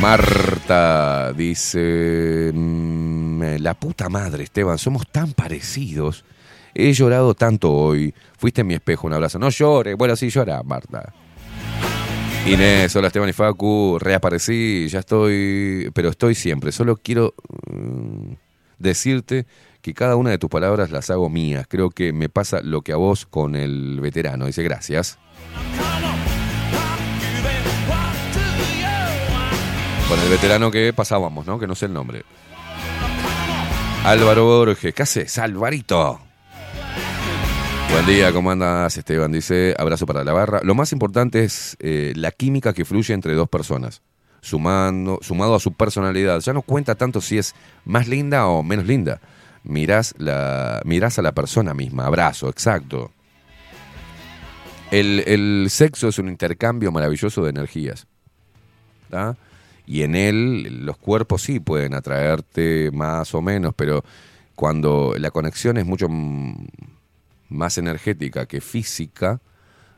Marta 0.00 1.34
dice, 1.34 2.50
mm, 2.54 3.56
la 3.58 3.74
puta 3.74 4.08
madre, 4.08 4.44
Esteban, 4.44 4.78
somos 4.78 5.06
tan 5.12 5.34
parecidos. 5.34 6.24
He 6.74 6.92
llorado 6.92 7.34
tanto 7.34 7.72
hoy. 7.72 8.14
Fuiste 8.38 8.64
mi 8.64 8.74
espejo, 8.74 9.06
un 9.06 9.14
abrazo. 9.14 9.38
No 9.38 9.50
llores. 9.50 9.96
Bueno, 9.96 10.16
sí 10.16 10.30
llora, 10.30 10.62
Marta. 10.62 11.12
Inés, 12.46 12.96
hola 12.96 13.08
Esteban 13.08 13.28
y 13.28 13.34
Facu, 13.34 13.98
reaparecí, 14.00 14.88
ya 14.88 15.00
estoy, 15.00 15.90
pero 15.92 16.08
estoy 16.08 16.34
siempre. 16.34 16.72
Solo 16.72 16.96
quiero 16.96 17.34
mm, 17.70 18.32
decirte 18.78 19.46
que 19.82 19.92
cada 19.92 20.16
una 20.16 20.30
de 20.30 20.38
tus 20.38 20.48
palabras 20.48 20.90
las 20.90 21.10
hago 21.10 21.28
mías. 21.28 21.66
Creo 21.68 21.90
que 21.90 22.14
me 22.14 22.30
pasa 22.30 22.60
lo 22.62 22.80
que 22.80 22.92
a 22.92 22.96
vos 22.96 23.26
con 23.26 23.56
el 23.56 24.00
veterano. 24.00 24.46
Dice, 24.46 24.62
gracias. 24.62 25.18
Con 30.08 30.18
el 30.18 30.28
veterano 30.30 30.70
que 30.70 30.92
pasábamos, 30.92 31.46
¿no? 31.46 31.58
Que 31.58 31.66
no 31.66 31.74
sé 31.74 31.86
el 31.86 31.92
nombre. 31.92 32.24
Álvaro 34.04 34.46
Borges, 34.46 34.94
¿qué 34.94 35.02
haces, 35.02 35.38
Alvarito? 35.38 36.29
Buen 37.92 38.06
día, 38.06 38.32
¿cómo 38.32 38.52
andas, 38.52 38.96
Esteban? 38.96 39.32
Dice, 39.32 39.74
abrazo 39.76 40.06
para 40.06 40.22
la 40.22 40.32
barra. 40.32 40.60
Lo 40.62 40.76
más 40.76 40.92
importante 40.92 41.42
es 41.42 41.76
eh, 41.80 42.12
la 42.14 42.30
química 42.30 42.72
que 42.72 42.84
fluye 42.84 43.12
entre 43.12 43.34
dos 43.34 43.48
personas, 43.48 44.00
sumando, 44.40 45.18
sumado 45.22 45.56
a 45.56 45.60
su 45.60 45.72
personalidad. 45.72 46.40
Ya 46.40 46.52
no 46.52 46.62
cuenta 46.62 46.94
tanto 46.94 47.20
si 47.20 47.36
es 47.38 47.54
más 47.84 48.06
linda 48.06 48.46
o 48.46 48.62
menos 48.62 48.86
linda. 48.86 49.20
Mirás, 49.64 50.14
la, 50.18 50.80
mirás 50.84 51.18
a 51.18 51.22
la 51.22 51.32
persona 51.32 51.74
misma. 51.74 52.06
Abrazo, 52.06 52.48
exacto. 52.48 53.10
El, 54.92 55.24
el 55.26 55.66
sexo 55.68 56.08
es 56.08 56.18
un 56.18 56.28
intercambio 56.28 56.92
maravilloso 56.92 57.42
de 57.42 57.50
energías. 57.50 58.06
¿tá? 59.10 59.36
Y 59.84 60.02
en 60.02 60.14
él 60.14 60.86
los 60.86 60.96
cuerpos 60.96 61.42
sí 61.42 61.58
pueden 61.58 61.94
atraerte 61.94 62.90
más 62.92 63.34
o 63.34 63.42
menos, 63.42 63.74
pero 63.74 64.04
cuando 64.54 65.14
la 65.18 65.32
conexión 65.32 65.76
es 65.76 65.84
mucho 65.84 66.08
más 67.50 67.76
energética 67.78 68.46
que 68.46 68.60
física, 68.60 69.40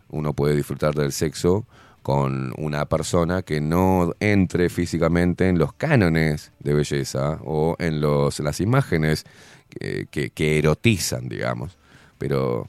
uno 0.09 0.33
puede 0.35 0.57
disfrutar 0.57 0.95
del 0.95 1.13
sexo 1.13 1.67
con 2.03 2.53
una 2.59 2.87
persona 2.87 3.43
que 3.43 3.61
no 3.61 4.13
entre 4.19 4.69
físicamente 4.69 5.49
en 5.49 5.59
los 5.59 5.73
cánones 5.75 6.53
de 6.59 6.75
belleza 6.75 7.39
o 7.45 7.77
en 7.79 8.01
los, 8.01 8.41
las 8.41 8.61
imágenes 8.61 9.25
que, 9.69 10.07
que- 10.11 10.31
que 10.31 10.59
erotizan, 10.59 11.29
digamos. 11.29 11.79
Pero, 12.19 12.69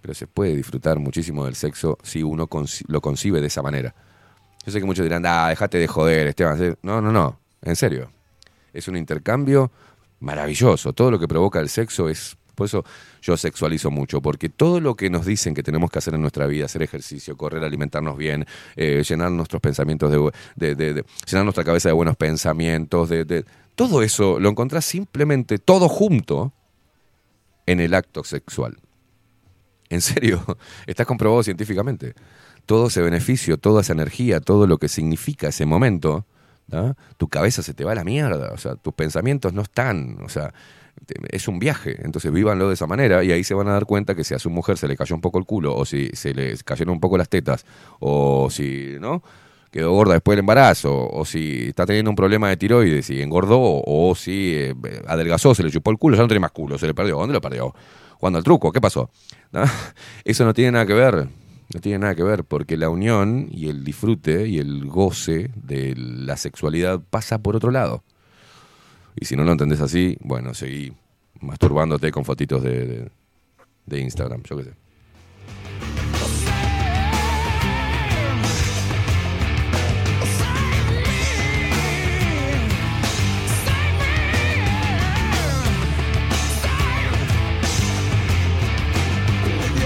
pero 0.00 0.12
se 0.14 0.26
puede 0.26 0.56
disfrutar 0.56 0.98
muchísimo 0.98 1.44
del 1.44 1.54
sexo 1.54 1.98
si 2.02 2.22
uno 2.22 2.48
lo 2.88 3.00
concibe 3.00 3.40
de 3.40 3.46
esa 3.46 3.62
manera. 3.62 3.94
Yo 4.66 4.72
sé 4.72 4.80
que 4.80 4.86
muchos 4.86 5.04
dirán, 5.04 5.24
ah, 5.26 5.48
déjate 5.50 5.78
de 5.78 5.86
joder, 5.86 6.26
Esteban. 6.26 6.76
No, 6.82 7.00
no, 7.00 7.12
no, 7.12 7.38
en 7.62 7.76
serio. 7.76 8.10
Es 8.72 8.88
un 8.88 8.96
intercambio 8.96 9.70
maravilloso. 10.20 10.92
Todo 10.92 11.12
lo 11.12 11.18
que 11.18 11.28
provoca 11.28 11.60
el 11.60 11.68
sexo 11.68 12.08
es... 12.08 12.36
Por 12.54 12.66
eso 12.66 12.84
yo 13.22 13.36
sexualizo 13.36 13.90
mucho, 13.90 14.20
porque 14.22 14.48
todo 14.48 14.80
lo 14.80 14.94
que 14.96 15.10
nos 15.10 15.26
dicen 15.26 15.54
que 15.54 15.62
tenemos 15.62 15.90
que 15.90 15.98
hacer 15.98 16.14
en 16.14 16.20
nuestra 16.20 16.46
vida, 16.46 16.66
hacer 16.66 16.82
ejercicio, 16.82 17.36
correr, 17.36 17.64
alimentarnos 17.64 18.16
bien, 18.16 18.46
eh, 18.76 19.02
llenar 19.08 19.30
nuestros 19.32 19.60
pensamientos 19.60 20.10
de, 20.56 20.74
de- 20.74 21.04
llenar 21.26 21.44
nuestra 21.44 21.64
cabeza 21.64 21.88
de 21.88 21.92
buenos 21.94 22.16
pensamientos, 22.16 23.08
de, 23.08 23.44
todo 23.74 24.02
eso 24.02 24.38
lo 24.38 24.48
encontrás 24.50 24.84
simplemente 24.84 25.58
todo 25.58 25.88
junto 25.88 26.52
en 27.66 27.80
el 27.80 27.94
acto 27.94 28.24
sexual. 28.24 28.76
En 29.88 30.00
serio, 30.00 30.44
está 30.86 31.04
comprobado 31.04 31.42
científicamente. 31.42 32.14
Todo 32.66 32.86
ese 32.86 33.02
beneficio, 33.02 33.58
toda 33.58 33.82
esa 33.82 33.92
energía, 33.92 34.40
todo 34.40 34.66
lo 34.66 34.78
que 34.78 34.88
significa 34.88 35.48
ese 35.48 35.66
momento, 35.66 36.24
tu 37.18 37.28
cabeza 37.28 37.62
se 37.62 37.74
te 37.74 37.84
va 37.84 37.92
a 37.92 37.94
la 37.94 38.04
mierda, 38.04 38.52
o 38.52 38.56
sea, 38.56 38.76
tus 38.76 38.94
pensamientos 38.94 39.52
no 39.52 39.62
están, 39.62 40.18
o 40.24 40.28
sea, 40.30 40.54
es 41.30 41.48
un 41.48 41.58
viaje, 41.58 41.96
entonces 42.04 42.32
vívanlo 42.32 42.68
de 42.68 42.74
esa 42.74 42.86
manera 42.86 43.22
y 43.24 43.32
ahí 43.32 43.44
se 43.44 43.54
van 43.54 43.68
a 43.68 43.72
dar 43.72 43.86
cuenta 43.86 44.14
que 44.14 44.24
si 44.24 44.34
a 44.34 44.38
su 44.38 44.50
mujer 44.50 44.78
se 44.78 44.88
le 44.88 44.96
cayó 44.96 45.14
un 45.14 45.20
poco 45.20 45.38
el 45.38 45.44
culo, 45.44 45.76
o 45.76 45.84
si 45.84 46.08
se 46.14 46.34
le 46.34 46.56
cayeron 46.58 46.94
un 46.94 47.00
poco 47.00 47.18
las 47.18 47.28
tetas, 47.28 47.64
o 48.00 48.48
si, 48.50 48.96
¿no? 49.00 49.22
Quedó 49.70 49.92
gorda 49.92 50.14
después 50.14 50.34
del 50.34 50.40
embarazo, 50.40 51.08
o 51.10 51.24
si 51.24 51.66
está 51.68 51.84
teniendo 51.84 52.10
un 52.10 52.16
problema 52.16 52.48
de 52.48 52.56
tiroides 52.56 53.10
y 53.10 53.20
engordó, 53.20 53.58
o 53.60 54.14
si 54.14 54.52
eh, 54.54 54.74
adelgazó, 55.08 55.54
se 55.54 55.64
le 55.64 55.70
chupó 55.70 55.90
el 55.90 55.98
culo, 55.98 56.16
ya 56.16 56.22
no 56.22 56.28
tiene 56.28 56.40
más 56.40 56.52
culo, 56.52 56.78
se 56.78 56.86
le 56.86 56.94
perdió. 56.94 57.16
¿Dónde 57.16 57.34
lo 57.34 57.40
perdió? 57.40 57.74
Jugando 58.18 58.38
al 58.38 58.44
truco, 58.44 58.70
¿qué 58.70 58.80
pasó? 58.80 59.10
Eso 60.24 60.44
no 60.44 60.54
tiene 60.54 60.72
nada 60.72 60.86
que 60.86 60.94
ver, 60.94 61.26
no 61.74 61.80
tiene 61.80 61.98
nada 61.98 62.14
que 62.14 62.22
ver, 62.22 62.44
porque 62.44 62.76
la 62.76 62.88
unión 62.88 63.48
y 63.50 63.68
el 63.68 63.82
disfrute 63.82 64.46
y 64.46 64.58
el 64.58 64.86
goce 64.86 65.50
de 65.56 65.94
la 65.96 66.36
sexualidad 66.36 67.00
pasa 67.10 67.38
por 67.38 67.56
otro 67.56 67.72
lado. 67.72 68.04
Y 69.16 69.26
si 69.26 69.36
no 69.36 69.44
lo 69.44 69.52
entendés 69.52 69.80
así, 69.80 70.16
bueno, 70.20 70.54
seguí 70.54 70.92
masturbándote 71.40 72.10
con 72.10 72.24
fotitos 72.24 72.62
de, 72.62 72.86
de, 72.86 73.10
de 73.86 74.00
Instagram, 74.00 74.42
yo 74.42 74.56
qué 74.56 74.64
sé. 74.64 74.70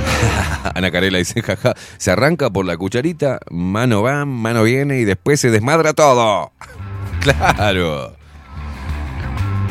Ana 0.74 0.90
Carela 0.90 1.18
dice, 1.18 1.42
jaja, 1.42 1.74
se 1.98 2.10
arranca 2.10 2.50
por 2.50 2.64
la 2.64 2.76
cucharita, 2.76 3.40
mano 3.50 4.02
va, 4.02 4.24
mano 4.24 4.62
viene 4.62 4.98
y 4.98 5.04
después 5.04 5.40
se 5.40 5.50
desmadra 5.50 5.92
todo. 5.92 6.52
claro. 7.20 8.17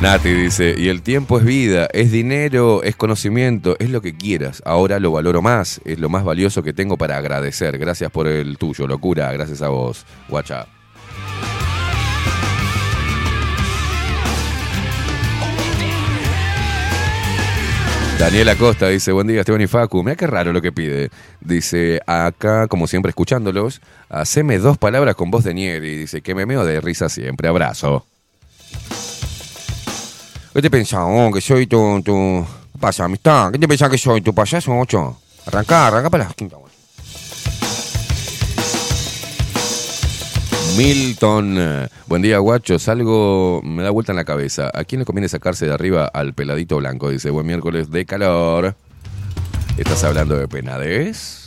Nati 0.01 0.29
dice, 0.29 0.75
y 0.77 0.89
el 0.89 1.01
tiempo 1.01 1.39
es 1.39 1.45
vida, 1.45 1.89
es 1.91 2.11
dinero, 2.11 2.83
es 2.83 2.95
conocimiento, 2.95 3.75
es 3.79 3.89
lo 3.89 3.99
que 3.99 4.15
quieras. 4.15 4.61
Ahora 4.63 4.99
lo 4.99 5.11
valoro 5.11 5.41
más, 5.41 5.81
es 5.85 5.97
lo 5.97 6.07
más 6.07 6.23
valioso 6.23 6.61
que 6.61 6.71
tengo 6.71 6.97
para 6.97 7.17
agradecer. 7.17 7.79
Gracias 7.79 8.11
por 8.11 8.27
el 8.27 8.59
tuyo, 8.59 8.85
locura, 8.85 9.31
gracias 9.31 9.63
a 9.63 9.69
vos, 9.69 10.05
guacha. 10.29 10.67
Daniel 18.19 18.49
Acosta 18.49 18.89
dice, 18.89 19.11
buen 19.11 19.25
día 19.25 19.39
Esteban 19.39 19.61
y 19.61 19.67
Facu, 19.67 20.03
mira 20.03 20.15
qué 20.15 20.27
raro 20.27 20.53
lo 20.53 20.61
que 20.61 20.71
pide. 20.71 21.09
Dice, 21.41 22.01
acá, 22.05 22.67
como 22.67 22.85
siempre 22.85 23.09
escuchándolos, 23.09 23.81
haceme 24.09 24.59
dos 24.59 24.77
palabras 24.77 25.15
con 25.15 25.31
voz 25.31 25.43
de 25.43 25.55
Nieri. 25.55 25.95
Dice, 25.95 26.21
que 26.21 26.35
me 26.35 26.45
meo 26.45 26.65
de 26.65 26.81
risa 26.81 27.09
siempre, 27.09 27.47
abrazo. 27.47 28.05
¿Qué 30.57 30.61
te 30.63 30.71
pensás, 30.71 31.01
oh, 31.05 31.29
que 31.31 31.39
soy 31.39 31.67
tu, 31.67 32.01
tu... 32.01 32.43
¿Qué 32.73 32.79
pasa, 32.79 33.03
amistad? 33.03 33.51
¿Qué 33.51 33.59
te 33.59 33.67
pensás 33.67 33.91
que 33.91 33.97
soy, 33.99 34.21
tu 34.21 34.33
payaso, 34.33 34.75
ocho? 34.75 35.15
Arrancá, 35.45 35.85
arrancá 35.85 36.09
para 36.09 36.23
las 36.23 36.33
quinta. 36.33 36.57
Milton, 40.75 41.55
eh, 41.59 41.87
buen 42.07 42.23
día 42.23 42.39
guachos, 42.39 42.89
algo 42.89 43.61
me 43.63 43.83
da 43.83 43.91
vuelta 43.91 44.13
en 44.13 44.15
la 44.15 44.25
cabeza. 44.25 44.71
¿A 44.73 44.83
quién 44.83 44.97
le 44.97 45.05
conviene 45.05 45.29
sacarse 45.29 45.67
de 45.67 45.73
arriba 45.75 46.07
al 46.07 46.33
peladito 46.33 46.77
blanco? 46.77 47.11
Dice, 47.11 47.29
buen 47.29 47.45
miércoles 47.45 47.91
de 47.91 48.07
calor. 48.07 48.73
¿Estás 49.77 50.03
hablando 50.05 50.39
de 50.39 50.47
penadez? 50.47 51.46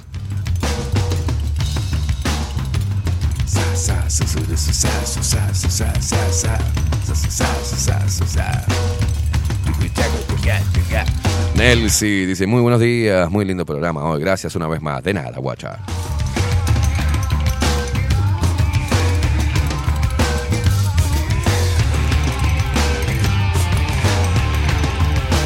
Nelsi 11.54 12.26
dice, 12.26 12.46
muy 12.46 12.60
buenos 12.60 12.80
días, 12.80 13.30
muy 13.30 13.44
lindo 13.44 13.66
programa 13.66 14.04
hoy. 14.04 14.20
Gracias 14.20 14.54
una 14.54 14.66
vez 14.66 14.80
más. 14.80 15.02
De 15.02 15.12
nada, 15.12 15.38
guacha. 15.38 15.78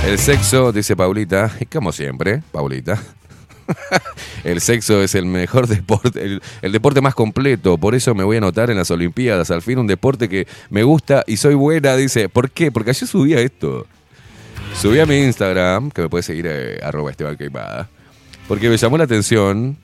El 0.06 0.18
sexo, 0.18 0.70
dice 0.70 0.94
Paulita, 0.94 1.50
y 1.58 1.64
como 1.64 1.90
siempre, 1.90 2.42
Paulita. 2.52 3.00
El 4.44 4.60
sexo 4.60 5.02
es 5.02 5.14
el 5.14 5.26
mejor 5.26 5.66
deporte, 5.68 6.38
el, 6.62 6.72
deporte 6.72 7.00
más 7.00 7.14
completo. 7.14 7.78
Por 7.78 7.94
eso 7.94 8.14
me 8.14 8.24
voy 8.24 8.36
a 8.36 8.38
anotar 8.38 8.70
en 8.70 8.76
las 8.76 8.90
Olimpiadas. 8.90 9.50
Al 9.50 9.62
fin, 9.62 9.78
un 9.78 9.86
deporte 9.86 10.28
que 10.28 10.46
me 10.70 10.82
gusta 10.82 11.24
y 11.26 11.36
soy 11.36 11.54
buena. 11.54 11.96
Dice, 11.96 12.28
¿por 12.28 12.50
qué? 12.50 12.70
Porque 12.70 12.90
ayer 12.90 13.08
subía 13.08 13.40
esto. 13.40 13.86
Subí 14.80 14.98
a 14.98 15.06
mi 15.06 15.16
Instagram, 15.18 15.90
que 15.90 16.02
me 16.02 16.08
puedes 16.08 16.26
seguir, 16.26 16.46
eh, 16.48 16.78
arroba 16.82 17.10
Esteban 17.10 17.36
Queimada. 17.36 17.88
Porque 18.48 18.68
me 18.68 18.76
llamó 18.76 18.98
la 18.98 19.04
atención. 19.04 19.76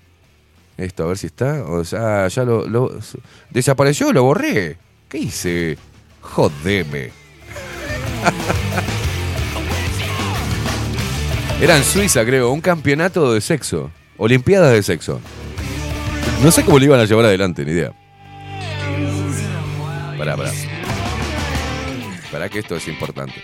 Esto, 0.77 1.05
a 1.05 1.07
ver 1.07 1.19
si 1.19 1.27
está. 1.27 1.65
O 1.65 1.85
sea, 1.85 2.29
ya 2.29 2.45
lo, 2.45 2.67
lo- 2.67 2.93
desapareció, 3.51 4.13
lo 4.13 4.25
borré. 4.25 4.79
¿Qué 5.09 5.19
hice? 5.19 5.79
Jodeme. 6.21 7.11
Era 11.61 11.77
en 11.77 11.85
Suiza, 11.85 12.25
creo, 12.25 12.51
un 12.53 12.63
campeonato 12.63 13.35
de 13.35 13.43
sexo. 13.43 13.91
Olimpiadas 14.17 14.73
de 14.73 14.83
sexo. 14.83 15.21
No 16.43 16.51
sé 16.51 16.65
cómo 16.65 16.79
lo 16.79 16.87
iban 16.87 17.01
a 17.01 17.05
llevar 17.05 17.27
adelante, 17.27 17.67
ni 17.67 17.73
idea. 17.73 17.93
Pará, 20.17 20.39
pará. 20.39 20.53
Pará 22.33 22.49
que 22.49 22.61
esto 22.61 22.77
es 22.77 22.89
importante. 22.89 23.35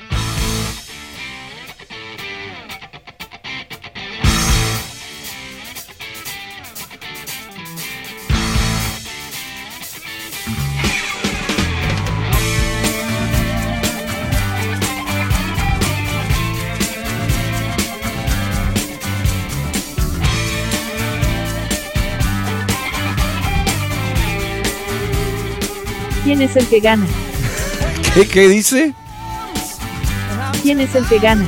¿Quién 26.27 26.43
es 26.43 26.57
el 26.57 26.67
que 26.67 26.81
gana? 26.81 27.07
¿Qué, 28.13 28.27
qué 28.27 28.49
dice? 28.49 28.93
¿Quién 30.61 30.81
es 30.81 30.93
el 30.97 31.07
que 31.07 31.21
gana? 31.21 31.47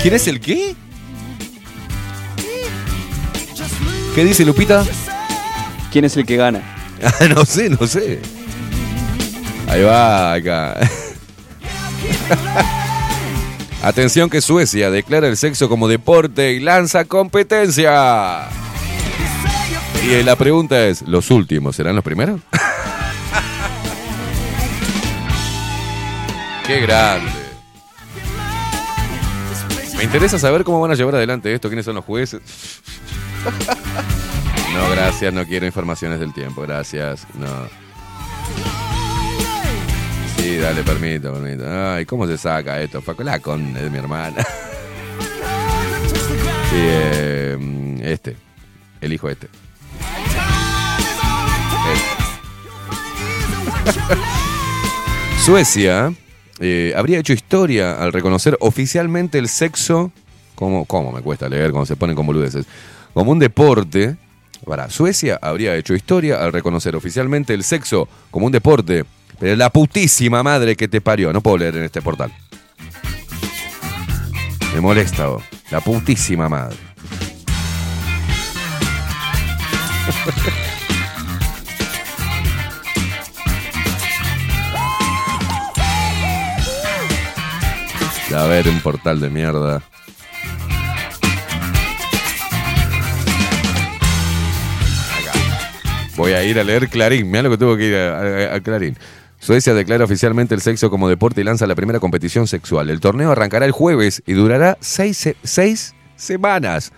¿Quién 0.00 0.14
es 0.14 0.26
el 0.26 0.40
qué? 0.40 0.74
¿Qué 4.14 4.24
dice 4.24 4.46
Lupita? 4.46 4.86
¿Quién 5.92 6.06
es 6.06 6.16
el 6.16 6.24
que 6.24 6.36
gana? 6.36 6.62
Ah, 7.04 7.26
no 7.28 7.44
sé, 7.44 7.68
no 7.68 7.86
sé. 7.86 8.22
Ahí 9.68 9.82
va, 9.82 10.32
acá. 10.32 10.78
Atención 13.82 14.30
que 14.30 14.40
Suecia 14.40 14.90
declara 14.90 15.28
el 15.28 15.36
sexo 15.36 15.68
como 15.68 15.88
deporte 15.88 16.54
y 16.54 16.60
lanza 16.60 17.04
competencia. 17.04 18.48
Y 20.02 20.22
la 20.22 20.36
pregunta 20.36 20.86
es, 20.86 21.02
¿los 21.02 21.30
últimos 21.30 21.76
serán 21.76 21.96
los 21.96 22.02
primeros? 22.02 22.40
¡Qué 26.66 26.80
grande! 26.80 27.30
Me 29.96 30.04
interesa 30.04 30.38
saber 30.38 30.64
cómo 30.64 30.80
van 30.80 30.90
a 30.90 30.94
llevar 30.94 31.14
adelante 31.14 31.54
esto, 31.54 31.68
quiénes 31.68 31.84
son 31.84 31.94
los 31.94 32.04
jueces. 32.04 32.42
No, 34.74 34.90
gracias, 34.90 35.32
no 35.32 35.46
quiero 35.46 35.64
informaciones 35.64 36.20
del 36.20 36.34
tiempo, 36.34 36.60
gracias. 36.60 37.26
No. 37.32 37.46
Sí, 40.36 40.58
dale, 40.58 40.82
permito, 40.82 41.32
permito. 41.32 41.64
Ay, 41.66 42.04
¿cómo 42.04 42.26
se 42.26 42.36
saca 42.36 42.82
esto? 42.82 43.00
Fue 43.00 43.16
con 43.16 43.24
la 43.24 43.38
con 43.38 43.72
de 43.72 43.88
mi 43.88 43.96
hermana. 43.98 44.44
Sí, 46.68 46.76
eh, 46.78 47.98
este. 48.02 48.36
Elijo 49.00 49.30
este. 49.30 49.48
Este. 53.84 54.06
Suecia 55.42 56.12
eh, 56.60 56.94
habría 56.96 57.18
hecho 57.18 57.32
historia 57.32 58.02
al 58.02 58.12
reconocer 58.12 58.56
oficialmente 58.60 59.38
el 59.38 59.48
sexo. 59.48 60.12
como 60.54 60.84
¿Cómo 60.84 61.12
me 61.12 61.20
cuesta 61.20 61.48
leer 61.48 61.70
cuando 61.70 61.86
se 61.86 61.96
ponen 61.96 62.16
con 62.16 62.26
boludeces? 62.26 62.66
Como 63.14 63.32
un 63.32 63.38
deporte. 63.38 64.16
Para 64.64 64.90
Suecia 64.90 65.38
habría 65.42 65.76
hecho 65.76 65.94
historia 65.94 66.42
al 66.42 66.52
reconocer 66.52 66.96
oficialmente 66.96 67.54
el 67.54 67.62
sexo 67.62 68.08
como 68.30 68.46
un 68.46 68.52
deporte. 68.52 69.04
Pero 69.38 69.54
la 69.54 69.70
putísima 69.70 70.42
madre 70.42 70.74
que 70.76 70.88
te 70.88 71.00
parió. 71.00 71.32
No 71.32 71.40
puedo 71.40 71.58
leer 71.58 71.76
en 71.76 71.84
este 71.84 72.00
portal. 72.02 72.32
Me 74.74 74.80
molesta, 74.80 75.26
vos. 75.26 75.42
La 75.70 75.80
putísima 75.80 76.48
madre. 76.48 76.76
A 88.34 88.44
ver, 88.46 88.68
un 88.68 88.80
portal 88.80 89.20
de 89.20 89.30
mierda. 89.30 89.82
Voy 96.16 96.32
a 96.32 96.42
ir 96.44 96.58
a 96.58 96.64
leer 96.64 96.88
Clarín. 96.88 97.26
Mira 97.30 97.42
lo 97.42 97.50
que 97.50 97.58
tuvo 97.58 97.76
que 97.76 97.88
ir 97.88 97.94
a, 97.96 98.54
a- 98.54 98.60
Clarín. 98.60 98.96
Suecia 99.38 99.74
declara 99.74 100.04
oficialmente 100.04 100.54
el 100.54 100.62
sexo 100.62 100.88
como 100.90 101.08
deporte 101.08 101.42
y 101.42 101.44
lanza 101.44 101.66
la 101.66 101.74
primera 101.74 102.00
competición 102.00 102.46
sexual. 102.46 102.88
El 102.88 103.00
torneo 103.00 103.30
arrancará 103.32 103.66
el 103.66 103.72
jueves 103.72 104.22
y 104.26 104.32
durará 104.32 104.78
seis, 104.80 105.18
se- 105.18 105.36
seis 105.42 105.94
semanas. 106.16 106.92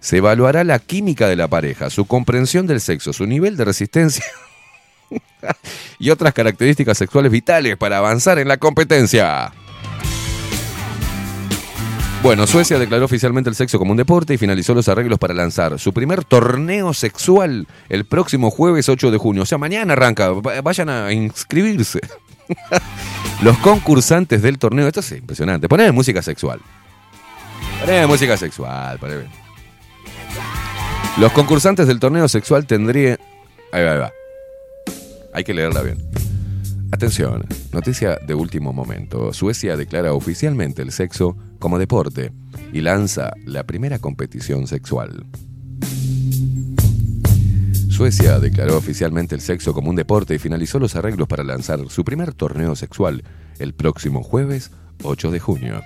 Se 0.00 0.16
evaluará 0.18 0.64
la 0.64 0.80
química 0.80 1.28
de 1.28 1.36
la 1.36 1.48
pareja, 1.48 1.88
su 1.88 2.04
comprensión 2.04 2.66
del 2.66 2.80
sexo, 2.80 3.12
su 3.12 3.26
nivel 3.26 3.56
de 3.56 3.64
resistencia 3.64 4.24
y 5.98 6.10
otras 6.10 6.34
características 6.34 6.98
sexuales 6.98 7.30
vitales 7.32 7.76
para 7.78 7.98
avanzar 7.98 8.38
en 8.38 8.48
la 8.48 8.56
competencia. 8.58 9.52
Bueno, 12.24 12.46
Suecia 12.46 12.78
declaró 12.78 13.04
oficialmente 13.04 13.50
el 13.50 13.54
sexo 13.54 13.78
como 13.78 13.90
un 13.90 13.98
deporte 13.98 14.32
y 14.32 14.38
finalizó 14.38 14.72
los 14.72 14.88
arreglos 14.88 15.18
para 15.18 15.34
lanzar 15.34 15.78
su 15.78 15.92
primer 15.92 16.24
torneo 16.24 16.94
sexual 16.94 17.68
el 17.90 18.06
próximo 18.06 18.50
jueves 18.50 18.88
8 18.88 19.10
de 19.10 19.18
junio. 19.18 19.42
O 19.42 19.46
sea, 19.46 19.58
mañana 19.58 19.92
arranca. 19.92 20.30
Va- 20.30 20.62
Vayan 20.62 20.88
a 20.88 21.12
inscribirse. 21.12 22.00
los 23.42 23.58
concursantes 23.58 24.40
del 24.40 24.58
torneo. 24.58 24.86
Esto 24.88 25.00
es 25.00 25.12
impresionante. 25.12 25.68
Poneme 25.68 25.92
música 25.92 26.22
sexual. 26.22 26.60
Poneme 27.80 28.06
música 28.06 28.38
sexual. 28.38 28.98
poneme. 28.98 29.24
Los 31.18 31.30
concursantes 31.32 31.86
del 31.86 32.00
torneo 32.00 32.26
sexual 32.26 32.66
tendrían. 32.66 33.18
Ahí 33.70 33.84
va, 33.84 33.92
ahí 33.92 33.98
va. 33.98 34.12
Hay 35.34 35.44
que 35.44 35.52
leerla 35.52 35.82
bien. 35.82 35.98
Atención, 36.94 37.44
noticia 37.72 38.20
de 38.24 38.36
último 38.36 38.72
momento. 38.72 39.32
Suecia 39.32 39.76
declara 39.76 40.12
oficialmente 40.12 40.80
el 40.80 40.92
sexo 40.92 41.36
como 41.58 41.80
deporte 41.80 42.30
y 42.72 42.82
lanza 42.82 43.32
la 43.44 43.64
primera 43.64 43.98
competición 43.98 44.68
sexual. 44.68 45.26
Suecia 47.88 48.38
declaró 48.38 48.76
oficialmente 48.76 49.34
el 49.34 49.40
sexo 49.40 49.74
como 49.74 49.90
un 49.90 49.96
deporte 49.96 50.36
y 50.36 50.38
finalizó 50.38 50.78
los 50.78 50.94
arreglos 50.94 51.26
para 51.26 51.42
lanzar 51.42 51.80
su 51.88 52.04
primer 52.04 52.32
torneo 52.32 52.76
sexual 52.76 53.24
el 53.58 53.74
próximo 53.74 54.22
jueves 54.22 54.70
8 55.02 55.32
de 55.32 55.40
junio. 55.40 55.82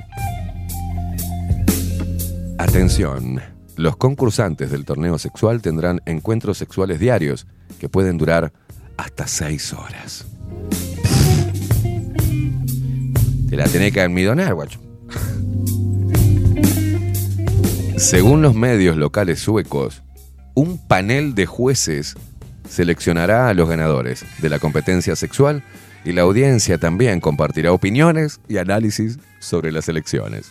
Atención, 2.59 3.41
los 3.77 3.97
concursantes 3.97 4.71
del 4.71 4.85
torneo 4.85 5.19
sexual 5.19 5.63
tendrán 5.63 6.03
encuentros 6.05 6.59
sexuales 6.59 7.01
diarios 7.01 7.47
que 7.81 7.89
pueden 7.89 8.19
durar 8.19 8.53
hasta 8.99 9.27
6 9.27 9.73
horas. 9.73 10.28
Te 13.49 13.57
la 13.57 13.65
tenés 13.65 13.93
que 13.93 14.01
almidonar, 14.01 14.55
guacho. 14.55 14.81
Según 17.97 18.43
los 18.43 18.55
medios 18.55 18.97
locales 18.97 19.41
suecos, 19.41 20.03
un 20.55 20.79
panel 20.87 21.35
de 21.35 21.47
jueces 21.47 22.15
seleccionará 22.69 23.49
a 23.49 23.55
los 23.55 23.69
ganadores 23.69 24.25
de 24.39 24.49
la 24.49 24.59
competencia 24.59 25.17
sexual 25.17 25.65
y 26.05 26.13
la 26.13 26.23
audiencia 26.23 26.79
también 26.79 27.21
compartirá 27.21 27.73
opiniones 27.73 28.41
y 28.49 28.59
análisis 28.59 29.19
sobre 29.41 29.73
las 29.73 29.89
elecciones. 29.89 30.51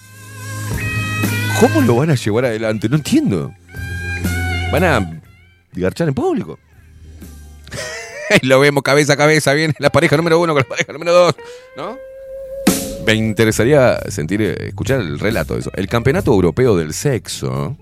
¿Cómo 1.59 1.81
lo 1.81 1.95
van 1.95 2.11
a 2.11 2.15
llevar 2.15 2.45
adelante? 2.45 2.89
No 2.89 2.97
entiendo. 2.97 3.53
Van 4.71 4.83
a 4.83 5.21
garchar 5.73 6.07
en 6.07 6.13
público. 6.13 6.59
Lo 8.41 8.59
vemos 8.59 8.83
cabeza 8.83 9.13
a 9.13 9.17
cabeza, 9.17 9.53
viene 9.53 9.73
la 9.79 9.89
pareja 9.89 10.17
número 10.17 10.39
uno 10.39 10.53
con 10.53 10.61
la 10.61 10.67
pareja 10.67 10.93
número 10.93 11.13
dos, 11.13 11.35
¿no? 11.75 11.97
Me 13.05 13.13
interesaría 13.13 13.99
sentir, 14.09 14.41
eh, 14.41 14.67
escuchar 14.67 14.99
el 14.99 15.17
relato 15.19 15.53
de 15.53 15.61
eso. 15.61 15.71
El 15.75 15.87
Campeonato 15.87 16.33
Europeo 16.33 16.75
del 16.75 16.93
Sexo 16.93 17.77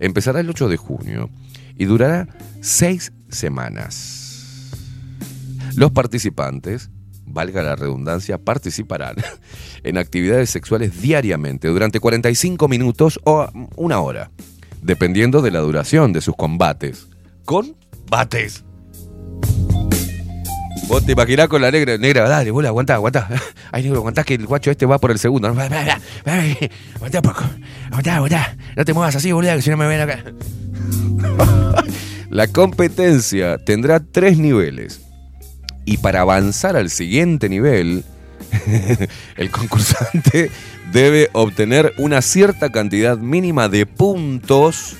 empezará 0.00 0.40
el 0.40 0.50
8 0.50 0.68
de 0.68 0.76
junio 0.76 1.30
y 1.78 1.84
durará 1.84 2.26
seis 2.60 3.12
semanas. 3.28 4.72
Los 5.76 5.92
participantes, 5.92 6.90
valga 7.24 7.62
la 7.62 7.76
redundancia, 7.76 8.38
participarán 8.38 9.16
en 9.84 9.98
actividades 9.98 10.50
sexuales 10.50 11.00
diariamente 11.00 11.68
durante 11.68 12.00
45 12.00 12.66
minutos 12.66 13.20
o 13.24 13.46
una 13.76 14.00
hora, 14.00 14.30
dependiendo 14.82 15.42
de 15.42 15.52
la 15.52 15.60
duración 15.60 16.12
de 16.12 16.22
sus 16.22 16.34
combates. 16.34 17.06
Combates. 17.44 18.65
Vos 20.86 21.04
te 21.04 21.12
imaginás 21.12 21.48
con 21.48 21.60
la 21.60 21.70
negra, 21.72 21.98
negra, 21.98 22.28
dale, 22.28 22.52
bola, 22.52 22.68
aguantá, 22.68 22.94
aguantá. 22.94 23.28
Ay, 23.72 23.82
negro, 23.82 23.98
aguantá 23.98 24.22
que 24.22 24.34
el 24.34 24.46
guacho 24.46 24.70
este 24.70 24.86
va 24.86 24.98
por 24.98 25.10
el 25.10 25.18
segundo. 25.18 25.48
Aguantá 25.48 27.22
poco. 27.22 27.42
Aguantá, 27.88 28.16
aguantá. 28.16 28.56
No 28.76 28.84
te 28.84 28.92
muevas 28.92 29.16
así, 29.16 29.32
boludo, 29.32 29.56
que 29.56 29.62
si 29.62 29.70
no 29.70 29.76
me 29.76 29.88
ven 29.88 30.00
acá. 30.00 30.22
La 32.30 32.46
competencia 32.48 33.58
tendrá 33.58 34.00
tres 34.00 34.38
niveles. 34.38 35.00
Y 35.84 35.98
para 35.98 36.20
avanzar 36.20 36.76
al 36.76 36.90
siguiente 36.90 37.48
nivel, 37.48 38.04
el 39.36 39.50
concursante 39.50 40.50
debe 40.92 41.30
obtener 41.32 41.94
una 41.98 42.22
cierta 42.22 42.70
cantidad 42.70 43.16
mínima 43.18 43.68
de 43.68 43.86
puntos 43.86 44.96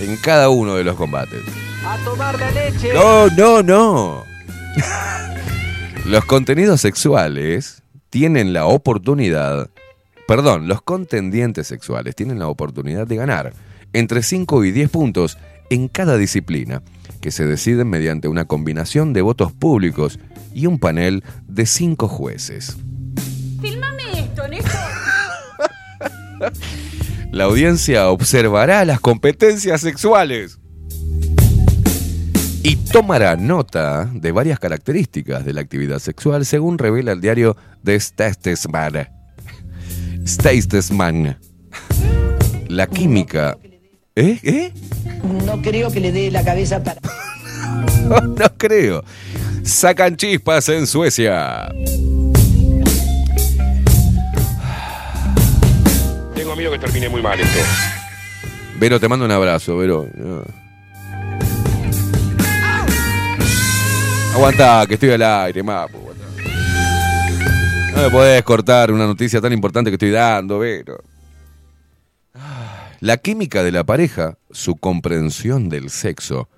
en 0.00 0.16
cada 0.16 0.48
uno 0.48 0.74
de 0.74 0.84
los 0.84 0.96
combates. 0.96 1.42
A 1.86 1.96
tomar 2.04 2.38
la 2.38 2.50
leche. 2.50 2.92
No, 2.92 3.28
no, 3.28 3.62
no. 3.62 4.33
Los 6.06 6.24
contenidos 6.24 6.80
sexuales 6.80 7.82
tienen 8.10 8.52
la 8.52 8.66
oportunidad, 8.66 9.70
perdón, 10.28 10.68
los 10.68 10.82
contendientes 10.82 11.66
sexuales 11.66 12.14
tienen 12.14 12.38
la 12.38 12.48
oportunidad 12.48 13.06
de 13.06 13.16
ganar 13.16 13.52
entre 13.92 14.22
5 14.22 14.64
y 14.64 14.72
10 14.72 14.90
puntos 14.90 15.38
en 15.70 15.88
cada 15.88 16.16
disciplina, 16.18 16.82
que 17.20 17.30
se 17.30 17.46
deciden 17.46 17.88
mediante 17.88 18.28
una 18.28 18.44
combinación 18.44 19.12
de 19.12 19.22
votos 19.22 19.52
públicos 19.52 20.18
y 20.52 20.66
un 20.66 20.78
panel 20.78 21.24
de 21.46 21.64
5 21.64 22.06
jueces. 22.08 22.76
Filmame 23.60 24.20
esto, 24.20 24.46
Néstor. 24.46 24.80
La 27.32 27.44
audiencia 27.44 28.10
observará 28.10 28.84
las 28.84 29.00
competencias 29.00 29.80
sexuales 29.80 30.60
y 32.64 32.76
tomará 32.76 33.36
nota 33.36 34.10
de 34.10 34.32
varias 34.32 34.58
características 34.58 35.44
de 35.44 35.52
la 35.52 35.60
actividad 35.60 35.98
sexual 35.98 36.46
según 36.46 36.78
revela 36.78 37.12
el 37.12 37.20
diario 37.20 37.58
The 37.84 38.00
Statesman. 38.00 39.06
Statesman. 40.26 41.38
La 42.68 42.86
química. 42.86 43.58
¿Eh? 44.16 44.38
¿Eh? 44.42 44.72
No 45.44 45.60
creo 45.60 45.92
que 45.92 46.00
le 46.00 46.10
dé 46.10 46.30
la 46.30 46.42
cabeza 46.42 46.82
para... 46.82 47.02
No, 48.04 48.20
no 48.22 48.46
creo. 48.56 49.04
Sacan 49.62 50.16
chispas 50.16 50.66
en 50.70 50.86
Suecia. 50.86 51.68
Tengo 56.34 56.56
miedo 56.56 56.72
que 56.72 56.78
termine 56.78 57.10
muy 57.10 57.20
mal 57.20 57.38
esto. 57.38 57.58
Vero, 58.80 58.98
te 58.98 59.06
mando 59.06 59.26
un 59.26 59.32
abrazo, 59.32 59.76
Vero. 59.76 60.08
Aguanta, 64.34 64.84
que 64.88 64.94
estoy 64.94 65.10
al 65.10 65.22
aire, 65.22 65.62
mapo. 65.62 65.96
aguantá. 65.96 66.24
No 67.94 68.02
me 68.02 68.10
podés 68.10 68.42
cortar 68.42 68.90
una 68.90 69.06
noticia 69.06 69.40
tan 69.40 69.52
importante 69.52 69.92
que 69.92 69.94
estoy 69.94 70.10
dando, 70.10 70.58
Vero. 70.58 70.98
La 72.98 73.16
química 73.18 73.62
de 73.62 73.70
la 73.70 73.84
pareja, 73.84 74.36
su 74.50 74.74
comprensión 74.74 75.68
del 75.68 75.88
sexo, 75.88 76.48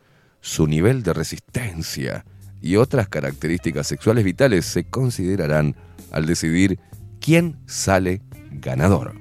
su 0.40 0.66
nivel 0.66 1.02
de 1.02 1.12
resistencia 1.12 2.24
y 2.62 2.76
otras 2.76 3.08
características 3.08 3.86
sexuales 3.86 4.24
vitales 4.24 4.64
se 4.64 4.84
considerarán 4.84 5.76
al 6.12 6.24
decidir 6.24 6.78
quién 7.20 7.58
sale 7.66 8.22
ganador. 8.52 9.12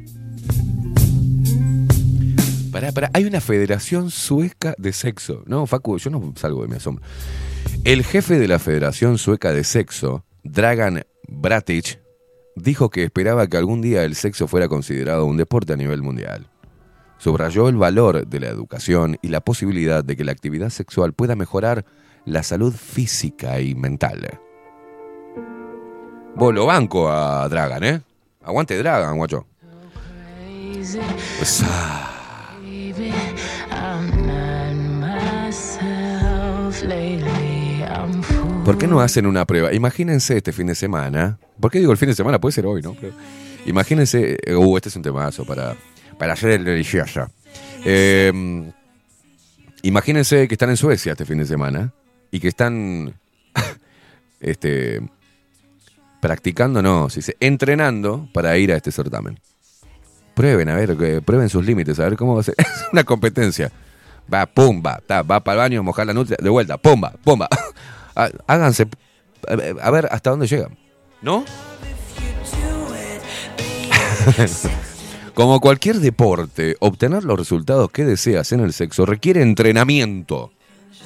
Pará, 2.72 2.94
pará, 2.94 3.10
hay 3.12 3.26
una 3.26 3.42
federación 3.42 4.12
sueca 4.12 4.76
de 4.78 4.94
sexo. 4.94 5.44
No, 5.46 5.66
Facu, 5.66 5.98
yo 5.98 6.10
no 6.10 6.34
salgo 6.38 6.62
de 6.62 6.70
mi 6.70 6.76
asombro. 6.76 7.04
El 7.86 8.04
jefe 8.04 8.40
de 8.40 8.48
la 8.48 8.58
Federación 8.58 9.20
Sueca 9.20 9.54
de 9.54 9.64
Sexo, 9.64 10.26
Dragan 10.44 11.04
Bratic, 11.28 12.02
dijo 12.56 12.90
que 12.90 13.04
esperaba 13.04 13.46
que 13.46 13.58
algún 13.58 13.84
día 13.84 14.04
el 14.04 14.16
sexo 14.16 14.48
fuera 14.48 14.68
considerado 14.68 15.28
un 15.28 15.38
deporte 15.38 15.74
a 15.74 15.76
nivel 15.76 16.02
mundial. 16.02 16.50
Subrayó 17.20 17.70
el 17.70 17.76
valor 17.76 18.26
de 18.26 18.40
la 18.40 18.48
educación 18.48 19.20
y 19.22 19.28
la 19.28 19.42
posibilidad 19.42 20.04
de 20.04 20.18
que 20.18 20.24
la 20.24 20.32
actividad 20.32 20.72
sexual 20.72 21.14
pueda 21.14 21.36
mejorar 21.36 21.86
la 22.26 22.42
salud 22.42 22.74
física 22.74 23.62
y 23.62 23.76
mental. 23.76 24.40
Vos 26.34 26.56
lo 26.56 26.66
banco 26.66 27.12
a 27.12 27.48
Dragan, 27.48 27.84
¿eh? 27.84 28.02
Aguante 28.42 28.80
Dragan, 28.80 29.16
guacho. 29.16 29.46
Pues, 31.38 31.64
ah, 31.66 32.16
¿Por 38.66 38.80
qué 38.80 38.88
no 38.88 39.00
hacen 39.00 39.28
una 39.28 39.46
prueba? 39.46 39.72
Imagínense 39.74 40.38
este 40.38 40.52
fin 40.52 40.66
de 40.66 40.74
semana. 40.76 41.38
¿Por 41.60 41.70
qué 41.70 41.78
digo 41.80 41.92
el 41.92 42.00
fin 42.00 42.10
de 42.10 42.16
semana? 42.16 42.40
Puede 42.40 42.54
ser 42.54 42.66
hoy, 42.66 42.82
¿no? 42.82 42.96
Pero 43.00 43.14
imagínense. 43.68 44.38
eh, 44.44 44.56
Uh, 44.56 44.76
este 44.76 44.90
es 44.90 44.96
un 44.96 45.04
temazo 45.04 45.46
para, 45.46 45.76
para 46.18 46.34
hacer 46.34 46.50
el 46.52 46.66
religioso. 46.66 47.30
Eh, 47.86 48.72
imagínense 49.84 50.48
que 50.48 50.56
están 50.56 50.72
en 50.72 50.78
Suecia 50.78 51.12
este 51.12 51.26
fin 51.26 51.38
de 51.38 51.46
semana 51.46 51.94
y 52.32 52.40
que 52.40 52.48
están. 52.48 53.14
este. 54.40 55.02
Practicando, 56.20 56.82
no, 56.82 57.08
se 57.12 57.20
dice, 57.20 57.38
entrenando 57.40 58.28
para 58.34 58.58
ir 58.58 58.72
a 58.72 58.78
este 58.78 58.92
certamen. 58.92 59.40
Prueben, 60.34 60.70
a 60.70 60.76
ver, 60.76 60.98
que 60.98 61.22
prueben 61.22 61.50
sus 61.50 61.64
límites, 61.64 62.00
a 62.00 62.06
ver 62.06 62.18
cómo 62.18 62.34
va 62.34 62.42
a 62.42 62.44
ser. 62.44 62.56
Es 62.58 62.92
una 62.92 63.04
competencia. 63.04 63.72
Va, 64.34 64.48
pumba, 64.48 65.00
ta, 65.06 65.22
va 65.22 65.40
para 65.40 65.54
el 65.54 65.60
baño, 65.60 65.84
mojar 65.84 66.08
la 66.08 66.14
nutria, 66.14 66.38
de 66.42 66.50
vuelta, 66.50 66.78
pumba, 66.78 67.14
pumba. 67.24 67.48
Há- 68.16 68.30
Háganse, 68.48 68.88
a 69.82 69.92
ver 69.92 70.08
hasta 70.12 70.30
dónde 70.32 70.48
llegan. 70.48 70.78
¿No? 71.22 71.44
Como 75.34 75.60
cualquier 75.60 75.98
deporte, 75.98 76.78
obtener 76.80 77.24
los 77.26 77.38
resultados 77.38 77.92
que 77.92 78.06
deseas 78.06 78.52
en 78.54 78.62
el 78.62 78.72
sexo 78.74 79.06
requiere 79.06 79.42
entrenamiento, 79.42 80.52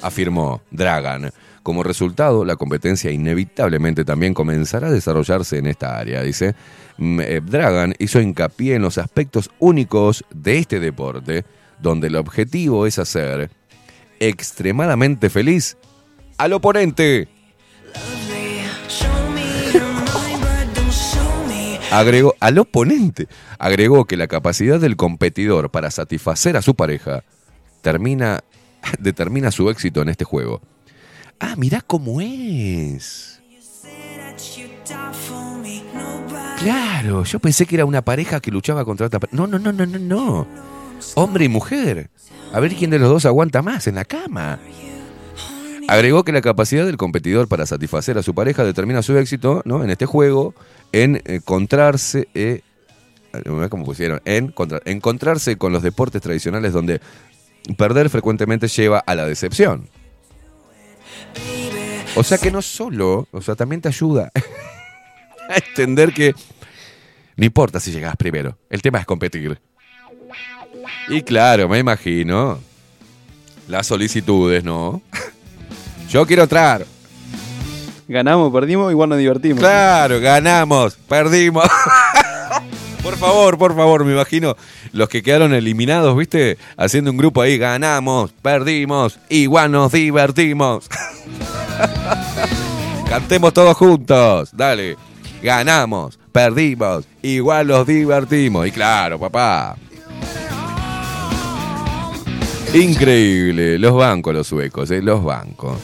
afirmó 0.02 0.62
Dragan. 0.70 1.32
Como 1.62 1.82
resultado, 1.82 2.44
la 2.44 2.56
competencia 2.56 3.10
inevitablemente 3.10 4.04
también 4.04 4.32
comenzará 4.32 4.86
a 4.88 4.92
desarrollarse 4.92 5.58
en 5.58 5.66
esta 5.66 5.98
área, 5.98 6.22
dice. 6.22 6.54
Mm, 6.96 7.20
eh, 7.20 7.40
Dragan 7.44 7.94
hizo 7.98 8.20
hincapié 8.20 8.76
en 8.76 8.82
los 8.82 8.96
aspectos 8.98 9.50
únicos 9.58 10.24
de 10.32 10.58
este 10.58 10.80
deporte, 10.80 11.44
donde 11.80 12.06
el 12.06 12.16
objetivo 12.16 12.86
es 12.86 12.98
hacer 12.98 13.50
extremadamente 14.20 15.28
feliz 15.28 15.76
al 16.40 16.54
oponente. 16.54 17.28
Agregó 21.90 22.34
al 22.40 22.58
oponente. 22.58 23.28
Agregó 23.58 24.06
que 24.06 24.16
la 24.16 24.26
capacidad 24.26 24.80
del 24.80 24.96
competidor 24.96 25.70
para 25.70 25.90
satisfacer 25.90 26.56
a 26.56 26.62
su 26.62 26.74
pareja 26.74 27.24
termina, 27.82 28.40
determina 28.98 29.50
su 29.50 29.68
éxito 29.68 30.00
en 30.00 30.08
este 30.08 30.24
juego. 30.24 30.62
Ah, 31.38 31.56
mirá 31.58 31.82
cómo 31.82 32.22
es. 32.22 33.42
Claro, 36.58 37.24
yo 37.24 37.38
pensé 37.38 37.66
que 37.66 37.74
era 37.74 37.84
una 37.84 38.02
pareja 38.02 38.40
que 38.40 38.50
luchaba 38.50 38.86
contra 38.86 39.08
otra 39.08 39.20
pareja. 39.20 39.36
No, 39.36 39.46
no, 39.46 39.58
no, 39.58 39.72
no, 39.72 39.84
no, 39.84 39.98
no. 39.98 40.46
Hombre 41.16 41.44
y 41.44 41.48
mujer. 41.48 42.08
A 42.52 42.60
ver 42.60 42.74
quién 42.74 42.90
de 42.90 42.98
los 42.98 43.10
dos 43.10 43.26
aguanta 43.26 43.60
más 43.60 43.86
en 43.86 43.96
la 43.96 44.06
cama. 44.06 44.58
Agregó 45.90 46.22
que 46.22 46.30
la 46.30 46.40
capacidad 46.40 46.86
del 46.86 46.96
competidor 46.96 47.48
para 47.48 47.66
satisfacer 47.66 48.16
a 48.16 48.22
su 48.22 48.32
pareja 48.32 48.62
determina 48.62 49.02
su 49.02 49.18
éxito 49.18 49.60
¿no? 49.64 49.82
en 49.82 49.90
este 49.90 50.06
juego 50.06 50.54
en 50.92 51.20
encontrarse, 51.24 52.28
eh, 52.34 52.60
¿cómo 53.68 53.84
pusieron? 53.84 54.22
En 54.24 54.52
contra- 54.52 54.80
encontrarse 54.84 55.56
con 55.56 55.72
los 55.72 55.82
deportes 55.82 56.22
tradicionales 56.22 56.72
donde 56.72 57.00
perder 57.76 58.08
frecuentemente 58.08 58.68
lleva 58.68 59.00
a 59.00 59.16
la 59.16 59.26
decepción. 59.26 59.88
O 62.14 62.22
sea 62.22 62.38
que 62.38 62.52
no 62.52 62.62
solo, 62.62 63.26
o 63.32 63.42
sea, 63.42 63.56
también 63.56 63.80
te 63.80 63.88
ayuda 63.88 64.30
a 65.48 65.56
entender 65.56 66.14
que 66.14 66.34
no 67.36 67.44
importa 67.44 67.80
si 67.80 67.90
llegas 67.90 68.14
primero, 68.14 68.56
el 68.70 68.80
tema 68.80 69.00
es 69.00 69.06
competir. 69.06 69.58
Y 71.08 71.22
claro, 71.22 71.68
me 71.68 71.80
imagino 71.80 72.60
las 73.66 73.88
solicitudes, 73.88 74.62
¿no? 74.62 75.02
Yo 76.10 76.26
quiero 76.26 76.42
entrar. 76.42 76.84
Ganamos, 78.08 78.52
perdimos, 78.52 78.90
igual 78.90 79.10
nos 79.10 79.18
divertimos. 79.18 79.60
Claro, 79.60 80.18
ganamos, 80.18 80.96
perdimos. 81.08 81.64
por 83.04 83.16
favor, 83.16 83.56
por 83.56 83.76
favor, 83.76 84.04
me 84.04 84.12
imagino 84.12 84.56
los 84.92 85.08
que 85.08 85.22
quedaron 85.22 85.54
eliminados, 85.54 86.16
¿viste? 86.16 86.58
Haciendo 86.76 87.12
un 87.12 87.16
grupo 87.16 87.40
ahí, 87.40 87.56
ganamos, 87.56 88.32
perdimos, 88.42 89.20
igual 89.28 89.70
nos 89.70 89.92
divertimos. 89.92 90.88
Cantemos 93.08 93.52
todos 93.54 93.76
juntos, 93.76 94.50
dale. 94.52 94.96
Ganamos, 95.40 96.18
perdimos, 96.32 97.04
igual 97.22 97.68
los 97.68 97.86
divertimos. 97.86 98.66
Y 98.66 98.72
claro, 98.72 99.20
papá. 99.20 99.76
Increíble, 102.74 103.78
los 103.78 103.94
bancos 103.94 104.34
los 104.34 104.48
suecos, 104.48 104.90
¿eh? 104.90 105.00
los 105.00 105.22
bancos. 105.22 105.78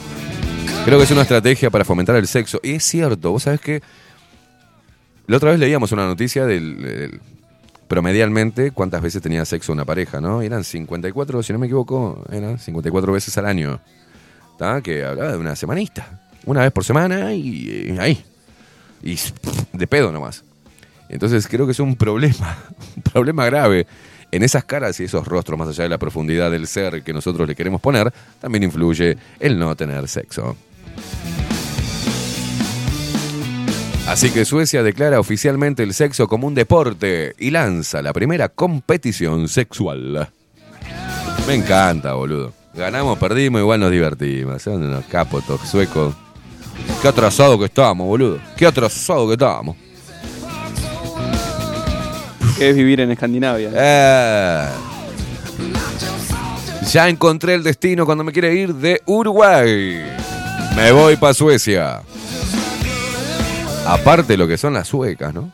Creo 0.85 0.99
que 0.99 1.05
es 1.05 1.11
una 1.11 1.23
estrategia 1.23 1.71
para 1.71 1.85
fomentar 1.85 2.17
el 2.17 2.27
sexo. 2.27 2.61
Y 2.63 2.73
es 2.73 2.85
cierto, 2.85 3.33
vos 3.33 3.43
sabés 3.43 3.61
que 3.61 3.83
la 5.27 5.37
otra 5.37 5.51
vez 5.51 5.59
leíamos 5.59 5.91
una 5.93 6.07
noticia 6.07 6.47
del, 6.47 7.21
promedialmente 7.89 8.71
cuántas 8.71 9.03
veces 9.03 9.23
tenía 9.23 9.45
sexo 9.45 9.73
una 9.73 9.85
pareja, 9.85 10.21
¿no? 10.21 10.43
Eran 10.43 10.65
54, 10.65 11.43
si 11.43 11.53
no 11.53 11.59
me 11.59 11.67
equivoco, 11.67 12.25
eran 12.31 12.59
54 12.59 13.13
veces 13.13 13.37
al 13.39 13.47
año. 13.47 13.81
¿Tá? 14.59 14.81
Que 14.81 15.05
hablaba 15.05 15.33
de 15.33 15.39
una 15.39 15.55
semanista. 15.57 16.29
Una 16.45 16.63
vez 16.63 16.73
por 16.73 16.85
semana 16.85 17.35
y 17.35 17.97
ahí. 17.99 18.25
Y 19.03 19.19
de 19.73 19.87
pedo 19.87 20.13
nomás. 20.13 20.45
Entonces 21.09 21.47
creo 21.47 21.67
que 21.67 21.73
es 21.73 21.81
un 21.81 21.97
problema, 21.97 22.59
un 22.97 23.03
problema 23.03 23.45
grave. 23.47 23.87
En 24.33 24.43
esas 24.43 24.65
caras 24.65 24.99
y 25.01 25.05
esos 25.05 25.27
rostros, 25.27 25.59
más 25.59 25.69
allá 25.69 25.85
de 25.85 25.91
la 25.91 25.99
profundidad 25.99 26.51
del 26.51 26.67
ser 26.67 27.03
que 27.03 27.13
nosotros 27.13 27.49
le 27.49 27.55
queremos 27.55 27.81
poner, 27.81 28.13
también 28.41 28.65
influye 28.65 29.17
el 29.41 29.59
no 29.59 29.75
tener 29.77 30.09
sexo. 30.09 30.57
Así 34.09 34.31
que 34.31 34.45
Suecia 34.45 34.85
declara 34.85 35.19
oficialmente 35.19 35.83
el 35.83 35.93
sexo 35.93 36.29
como 36.29 36.47
un 36.47 36.55
deporte 36.55 37.35
y 37.39 37.51
lanza 37.51 38.03
la 38.03 38.13
primera 38.13 38.49
competición 38.49 39.49
sexual. 39.49 40.29
Me 41.47 41.55
encanta, 41.55 42.15
boludo. 42.15 42.53
Ganamos, 42.75 43.19
perdimos, 43.19 43.61
igual 43.61 43.81
nos 43.81 43.91
divertimos. 43.91 44.63
Son 44.63 44.83
unos 44.83 45.05
suecos. 45.65 46.15
Qué 47.03 47.09
atrasado 47.09 47.59
que 47.59 47.65
estamos, 47.65 48.07
boludo. 48.07 48.39
Qué 48.57 48.67
atrasado 48.67 49.27
que 49.27 49.33
estamos. 49.33 49.77
¿Qué 52.59 52.71
es 52.71 52.77
vivir 52.77 53.01
en 53.01 53.11
Escandinavia? 53.11 53.71
Eh. 53.75 54.69
Ya 56.91 57.09
encontré 57.09 57.55
el 57.55 57.63
destino 57.63 58.07
cuando 58.07 58.25
me 58.25 58.33
quiere 58.33 58.55
ir 58.55 58.75
de 58.75 59.03
Uruguay. 59.05 60.03
Me 60.75 60.93
voy 60.93 61.17
para 61.17 61.35
Suecia. 61.35 62.01
Aparte 63.87 64.37
lo 64.37 64.49
que 64.49 64.57
son 64.57 64.73
las 64.73 64.89
suecas, 64.89 65.35
¿no? 65.35 65.53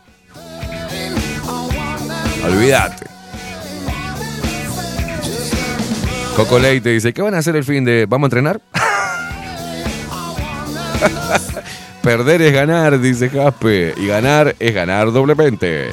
Olvídate. 2.45 3.07
Coco 6.37 6.59
Leite 6.59 6.91
dice, 6.91 7.13
¿qué 7.13 7.21
van 7.21 7.35
a 7.35 7.39
hacer 7.39 7.57
el 7.57 7.65
fin 7.65 7.85
de... 7.85 8.07
¿Vamos 8.09 8.27
a 8.27 8.29
entrenar? 8.29 8.61
Perder 12.03 12.43
es 12.43 12.53
ganar, 12.53 13.01
dice 13.01 13.29
Jaspe. 13.29 13.95
Y 13.97 14.07
ganar 14.07 14.55
es 14.59 14.75
ganar 14.75 15.13
doblemente. 15.13 15.91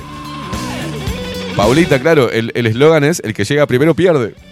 Paulita, 1.59 1.99
claro, 1.99 2.31
el 2.31 2.53
el 2.55 2.67
eslogan 2.67 3.03
es 3.03 3.19
el 3.19 3.33
que 3.33 3.43
llega 3.43 3.67
primero 3.67 3.93
pierde. 3.93 4.33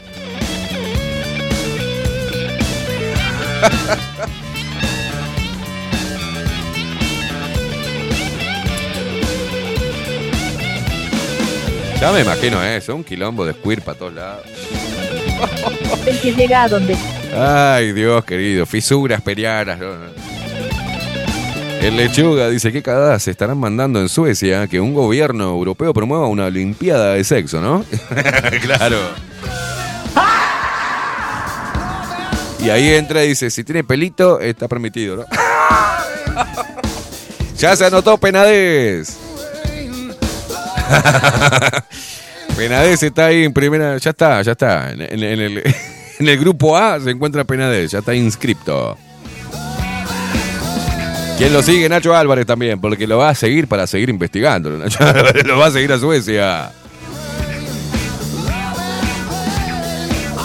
Ya 12.01 12.11
me 12.11 12.21
imagino 12.21 12.61
eso, 12.61 12.93
un 12.93 13.03
quilombo 13.03 13.43
de 13.43 13.53
squirt 13.53 13.83
para 13.83 13.97
todos 13.97 14.13
lados. 14.13 14.45
El 16.05 16.19
que 16.19 16.33
llega 16.33 16.63
a 16.63 16.67
donde. 16.67 16.95
Ay, 17.35 17.91
Dios 17.93 18.23
querido, 18.25 18.67
fisuras 18.67 19.19
perianas. 19.21 19.79
no, 19.79 19.95
no. 19.95 20.26
El 21.81 21.95
lechuga 21.95 22.49
dice, 22.49 22.71
¿qué 22.71 22.81
cagadas 22.81 23.23
se 23.23 23.31
estarán 23.31 23.59
mandando 23.59 24.01
en 24.01 24.09
Suecia 24.09 24.67
que 24.67 24.81
un 24.81 24.93
gobierno 24.93 25.45
europeo 25.45 25.93
promueva 25.93 26.27
una 26.27 26.45
olimpiada 26.45 27.13
de 27.13 27.23
sexo, 27.23 27.61
no? 27.61 27.85
claro. 28.61 28.97
Y 32.59 32.69
ahí 32.69 32.93
entra 32.93 33.23
y 33.23 33.29
dice, 33.29 33.49
si 33.49 33.63
tiene 33.63 33.83
pelito, 33.83 34.39
está 34.39 34.67
permitido, 34.67 35.17
¿no? 35.17 35.25
ya 37.57 37.75
se 37.75 37.85
anotó 37.85 38.17
Penades. 38.17 39.17
Penades 42.57 43.03
está 43.03 43.27
ahí 43.27 43.43
en 43.43 43.53
primera, 43.53 43.97
ya 43.97 44.09
está, 44.09 44.41
ya 44.41 44.53
está. 44.53 44.91
En 44.91 45.01
el, 45.01 45.63
en 46.19 46.27
el 46.27 46.37
grupo 46.37 46.75
A 46.75 46.99
se 46.99 47.11
encuentra 47.11 47.43
Penades, 47.43 47.91
ya 47.91 47.99
está 47.99 48.15
inscripto. 48.15 48.97
¿Quién 51.37 51.53
lo 51.53 51.61
sigue? 51.61 51.87
Nacho 51.87 52.15
Álvarez 52.15 52.47
también, 52.47 52.81
porque 52.81 53.05
lo 53.05 53.19
va 53.19 53.29
a 53.29 53.35
seguir 53.35 53.67
para 53.67 53.85
seguir 53.85 54.09
investigando. 54.09 54.69
Nacho 54.77 55.03
Álvarez 55.03 55.45
lo 55.45 55.59
va 55.59 55.67
a 55.67 55.71
seguir 55.71 55.93
a 55.93 55.99
Suecia. 55.99 56.71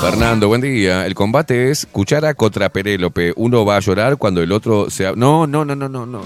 Fernando, 0.02 0.48
buen 0.48 0.60
día. 0.60 1.06
El 1.06 1.14
combate 1.14 1.70
es 1.70 1.86
cuchara 1.90 2.35
contra 2.35 2.69
Penélope. 2.69 3.32
Uno 3.36 3.64
va 3.64 3.77
a 3.77 3.81
llorar 3.81 4.19
cuando 4.19 4.43
el 4.43 4.52
otro 4.52 4.90
se... 4.90 5.16
No, 5.16 5.47
no, 5.47 5.64
no, 5.64 5.74
no, 5.74 5.89
no, 5.89 6.05
no. 6.05 6.20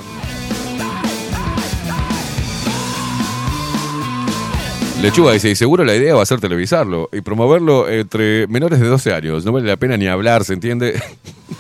Lechuga 5.01 5.33
dice, 5.33 5.51
y 5.51 5.55
seguro 5.55 5.85
la 5.85 5.95
idea 5.95 6.15
va 6.17 6.23
a 6.23 6.27
ser 6.27 6.41
televisarlo 6.41 7.09
y 7.13 7.21
promoverlo 7.21 7.89
entre 7.89 8.49
menores 8.49 8.81
de 8.81 8.89
12 8.89 9.13
años. 9.13 9.45
No 9.45 9.53
vale 9.53 9.69
la 9.69 9.77
pena 9.77 9.97
ni 9.97 10.09
hablar, 10.09 10.43
¿se 10.43 10.55
entiende? 10.55 11.01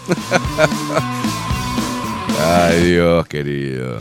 Ay, 2.40 2.82
Dios 2.92 3.26
querido. 3.26 3.98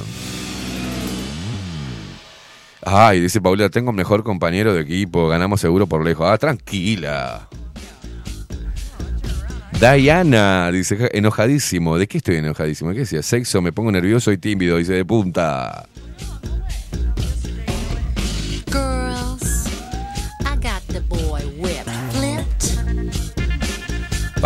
Ay, 2.87 3.19
dice 3.19 3.41
Paula, 3.41 3.69
tengo 3.69 3.91
mejor 3.91 4.23
compañero 4.23 4.73
de 4.73 4.81
equipo, 4.81 5.27
ganamos 5.27 5.59
seguro 5.61 5.87
por 5.87 6.05
lejos. 6.05 6.27
Ah, 6.29 6.37
tranquila. 6.37 7.47
Diana, 9.79 10.71
dice, 10.71 10.95
ja- 10.95 11.07
enojadísimo. 11.11 11.97
¿De 11.97 12.07
qué 12.07 12.17
estoy 12.19 12.35
enojadísimo? 12.37 12.91
¿Qué 12.91 12.99
decía? 12.99 13.21
Sexo, 13.23 13.61
me 13.61 13.71
pongo 13.73 13.91
nervioso 13.91 14.31
y 14.31 14.37
tímido, 14.37 14.77
dice 14.77 14.93
de 14.93 15.03
punta. 15.05 15.87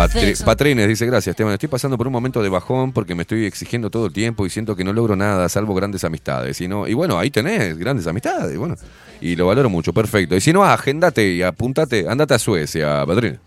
Patri- 0.08 0.44
Patrines 0.44 0.88
dice, 0.88 1.06
gracias, 1.06 1.32
Esteban. 1.32 1.52
Estoy 1.52 1.68
pasando 1.68 1.98
por 1.98 2.06
un 2.06 2.12
momento 2.12 2.42
de 2.42 2.48
bajón 2.48 2.92
porque 2.92 3.14
me 3.14 3.22
estoy 3.22 3.44
exigiendo 3.44 3.90
todo 3.90 4.06
el 4.06 4.12
tiempo 4.12 4.46
y 4.46 4.50
siento 4.50 4.74
que 4.74 4.84
no 4.84 4.92
logro 4.92 5.14
nada, 5.16 5.48
salvo 5.48 5.74
grandes 5.74 6.04
amistades. 6.04 6.60
Y, 6.60 6.68
no, 6.68 6.86
y 6.88 6.94
bueno, 6.94 7.18
ahí 7.18 7.30
tenés 7.30 7.76
grandes 7.76 8.06
amistades. 8.06 8.56
Bueno, 8.56 8.76
y 9.20 9.36
lo 9.36 9.46
valoro 9.46 9.68
mucho, 9.68 9.92
perfecto. 9.92 10.34
Y 10.36 10.40
si 10.40 10.52
no, 10.52 10.64
agéndate 10.64 11.26
y 11.32 11.42
apúntate, 11.42 12.06
andate 12.08 12.34
a 12.34 12.38
Suecia, 12.38 13.04
Patrines. 13.04 13.38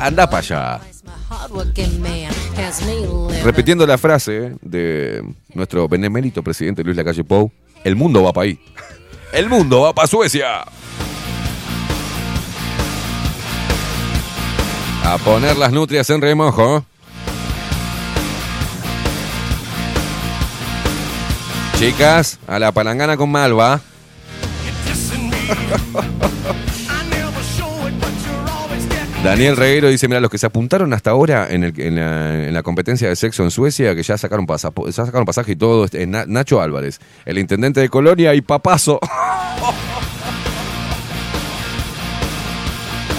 Anda 0.00 0.28
para 0.30 0.38
allá. 0.38 0.80
Repitiendo 3.44 3.86
la 3.86 3.98
frase 3.98 4.54
de 4.62 5.22
nuestro 5.54 5.86
benemérito 5.88 6.42
presidente 6.42 6.82
Luis 6.82 6.96
Lacalle 6.96 7.24
Pou, 7.24 7.52
el 7.84 7.94
mundo 7.96 8.22
va 8.22 8.32
para 8.32 8.46
ahí. 8.46 8.58
El 9.32 9.48
mundo 9.48 9.82
va 9.82 9.92
para 9.92 10.08
Suecia. 10.08 10.64
A 15.04 15.16
poner 15.18 15.56
las 15.56 15.72
nutrias 15.72 16.08
en 16.10 16.20
remojo. 16.20 16.84
Chicas, 21.78 22.38
a 22.46 22.58
la 22.58 22.72
palangana 22.72 23.16
con 23.16 23.30
malva. 23.30 23.80
Daniel 29.22 29.56
Reguero 29.56 29.88
dice, 29.88 30.06
mira, 30.06 30.20
los 30.20 30.30
que 30.30 30.38
se 30.38 30.46
apuntaron 30.46 30.92
hasta 30.92 31.10
ahora 31.10 31.48
en, 31.50 31.62
la, 31.62 31.68
en 32.46 32.54
la 32.54 32.62
competencia 32.62 33.08
de 33.08 33.16
sexo 33.16 33.42
en 33.42 33.50
Suecia, 33.50 33.94
que 33.96 34.02
ya 34.04 34.16
sacaron, 34.16 34.46
ya 34.46 34.92
sacaron 34.92 35.24
pasaje 35.24 35.52
y 35.52 35.56
todo, 35.56 35.86
Na- 36.06 36.24
Nacho 36.26 36.60
Álvarez, 36.60 37.00
el 37.24 37.38
intendente 37.38 37.80
de 37.80 37.88
Colonia 37.88 38.34
y 38.34 38.40
Papazo. 38.42 39.00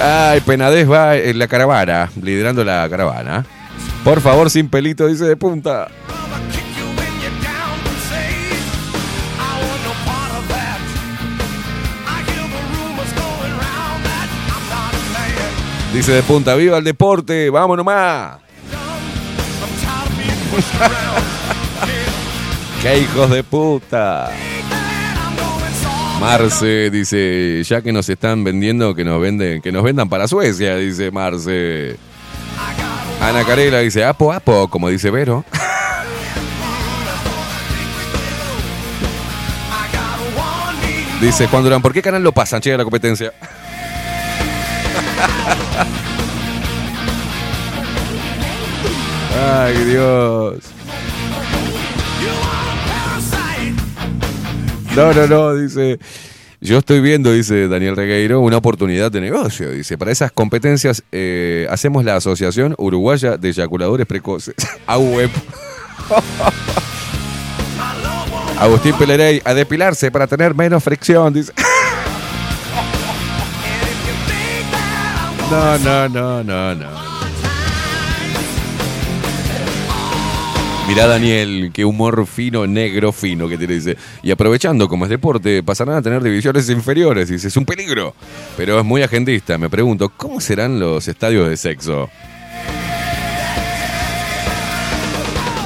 Ay, 0.02 0.40
Penadez 0.42 0.90
va 0.90 1.18
en 1.18 1.38
la 1.38 1.48
caravana, 1.48 2.10
liderando 2.22 2.64
la 2.64 2.88
caravana. 2.90 3.46
Por 4.04 4.22
favor, 4.22 4.50
sin 4.50 4.70
pelito, 4.70 5.08
dice 5.08 5.26
de 5.26 5.36
punta. 5.36 5.90
Dice 15.94 16.14
de 16.14 16.24
punta, 16.24 16.56
viva 16.56 16.78
el 16.78 16.84
deporte, 16.84 17.50
vamos 17.50 17.76
nomás. 17.76 18.38
¡Qué 22.82 23.00
hijos 23.00 23.30
de 23.30 23.44
puta! 23.44 24.32
Marce 26.20 26.90
dice, 26.90 27.64
ya 27.64 27.82
que 27.82 27.94
nos 27.94 28.10
están 28.10 28.44
vendiendo, 28.44 28.94
que 28.94 29.06
nos 29.06 29.22
venden, 29.22 29.62
que 29.62 29.72
nos 29.72 29.84
vendan 29.84 30.10
para 30.10 30.28
Suecia, 30.28 30.76
dice 30.76 31.12
Marce. 31.12 31.96
Ana 33.22 33.44
Carela 33.46 33.80
dice, 33.80 34.04
apo, 34.04 34.34
apo, 34.34 34.68
como 34.68 34.90
dice 34.90 35.10
Vero. 35.12 35.46
Dice 41.22 41.48
Juan 41.48 41.64
Durán, 41.64 41.82
¿por 41.82 41.94
qué 41.94 42.02
canal 42.02 42.24
lo 42.24 42.32
pasan, 42.32 42.62
che, 42.62 42.74
a 42.74 42.78
la 42.78 42.84
competencia? 42.84 43.34
Ay, 49.38 49.76
Dios. 49.86 50.56
No, 55.00 55.14
no, 55.14 55.28
no, 55.28 55.56
dice. 55.56 55.98
Yo 56.60 56.80
estoy 56.80 57.00
viendo, 57.00 57.32
dice 57.32 57.70
Daniel 57.70 57.96
Regueiro, 57.96 58.42
una 58.42 58.58
oportunidad 58.58 59.10
de 59.10 59.22
negocio. 59.22 59.72
Dice, 59.72 59.98
para 59.98 60.12
esas 60.12 60.34
competencias 60.34 61.04
eh, 61.14 61.66
hacemos 61.70 62.04
la 62.04 62.18
Asociación 62.18 62.76
Uruguaya 62.78 63.38
de 63.38 63.48
Eyaculadores 63.48 64.06
Precoces, 64.06 64.56
AUEP. 64.88 65.32
Agustín 68.60 68.94
Pelerey, 68.98 69.42
a 69.46 69.54
depilarse 69.54 70.12
para 70.12 70.28
tener 70.28 70.54
menos 70.54 70.84
fricción, 70.84 71.34
dice. 71.34 71.54
No, 75.50 75.80
no, 75.80 76.08
no, 76.08 76.44
no, 76.44 76.76
no. 76.76 77.19
Mirá, 80.90 81.06
Daniel, 81.06 81.70
qué 81.72 81.86
humor 81.86 82.26
fino, 82.26 82.66
negro 82.66 83.12
fino 83.12 83.48
que 83.48 83.60
tiene, 83.60 83.76
dice. 83.76 83.96
Y 84.24 84.32
aprovechando, 84.32 84.90
como 84.90 85.06
es 85.06 85.12
deporte, 85.12 85.62
pasarán 85.62 85.98
a 85.98 86.02
tener 86.02 86.24
divisiones 86.24 86.68
inferiores. 86.68 87.30
Dice, 87.30 87.50
es 87.50 87.58
un 87.58 87.64
peligro. 87.64 88.16
Pero 88.58 88.80
es 88.80 88.84
muy 88.84 89.04
agendista. 89.04 89.60
Me 89.60 89.70
pregunto, 89.70 90.10
¿cómo 90.10 90.42
serán 90.42 90.80
los 90.80 91.08
estadios 91.08 91.48
de 91.48 91.58
sexo? 91.58 92.10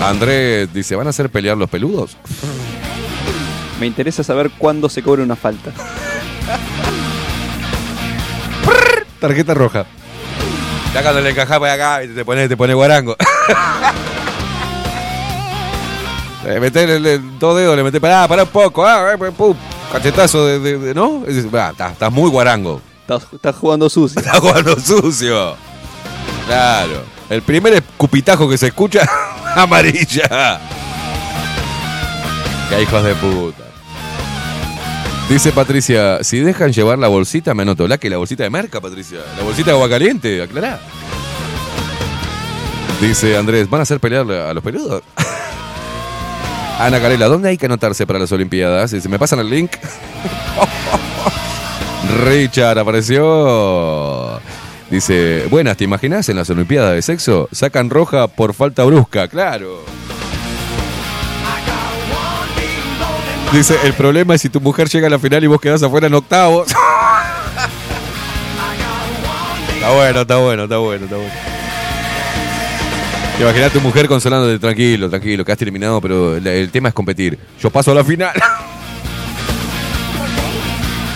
Andrés 0.02 0.74
dice, 0.74 0.98
¿van 0.98 1.08
a 1.08 1.12
hacer 1.12 1.30
pelear 1.30 1.56
los 1.56 1.70
peludos? 1.70 2.18
Me 3.80 3.86
interesa 3.86 4.26
saber 4.26 4.52
cuándo 4.58 4.90
se 4.90 5.02
cobra 5.02 5.24
una 5.24 5.38
falta. 5.38 5.72
Tarjeta 9.22 9.54
roja. 9.54 9.86
Ya 10.94 11.02
cuando 11.02 11.22
le 11.22 11.30
encajás 11.30 11.60
para 11.60 11.74
acá 11.76 12.04
y 12.04 12.10
te 12.10 12.26
pone, 12.26 12.50
te 12.50 12.58
pone 12.58 12.74
guarango. 12.74 13.16
Le 16.46 16.58
el, 16.58 17.06
el- 17.06 17.40
dos 17.40 17.56
dedos, 17.56 17.76
le 17.76 17.84
metés, 17.84 18.02
pará, 18.02 18.28
pará 18.28 18.44
un 18.44 18.50
poco, 18.50 18.86
ah, 18.86 19.14
eh, 19.14 19.32
pum, 19.32 19.56
cachetazo 19.92 20.46
de, 20.46 20.60
de- 20.60 20.78
de- 20.78 20.94
¿no? 20.94 21.24
"Ah, 21.54 21.72
Estás 21.92 22.12
muy 22.12 22.30
guarango. 22.30 22.82
Estás, 23.02 23.24
estás 23.34 23.56
jugando 23.56 23.90
sucio. 23.90 24.20
Estás 24.20 24.40
jugando 24.40 24.78
sucio. 24.80 25.56
Claro. 26.46 27.04
El 27.30 27.42
primer 27.42 27.74
escupitajo 27.74 28.50
que 28.50 28.58
se 28.58 28.68
escucha, 28.68 29.08
amarilla. 29.56 30.60
Qué 32.70 32.82
hijos 32.82 33.04
de 33.04 33.16
puta. 33.16 33.64
Dice 35.30 35.52
Patricia, 35.54 36.22
si 36.24 36.40
dejan 36.40 36.74
llevar 36.74 37.00
la 37.00 37.08
bolsita, 37.08 37.54
me 37.54 37.64
anoto. 37.64 37.88
¿La 37.88 37.98
que 37.98 38.10
la 38.10 38.18
bolsita 38.18 38.44
de 38.44 38.50
marca, 38.50 38.82
Patricia? 38.82 39.20
La 39.38 39.44
bolsita 39.44 39.68
de 39.72 39.76
agua 39.78 39.90
caliente, 39.90 40.42
aclará. 40.42 40.80
Dice 43.00 43.38
Andrés, 43.38 43.70
¿van 43.70 43.80
a 43.80 43.84
hacer 43.84 44.00
pelear 44.00 44.30
a 44.30 44.54
los 44.54 44.64
peludos? 44.64 45.02
Ana 46.80 47.00
Carela, 47.00 47.28
¿dónde 47.28 47.50
hay 47.50 47.58
que 47.58 47.68
anotarse 47.68 48.08
para 48.08 48.20
las 48.20 48.32
Olimpiadas? 48.32 48.92
Dice, 48.92 49.10
¿me 49.10 49.20
pasan 49.20 49.40
el 49.40 49.50
link? 49.50 49.72
Richard 52.26 52.80
apareció. 52.80 54.40
Dice, 54.90 55.48
buenas, 55.50 55.78
¿te 55.78 55.84
imaginas 55.84 56.28
en 56.30 56.38
las 56.38 56.50
Olimpiadas 56.50 56.94
de 56.94 57.02
sexo? 57.02 57.50
Sacan 57.52 57.90
roja 57.90 58.28
por 58.28 58.54
falta 58.54 58.84
brusca, 58.84 59.28
claro. 59.28 59.84
Dice, 63.52 63.78
el 63.84 63.94
problema 63.94 64.36
es 64.36 64.42
si 64.42 64.50
tu 64.50 64.60
mujer 64.60 64.90
llega 64.90 65.08
a 65.08 65.12
la 65.12 65.20
final 65.20 65.44
y 65.44 65.48
vos 65.48 65.62
quedás 65.62 65.84
afuera 65.84 66.08
en 66.08 66.16
octavos. 66.16 66.68
está 69.76 69.92
bueno, 69.92 70.22
está 70.22 70.38
bueno, 70.38 70.64
está 70.64 70.78
bueno, 70.78 71.06
está 71.06 71.18
bueno. 71.18 71.53
Te 73.38 73.42
imaginas 73.42 73.72
a 73.72 73.74
tu 73.74 73.82
mujer 73.82 74.08
consolándote, 74.08 74.60
tranquilo, 74.60 75.10
tranquilo, 75.10 75.44
que 75.44 75.52
has 75.52 75.58
terminado, 75.58 76.00
pero 76.00 76.38
el, 76.38 76.46
el 76.46 76.70
tema 76.70 76.90
es 76.90 76.94
competir. 76.94 77.40
Yo 77.60 77.72
paso 77.72 77.92
a 77.92 77.96
la 77.96 78.04
final. 78.04 78.32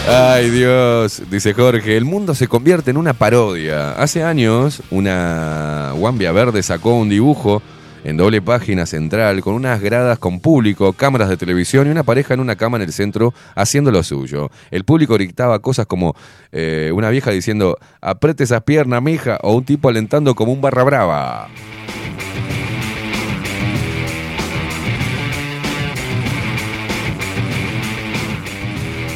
Ay 0.09 0.49
Dios, 0.49 1.21
dice 1.29 1.53
Jorge, 1.53 1.97
el 1.97 2.05
mundo 2.05 2.33
se 2.33 2.47
convierte 2.47 2.91
en 2.91 2.97
una 2.97 3.13
parodia. 3.13 3.91
Hace 3.91 4.23
años 4.23 4.81
una 4.89 5.91
Wambia 5.95 6.31
Verde 6.31 6.63
sacó 6.63 6.95
un 6.95 7.09
dibujo 7.09 7.61
en 8.05 8.15
doble 8.15 8.41
página 8.41 8.85
central 8.85 9.41
con 9.41 9.53
unas 9.53 9.81
gradas 9.81 10.17
con 10.17 10.39
público, 10.39 10.93
cámaras 10.93 11.27
de 11.27 11.35
televisión 11.35 11.87
y 11.87 11.89
una 11.91 12.03
pareja 12.03 12.33
en 12.33 12.39
una 12.39 12.55
cama 12.55 12.77
en 12.77 12.83
el 12.83 12.93
centro 12.93 13.33
haciendo 13.53 13.91
lo 13.91 14.01
suyo. 14.01 14.49
El 14.71 14.85
público 14.85 15.15
gritaba 15.15 15.59
cosas 15.59 15.85
como 15.85 16.15
eh, 16.53 16.89
una 16.95 17.09
vieja 17.09 17.31
diciendo, 17.31 17.77
apriete 17.99 18.45
esas 18.45 18.63
piernas, 18.63 19.03
mija, 19.03 19.39
o 19.43 19.55
un 19.55 19.65
tipo 19.65 19.89
alentando 19.89 20.35
como 20.35 20.53
un 20.53 20.61
barra 20.61 20.83
brava. 20.83 21.49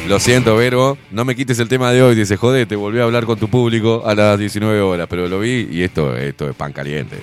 Lo 0.08 0.18
siento, 0.18 0.56
Vero, 0.56 0.98
no 1.10 1.24
me 1.24 1.34
quites 1.36 1.58
el 1.58 1.68
tema 1.68 1.92
de 1.92 2.02
hoy. 2.02 2.14
Dice, 2.14 2.36
jodete, 2.36 2.76
volví 2.76 2.98
a 2.98 3.04
hablar 3.04 3.24
con 3.24 3.38
tu 3.38 3.48
público 3.48 4.02
a 4.04 4.14
las 4.14 4.38
19 4.38 4.80
horas, 4.80 5.06
pero 5.08 5.28
lo 5.28 5.38
vi 5.38 5.68
y 5.70 5.82
esto, 5.82 6.16
esto 6.16 6.48
es 6.50 6.56
pan 6.56 6.72
caliente. 6.72 7.18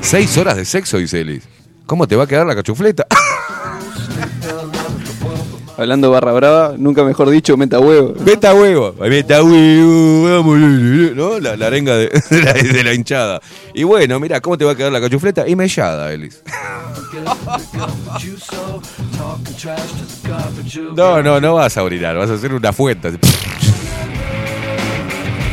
Seis 0.00 0.36
horas 0.38 0.56
de 0.56 0.64
sexo, 0.64 0.98
dice 0.98 1.20
Elis. 1.20 1.42
¿Cómo 1.86 2.06
te 2.06 2.16
va 2.16 2.24
a 2.24 2.26
quedar 2.26 2.46
la 2.46 2.54
cachufleta? 2.54 3.06
Hablando 5.78 6.10
barra 6.10 6.32
brava, 6.32 6.74
nunca 6.76 7.04
mejor 7.04 7.30
dicho, 7.30 7.56
meta 7.56 7.78
huevo. 7.78 8.12
Meta 8.26 8.52
huevo, 8.52 8.96
meta 8.98 9.44
huevo, 9.44 10.56
¿no? 10.56 11.38
La, 11.38 11.56
la 11.56 11.68
arenga 11.68 11.96
de, 11.96 12.08
de 12.30 12.42
la, 12.42 12.52
de 12.52 12.82
la 12.82 12.92
hinchada. 12.92 13.40
Y 13.74 13.84
bueno, 13.84 14.18
mira, 14.18 14.40
¿cómo 14.40 14.58
te 14.58 14.64
va 14.64 14.72
a 14.72 14.74
quedar 14.74 14.90
la 14.90 15.00
cachufleta? 15.00 15.46
Y 15.46 15.54
mellada, 15.54 16.12
Elis. 16.12 16.42
No, 20.96 21.22
no, 21.22 21.40
no 21.40 21.54
vas 21.54 21.76
a 21.76 21.84
orinar, 21.84 22.16
vas 22.16 22.30
a 22.30 22.34
hacer 22.34 22.52
una 22.52 22.72
fuente. 22.72 23.12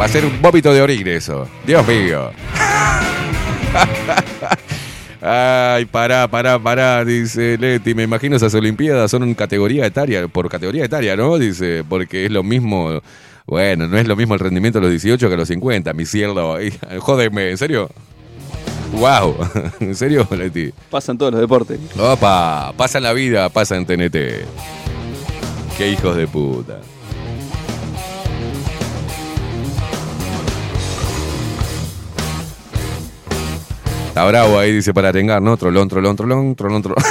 Va 0.01 0.05
a 0.05 0.07
ser 0.07 0.25
un 0.25 0.41
vómito 0.41 0.73
de 0.73 0.81
orina 0.81 1.11
eso. 1.11 1.47
Dios 1.67 1.87
mío. 1.87 2.31
Ay, 5.21 5.85
pará, 5.85 6.27
pará, 6.27 6.59
pará, 6.59 7.05
dice 7.05 7.57
Leti. 7.57 7.93
Me 7.93 8.03
imagino 8.03 8.35
esas 8.35 8.53
Olimpiadas 8.53 9.09
son 9.11 9.23
en 9.23 9.33
categoría 9.33 9.85
etaria, 9.85 10.27
por 10.27 10.49
categoría 10.49 10.85
etaria, 10.85 11.15
¿no? 11.15 11.37
Dice, 11.37 11.83
porque 11.87 12.25
es 12.25 12.31
lo 12.31 12.43
mismo. 12.43 13.01
Bueno, 13.47 13.87
no 13.87 13.97
es 13.97 14.07
lo 14.07 14.15
mismo 14.15 14.33
el 14.33 14.39
rendimiento 14.39 14.79
a 14.79 14.81
los 14.81 14.91
18 14.91 15.27
que 15.27 15.33
a 15.33 15.37
los 15.37 15.47
50, 15.47 15.93
mi 15.93 16.05
cielo. 16.05 16.57
Jódeme, 16.99 17.51
¿en 17.51 17.57
serio? 17.57 17.89
Wow, 18.93 19.35
¿en 19.79 19.95
serio, 19.95 20.27
Leti? 20.31 20.71
Pasan 20.89 21.17
todos 21.17 21.31
los 21.31 21.41
deportes. 21.41 21.79
Opa, 21.97 22.73
pasa 22.77 22.97
en 22.97 23.03
la 23.03 23.13
vida, 23.13 23.49
pasa 23.49 23.75
en 23.75 23.85
TNT. 23.85 24.15
Qué 25.77 25.89
hijos 25.91 26.15
de 26.15 26.27
puta. 26.27 26.79
Está 34.15 34.23
bravo 34.27 34.57
ahí, 34.57 34.71
dice 34.71 34.93
para 34.93 35.09
arengar, 35.09 35.41
¿no? 35.41 35.57
Trolón, 35.57 35.89
trolón, 35.89 36.15
trolón, 36.15 36.55
trolón, 36.55 36.81
trolón. 36.81 37.03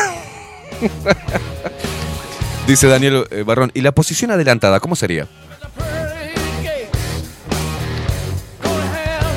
dice 2.67 2.87
Daniel 2.87 3.27
eh, 3.31 3.43
Barrón, 3.43 3.71
¿y 3.75 3.83
la 3.83 3.93
posición 3.93 4.31
adelantada 4.31 4.81
cómo 4.81 4.97
sería? 4.97 5.29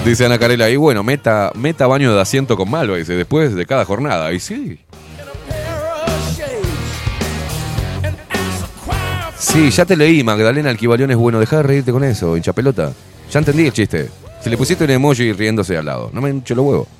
Dice 0.05 0.25
Ana 0.25 0.39
Carela, 0.39 0.69
y 0.69 0.77
bueno, 0.77 1.03
meta, 1.03 1.51
meta 1.55 1.87
baño 1.87 2.15
de 2.15 2.21
asiento 2.21 2.55
con 2.55 2.71
Malva, 2.71 2.95
dice, 2.95 3.15
después 3.15 3.53
de 3.53 3.65
cada 3.65 3.83
jornada. 3.83 4.31
Y 4.31 4.39
sí. 4.39 4.79
Sí, 9.37 9.71
ya 9.71 9.83
te 9.83 9.97
leí, 9.97 10.23
Magdalena 10.23 10.69
Alquivalión 10.69 11.11
es 11.11 11.17
bueno. 11.17 11.41
Deja 11.41 11.57
de 11.57 11.63
reírte 11.63 11.91
con 11.91 12.05
eso, 12.05 12.37
hincha 12.37 12.53
pelota. 12.53 12.93
Ya 13.29 13.39
entendí 13.39 13.65
el 13.65 13.73
chiste. 13.73 14.09
Si 14.41 14.49
le 14.49 14.55
pusiste 14.55 14.85
un 14.85 14.91
emoji 14.91 15.33
riéndose 15.33 15.75
al 15.75 15.85
lado. 15.85 16.09
No 16.13 16.21
me 16.21 16.29
hincho 16.29 16.55
los 16.55 16.65
huevos. 16.65 16.96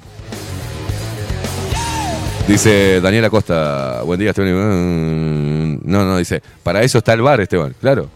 Dice 2.48 3.02
Daniel 3.02 3.26
Acosta, 3.26 4.02
buen 4.04 4.20
día, 4.20 4.30
Esteban. 4.30 5.80
No, 5.84 6.06
no, 6.06 6.18
dice, 6.18 6.42
para 6.64 6.82
eso 6.82 7.00
está 7.00 7.12
el 7.12 7.22
bar, 7.22 7.42
Esteban, 7.42 7.76
claro. 7.82 8.10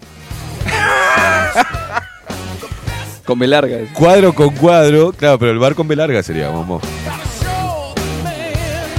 Con 3.25 3.37
B 3.37 3.45
larga. 3.45 3.77
Cuadro 3.93 4.33
con 4.33 4.55
cuadro, 4.55 5.11
claro, 5.11 5.37
pero 5.37 5.51
el 5.51 5.59
bar 5.59 5.75
con 5.75 5.87
B 5.87 5.95
larga 5.95 6.23
sería, 6.23 6.49
vamos. 6.49 6.81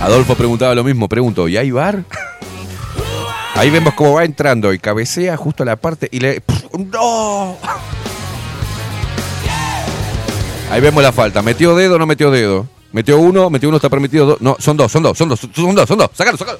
Adolfo 0.01 0.35
preguntaba 0.35 0.75
lo 0.75 0.85
mismo, 0.85 1.09
pregunto, 1.09 1.49
¿y 1.49 1.57
hay 1.57 1.71
bar? 1.71 2.05
Ahí 3.55 3.71
vemos 3.71 3.95
cómo 3.95 4.15
va 4.15 4.25
entrando 4.25 4.73
y 4.73 4.79
cabecea 4.79 5.37
justo 5.37 5.63
a 5.63 5.67
la 5.67 5.77
parte 5.77 6.09
y 6.11 6.21
le... 6.21 6.43
¡No! 6.79 7.59
Ahí 10.71 10.81
vemos 10.81 11.03
la 11.03 11.13
falta. 11.13 11.43
¿Metió 11.43 11.75
dedo 11.75 11.97
o 11.97 11.99
no 11.99 12.07
metió 12.07 12.31
dedo? 12.31 12.67
Metió 12.93 13.19
uno, 13.19 13.49
metió 13.49 13.69
uno, 13.69 13.77
está 13.77 13.89
permitido 13.89 14.27
dos. 14.27 14.41
No, 14.41 14.57
son 14.59 14.77
dos, 14.77 14.93
son 14.93 15.03
dos, 15.03 15.17
son 15.17 15.29
dos, 15.29 15.41
son 15.41 15.75
dos, 15.75 15.89
son 15.89 15.99
dos. 15.99 16.11
Sácalo, 16.13 16.37
sácalo. 16.37 16.59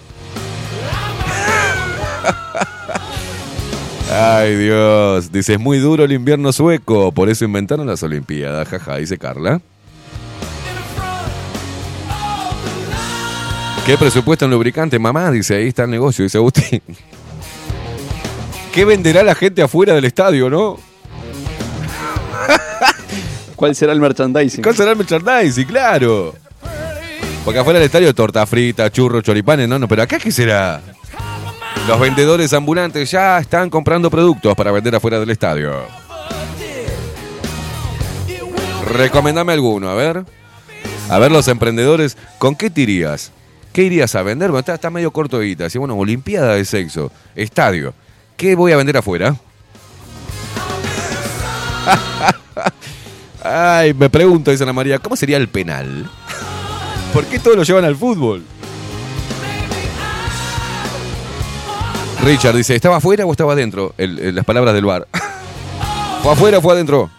Ay, 4.11 4.57
Dios. 4.57 5.31
Dice, 5.31 5.55
es 5.55 5.61
muy 5.61 5.79
duro 5.79 6.05
el 6.05 6.13
invierno 6.13 6.53
sueco. 6.53 7.13
Por 7.13 7.29
eso 7.29 7.45
inventaron 7.45 7.87
las 7.87 8.03
Olimpiadas. 8.03 8.69
Jaja, 8.69 8.97
dice 8.97 9.19
Carla. 9.19 9.61
¿Qué 13.85 13.99
presupuesto 13.99 14.45
en 14.45 14.53
lubricante, 14.53 14.99
mamá? 14.99 15.31
Dice, 15.31 15.57
ahí 15.57 15.67
está 15.67 15.85
el 15.85 15.91
negocio, 15.91 16.23
dice 16.23 16.39
Agustín. 16.39 16.83
¿Qué 18.73 18.85
venderá 18.85 19.23
la 19.23 19.35
gente 19.35 19.61
afuera 19.61 19.95
del 19.95 20.05
estadio, 20.05 20.49
no? 20.49 20.79
¿Cuál 23.63 23.77
será 23.77 23.93
el 23.93 24.01
merchandising? 24.01 24.61
¿Cuál 24.61 24.75
será 24.75 24.91
el 24.91 24.97
merchandising? 24.97 25.67
Claro. 25.67 26.35
Porque 27.45 27.61
afuera 27.61 27.79
del 27.79 27.87
estadio 27.87 28.13
torta 28.13 28.45
frita, 28.45 28.91
churros, 28.91 29.23
choripanes, 29.23 29.69
no, 29.69 29.79
no, 29.79 29.87
pero 29.87 30.03
acá 30.03 30.19
qué 30.19 30.33
será? 30.33 30.81
Los 31.87 32.01
vendedores 32.01 32.53
ambulantes 32.55 33.09
ya 33.13 33.39
están 33.39 33.71
comprando 33.71 34.11
productos 34.11 34.57
para 34.57 34.73
vender 34.73 34.97
afuera 34.97 35.21
del 35.21 35.31
estadio. 35.31 35.75
Recomendame 38.89 39.53
alguno, 39.53 39.91
a 39.91 39.95
ver. 39.95 40.25
A 41.09 41.19
ver 41.21 41.31
los 41.31 41.47
emprendedores, 41.47 42.17
¿con 42.39 42.57
qué 42.57 42.69
te 42.69 42.81
irías? 42.81 43.31
¿Qué 43.73 43.85
irías 43.85 44.13
a 44.17 44.25
vender? 44.25 44.51
Bueno, 44.51 44.59
está, 44.59 44.75
está 44.75 44.91
medio 44.91 45.13
corto 45.13 45.39
de 45.39 45.47
guita. 45.47 45.67
Así, 45.67 45.79
bueno, 45.79 45.97
Olimpiada 45.97 46.57
de 46.57 46.65
sexo, 46.65 47.13
estadio. 47.37 47.95
¿Qué 48.37 48.57
voy 48.57 48.73
a 48.73 48.77
vender 48.77 48.97
afuera? 48.97 49.37
Ay, 53.45 53.93
me 53.95 54.09
pregunto, 54.09 54.51
dice 54.51 54.63
Ana 54.63 54.73
María, 54.73 54.99
¿cómo 54.99 55.17
sería 55.17 55.37
el 55.37 55.49
penal? 55.49 56.09
¿Por 57.13 57.27
qué 57.27 57.39
todos 57.39 57.57
lo 57.57 57.63
llevan 57.65 57.85
al 57.85 57.97
fútbol? 57.97 58.43
Richard 62.25 62.55
dice, 62.55 62.77
¿estaba 62.77 62.99
afuera 62.99 63.27
o 63.27 63.33
estaba 63.33 63.53
adentro? 63.53 63.95
Las 63.99 64.45
palabras 64.45 64.75
del 64.75 64.85
bar. 64.85 65.09
¿Fue 66.23 66.33
afuera 66.33 66.59
o 66.59 66.61
fue 66.61 66.75
adentro? 66.75 67.11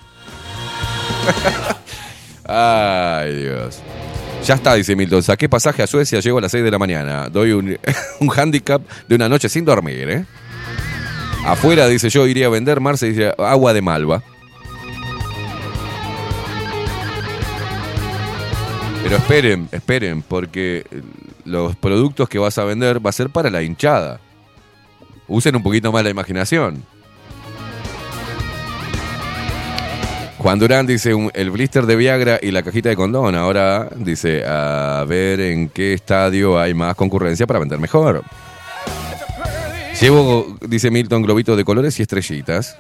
Ay, 2.46 3.36
Dios. 3.36 3.82
Ya 4.46 4.56
está, 4.56 4.76
dice 4.76 4.96
Milton. 4.96 5.24
Saqué 5.24 5.50
pasaje 5.50 5.84
a 5.84 5.88
Suecia, 5.88 6.22
llego 6.22 6.38
a 6.38 6.42
las 6.42 6.52
6 6.52 6.64
de 6.64 6.72
la 6.72 6.80
mañana. 6.80 7.28
Doy 7.30 7.52
un, 7.52 7.78
un 8.22 8.32
handicap 8.34 8.82
de 9.10 9.16
una 9.16 9.28
noche 9.28 9.50
sin 9.50 9.66
dormir, 9.66 10.10
¿eh? 10.10 10.26
Afuera, 11.46 11.88
dice 11.88 12.10
yo, 12.10 12.26
iría 12.26 12.46
a 12.46 12.50
vender, 12.50 12.80
Marce 12.80 13.08
dice, 13.08 13.34
agua 13.38 13.74
de 13.74 13.82
malva. 13.82 14.24
Pero 19.04 19.18
esperen, 19.18 19.70
esperen, 19.72 20.22
porque 20.22 20.86
los 21.44 21.76
productos 21.76 22.30
que 22.30 22.40
vas 22.40 22.58
a 22.58 22.64
vender 22.64 23.06
va 23.06 23.10
a 23.10 23.14
ser 23.14 23.30
para 23.30 23.50
la 23.50 23.62
hinchada. 23.62 24.22
Usen 25.28 25.56
un 25.56 25.64
poquito 25.64 25.92
más 25.92 26.04
la 26.04 26.10
imaginación. 26.10 26.84
Juan 30.38 30.60
Durán 30.60 30.86
dice 30.86 31.14
el 31.34 31.52
blister 31.52 31.86
de 31.86 31.96
Viagra 31.96 32.40
y 32.42 32.52
la 32.52 32.64
cajita 32.64 32.90
de 32.90 32.96
condón. 32.96 33.36
Ahora 33.36 33.90
dice 33.96 34.44
a 34.46 35.06
ver 35.08 35.40
en 35.40 35.70
qué 35.70 35.94
estadio 35.94 36.60
hay 36.60 36.74
más 36.74 36.96
concurrencia 36.96 37.48
para 37.48 37.60
vender 37.60 37.80
mejor. 37.80 38.24
Llevo, 40.02 40.58
dice 40.68 40.92
Milton, 40.92 41.22
globitos 41.22 41.56
de 41.56 41.64
colores 41.64 41.98
y 42.00 42.02
estrellitas. 42.02 42.78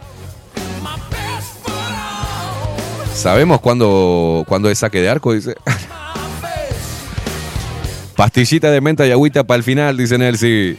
¿Sabemos 3.13 3.61
cuándo, 3.61 4.43
cuándo 4.47 4.69
es 4.69 4.79
saque 4.79 4.99
de 4.99 5.09
arco? 5.09 5.33
Dice. 5.33 5.55
Pastillita 8.23 8.71
de 8.71 8.79
menta 8.79 9.05
y 9.05 9.11
agüita 9.11 9.43
para 9.43 9.57
el 9.57 9.63
final, 9.63 9.97
dice 9.97 10.17
Nelsi. 10.17 10.77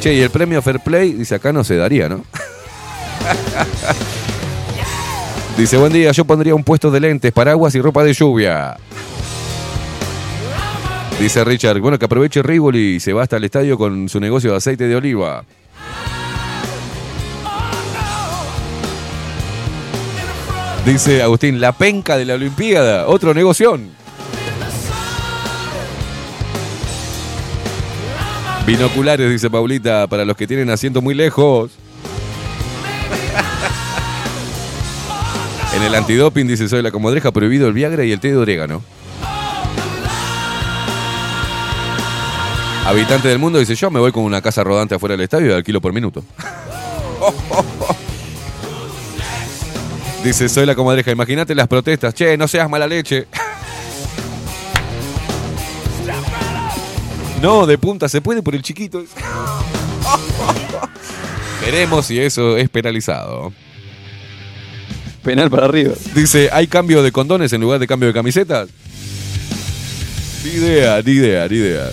Che, 0.00 0.14
y 0.14 0.22
el 0.22 0.30
premio 0.30 0.62
Fair 0.62 0.80
Play, 0.80 1.12
dice 1.12 1.34
acá 1.34 1.52
no 1.52 1.62
se 1.62 1.76
daría, 1.76 2.08
¿no? 2.08 2.24
dice, 5.58 5.76
buen 5.76 5.92
día, 5.92 6.12
yo 6.12 6.24
pondría 6.24 6.54
un 6.54 6.64
puesto 6.64 6.90
de 6.90 6.98
lentes, 6.98 7.30
paraguas 7.30 7.74
y 7.74 7.82
ropa 7.82 8.02
de 8.02 8.14
lluvia. 8.14 8.78
Dice 11.20 11.44
Richard, 11.44 11.78
bueno, 11.80 11.98
que 11.98 12.06
aproveche 12.06 12.42
Rivoli 12.42 12.94
y 12.94 13.00
se 13.00 13.12
va 13.12 13.24
hasta 13.24 13.36
el 13.36 13.44
estadio 13.44 13.76
con 13.76 14.08
su 14.08 14.18
negocio 14.18 14.52
de 14.52 14.56
aceite 14.56 14.88
de 14.88 14.96
oliva. 14.96 15.44
Dice 20.86 21.22
Agustín, 21.22 21.60
la 21.60 21.72
penca 21.72 22.16
de 22.16 22.24
la 22.24 22.32
Olimpiada, 22.32 23.08
otro 23.08 23.34
negoción. 23.34 23.97
Binoculares, 28.68 29.30
dice 29.30 29.48
Paulita, 29.48 30.06
para 30.08 30.26
los 30.26 30.36
que 30.36 30.46
tienen 30.46 30.68
asiento 30.68 31.00
muy 31.00 31.14
lejos. 31.14 31.70
En 35.74 35.82
el 35.82 35.94
antidoping, 35.94 36.46
dice 36.46 36.68
Soy 36.68 36.82
la 36.82 36.90
Comodreja, 36.90 37.32
prohibido 37.32 37.66
el 37.66 37.72
Viagra 37.72 38.04
y 38.04 38.12
el 38.12 38.20
té 38.20 38.28
de 38.28 38.36
orégano. 38.36 38.82
Habitante 42.84 43.28
del 43.28 43.38
mundo 43.38 43.58
dice, 43.58 43.74
yo 43.74 43.90
me 43.90 44.00
voy 44.00 44.12
con 44.12 44.24
una 44.24 44.42
casa 44.42 44.62
rodante 44.62 44.94
afuera 44.94 45.14
del 45.14 45.22
estadio 45.22 45.48
y 45.48 45.52
alquilo 45.54 45.80
por 45.80 45.94
minuto. 45.94 46.22
Dice, 50.22 50.50
soy 50.50 50.66
la 50.66 50.74
comadreja, 50.74 51.10
imagínate 51.10 51.54
las 51.54 51.68
protestas. 51.68 52.12
Che, 52.12 52.36
no 52.36 52.46
seas 52.46 52.68
mala 52.68 52.86
leche. 52.86 53.28
No, 57.42 57.66
de 57.66 57.78
punta 57.78 58.08
se 58.08 58.20
puede 58.20 58.42
por 58.42 58.54
el 58.54 58.62
chiquito. 58.62 59.04
Veremos 61.60 62.06
si 62.06 62.18
eso 62.18 62.56
es 62.56 62.68
penalizado. 62.68 63.52
Penal 65.22 65.50
para 65.50 65.66
arriba. 65.66 65.94
Dice, 66.14 66.48
¿hay 66.52 66.66
cambio 66.66 67.02
de 67.02 67.12
condones 67.12 67.52
en 67.52 67.60
lugar 67.60 67.78
de 67.78 67.86
cambio 67.86 68.08
de 68.08 68.14
camisetas? 68.14 68.68
Ni 70.44 70.50
idea, 70.50 71.00
ni 71.02 71.12
idea, 71.12 71.46
ni 71.48 71.56
idea. 71.56 71.90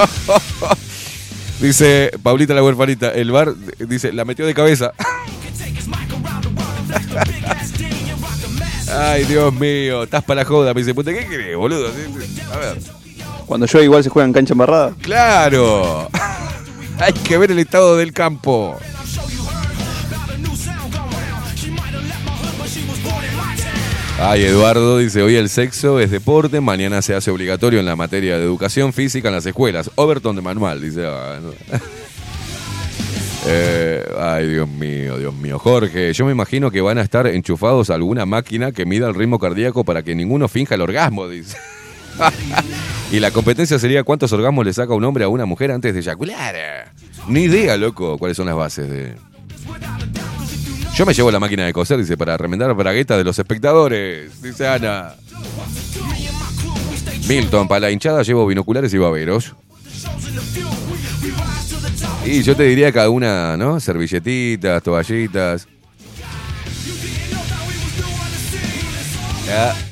dice 1.60 2.10
Paulita 2.22 2.54
la 2.54 2.62
huerfanita, 2.62 3.10
el 3.10 3.30
bar 3.32 3.54
dice, 3.78 4.12
la 4.12 4.24
metió 4.24 4.46
de 4.46 4.54
cabeza. 4.54 4.92
Ay, 8.92 9.24
Dios 9.24 9.52
mío, 9.54 10.04
estás 10.04 10.24
para 10.24 10.42
la 10.42 10.46
joda. 10.46 10.74
Me 10.74 10.80
dice, 10.80 10.94
puta, 10.94 11.12
¿qué 11.12 11.26
crees, 11.26 11.56
boludo? 11.56 11.88
A 12.52 12.58
ver. 12.58 12.99
Cuando 13.50 13.66
yo 13.66 13.82
igual 13.82 14.04
se 14.04 14.10
juega 14.10 14.28
en 14.28 14.32
cancha 14.32 14.54
embarrada. 14.54 14.94
Claro. 15.02 16.08
Hay 17.00 17.12
que 17.12 17.36
ver 17.36 17.50
el 17.50 17.58
estado 17.58 17.96
del 17.96 18.12
campo. 18.12 18.78
Ay, 24.20 24.44
Eduardo 24.44 24.98
dice, 24.98 25.20
hoy 25.22 25.34
el 25.34 25.48
sexo 25.48 25.98
es 25.98 26.12
deporte, 26.12 26.60
mañana 26.60 27.02
se 27.02 27.16
hace 27.16 27.32
obligatorio 27.32 27.80
en 27.80 27.86
la 27.86 27.96
materia 27.96 28.38
de 28.38 28.44
educación 28.44 28.92
física 28.92 29.26
en 29.26 29.34
las 29.34 29.46
escuelas. 29.46 29.90
Overton 29.96 30.36
de 30.36 30.42
manual, 30.42 30.80
dice. 30.80 31.04
ah. 31.08 31.40
Eh, 33.46 34.04
ay, 34.20 34.48
Dios 34.48 34.68
mío, 34.68 35.18
Dios 35.18 35.34
mío. 35.34 35.58
Jorge, 35.58 36.12
yo 36.12 36.26
me 36.26 36.30
imagino 36.30 36.70
que 36.70 36.82
van 36.82 36.98
a 36.98 37.02
estar 37.02 37.26
enchufados 37.26 37.88
a 37.88 37.94
alguna 37.94 38.26
máquina 38.26 38.70
que 38.70 38.84
mida 38.84 39.08
el 39.08 39.14
ritmo 39.14 39.38
cardíaco 39.38 39.82
para 39.82 40.02
que 40.02 40.14
ninguno 40.14 40.46
finja 40.46 40.74
el 40.74 40.82
orgasmo, 40.82 41.26
dice. 41.26 41.56
y 43.12 43.20
la 43.20 43.30
competencia 43.30 43.78
sería 43.78 44.02
cuántos 44.04 44.32
orgasmos 44.32 44.64
le 44.64 44.72
saca 44.72 44.94
un 44.94 45.04
hombre 45.04 45.24
a 45.24 45.28
una 45.28 45.46
mujer 45.46 45.70
antes 45.70 45.94
de 45.94 46.00
eyacular. 46.00 46.92
Ni 47.28 47.42
idea, 47.42 47.76
loco, 47.76 48.18
cuáles 48.18 48.36
son 48.36 48.46
las 48.46 48.56
bases 48.56 48.88
de... 48.88 49.14
Yo 50.94 51.06
me 51.06 51.14
llevo 51.14 51.30
la 51.30 51.40
máquina 51.40 51.64
de 51.64 51.72
coser, 51.72 51.98
dice, 51.98 52.16
para 52.16 52.36
remendar 52.36 52.74
braguetas 52.74 53.16
de 53.16 53.24
los 53.24 53.38
espectadores, 53.38 54.42
dice 54.42 54.68
Ana. 54.68 55.14
Milton, 57.28 57.68
para 57.68 57.80
la 57.80 57.90
hinchada 57.90 58.22
llevo 58.22 58.46
binoculares 58.46 58.92
y 58.92 58.98
baberos. 58.98 59.54
Y 62.24 62.42
yo 62.42 62.54
te 62.54 62.64
diría 62.64 62.92
cada 62.92 63.08
una, 63.08 63.56
¿no? 63.56 63.80
Servilletitas, 63.80 64.82
toallitas. 64.82 65.66
Ya. 69.46 69.89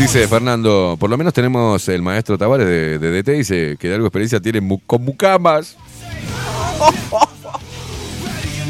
Dice 0.00 0.26
Fernando, 0.26 0.96
por 0.98 1.10
lo 1.10 1.18
menos 1.18 1.34
tenemos 1.34 1.86
el 1.88 2.00
maestro 2.00 2.38
Tavares 2.38 2.66
de, 2.66 2.98
de 2.98 3.22
DT, 3.22 3.28
dice 3.32 3.76
que 3.78 3.88
de 3.88 3.94
algo 3.96 4.06
experiencia 4.06 4.40
tiene 4.40 4.60
mu- 4.62 4.80
con 4.86 5.04
mucamas. 5.04 5.76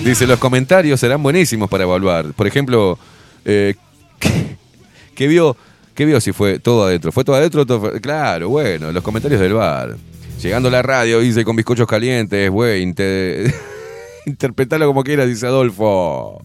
Dice, 0.04 0.26
los 0.26 0.38
comentarios 0.38 0.98
serán 0.98 1.22
buenísimos 1.22 1.68
para 1.68 1.84
evaluar. 1.84 2.32
Por 2.32 2.46
ejemplo, 2.46 2.98
eh, 3.44 3.74
¿qué, 5.14 5.28
vio? 5.28 5.56
¿Qué 5.94 6.04
vio 6.06 6.20
si 6.22 6.32
fue 6.32 6.58
todo 6.58 6.84
adentro? 6.86 7.12
¿Fue 7.12 7.22
todo 7.22 7.36
adentro? 7.36 7.66
Claro, 8.00 8.48
bueno, 8.48 8.90
los 8.92 9.02
comentarios 9.04 9.40
del 9.40 9.52
bar. 9.52 9.96
Llegando 10.42 10.68
a 10.68 10.72
la 10.72 10.80
radio, 10.82 11.20
dice 11.20 11.44
con 11.44 11.54
bizcochos 11.54 11.86
calientes, 11.86 12.50
güey, 12.50 12.82
inte- 12.82 13.54
interpretalo 14.26 14.86
como 14.86 15.04
quieras, 15.04 15.28
dice 15.28 15.46
Adolfo. 15.46 16.42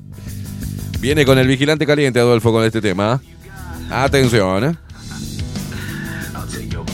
Viene 0.99 1.25
con 1.25 1.37
el 1.39 1.47
vigilante 1.47 1.85
caliente, 1.87 2.19
Adolfo, 2.19 2.51
con 2.51 2.63
este 2.65 2.81
tema. 2.81 3.21
Atención, 3.89 4.63
¿eh? 4.63 4.75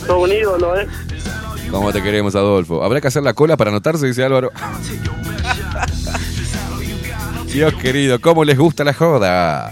Sos 0.06 0.18
un 0.18 0.32
ídolo, 0.32 0.80
¿eh? 0.80 0.88
¿Cómo 1.70 1.94
te 1.94 2.04
queremos, 2.04 2.36
Adolfo? 2.36 2.84
Habrá 2.84 3.00
que 3.00 3.08
hacer 3.08 3.24
la 3.24 3.34
cola 3.34 3.56
para 3.56 3.70
anotarse, 3.70 4.06
dice 4.06 4.24
Álvaro. 4.24 4.52
Dios 7.48 7.74
querido, 7.76 8.20
¿cómo 8.20 8.44
les 8.44 8.58
gusta 8.58 8.84
la 8.84 8.94
joda? 8.94 9.72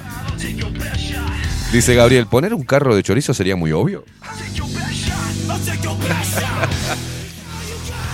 Dice 1.71 1.95
Gabriel, 1.95 2.27
¿poner 2.27 2.53
un 2.53 2.63
carro 2.63 2.95
de 2.95 3.03
chorizo 3.03 3.33
sería 3.33 3.55
muy 3.55 3.71
obvio? 3.71 4.03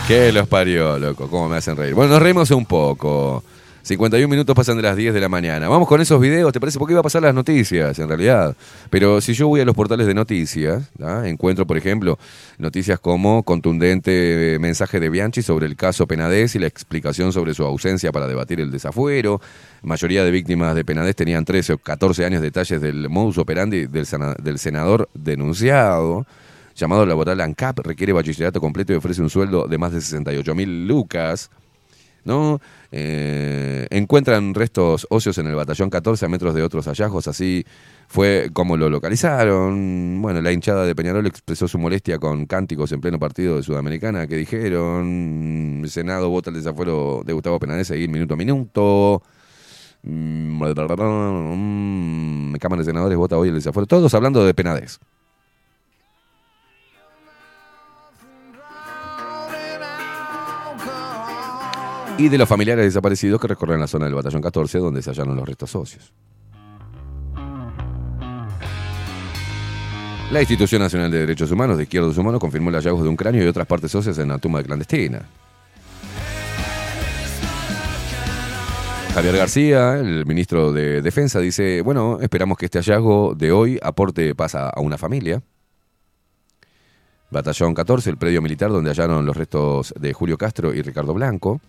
¿Qué 0.07 0.31
los 0.31 0.47
parió, 0.47 0.99
loco? 0.99 1.27
¿Cómo 1.29 1.49
me 1.49 1.57
hacen 1.57 1.75
reír? 1.75 1.93
Bueno, 1.93 2.13
nos 2.13 2.21
reímos 2.21 2.51
un 2.51 2.65
poco. 2.65 3.43
51 3.85 4.27
minutos 4.27 4.55
pasan 4.55 4.77
de 4.77 4.81
las 4.81 4.95
10 4.95 5.13
de 5.13 5.19
la 5.19 5.29
mañana. 5.29 5.69
Vamos 5.69 5.87
con 5.87 6.01
esos 6.01 6.19
videos, 6.19 6.51
¿te 6.51 6.59
parece? 6.59 6.79
Porque 6.79 6.93
iba 6.93 7.01
a 7.01 7.03
pasar 7.03 7.21
las 7.21 7.35
noticias, 7.35 7.99
en 7.99 8.07
realidad. 8.07 8.57
Pero 8.89 9.21
si 9.21 9.35
yo 9.35 9.47
voy 9.47 9.61
a 9.61 9.65
los 9.65 9.75
portales 9.75 10.07
de 10.07 10.15
noticias, 10.15 10.89
¿ah? 11.03 11.21
encuentro, 11.25 11.67
por 11.67 11.77
ejemplo, 11.77 12.17
noticias 12.57 12.99
como 12.99 13.43
contundente 13.43 14.57
mensaje 14.59 14.99
de 14.99 15.07
Bianchi 15.09 15.43
sobre 15.43 15.67
el 15.67 15.75
caso 15.75 16.07
Penades 16.07 16.55
y 16.55 16.59
la 16.59 16.65
explicación 16.65 17.31
sobre 17.31 17.53
su 17.53 17.63
ausencia 17.63 18.11
para 18.11 18.25
debatir 18.25 18.59
el 18.59 18.71
desafuero. 18.71 19.39
Mayoría 19.83 20.23
de 20.23 20.31
víctimas 20.31 20.73
de 20.73 20.83
Penades 20.83 21.15
tenían 21.15 21.45
13 21.45 21.73
o 21.73 21.77
14 21.77 22.25
años 22.25 22.41
detalles 22.41 22.81
del 22.81 23.07
modus 23.07 23.37
operandi 23.37 23.85
del, 23.85 24.07
del 24.41 24.57
senador 24.57 25.09
denunciado. 25.13 26.25
Llamado 26.75 27.05
laboral 27.05 27.39
ANCAP, 27.39 27.81
requiere 27.85 28.13
bachillerato 28.13 28.59
completo 28.59 28.93
y 28.93 28.95
ofrece 28.95 29.21
un 29.21 29.29
sueldo 29.29 29.67
de 29.67 29.77
más 29.77 29.91
de 29.91 30.01
68 30.01 30.55
mil 30.55 30.87
lucas. 30.87 31.51
¿No? 32.25 32.59
Eh, 32.91 33.87
encuentran 33.91 34.53
restos 34.53 35.07
óseos 35.09 35.37
en 35.37 35.47
el 35.47 35.55
batallón 35.55 35.89
14 35.89 36.25
a 36.25 36.29
metros 36.29 36.53
de 36.53 36.63
otros 36.63 36.85
hallazgos, 36.87 37.27
así 37.27 37.65
fue 38.07 38.49
como 38.51 38.75
lo 38.77 38.89
localizaron. 38.89 40.21
Bueno, 40.21 40.41
la 40.41 40.51
hinchada 40.51 40.85
de 40.85 40.95
Peñarol 40.95 41.25
expresó 41.27 41.67
su 41.67 41.79
molestia 41.79 42.19
con 42.19 42.45
cánticos 42.45 42.91
en 42.91 43.01
pleno 43.01 43.19
partido 43.19 43.55
de 43.57 43.63
Sudamericana 43.63 44.27
que 44.27 44.35
dijeron, 44.35 45.83
Senado 45.87 46.29
vota 46.29 46.49
el 46.49 46.57
desafuero 46.57 47.21
de 47.25 47.33
Gustavo 47.33 47.59
Penades, 47.59 47.87
seguir 47.87 48.09
minuto 48.09 48.33
a 48.33 48.37
minuto. 48.37 49.23
Mm, 50.03 50.61
Cámara 52.59 52.81
de 52.81 52.85
Senadores 52.85 53.17
vota 53.17 53.37
hoy 53.37 53.49
el 53.49 53.55
desafuero. 53.55 53.87
Todos 53.87 54.13
hablando 54.13 54.45
de 54.45 54.53
Penades. 54.53 54.99
Y 62.17 62.29
de 62.29 62.37
los 62.37 62.47
familiares 62.47 62.85
desaparecidos 62.85 63.41
que 63.41 63.47
recorren 63.47 63.79
la 63.79 63.87
zona 63.87 64.05
del 64.05 64.15
batallón 64.15 64.41
14 64.41 64.79
donde 64.79 65.01
se 65.01 65.09
hallaron 65.09 65.35
los 65.35 65.45
restos 65.47 65.75
óseos. 65.75 66.13
La 70.31 70.39
Institución 70.39 70.81
Nacional 70.81 71.11
de 71.11 71.19
Derechos 71.19 71.51
Humanos 71.51 71.77
de 71.77 71.83
Izquierdos 71.83 72.17
Humanos 72.17 72.39
confirmó 72.39 72.69
el 72.69 72.75
hallazgo 72.75 73.03
de 73.03 73.09
un 73.09 73.15
cráneo 73.15 73.43
y 73.43 73.47
otras 73.47 73.67
partes 73.67 73.93
óseas 73.93 74.17
en 74.17 74.29
la 74.29 74.37
tumba 74.37 74.59
de 74.59 74.65
clandestina. 74.65 75.23
Javier 79.13 79.37
García, 79.37 79.93
el 79.99 80.25
ministro 80.25 80.73
de 80.73 81.01
Defensa, 81.01 81.39
dice, 81.39 81.81
bueno, 81.81 82.19
esperamos 82.21 82.57
que 82.57 82.65
este 82.65 82.79
hallazgo 82.79 83.33
de 83.35 83.51
hoy 83.51 83.79
aporte 83.81 84.35
paz 84.35 84.55
a 84.55 84.73
una 84.77 84.97
familia. 84.97 85.41
Batallón 87.31 87.73
14, 87.73 88.09
el 88.09 88.17
predio 88.17 88.41
militar 88.41 88.71
donde 88.71 88.89
hallaron 88.89 89.25
los 89.25 89.35
restos 89.35 89.93
de 89.99 90.13
Julio 90.13 90.37
Castro 90.37 90.73
y 90.73 90.81
Ricardo 90.81 91.13
Blanco. 91.13 91.61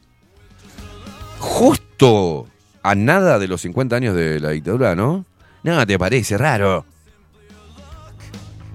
Justo 1.38 2.46
a 2.82 2.94
nada 2.94 3.38
de 3.38 3.48
los 3.48 3.60
50 3.62 3.96
años 3.96 4.14
de 4.14 4.40
la 4.40 4.50
dictadura, 4.50 4.94
¿no? 4.94 5.24
No, 5.62 5.86
¿te 5.86 5.98
parece 5.98 6.38
raro? 6.38 6.84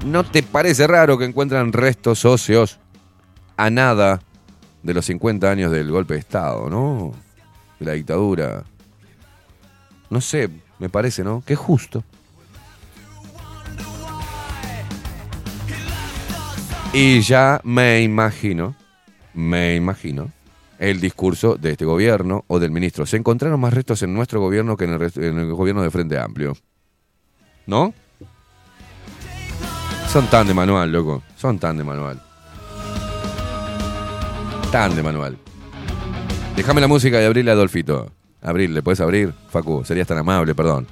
¿No 0.06 0.24
te 0.24 0.44
parece 0.44 0.88
raro 0.88 1.18
que 1.18 1.26
encuentran 1.26 1.72
restos 1.72 2.26
óseos 2.26 2.80
a 3.56 3.70
nada 3.70 4.22
de 4.84 4.94
los 4.94 5.06
50 5.06 5.50
años 5.50 5.72
del 5.72 5.92
golpe 5.92 6.16
de 6.16 6.20
Estado, 6.20 6.70
¿no? 6.70 7.14
De 7.80 7.86
la 7.86 7.94
dictadura. 7.94 8.64
No 10.10 10.20
sé, 10.20 10.50
me 10.80 10.90
parece, 10.90 11.24
¿no? 11.24 11.44
Que 11.46 11.56
justo. 11.56 12.04
Y 16.94 17.22
ya 17.22 17.62
me 17.64 18.02
imagino, 18.02 18.76
me 19.34 19.76
imagino, 19.76 20.30
el 20.82 21.00
discurso 21.00 21.58
de 21.58 21.72
este 21.72 21.86
gobierno 21.86 22.44
o 22.48 22.60
del 22.60 22.72
ministro. 22.72 23.06
Se 23.06 23.16
encontraron 23.16 23.60
más 23.60 23.72
restos 23.72 24.02
en 24.02 24.16
nuestro 24.16 24.42
gobierno 24.42 24.76
que 24.76 24.86
en 24.86 24.94
el, 24.94 25.12
en 25.16 25.38
el 25.38 25.54
gobierno 25.54 25.84
de 25.84 25.92
Frente 25.92 26.18
Amplio. 26.18 26.58
¿No? 27.68 27.94
Son 30.12 30.26
tan 30.26 30.48
de 30.48 30.56
manual, 30.56 30.92
loco. 30.92 31.22
Son 31.38 31.60
tan 31.60 31.78
de 31.78 31.84
manual. 31.84 32.20
Tan 34.72 34.96
de 34.96 35.04
manual. 35.04 35.38
Déjame 36.56 36.82
la 36.82 36.88
música 36.88 37.22
y 37.22 37.26
abrirle 37.26 37.52
a 37.52 37.54
Adolfito. 37.54 38.12
Abrirle, 38.42 38.82
¿puedes 38.82 39.02
abrir? 39.02 39.34
Facu, 39.50 39.86
serías 39.86 40.08
tan 40.08 40.18
amable, 40.18 40.56
perdón. 40.56 40.88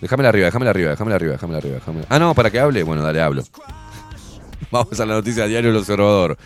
Déjamela 0.00 0.28
arriba, 0.28 0.44
déjamela 0.46 0.70
arriba, 0.70 0.90
déjamela 0.90 1.16
arriba, 1.16 1.32
déjamela 1.32 1.58
arriba. 1.58 1.80
Ah, 2.08 2.20
no, 2.20 2.32
para 2.32 2.48
que 2.48 2.60
hable. 2.60 2.84
Bueno, 2.84 3.02
dale, 3.02 3.20
hablo. 3.20 3.42
Vamos 4.70 5.00
a 5.00 5.04
la 5.04 5.14
noticia 5.14 5.46
diario 5.46 5.70
El 5.70 5.76
Observador. 5.76 6.38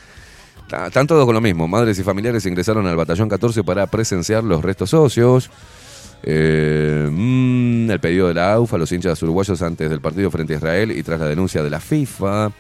Están 0.70 1.06
todos 1.06 1.24
con 1.24 1.34
lo 1.34 1.40
mismo. 1.40 1.68
Madres 1.68 1.98
y 1.98 2.02
familiares 2.02 2.44
ingresaron 2.44 2.86
al 2.86 2.96
batallón 2.96 3.28
14 3.28 3.62
para 3.62 3.86
presenciar 3.86 4.42
los 4.42 4.62
restos 4.62 4.90
socios. 4.90 5.50
Eh, 6.22 7.08
mm, 7.10 7.90
el 7.90 8.00
pedido 8.00 8.26
de 8.28 8.34
la 8.34 8.54
AUFA, 8.54 8.78
los 8.78 8.90
hinchas 8.90 9.22
uruguayos 9.22 9.62
antes 9.62 9.88
del 9.88 10.00
partido 10.00 10.30
frente 10.30 10.54
a 10.54 10.56
Israel 10.56 10.90
y 10.90 11.02
tras 11.02 11.20
la 11.20 11.26
denuncia 11.26 11.62
de 11.62 11.70
la 11.70 11.78
FIFA. 11.78 12.50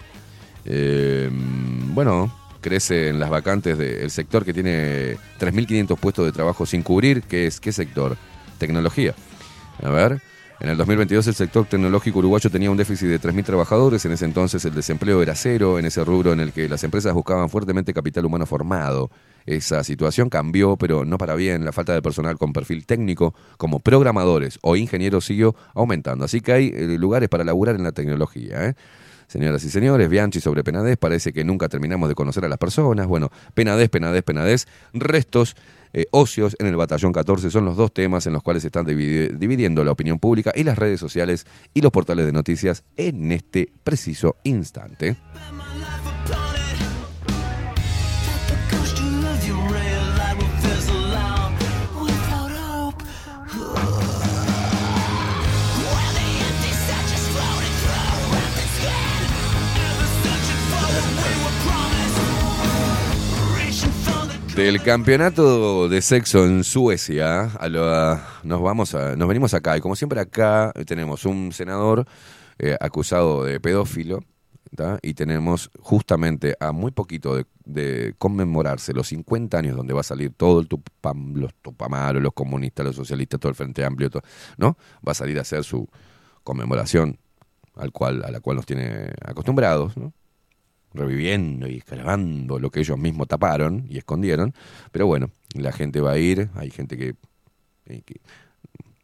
Eh, 0.64 1.28
mm, 1.32 1.94
bueno, 1.94 2.32
crece 2.60 3.08
en 3.08 3.18
las 3.18 3.28
vacantes 3.28 3.76
del 3.76 4.10
sector 4.10 4.44
que 4.44 4.54
tiene 4.54 5.16
3.500 5.40 5.96
puestos 5.98 6.24
de 6.26 6.32
trabajo 6.32 6.64
sin 6.64 6.82
cubrir. 6.82 7.22
¿Qué 7.22 7.46
es? 7.46 7.58
¿Qué 7.58 7.72
sector? 7.72 8.16
Tecnología. 8.58 9.14
A 9.82 9.90
ver. 9.90 10.20
En 10.58 10.70
el 10.70 10.76
2022 10.78 11.26
el 11.26 11.34
sector 11.34 11.66
tecnológico 11.66 12.18
uruguayo 12.20 12.48
tenía 12.48 12.70
un 12.70 12.78
déficit 12.78 13.08
de 13.08 13.20
3.000 13.20 13.44
trabajadores, 13.44 14.04
en 14.06 14.12
ese 14.12 14.24
entonces 14.24 14.64
el 14.64 14.74
desempleo 14.74 15.22
era 15.22 15.34
cero, 15.34 15.78
en 15.78 15.84
ese 15.84 16.02
rubro 16.02 16.32
en 16.32 16.40
el 16.40 16.52
que 16.52 16.66
las 16.66 16.82
empresas 16.82 17.12
buscaban 17.12 17.50
fuertemente 17.50 17.92
capital 17.92 18.24
humano 18.24 18.46
formado. 18.46 19.10
Esa 19.44 19.84
situación 19.84 20.30
cambió, 20.30 20.76
pero 20.78 21.04
no 21.04 21.18
para 21.18 21.34
bien. 21.34 21.64
La 21.64 21.72
falta 21.72 21.92
de 21.92 22.00
personal 22.00 22.38
con 22.38 22.54
perfil 22.54 22.86
técnico, 22.86 23.34
como 23.58 23.80
programadores 23.80 24.58
o 24.62 24.76
ingenieros, 24.76 25.26
siguió 25.26 25.54
aumentando. 25.74 26.24
Así 26.24 26.40
que 26.40 26.52
hay 26.52 26.72
eh, 26.74 26.96
lugares 26.98 27.28
para 27.28 27.44
laburar 27.44 27.76
en 27.76 27.84
la 27.84 27.92
tecnología. 27.92 28.66
¿eh? 28.66 28.74
Señoras 29.28 29.62
y 29.62 29.70
señores, 29.70 30.08
Bianchi 30.08 30.40
sobre 30.40 30.64
Penades, 30.64 30.96
parece 30.96 31.32
que 31.32 31.44
nunca 31.44 31.68
terminamos 31.68 32.08
de 32.08 32.14
conocer 32.14 32.44
a 32.44 32.48
las 32.48 32.58
personas. 32.58 33.06
Bueno, 33.06 33.30
Penades, 33.54 33.88
Penades, 33.88 34.22
Penades, 34.22 34.68
restos 34.94 35.54
eh, 35.92 36.06
ocios 36.10 36.56
en 36.58 36.66
el 36.66 36.76
batallón 36.76 37.12
14 37.12 37.50
son 37.50 37.64
los 37.64 37.76
dos 37.76 37.92
temas 37.92 38.26
en 38.26 38.32
los 38.32 38.42
cuales 38.42 38.62
se 38.62 38.68
están 38.68 38.86
dividi- 38.86 39.30
dividiendo 39.36 39.84
la 39.84 39.92
opinión 39.92 40.18
pública 40.18 40.52
y 40.54 40.64
las 40.64 40.78
redes 40.78 41.00
sociales 41.00 41.46
y 41.74 41.80
los 41.80 41.92
portales 41.92 42.26
de 42.26 42.32
noticias 42.32 42.84
en 42.96 43.32
este 43.32 43.70
preciso 43.84 44.36
instante. 44.44 45.16
Del 64.56 64.82
campeonato 64.82 65.86
de 65.88 66.00
sexo 66.00 66.46
en 66.46 66.64
Suecia, 66.64 67.42
a 67.44 67.68
lo- 67.68 67.90
a- 67.92 68.40
nos 68.42 68.62
vamos 68.62 68.94
a, 68.94 69.14
nos 69.14 69.28
venimos 69.28 69.52
acá 69.52 69.76
y 69.76 69.80
como 69.82 69.94
siempre 69.94 70.18
acá 70.18 70.72
tenemos 70.86 71.26
un 71.26 71.52
senador 71.52 72.06
eh, 72.58 72.74
acusado 72.80 73.44
de 73.44 73.60
pedófilo 73.60 74.20
y 75.02 75.14
tenemos 75.14 75.70
justamente 75.80 76.54
a 76.58 76.72
muy 76.72 76.90
poquito 76.90 77.36
de, 77.64 78.14
conmemorarse 78.18 78.92
los 78.94 79.08
50 79.08 79.56
años 79.58 79.76
donde 79.76 79.92
va 79.94 80.00
a 80.00 80.04
salir 80.04 80.32
todo 80.36 80.60
el 80.60 80.68
tupam, 80.68 81.34
los 81.34 81.54
tupamaros, 81.62 82.22
los 82.22 82.32
comunistas, 82.32 82.84
los 82.86 82.96
socialistas, 82.96 83.38
todo 83.40 83.50
el 83.50 83.56
Frente 83.56 83.84
Amplio, 83.84 84.10
¿no? 84.58 84.76
Va 85.06 85.12
a 85.12 85.14
salir 85.14 85.38
a 85.38 85.42
hacer 85.42 85.64
su 85.64 85.86
conmemoración 86.44 87.18
al 87.76 87.92
cual, 87.92 88.22
a 88.24 88.30
la 88.30 88.40
cual 88.40 88.56
nos 88.56 88.66
tiene 88.66 89.12
acostumbrados, 89.24 89.96
¿no? 89.96 90.12
Reviviendo 90.96 91.68
y 91.68 91.78
escalando 91.78 92.58
lo 92.58 92.70
que 92.70 92.80
ellos 92.80 92.98
mismos 92.98 93.28
taparon 93.28 93.86
y 93.88 93.98
escondieron. 93.98 94.54
Pero 94.92 95.06
bueno, 95.06 95.30
la 95.54 95.72
gente 95.72 96.00
va 96.00 96.12
a 96.12 96.18
ir, 96.18 96.50
hay 96.54 96.70
gente 96.70 96.96
que... 96.96 97.14
eh, 97.86 98.02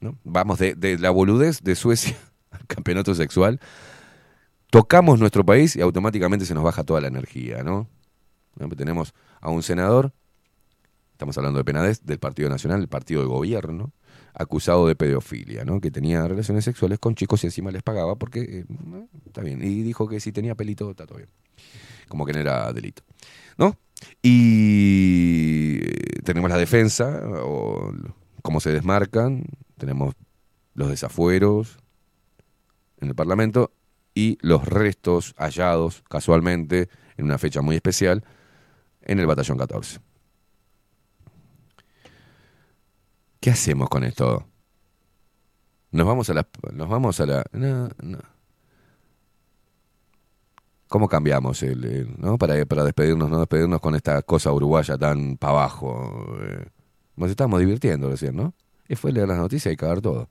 ¿no? 0.01 0.17
Vamos 0.25 0.59
de, 0.59 0.75
de 0.75 0.99
la 0.99 1.11
boludez 1.11 1.63
de 1.63 1.77
Suecia 1.77 2.17
al 2.51 2.67
campeonato 2.67 3.15
sexual. 3.15 3.61
Tocamos 4.71 5.21
nuestro 5.21 5.45
país 5.45 5.77
y 5.77 5.81
automáticamente 5.81 6.47
se 6.47 6.55
nos 6.55 6.65
baja 6.65 6.83
toda 6.83 7.01
la 7.01 7.09
energía. 7.09 7.63
¿No? 7.63 7.89
Tenemos 8.77 9.15
a 9.41 9.51
un 9.51 9.63
senador, 9.63 10.13
estamos 11.13 11.37
hablando 11.39 11.59
de 11.59 11.65
Penades, 11.65 12.05
del 12.05 12.19
Partido 12.19 12.49
Nacional, 12.49 12.81
el 12.81 12.89
partido 12.89 13.23
de 13.23 13.29
gobierno, 13.29 13.93
acusado 14.35 14.87
de 14.87 14.97
pedofilia, 14.97 15.65
¿no? 15.65 15.81
Que 15.81 15.91
tenía 15.91 16.27
relaciones 16.27 16.65
sexuales 16.65 16.99
con 16.99 17.15
chicos 17.15 17.43
y 17.45 17.49
encima 17.49 17.71
les 17.71 17.83
pagaba 17.83 18.17
porque... 18.17 18.41
eh, 18.41 18.65
está 19.27 19.43
bien. 19.43 19.63
Y 19.63 19.83
dijo 19.83 20.09
que 20.09 20.21
si 20.21 20.33
tenía 20.33 20.55
pelito, 20.55 20.91
está 20.91 21.07
todo 21.07 21.19
bien 21.19 21.29
como 22.13 22.27
que 22.27 22.35
no 22.35 22.41
era 22.41 22.71
delito. 22.75 23.03
¿No? 23.57 23.79
Y 24.23 25.79
eh, 25.83 26.21
tenemos 26.25 26.51
la 26.51 26.59
defensa, 26.59 27.23
o 27.25 27.91
cómo 28.43 28.61
se 28.61 28.71
desmarcan, 28.71 29.47
tenemos 29.79 30.15
los 30.75 30.91
desafueros 30.91 31.79
en 33.01 33.09
el 33.09 33.15
Parlamento 33.15 33.73
y 34.15 34.37
los 34.43 34.67
restos 34.67 35.35
hallados 35.39 36.05
casualmente 36.11 36.91
en 37.17 37.25
una 37.25 37.39
fecha 37.39 37.63
muy 37.63 37.77
especial 37.77 38.25
en 39.01 39.19
el 39.19 39.27
Batallón 39.27 39.57
14. 39.57 40.01
¿Qué 43.43 43.51
hacemos 43.51 43.89
con 43.89 44.05
esto? 44.05 44.47
Nos 45.91 46.07
vamos 46.07 46.31
a 46.31 46.35
la... 46.35 46.47
Nos 46.73 46.89
vamos 46.89 47.19
a 47.19 47.27
la... 47.27 47.45
no. 47.53 47.89
¿Cómo 50.87 51.09
cambiamos 51.09 51.61
el, 51.65 51.85
el- 51.85 52.15
¿no? 52.19 52.39
para, 52.39 52.65
para 52.67 52.85
despedirnos, 52.85 53.29
no 53.29 53.41
despedirnos 53.41 53.81
con 53.81 53.97
esta 53.97 54.23
cosa 54.23 54.53
uruguaya 54.53 54.97
tan 54.97 55.37
para 55.39 55.55
abajo? 55.55 56.37
eh? 56.41 56.67
Nos 57.17 57.31
estamos 57.31 57.59
divirtiendo 57.59 58.09
recién, 58.09 58.37
¿no? 58.37 58.55
Y 58.89 58.95
fue 58.95 59.11
leer 59.11 59.27
las 59.27 59.39
noticias 59.39 59.75
y 59.75 59.77
cagar 59.77 60.01
todo. 60.01 60.29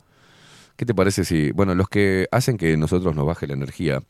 ¿Qué 0.78 0.86
te 0.86 0.96
parece 0.96 1.26
si, 1.26 1.52
bueno, 1.52 1.76
los 1.76 1.90
que 1.90 2.30
hacen 2.32 2.56
que 2.58 2.78
nosotros 2.78 3.14
nos 3.14 3.26
baje 3.26 3.46
la 3.46 3.56
energía 3.56 4.02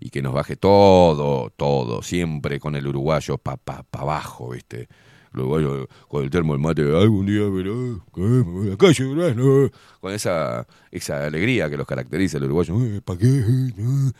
y 0.00 0.08
que 0.08 0.22
nos 0.22 0.32
baje 0.32 0.56
todo, 0.56 1.50
todo, 1.50 2.00
siempre 2.00 2.58
con 2.58 2.74
el 2.74 2.86
uruguayo 2.86 3.36
pa, 3.36 3.58
pa, 3.58 3.82
pa 3.82 4.00
abajo, 4.00 4.50
¿viste? 4.50 4.88
El 5.36 5.42
uruguayo 5.42 5.86
con 6.08 6.24
el 6.24 6.30
termo 6.30 6.54
del 6.54 6.62
mate, 6.62 6.82
algún 6.82 7.26
día 7.26 7.42
verás, 7.42 8.00
voy 8.14 8.68
a 8.68 8.70
la 8.70 8.76
calle, 8.78 9.04
verás, 9.14 9.36
no". 9.36 9.70
con 10.00 10.14
esa, 10.14 10.66
esa 10.90 11.26
alegría 11.26 11.68
que 11.68 11.76
los 11.76 11.86
caracteriza 11.86 12.38
el 12.38 12.44
uruguayo. 12.44 12.74
¿Para 13.04 13.18
qué? 13.18 13.26
No. 13.76 14.12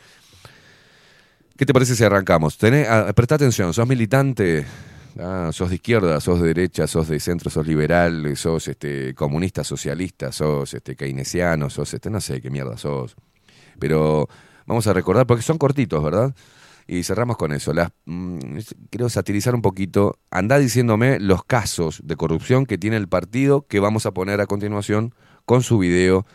¿Qué 1.57 1.65
te 1.65 1.73
parece 1.73 1.97
si 1.97 2.05
arrancamos? 2.05 2.59
Tené, 2.59 2.85
ah, 2.87 3.11
presta 3.15 3.37
atención, 3.37 3.73
sos 3.73 3.89
militante, 3.89 4.67
ah, 5.19 5.49
sos 5.55 5.71
de 5.71 5.77
izquierda, 5.77 6.21
sos 6.21 6.43
de 6.43 6.49
derecha, 6.49 6.87
sos 6.87 7.09
de 7.09 7.19
centro, 7.19 7.49
sos 7.49 7.67
liberal, 7.67 8.37
sos 8.37 8.69
este, 8.69 9.15
comunista, 9.15 9.65
socialista, 9.65 10.33
sos 10.33 10.75
este, 10.75 10.97
keynesiano, 10.97 11.71
sos 11.71 11.95
este, 11.95 12.11
no 12.11 12.21
sé 12.21 12.43
qué 12.43 12.51
mierda 12.51 12.77
sos. 12.77 13.17
Pero 13.79 14.29
vamos 14.67 14.87
a 14.87 14.93
recordar, 14.93 15.27
porque 15.27 15.43
son 15.43 15.57
cortitos, 15.57 16.05
¿verdad? 16.05 16.35
Y 16.87 17.03
cerramos 17.03 17.37
con 17.37 17.53
eso. 17.53 17.73
Las, 17.73 17.91
mm, 18.05 18.59
quiero 18.91 19.09
satirizar 19.09 19.55
un 19.55 19.63
poquito. 19.63 20.19
Andá 20.31 20.59
diciéndome 20.59 21.19
los 21.21 21.45
casos 21.45 22.01
de 22.05 22.17
corrupción 22.17 22.67
que 22.67 22.79
tiene 22.79 22.97
el 22.97 23.09
partido 23.09 23.67
que 23.67 23.81
vamos 23.81 24.07
a 24.07 24.13
poner 24.13 24.41
a 24.41 24.47
continuación 24.47 25.15
con 25.45 25.63
su 25.63 25.79
video 25.79 26.27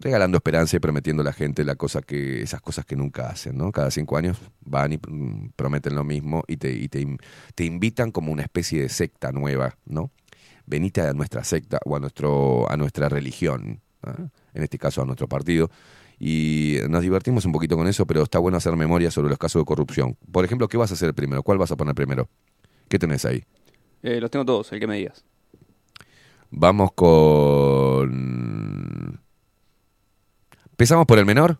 regalando 0.00 0.36
esperanza 0.36 0.76
y 0.76 0.80
prometiendo 0.80 1.22
a 1.22 1.24
la 1.24 1.32
gente 1.32 1.64
la 1.64 1.74
cosa 1.74 2.02
que, 2.02 2.40
esas 2.42 2.60
cosas 2.60 2.84
que 2.84 2.94
nunca 2.94 3.28
hacen, 3.28 3.58
¿no? 3.58 3.72
Cada 3.72 3.90
cinco 3.90 4.16
años 4.16 4.38
van 4.60 4.92
y 4.92 4.96
mm, 4.96 5.50
prometen 5.56 5.96
lo 5.96 6.04
mismo 6.04 6.44
y 6.46 6.56
te, 6.56 6.72
y 6.72 6.88
te, 6.88 7.04
te 7.54 7.64
invitan 7.64 8.12
como 8.12 8.32
una 8.32 8.42
especie 8.42 8.82
de 8.82 8.88
secta 8.88 9.32
nueva, 9.32 9.76
¿no? 9.86 10.12
venite 10.68 11.00
a 11.00 11.12
nuestra 11.12 11.42
secta 11.44 11.80
o 11.84 11.96
a, 11.96 12.00
nuestro, 12.00 12.70
a 12.70 12.76
nuestra 12.76 13.08
religión, 13.08 13.80
en 14.54 14.62
este 14.62 14.78
caso 14.78 15.02
a 15.02 15.04
nuestro 15.04 15.28
partido. 15.28 15.70
Y 16.18 16.78
nos 16.88 17.02
divertimos 17.02 17.44
un 17.44 17.52
poquito 17.52 17.76
con 17.76 17.86
eso, 17.86 18.06
pero 18.06 18.22
está 18.22 18.38
bueno 18.38 18.58
hacer 18.58 18.74
memoria 18.76 19.10
sobre 19.10 19.28
los 19.28 19.38
casos 19.38 19.62
de 19.62 19.66
corrupción. 19.66 20.16
Por 20.32 20.44
ejemplo, 20.44 20.68
¿qué 20.68 20.76
vas 20.76 20.90
a 20.90 20.94
hacer 20.94 21.14
primero? 21.14 21.42
¿Cuál 21.42 21.58
vas 21.58 21.70
a 21.70 21.76
poner 21.76 21.94
primero? 21.94 22.28
¿Qué 22.88 22.98
tenés 22.98 23.24
ahí? 23.24 23.44
Eh, 24.02 24.20
los 24.20 24.30
tengo 24.30 24.44
todos, 24.44 24.72
el 24.72 24.80
que 24.80 24.86
me 24.86 24.96
digas. 24.96 25.24
Vamos 26.50 26.92
con... 26.92 28.08
¿Empezamos 30.70 31.06
por 31.06 31.18
el 31.18 31.26
menor? 31.26 31.58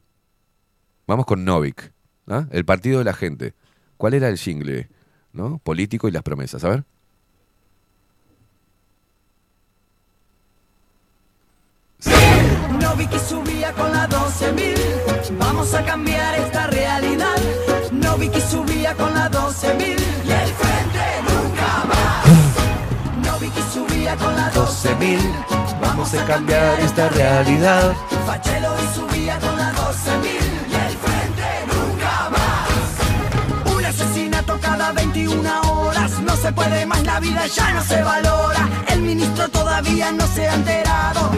Vamos 1.07 1.27
con 1.27 1.45
Novik, 1.45 1.93
¿ah? 2.27 2.47
el 2.51 2.65
partido 2.65 2.99
de 2.99 3.05
la 3.05 3.15
gente. 3.15 3.55
¿Cuál 3.97 4.15
era 4.15 4.29
el 4.29 4.39
jingle? 4.39 4.89
¿No? 5.33 5.59
Político 5.59 6.09
y 6.09 6.13
las 6.13 6.23
promesas. 6.23 6.65
A 6.65 6.69
ver. 6.69 6.85
Novik 12.89 13.13
subía 13.21 13.71
con 13.75 13.93
la 13.93 14.09
12.000. 14.09 15.39
Vamos 15.39 15.75
a 15.75 15.85
cambiar 15.85 16.35
esta 16.39 16.69
realidad. 16.69 17.37
Novik 17.93 18.35
subía 18.41 18.95
con 18.95 19.13
la 19.13 19.31
12.000. 19.31 19.99
Y 20.25 20.31
el 20.33 20.51
frente 20.61 21.05
nunca 21.29 21.85
más. 21.91 23.27
Novik 23.27 23.53
subía 23.75 24.17
con 24.17 24.35
la 24.35 24.51
12.000. 24.53 25.21
Vamos 25.83 26.15
a 26.15 26.25
cambiar 26.25 26.81
esta 26.81 27.11
realidad. 27.11 27.93
Fachelo 28.27 28.71
y 28.83 28.95
subía 28.95 29.39
con 29.39 29.55
la 29.55 29.71
12.000. 29.75 30.25
Y 30.71 30.75
el 30.75 30.97
frente 31.05 31.49
nunca 31.71 32.31
más. 32.31 33.75
Un 33.75 33.85
asesinato 33.85 34.59
cada 34.63 34.93
21 34.93 35.61
horas. 35.61 36.19
No 36.21 36.35
se 36.37 36.53
puede 36.53 36.87
más, 36.87 37.05
la 37.05 37.21
vida 37.21 37.47
ya 37.49 37.71
no 37.75 37.85
se 37.85 38.03
valora. 38.03 38.67
El 38.89 39.03
ministro 39.03 39.47
todavía 39.51 40.11
no 40.11 40.27
se 40.27 40.49
ha 40.49 40.55
enterado. 40.55 41.31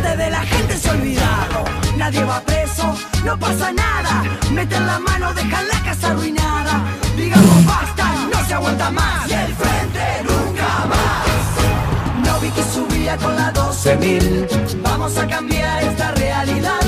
El 0.00 0.06
frente 0.06 0.24
de 0.24 0.30
la 0.30 0.40
gente 0.40 0.78
se 0.78 0.88
ha 0.88 0.92
olvidado. 0.92 1.64
Nadie 1.98 2.24
va 2.24 2.40
preso, 2.40 2.96
no 3.22 3.38
pasa 3.38 3.70
nada. 3.70 4.24
Meten 4.50 4.86
la 4.86 4.98
mano, 4.98 5.34
dejan 5.34 5.68
la 5.68 5.78
casa 5.84 6.12
arruinada. 6.12 6.84
Digamos 7.18 7.66
basta, 7.66 8.14
no 8.32 8.46
se 8.46 8.54
aguanta 8.54 8.90
más. 8.90 9.28
Y 9.28 9.32
el 9.34 9.54
frente 9.54 10.00
nunca 10.22 10.86
más. 10.86 12.26
No 12.26 12.40
vi 12.40 12.48
que 12.48 12.62
subía 12.62 13.16
con 13.18 13.36
la 13.36 13.52
12.000. 13.52 14.80
Vamos 14.82 15.18
a 15.18 15.26
cambiar 15.26 15.82
esta 15.82 16.12
realidad. 16.12 16.80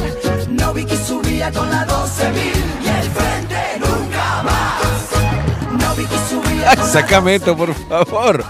No 0.49 0.73
vi 0.73 0.87
que 0.87 0.97
subía 0.97 1.53
con 1.53 1.69
la 1.71 1.87
12.000. 1.87 2.35
Y 2.83 2.89
el 2.89 3.11
frente 3.11 3.79
nunca 3.79 4.43
más. 4.43 5.83
No 5.83 5.95
vi 5.97 6.07
que 6.07 6.19
subía 6.31 6.77
con 6.77 6.87
la 6.87 6.93
Sácame 6.93 7.35
esto, 7.35 7.55
por 7.55 7.75
favor. 7.75 8.43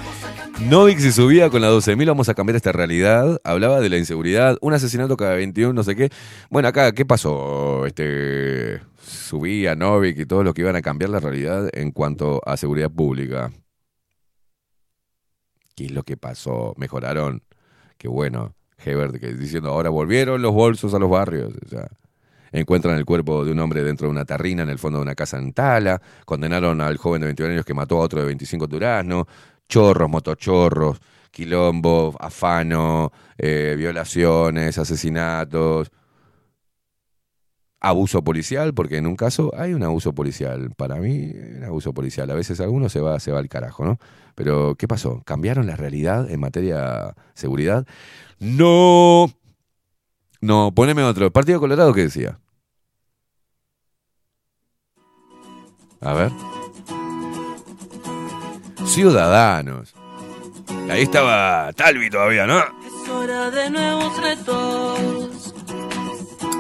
Novik 0.69 0.99
se 1.01 1.13
subía 1.13 1.51
con 1.51 1.61
la 1.61 1.71
12.000, 1.71 2.07
vamos 2.07 2.29
a 2.29 2.35
cambiar 2.35 2.57
esta 2.57 2.73
realidad. 2.73 3.41
Hablaba 3.45 3.81
de 3.81 3.91
la 3.91 3.99
inseguridad, 3.99 4.57
un 4.61 4.73
asesinato 4.73 5.17
cada 5.17 5.35
21, 5.35 5.73
no 5.73 5.83
sé 5.83 5.95
qué. 5.97 6.09
Bueno, 6.51 6.69
acá, 6.69 6.93
¿qué 6.93 7.05
pasó? 7.05 7.85
Este, 7.87 8.81
subía 9.03 9.75
Novik 9.75 10.19
y 10.19 10.27
todo 10.27 10.43
lo 10.43 10.55
que 10.55 10.63
iban 10.63 10.77
a 10.77 10.83
cambiar 10.83 11.11
la 11.11 11.21
realidad 11.21 11.69
en 11.73 11.91
cuanto 11.91 12.41
a 12.47 12.57
seguridad 12.57 12.91
pública. 12.91 13.51
¿Qué 15.75 15.87
es 15.87 15.91
lo 15.91 16.05
que 16.05 16.17
pasó? 16.17 16.75
Mejoraron. 16.77 17.43
Qué 17.99 18.09
bueno. 18.09 18.55
Hebert 18.85 19.19
que 19.21 19.35
diciendo, 19.35 19.71
ahora 19.71 19.91
volvieron 19.91 20.43
los 20.43 20.53
bolsos 20.53 20.95
a 20.95 20.99
los 20.99 21.11
barrios. 21.11 21.53
O 21.55 21.77
encuentran 22.53 22.99
el 22.99 23.05
cuerpo 23.05 23.45
de 23.45 23.53
un 23.53 23.59
hombre 23.61 23.83
dentro 23.83 24.07
de 24.07 24.11
una 24.11 24.25
tarrina 24.25 24.63
en 24.63 24.69
el 24.69 24.79
fondo 24.79 24.99
de 24.99 25.03
una 25.03 25.15
casa 25.15 25.39
en 25.39 25.53
Tala. 25.53 26.01
Condenaron 26.25 26.81
al 26.81 26.99
joven 26.99 27.21
de 27.21 27.27
21 27.27 27.53
años 27.53 27.65
que 27.65 27.75
mató 27.75 27.97
a 27.97 28.01
otro 28.01 28.21
de 28.21 28.27
25 28.27 28.65
en 28.67 28.71
Durazno. 28.71 29.27
Chorros, 29.73 30.11
motochorros, 30.11 31.01
quilombo, 31.31 32.15
afano, 32.21 33.11
eh, 33.39 33.75
violaciones, 33.75 34.77
asesinatos. 34.77 35.91
Abuso 37.81 38.23
policial, 38.23 38.75
porque 38.75 38.99
en 38.99 39.07
un 39.07 39.17
caso 39.17 39.51
hay 39.57 39.73
un 39.73 39.83
abuso 39.83 40.13
policial. 40.15 40.73
Para 40.77 40.97
mí, 40.97 41.33
un 41.57 41.65
abuso 41.65 41.95
policial. 41.95 42.31
A 42.31 42.35
veces 42.35 42.61
alguno 42.61 42.91
se 42.91 43.01
va, 43.01 43.19
se 43.19 43.33
va 43.33 43.39
al 43.39 43.49
carajo, 43.49 43.87
¿no? 43.87 43.99
Pero, 44.35 44.75
¿qué 44.75 44.87
pasó? 44.87 45.23
¿Cambiaron 45.25 45.67
la 45.67 45.77
realidad 45.77 46.31
en 46.31 46.41
materia 46.41 47.15
seguridad? 47.33 47.87
No. 48.41 49.31
No, 50.43 50.73
poneme 50.75 51.03
otro. 51.03 51.25
¿El 51.25 51.33
Partido 51.33 51.61
Colorado 51.61 51.95
qué 51.95 52.03
decía? 52.03 52.39
A 56.03 56.13
ver. 56.13 56.31
Ciudadanos. 58.93 59.95
Ahí 60.91 61.05
estaba 61.05 61.73
Talvi 61.73 62.11
todavía, 62.11 62.47
¿no? 62.47 62.59
Es 62.61 63.09
hora 63.09 63.51
de 63.51 63.71
nuevos 63.71 64.15
retos, 64.21 65.55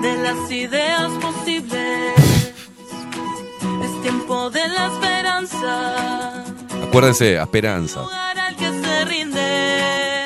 de 0.00 0.16
las 0.22 0.50
ideas 0.50 1.10
posibles. 1.20 2.54
Es 3.84 4.02
tiempo 4.02 4.48
de 4.48 4.66
la 4.68 4.86
esperanza, 4.86 6.44
Acuérdense, 6.88 7.36
Esperanza. 7.36 8.00
al 8.46 8.56
que 8.56 8.70
se 8.82 9.04
rinde. 9.04 10.24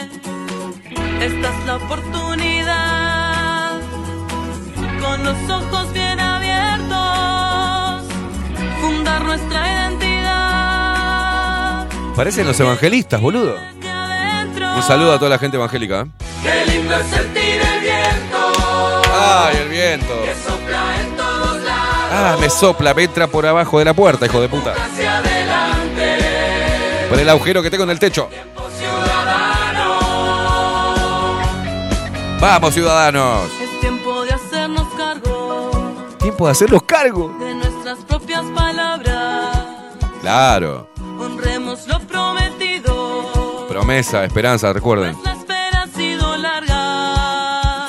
Esta 1.20 1.58
es 1.58 1.66
la 1.66 1.74
oportunidad, 1.76 3.80
con 5.02 5.24
los 5.24 5.50
ojos 5.50 5.92
bien 5.92 6.20
abiertos, 6.20 8.04
fundar 8.80 9.24
nuestra 9.24 9.58
identidad. 9.58 9.85
Parecen 12.16 12.46
los 12.46 12.58
evangelistas, 12.58 13.20
boludo. 13.20 13.56
Un 14.76 14.82
saludo 14.82 15.12
a 15.12 15.18
toda 15.18 15.30
la 15.30 15.38
gente 15.38 15.56
evangélica. 15.56 16.00
¿eh? 16.00 16.06
Qué 16.42 16.66
lindo 16.72 16.94
es 16.96 17.06
sentir 17.06 17.60
el 17.60 17.80
viento 17.80 19.02
¡Ay, 19.12 19.56
el 19.56 19.68
viento! 19.68 20.22
que 20.24 20.34
sopla 20.34 21.00
en 21.00 21.16
todos 21.16 21.62
lados 21.62 22.10
¡Ah, 22.12 22.36
me 22.38 22.48
sopla! 22.50 22.94
Me 22.94 23.04
entra 23.04 23.26
por 23.26 23.44
abajo 23.46 23.78
de 23.78 23.84
la 23.86 23.94
puerta, 23.94 24.26
hijo 24.26 24.40
de 24.40 24.48
puta. 24.48 24.72
hacia 24.72 25.18
adelante. 25.18 26.18
Por 27.08 27.18
el 27.18 27.28
agujero 27.28 27.62
que 27.62 27.70
tengo 27.70 27.84
en 27.84 27.90
el 27.90 27.98
techo. 27.98 28.28
¡Vamos, 32.40 32.74
ciudadanos! 32.74 33.50
Es 33.62 33.80
tiempo 33.80 34.24
de 34.24 34.32
hacernos 34.32 34.86
cargo 34.94 35.94
Tiempo 36.18 36.46
de 36.46 36.52
hacerlos 36.52 36.82
cargo. 36.82 37.34
de 37.40 37.54
nuestras 37.54 37.98
propias 38.06 38.44
palabras. 38.54 39.56
Claro. 40.20 40.88
Prometido. 40.96 41.55
Promesa, 43.76 44.24
esperanza, 44.24 44.72
recuerden. 44.72 45.14
La 45.22 45.32
espera 45.32 45.82
ha 45.82 45.86
sido 45.86 46.34
larga. 46.38 47.88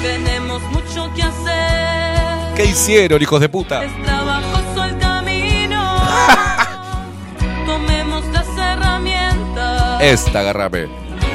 Tenemos 0.00 0.62
mucho 0.72 1.12
que 1.14 1.22
hacer. 1.22 2.54
¿Qué 2.54 2.64
hicieron, 2.64 3.20
hijos 3.20 3.38
de 3.42 3.50
puta? 3.50 3.84
Es 3.84 4.02
trabajoso 4.02 4.84
el 4.84 4.96
camino. 4.96 6.00
Tomemos 7.66 8.24
las 8.32 8.48
herramientas. 8.56 10.00
Esta, 10.00 10.40
agarrame. 10.40 10.88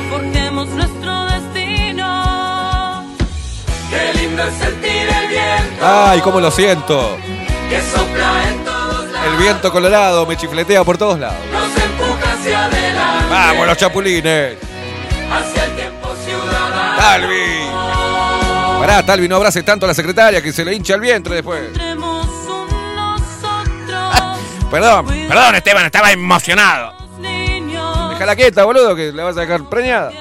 Forjemos 0.09 0.67
nuestro 0.69 1.25
destino. 1.25 3.06
Qué 3.91 4.19
lindo 4.22 4.41
es 4.41 4.56
sentir 4.56 5.07
el 5.07 5.27
viento 5.27 5.85
¡Ay, 5.85 6.19
cómo 6.22 6.40
lo 6.40 6.49
siento! 6.49 7.15
que 7.69 7.80
sopla 7.80 8.49
en 8.49 8.65
todos 8.65 9.11
lados. 9.11 9.27
El 9.31 9.38
viento 9.38 9.72
colorado 9.72 10.25
me 10.25 10.35
chifletea 10.35 10.83
por 10.83 10.98
todos 10.98 11.19
lados. 11.19 11.38
Nos 11.53 11.83
empuja 11.83 12.33
hacia 12.33 12.65
adelante. 12.65 13.20
¡Vamos, 13.32 13.66
los 13.66 13.77
chapulines! 13.77 14.58
Hacia 15.32 15.64
el 15.64 15.76
tiempo 15.77 16.14
ciudadano. 16.26 16.98
¡Talvi! 16.98 17.72
Pará, 18.82 19.06
Talvi, 19.06 19.30
no 19.30 19.38
abrace 19.38 19.64
tanto 19.64 19.85
a 19.85 19.88
la 19.88 19.93
secretaria 19.93 20.42
que 20.42 20.51
se 20.51 20.66
le 20.66 20.76
hincha 20.76 20.95
el 20.95 21.00
vientre 21.00 21.35
después. 21.35 21.61
Perdón, 24.69 25.06
perdón, 25.06 25.56
Esteban, 25.56 25.85
estaba 25.85 26.11
emocionado. 26.11 26.93
Déjala 28.10 28.35
quieta, 28.35 28.66
boludo, 28.66 28.95
que 28.95 29.14
la 29.14 29.24
vas 29.24 29.38
a 29.38 29.42
dejar 29.42 29.64
preñada. 29.69 30.11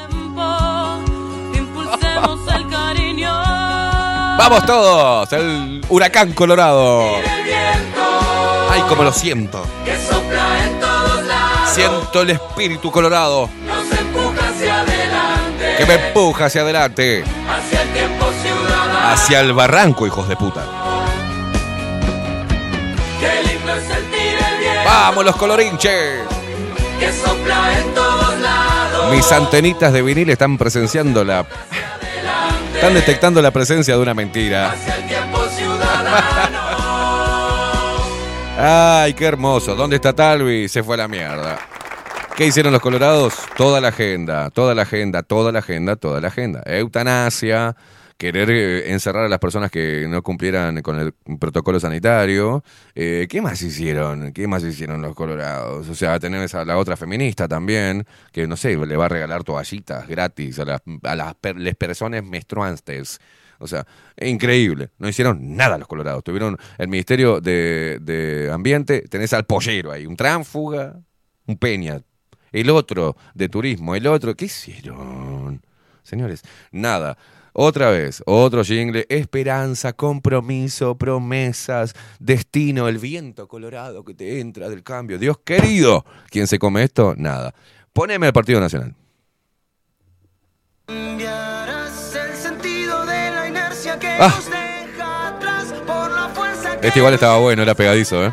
¡Vamos 4.39 4.65
todos! 4.67 5.33
El 5.33 5.85
huracán 5.89 6.33
colorado. 6.33 7.17
¡Ay, 8.71 8.83
cómo 8.89 9.03
lo 9.03 9.13
siento! 9.13 9.67
Que 9.85 9.97
sopla. 9.99 10.70
Siento 11.73 12.23
el 12.23 12.31
espíritu 12.31 12.91
colorado 12.91 13.49
Nos 13.67 13.99
empuja 13.99 14.49
hacia 14.49 14.81
adelante. 14.81 15.75
que 15.79 15.87
me 15.87 15.95
empuja 15.95 16.45
hacia 16.47 16.61
adelante. 16.63 17.25
Hacia 17.49 17.83
el 17.83 17.89
tiempo 17.91 18.27
ciudadano. 18.43 19.09
Hacia 19.13 19.41
el 19.41 19.53
barranco, 19.53 20.07
hijos 20.07 20.29
de 20.29 20.37
puta. 20.37 20.63
Qué 23.21 23.43
lindo 23.49 23.73
es 23.75 23.85
sentir 23.85 24.39
el 24.53 24.59
viento 24.59 24.81
¡Vamos, 24.85 25.25
los 25.25 25.37
colorinches! 25.37 26.21
que 26.99 27.13
sopla 27.13 27.79
en 27.79 27.95
todos 27.95 28.39
lados. 28.41 29.11
Mis 29.15 29.31
antenitas 29.33 29.93
de 29.93 30.03
vinil 30.03 30.29
están 30.31 30.59
presenciando 30.59 31.25
la. 31.25 31.47
Están 32.75 32.95
detectando 32.95 33.41
la 33.43 33.51
presencia 33.51 33.95
de 33.95 34.01
una 34.03 34.13
mentira. 34.15 34.73
Hacia 34.73 34.97
el 34.97 35.07
tiempo 35.07 35.39
ciudadano. 35.57 36.60
¡Ay, 38.63 39.15
qué 39.15 39.25
hermoso! 39.25 39.75
¿Dónde 39.75 39.97
está 39.97 40.13
Talvi? 40.13 40.69
Se 40.69 40.83
fue 40.83 40.95
a 40.97 40.99
la 40.99 41.09
mierda. 41.09 41.59
¿Qué 42.37 42.47
hicieron 42.47 42.73
los 42.75 42.83
colorados? 42.83 43.35
Toda 43.57 43.81
la 43.81 43.89
agenda, 43.89 44.51
toda 44.51 44.75
la 44.75 44.83
agenda, 44.83 45.23
toda 45.23 45.51
la 45.51 45.61
agenda, 45.61 45.97
toda 45.97 46.21
la 46.21 46.29
agenda. 46.29 46.63
Eutanasia, 46.67 47.75
querer 48.19 48.51
eh, 48.51 48.93
encerrar 48.93 49.25
a 49.25 49.29
las 49.31 49.39
personas 49.39 49.71
que 49.71 50.05
no 50.09 50.23
cumplieran 50.23 50.83
con 50.83 50.99
el 51.01 51.15
protocolo 51.39 51.81
sanitario. 51.81 52.63
Eh, 52.95 53.27
¿Qué 53.31 53.41
más 53.41 53.63
hicieron? 53.63 54.33
¿Qué 54.35 54.47
más 54.47 54.63
hicieron 54.63 55.01
los 55.01 55.15
colorados? 55.15 55.89
O 55.89 55.95
sea, 55.95 56.19
tenés 56.21 56.55
a 56.55 56.63
la 56.67 56.77
otra 56.77 56.99
feminista 56.99 57.49
también, 57.49 58.05
que 58.31 58.47
no 58.47 58.59
sé, 58.59 58.77
le 58.77 58.97
va 58.97 59.07
a 59.07 59.09
regalar 59.09 59.43
toallitas 59.43 60.07
gratis 60.07 60.59
a 60.59 60.67
las, 60.67 60.83
a 61.03 61.17
las 61.17 61.35
per- 61.35 61.57
les 61.57 61.77
personas 61.77 62.23
menstruantes. 62.25 63.21
O 63.61 63.69
sea, 63.69 63.87
increíble. 64.21 64.91
No 64.99 65.09
hicieron 65.09 65.57
nada 65.57 65.79
los 65.79 65.87
colorados. 65.87 66.25
Tuvieron 66.25 66.57
el 66.79 66.89
Ministerio 66.89 67.41
de, 67.41 67.99
de 68.01 68.51
Ambiente, 68.51 69.03
tenés 69.03 69.33
al 69.33 69.45
pollero 69.45 69.93
ahí, 69.93 70.07
un 70.07 70.17
tránfuga, 70.17 71.01
un 71.47 71.57
peña. 71.57 72.01
El 72.53 72.71
otro 72.71 73.17
de 73.35 73.49
turismo, 73.49 73.95
el 73.95 74.07
otro, 74.07 74.35
¿qué 74.35 74.47
hicieron? 74.47 75.63
Señores, 76.03 76.43
nada. 76.73 77.17
Otra 77.53 77.91
vez, 77.91 78.23
otro 78.27 78.63
jingle, 78.65 79.07
esperanza, 79.09 79.93
compromiso, 79.93 80.97
promesas, 80.97 81.95
destino, 82.19 82.89
el 82.89 82.99
viento 82.99 83.49
colorado 83.49 84.05
que 84.05 84.15
te 84.15 84.41
entra 84.41 84.69
del 84.69 84.83
cambio. 84.85 85.19
Dios 85.19 85.39
querido, 85.45 86.05
¿quién 86.31 86.47
se 86.47 86.59
come 86.59 86.85
esto? 86.85 87.15
Nada. 87.17 87.55
Poneme 87.93 88.27
al 88.27 88.33
Partido 88.33 88.61
Nacional. 88.61 88.95
Ah. 94.23 94.35
Este 96.83 96.99
igual 96.99 97.15
estaba 97.15 97.39
bueno, 97.39 97.63
era 97.63 97.75
pegadizo, 97.75 98.25
¿eh? 98.25 98.33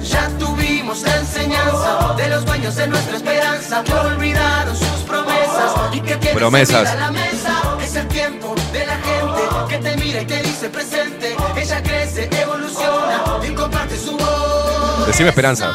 Ya 0.00 0.28
tuvimos 0.38 1.02
la 1.02 1.16
enseñanza 1.16 2.14
de 2.16 2.28
los 2.28 2.44
dueños 2.44 2.74
de 2.76 2.86
nuestra 2.88 3.16
esperanza 3.16 3.84
que 3.84 3.92
olvidaron 3.92 4.74
sus 4.76 5.02
promesas 5.06 5.72
y 5.92 6.00
que 6.00 6.16
tienen 6.16 6.36
Promesas. 6.38 6.94
la 6.98 7.10
mesa. 7.10 7.76
Es 7.82 7.94
el 7.96 8.08
tiempo 8.08 8.54
de 8.72 8.86
la 8.86 8.94
gente 8.96 9.40
que 9.68 9.78
te 9.78 9.96
mira 9.96 10.22
y 10.22 10.26
te 10.26 10.42
dice 10.42 10.68
presente. 10.68 11.36
Ella 11.56 11.82
crece, 11.82 12.28
evoluciona 12.32 13.22
y 13.46 13.54
comparte 13.54 13.96
su 13.98 14.16
voz. 14.16 15.06
Decime 15.06 15.28
esperanza. 15.28 15.70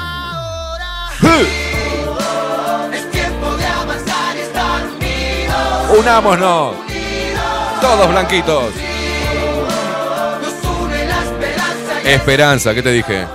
Unámonos. 6.06 6.76
Todos 7.82 8.10
blanquitos. 8.12 8.72
Esperanza 12.04 12.76
¿qué 12.76 12.84
te 12.84 12.92
dije? 12.92 13.26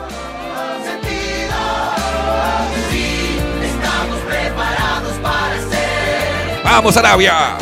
¡Vamos, 6.62 6.97
Arabia! 6.97 7.57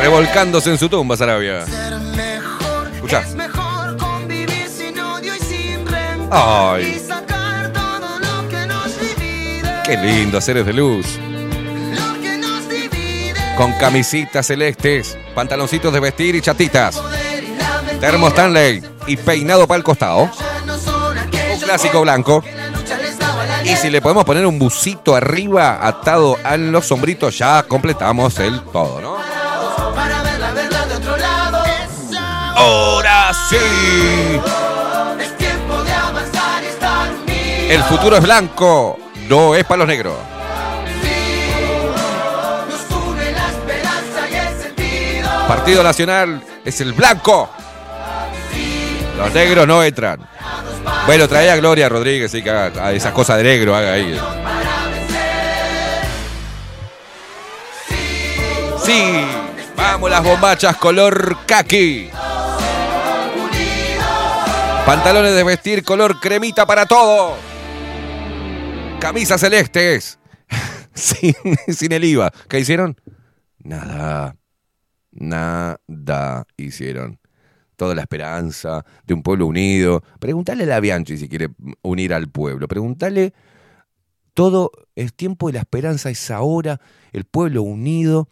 Revolcándose 0.00 0.70
en 0.70 0.78
su 0.78 0.88
tumba, 0.88 1.16
Arabia. 1.18 1.66
Ser 1.66 1.98
mejor 1.98 2.88
Escuchá. 2.94 3.22
es 3.22 3.34
mejor 3.34 3.96
convivir 3.96 4.68
sin 4.68 4.96
odio 5.00 5.34
y 5.34 5.40
sin 5.40 5.84
rencor. 5.84 6.28
Ay. 6.30 7.02
Qué 9.84 9.96
lindo, 9.96 10.40
seres 10.40 10.64
de 10.64 10.72
luz. 10.72 11.18
Con 13.62 13.74
camisitas 13.74 14.44
celestes, 14.44 15.16
pantaloncitos 15.36 15.92
de 15.92 16.00
vestir 16.00 16.34
y 16.34 16.40
chatitas. 16.40 17.00
Termo 18.00 18.26
Stanley 18.26 18.82
y 19.06 19.16
peinado 19.16 19.68
para 19.68 19.76
el 19.76 19.84
costado. 19.84 20.28
Un 21.52 21.60
clásico 21.60 22.00
blanco. 22.00 22.42
Y 23.62 23.76
si 23.76 23.88
le 23.88 24.02
podemos 24.02 24.24
poner 24.24 24.46
un 24.46 24.58
busito 24.58 25.14
arriba 25.14 25.78
atado 25.80 26.38
a 26.42 26.56
los 26.56 26.86
sombritos, 26.86 27.38
ya 27.38 27.62
completamos 27.62 28.36
el 28.40 28.62
todo, 28.62 29.00
¿no? 29.00 29.16
Ahora 32.56 33.30
sí. 33.48 34.40
El 37.68 37.82
futuro 37.84 38.16
es 38.16 38.22
blanco, 38.24 38.98
no 39.28 39.54
es 39.54 39.64
para 39.64 39.78
los 39.78 39.86
negros. 39.86 40.16
Partido 45.54 45.82
Nacional 45.82 46.42
es 46.64 46.80
el 46.80 46.94
blanco. 46.94 47.50
Los 49.18 49.34
negros 49.34 49.66
no 49.66 49.84
entran. 49.84 50.18
Bueno, 51.04 51.28
trae 51.28 51.50
a 51.50 51.56
Gloria 51.56 51.90
Rodríguez, 51.90 52.30
sí, 52.30 52.42
que 52.42 52.48
haga 52.48 52.86
a 52.86 52.92
esas 52.92 53.12
cosas 53.12 53.36
de 53.36 53.42
negro, 53.42 53.76
haga 53.76 53.92
ahí. 53.92 54.18
Sí, 58.82 59.26
vamos 59.76 60.10
las 60.10 60.24
bombachas 60.24 60.74
color 60.78 61.36
kaki. 61.44 62.08
Pantalones 64.86 65.34
de 65.34 65.44
vestir 65.44 65.84
color 65.84 66.18
cremita 66.18 66.64
para 66.64 66.86
todo. 66.86 67.36
Camisas 68.98 69.38
celestes. 69.38 70.18
sin, 70.94 71.34
sin 71.68 71.92
el 71.92 72.04
IVA. 72.04 72.32
¿Qué 72.48 72.58
hicieron? 72.58 72.98
Nada. 73.58 74.34
Nada 75.12 76.46
hicieron. 76.56 77.18
Toda 77.76 77.94
la 77.94 78.02
esperanza 78.02 78.84
de 79.04 79.14
un 79.14 79.22
pueblo 79.22 79.46
unido. 79.46 80.02
Pregúntale 80.18 80.64
a 80.64 80.66
la 80.66 80.80
Bianchi 80.80 81.16
si 81.16 81.28
quiere 81.28 81.48
unir 81.82 82.14
al 82.14 82.28
pueblo. 82.28 82.68
Pregúntale. 82.68 83.32
Todo 84.34 84.70
el 84.96 85.12
tiempo 85.12 85.48
de 85.48 85.54
la 85.54 85.60
esperanza 85.60 86.10
es 86.10 86.30
ahora. 86.30 86.80
El 87.12 87.24
pueblo 87.24 87.62
unido. 87.62 88.28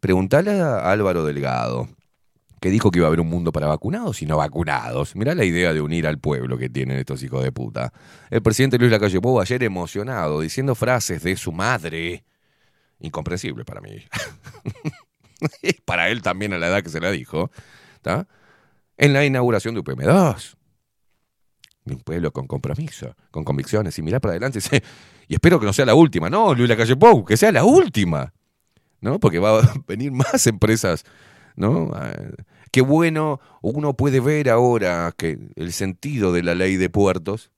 Pregúntale 0.00 0.60
a 0.60 0.90
Álvaro 0.90 1.24
Delgado, 1.24 1.88
que 2.60 2.68
dijo 2.68 2.90
que 2.90 2.98
iba 2.98 3.06
a 3.06 3.08
haber 3.08 3.20
un 3.20 3.28
mundo 3.28 3.52
para 3.52 3.68
vacunados 3.68 4.20
y 4.20 4.26
no 4.26 4.36
vacunados. 4.36 5.16
Mirá 5.16 5.34
la 5.34 5.44
idea 5.44 5.72
de 5.72 5.80
unir 5.80 6.06
al 6.06 6.18
pueblo 6.18 6.58
que 6.58 6.68
tienen 6.68 6.98
estos 6.98 7.22
hijos 7.22 7.42
de 7.42 7.52
puta. 7.52 7.92
El 8.28 8.42
presidente 8.42 8.78
Luis 8.78 8.90
Lacalle 8.90 9.20
Pou 9.20 9.40
ayer 9.40 9.62
emocionado, 9.62 10.40
diciendo 10.40 10.74
frases 10.74 11.22
de 11.22 11.36
su 11.36 11.52
madre. 11.52 12.24
Incomprensible 13.00 13.64
para 13.64 13.80
mí. 13.80 13.96
para 15.84 16.08
él 16.08 16.22
también 16.22 16.52
a 16.52 16.58
la 16.58 16.68
edad 16.68 16.82
que 16.82 16.90
se 16.90 17.00
la 17.00 17.10
dijo. 17.10 17.50
En 18.96 19.12
la 19.12 19.24
inauguración 19.24 19.74
de 19.74 19.80
UPM2. 19.80 20.56
De 21.84 21.94
un 21.94 22.00
pueblo 22.00 22.32
con 22.32 22.46
compromiso, 22.46 23.14
con 23.30 23.44
convicciones 23.44 23.98
y 23.98 24.02
mirar 24.02 24.20
para 24.20 24.32
adelante. 24.32 24.60
Y 25.28 25.34
espero 25.34 25.60
que 25.60 25.66
no 25.66 25.72
sea 25.72 25.86
la 25.86 25.94
última. 25.94 26.30
No, 26.30 26.54
Luis 26.54 26.68
Lacalle 26.68 26.96
Pou, 26.96 27.24
que 27.24 27.36
sea 27.36 27.52
la 27.52 27.64
última. 27.64 28.32
¿no? 29.04 29.20
Porque 29.20 29.38
va 29.38 29.60
a 29.60 29.74
venir 29.86 30.10
más 30.10 30.46
empresas, 30.46 31.04
¿no? 31.56 31.90
Ah, 31.94 32.12
Qué 32.72 32.80
bueno, 32.80 33.38
uno 33.62 33.94
puede 33.94 34.18
ver 34.18 34.50
ahora 34.50 35.14
que 35.16 35.38
el 35.54 35.72
sentido 35.72 36.32
de 36.32 36.42
la 36.42 36.56
ley 36.56 36.76
de 36.76 36.90
puertos, 36.90 37.52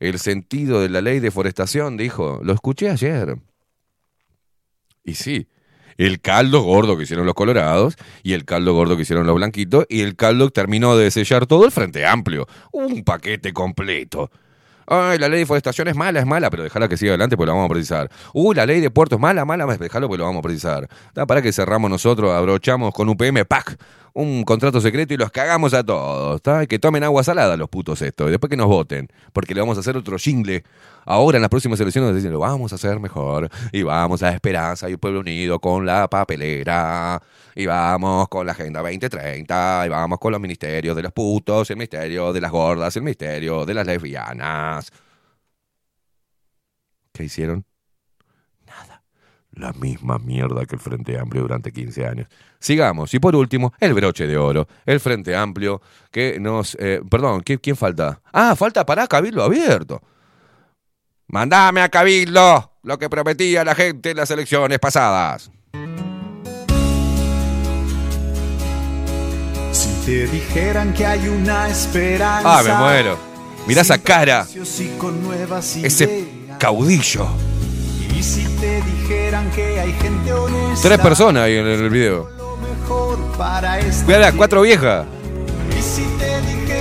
el 0.00 0.18
sentido 0.18 0.80
de 0.80 0.88
la 0.88 1.00
ley 1.00 1.20
de 1.20 1.30
forestación, 1.30 1.96
dijo, 1.96 2.40
lo 2.42 2.52
escuché 2.52 2.90
ayer. 2.90 3.36
Y 5.04 5.14
sí, 5.14 5.46
el 5.98 6.20
caldo 6.20 6.62
gordo 6.62 6.96
que 6.96 7.04
hicieron 7.04 7.26
los 7.26 7.34
colorados 7.34 7.96
y 8.22 8.32
el 8.32 8.44
caldo 8.44 8.74
gordo 8.74 8.96
que 8.96 9.02
hicieron 9.02 9.26
los 9.26 9.36
blanquitos 9.36 9.86
y 9.88 10.02
el 10.02 10.16
caldo 10.16 10.50
terminó 10.50 10.96
de 10.96 11.10
sellar 11.10 11.46
todo 11.46 11.64
el 11.64 11.70
Frente 11.70 12.06
Amplio. 12.06 12.46
Un 12.72 13.04
paquete 13.04 13.52
completo. 13.52 14.30
Ay, 14.88 15.18
la 15.18 15.28
ley 15.28 15.40
de 15.40 15.46
forestación 15.46 15.88
es 15.88 15.96
mala, 15.96 16.20
es 16.20 16.26
mala, 16.26 16.48
pero 16.48 16.62
déjala 16.62 16.88
que 16.88 16.96
siga 16.96 17.10
adelante 17.10 17.36
porque 17.36 17.48
la 17.48 17.54
vamos 17.54 17.66
a 17.66 17.72
precisar. 17.72 18.08
Uy, 18.32 18.54
la 18.54 18.66
ley 18.66 18.80
de 18.80 18.90
puertos 18.90 19.16
es 19.16 19.20
mala, 19.20 19.44
mala, 19.44 19.66
déjalo 19.66 20.06
porque 20.06 20.18
lo 20.18 20.24
vamos 20.26 20.38
a 20.40 20.42
precisar. 20.42 20.88
Da, 21.12 21.26
para 21.26 21.42
que 21.42 21.52
cerramos 21.52 21.90
nosotros, 21.90 22.30
abrochamos 22.30 22.94
con 22.94 23.08
UPM, 23.08 23.44
¡pac! 23.46 23.76
Un 24.18 24.44
contrato 24.44 24.80
secreto 24.80 25.12
y 25.12 25.18
los 25.18 25.30
cagamos 25.30 25.74
a 25.74 25.84
todos. 25.84 26.40
¿tá? 26.40 26.64
Que 26.64 26.78
tomen 26.78 27.04
agua 27.04 27.22
salada 27.22 27.54
los 27.58 27.68
putos 27.68 28.00
estos. 28.00 28.28
Y 28.28 28.30
después 28.30 28.48
que 28.48 28.56
nos 28.56 28.66
voten. 28.66 29.08
Porque 29.34 29.54
le 29.54 29.60
vamos 29.60 29.76
a 29.76 29.80
hacer 29.80 29.94
otro 29.94 30.16
jingle. 30.16 30.64
Ahora 31.04 31.36
en 31.36 31.42
las 31.42 31.50
próximas 31.50 31.78
elecciones 31.80 32.14
dicen, 32.14 32.32
lo 32.32 32.38
vamos 32.38 32.72
a 32.72 32.76
hacer 32.76 32.98
mejor. 32.98 33.50
Y 33.72 33.82
vamos 33.82 34.22
a 34.22 34.30
Esperanza 34.30 34.88
y 34.88 34.92
el 34.92 34.98
Pueblo 34.98 35.20
Unido 35.20 35.60
con 35.60 35.84
la 35.84 36.08
papelera. 36.08 37.20
Y 37.54 37.66
vamos 37.66 38.28
con 38.30 38.46
la 38.46 38.52
Agenda 38.52 38.80
2030. 38.80 39.82
Y 39.84 39.88
vamos 39.90 40.18
con 40.18 40.32
los 40.32 40.40
ministerios 40.40 40.96
de 40.96 41.02
los 41.02 41.12
putos, 41.12 41.68
el 41.68 41.76
ministerio 41.76 42.32
de 42.32 42.40
las 42.40 42.50
gordas, 42.50 42.96
el 42.96 43.02
ministerio 43.02 43.66
de 43.66 43.74
las 43.74 43.86
lesbianas. 43.86 44.90
¿Qué 47.12 47.24
hicieron? 47.24 47.66
La 49.56 49.72
misma 49.72 50.18
mierda 50.18 50.66
que 50.66 50.74
el 50.74 50.80
Frente 50.80 51.18
Amplio 51.18 51.42
durante 51.42 51.72
15 51.72 52.06
años. 52.06 52.28
Sigamos. 52.58 53.14
Y 53.14 53.18
por 53.18 53.34
último, 53.34 53.72
el 53.80 53.94
broche 53.94 54.26
de 54.26 54.36
oro. 54.36 54.68
El 54.84 55.00
Frente 55.00 55.34
Amplio 55.34 55.80
que 56.10 56.38
nos... 56.38 56.76
eh, 56.78 57.00
perdón, 57.10 57.42
¿quién, 57.42 57.74
falta? 57.74 58.20
Ah, 58.32 58.54
falta 58.54 58.84
para 58.84 59.06
Cabildo 59.06 59.42
Abierto. 59.42 60.02
Mandame 61.28 61.80
a 61.80 61.88
Cabildo 61.88 62.72
lo 62.82 62.98
que 62.98 63.08
prometía 63.08 63.64
la 63.64 63.74
gente 63.74 64.10
en 64.10 64.18
las 64.18 64.30
elecciones 64.30 64.78
pasadas. 64.78 65.50
Si 69.72 70.06
te 70.06 70.26
dijeran 70.26 70.92
que 70.92 71.06
hay 71.06 71.28
una 71.28 71.68
esperanza. 71.68 72.58
Ah, 72.58 72.62
me 72.62 72.74
muero. 72.74 73.18
Mirá 73.66 73.80
esa 73.80 73.96
cara. 73.98 74.46
Ese 75.82 76.28
caudillo. 76.58 77.26
Y 78.16 78.22
si 78.22 78.44
te 78.44 78.80
dijeran 78.80 79.50
que 79.50 79.78
hay 79.78 79.92
gente 79.92 80.32
honesta. 80.32 80.88
Tres 80.88 80.98
personas 81.00 81.42
ahí 81.42 81.56
en 81.56 81.66
el 81.66 81.90
video. 81.90 82.30
mejor 82.80 83.18
para 83.36 83.78
este 83.78 84.06
Mirá, 84.06 84.32
cuatro 84.32 84.62
viejas. 84.62 85.04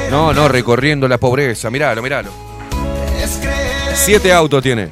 No, 0.09 0.33
no, 0.33 0.47
recorriendo 0.47 1.09
la 1.09 1.17
pobreza. 1.17 1.69
Miralo, 1.69 2.01
miralo. 2.01 2.29
Siete 3.95 4.31
autos 4.31 4.63
tiene. 4.63 4.91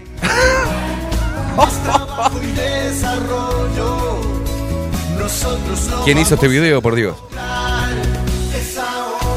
¿Quién 6.03 6.17
hizo 6.17 6.35
este 6.35 6.47
video, 6.49 6.81
por 6.81 6.95
Dios? 6.95 7.15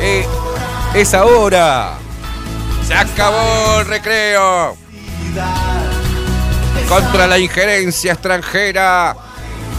Eh, 0.01 0.27
es 0.95 1.15
ahora. 1.15 1.99
Se 2.85 2.95
acabó 2.95 3.81
el 3.81 3.87
recreo. 3.87 4.77
Contra 6.89 7.27
la 7.27 7.39
injerencia 7.39 8.13
extranjera. 8.13 9.17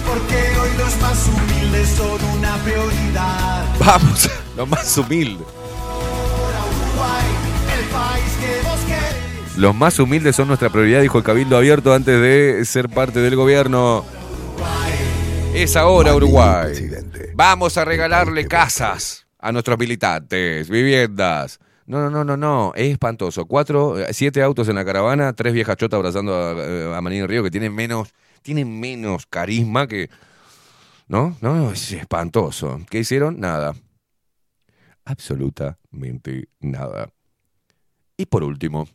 Porque 0.05 0.35
hoy 0.59 0.69
los 0.77 0.97
más 1.01 1.27
humildes 1.27 1.89
son 1.89 2.23
una 2.37 2.55
prioridad. 2.57 3.65
Vamos, 3.79 4.29
lo 4.55 4.65
más 4.65 4.97
humilde. 4.97 5.43
Uruguay, 5.43 7.25
el 7.77 7.85
país 7.85 8.33
que 8.39 8.67
vos 8.67 8.79
querés. 8.85 9.57
Los 9.57 9.73
más 9.73 9.99
humildes 9.99 10.35
son 10.35 10.49
nuestra 10.49 10.69
prioridad, 10.69 11.01
dijo 11.01 11.17
el 11.17 11.23
Cabildo 11.23 11.57
Abierto 11.57 11.93
antes 11.93 12.21
de 12.21 12.65
ser 12.65 12.89
parte 12.89 13.19
del 13.19 13.35
gobierno. 13.35 14.05
Es 15.53 15.75
ahora 15.75 16.13
Uruguay. 16.13 16.89
Vamos 17.33 17.77
a 17.77 17.85
regalarle 17.85 18.47
casas 18.47 19.25
a 19.39 19.51
nuestros 19.51 19.79
militantes, 19.79 20.69
viviendas. 20.69 21.59
No, 21.87 22.01
no, 22.01 22.09
no, 22.09 22.25
no, 22.25 22.35
no, 22.35 22.73
es 22.75 22.91
espantoso. 22.91 23.45
Cuatro, 23.45 23.97
eh, 23.97 24.13
siete 24.13 24.41
autos 24.41 24.67
en 24.67 24.75
la 24.75 24.83
caravana, 24.83 25.31
tres 25.31 25.53
viejas 25.53 25.77
chotas 25.77 25.97
abrazando 25.97 26.35
a, 26.35 26.51
eh, 26.57 26.93
a 26.93 27.27
Río 27.27 27.43
que 27.43 27.49
tienen 27.49 27.73
menos, 27.73 28.13
tienen 28.41 28.79
menos 28.79 29.25
carisma 29.25 29.87
que... 29.87 30.09
¿No? 31.07 31.37
No, 31.39 31.71
es 31.71 31.93
espantoso. 31.93 32.81
¿Qué 32.89 32.99
hicieron? 32.99 33.39
Nada. 33.39 33.73
Absolutamente 35.05 36.49
nada. 36.59 37.09
Y 38.17 38.25
por 38.25 38.43
último, 38.43 38.89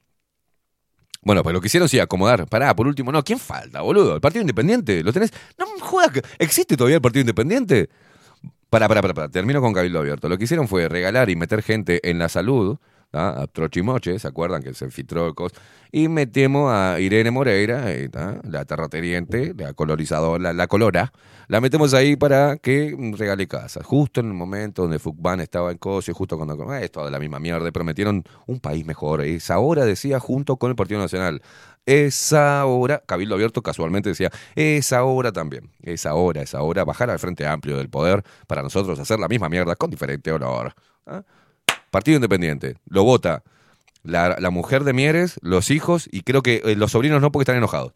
bueno, 1.22 1.42
pues 1.42 1.54
lo 1.54 1.60
que 1.62 1.68
hicieron 1.68 1.88
sí 1.88 1.98
acomodar. 1.98 2.46
Pará, 2.46 2.76
por 2.76 2.86
último, 2.86 3.10
no, 3.10 3.22
¿quién 3.22 3.38
falta, 3.38 3.80
boludo? 3.80 4.16
¿El 4.16 4.20
Partido 4.20 4.42
Independiente? 4.42 5.02
¿Lo 5.02 5.14
tenés? 5.14 5.32
No 5.56 5.64
me 5.72 5.80
jodas, 5.80 6.10
¿existe 6.38 6.76
todavía 6.76 6.96
el 6.96 7.02
Partido 7.02 7.22
Independiente? 7.22 7.88
Pará, 8.72 8.88
pará, 8.88 9.02
pará, 9.02 9.12
pará, 9.12 9.28
termino 9.28 9.60
con 9.60 9.74
Cabildo 9.74 9.98
Abierto. 9.98 10.30
Lo 10.30 10.38
que 10.38 10.44
hicieron 10.44 10.66
fue 10.66 10.88
regalar 10.88 11.28
y 11.28 11.36
meter 11.36 11.62
gente 11.62 12.08
en 12.08 12.18
la 12.18 12.30
salud, 12.30 12.78
¿tá? 13.12 13.40
a 13.42 13.46
Trochimoche, 13.46 14.18
¿se 14.18 14.26
acuerdan 14.26 14.62
que 14.62 14.74
se 14.74 14.90
filtró 14.90 15.32
cosas? 15.34 15.60
Y 15.92 16.08
metemos 16.08 16.72
a 16.72 16.98
Irene 16.98 17.30
Moreira, 17.30 17.84
la 18.42 18.64
terrateniente, 18.64 19.54
la 19.56 19.74
colorizadora, 19.74 20.52
la, 20.54 20.66
colora, 20.66 21.12
la 21.48 21.60
metemos 21.60 21.92
ahí 21.92 22.16
para 22.16 22.56
que 22.56 22.96
regale 23.16 23.46
casas. 23.46 23.84
Justo 23.84 24.20
en 24.20 24.28
el 24.28 24.32
momento 24.32 24.82
donde 24.82 24.98
Fugban 24.98 25.40
estaba 25.40 25.70
en 25.70 25.76
Cosio, 25.76 26.14
justo 26.14 26.38
cuando... 26.38 26.54
eh, 26.74 26.86
Es 26.86 27.10
la 27.10 27.18
misma 27.18 27.38
mierda, 27.38 27.70
prometieron 27.70 28.24
un 28.46 28.58
país 28.58 28.86
mejor. 28.86 29.20
Es 29.20 29.50
ahora, 29.50 29.84
decía, 29.84 30.18
junto 30.18 30.56
con 30.56 30.70
el 30.70 30.76
Partido 30.76 30.98
Nacional. 30.98 31.42
Es 31.84 32.32
ahora, 32.32 33.02
Cabildo 33.04 33.34
Abierto 33.34 33.60
casualmente 33.62 34.08
decía, 34.08 34.30
es 34.54 34.92
ahora 34.92 35.32
también, 35.32 35.70
es 35.82 36.06
ahora, 36.06 36.40
es 36.40 36.54
ahora 36.54 36.84
bajar 36.84 37.10
al 37.10 37.18
Frente 37.18 37.44
Amplio 37.46 37.76
del 37.76 37.90
Poder 37.90 38.22
para 38.46 38.62
nosotros 38.62 38.98
hacer 38.98 39.18
la 39.18 39.28
misma 39.28 39.48
mierda 39.48 39.74
con 39.76 39.90
diferente 39.90 40.30
olor. 40.32 40.74
¿Ah? 41.06 41.22
Partido 41.92 42.16
Independiente, 42.16 42.78
lo 42.86 43.04
vota 43.04 43.42
la, 44.02 44.36
la 44.40 44.48
mujer 44.48 44.82
de 44.82 44.94
Mieres, 44.94 45.38
los 45.42 45.70
hijos 45.70 46.08
y 46.10 46.22
creo 46.22 46.42
que 46.42 46.62
eh, 46.64 46.74
los 46.74 46.92
sobrinos 46.92 47.20
no 47.20 47.30
porque 47.30 47.42
están 47.42 47.56
enojados. 47.58 47.92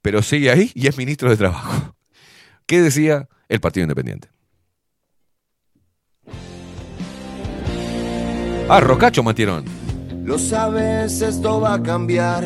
Pero 0.00 0.22
sigue 0.22 0.50
ahí 0.50 0.72
y 0.74 0.86
es 0.86 0.96
ministro 0.96 1.28
de 1.28 1.36
Trabajo. 1.36 1.94
¿Qué 2.66 2.80
decía 2.80 3.28
el 3.50 3.60
Partido 3.60 3.84
Independiente? 3.84 4.28
Ah, 8.70 8.80
Rocacho 8.80 9.22
metieron. 9.22 9.66
Lo 10.24 10.38
sabes, 10.38 11.20
esto 11.20 11.60
va 11.60 11.74
a 11.74 11.82
cambiar 11.82 12.44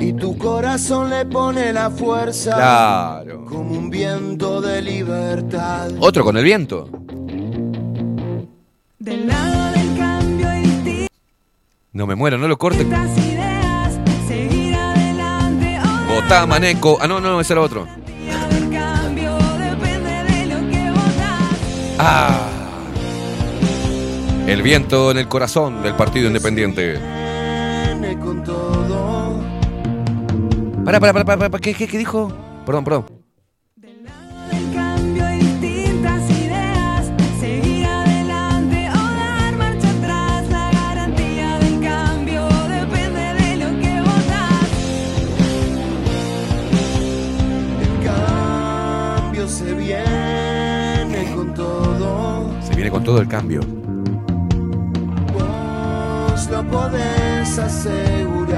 y 0.00 0.12
tu 0.12 0.36
corazón 0.36 1.08
le 1.08 1.24
pone 1.26 1.72
la 1.72 1.88
fuerza. 1.88 2.56
Claro. 2.56 3.44
Como 3.44 3.78
un 3.78 3.90
viento 3.90 4.60
de 4.60 4.82
libertad. 4.82 5.92
Otro 6.00 6.24
con 6.24 6.36
el 6.36 6.42
viento. 6.42 6.90
Del 8.98 9.28
lado 9.28 9.56
distintas 9.56 9.85
No 11.96 12.06
me 12.06 12.14
muero, 12.14 12.36
no 12.36 12.46
lo 12.46 12.58
corte. 12.58 12.82
ideas, 12.82 13.98
seguir 14.28 14.74
adelante. 14.74 15.78
Hoy 15.80 16.20
Votá, 16.20 16.44
Maneco. 16.44 16.98
Ah, 17.00 17.08
no, 17.08 17.22
no, 17.22 17.40
ese 17.40 17.54
era 17.54 17.62
otro. 17.62 17.86
Ah. 21.98 22.50
El 24.46 24.60
viento 24.60 25.10
en 25.10 25.16
el 25.16 25.26
corazón 25.26 25.82
del 25.82 25.94
Partido 25.94 26.26
Independiente. 26.26 27.00
Para, 30.84 31.00
para, 31.00 31.24
para, 31.24 31.48
para, 31.48 31.58
¿qué, 31.62 31.72
qué, 31.72 31.88
qué 31.88 31.96
dijo? 31.96 32.30
Perdón, 32.66 32.84
perdón. 32.84 33.15
Con 52.96 53.04
todo 53.04 53.20
el 53.20 53.28
cambio. 53.28 53.60
Vos 55.34 56.48
lo 56.50 56.64
podés 56.70 57.58
asegurar. 57.58 58.56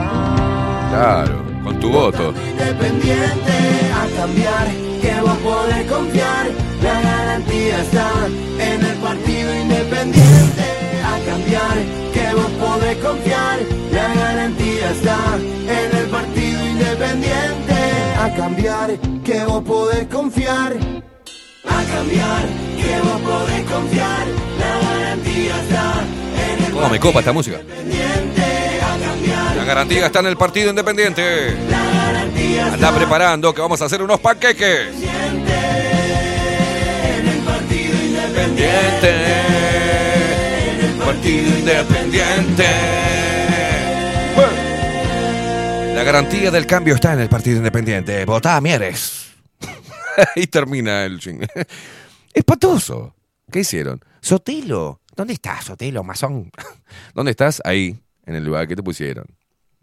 Claro, 0.90 1.42
con 1.64 1.80
tu 1.80 1.90
voto. 1.90 2.32
Independiente 2.52 3.56
a 4.00 4.06
cambiar, 4.16 4.66
que 5.02 5.20
vos 5.22 5.38
podés 5.38 5.90
confiar. 5.90 6.46
La 6.80 7.00
garantía 7.00 7.82
está 7.82 8.10
en 8.60 8.84
el 8.86 8.96
partido 8.98 9.56
independiente. 9.60 10.66
A 11.04 11.18
cambiar, 11.30 11.76
que 12.14 12.34
vos 12.36 12.52
podés 12.64 12.96
confiar. 12.98 13.58
La 13.90 14.14
garantía 14.14 14.90
está 14.92 15.18
en 15.36 15.96
el 15.98 16.06
partido 16.10 16.64
independiente. 16.64 17.74
A 18.22 18.32
cambiar, 18.36 18.90
que 19.24 19.44
vos 19.46 19.64
podés 19.64 20.06
confiar. 20.06 20.76
A 21.68 21.82
cambiar, 21.92 22.67
que 22.88 23.00
vos 23.00 23.20
podés 23.20 23.62
confiar. 23.70 24.26
La 24.58 24.78
garantía 24.98 25.54
está 25.62 26.02
en 26.52 26.64
el 26.64 26.72
¿Cómo 26.72 26.88
me 26.88 26.98
copa 27.00 27.18
esta 27.20 27.32
música? 27.32 27.60
La 29.56 29.64
garantía 29.64 30.06
está 30.06 30.20
en 30.20 30.26
el 30.26 30.36
Partido 30.36 30.70
Independiente. 30.70 31.56
La 31.68 32.72
Anda 32.72 32.94
preparando 32.94 33.52
que 33.54 33.60
vamos 33.60 33.82
a 33.82 33.84
hacer 33.86 34.00
unos 34.02 34.20
panqueques. 34.20 34.88
en 34.88 35.48
el 37.28 37.38
partido 37.40 37.94
Independiente. 38.04 39.14
Partido 41.04 41.58
Independiente. 41.58 42.64
La 45.94 46.02
garantía 46.04 46.50
del 46.52 46.66
cambio 46.66 46.94
está 46.94 47.12
en 47.14 47.20
el 47.20 47.28
Partido 47.28 47.56
Independiente. 47.56 48.24
Votá, 48.24 48.60
Mieres. 48.60 49.26
Ahí 50.36 50.46
termina 50.46 51.04
el 51.04 51.18
ching. 51.18 51.40
Espantoso. 52.32 53.14
¿Qué 53.50 53.60
hicieron? 53.60 54.00
Sotelo. 54.20 55.00
¿Dónde 55.16 55.32
estás, 55.34 55.64
Sotelo, 55.64 56.04
masón? 56.04 56.50
¿Dónde 57.14 57.30
estás? 57.32 57.60
Ahí, 57.64 57.98
en 58.26 58.34
el 58.36 58.44
lugar 58.44 58.68
que 58.68 58.76
te 58.76 58.82
pusieron. 58.82 59.24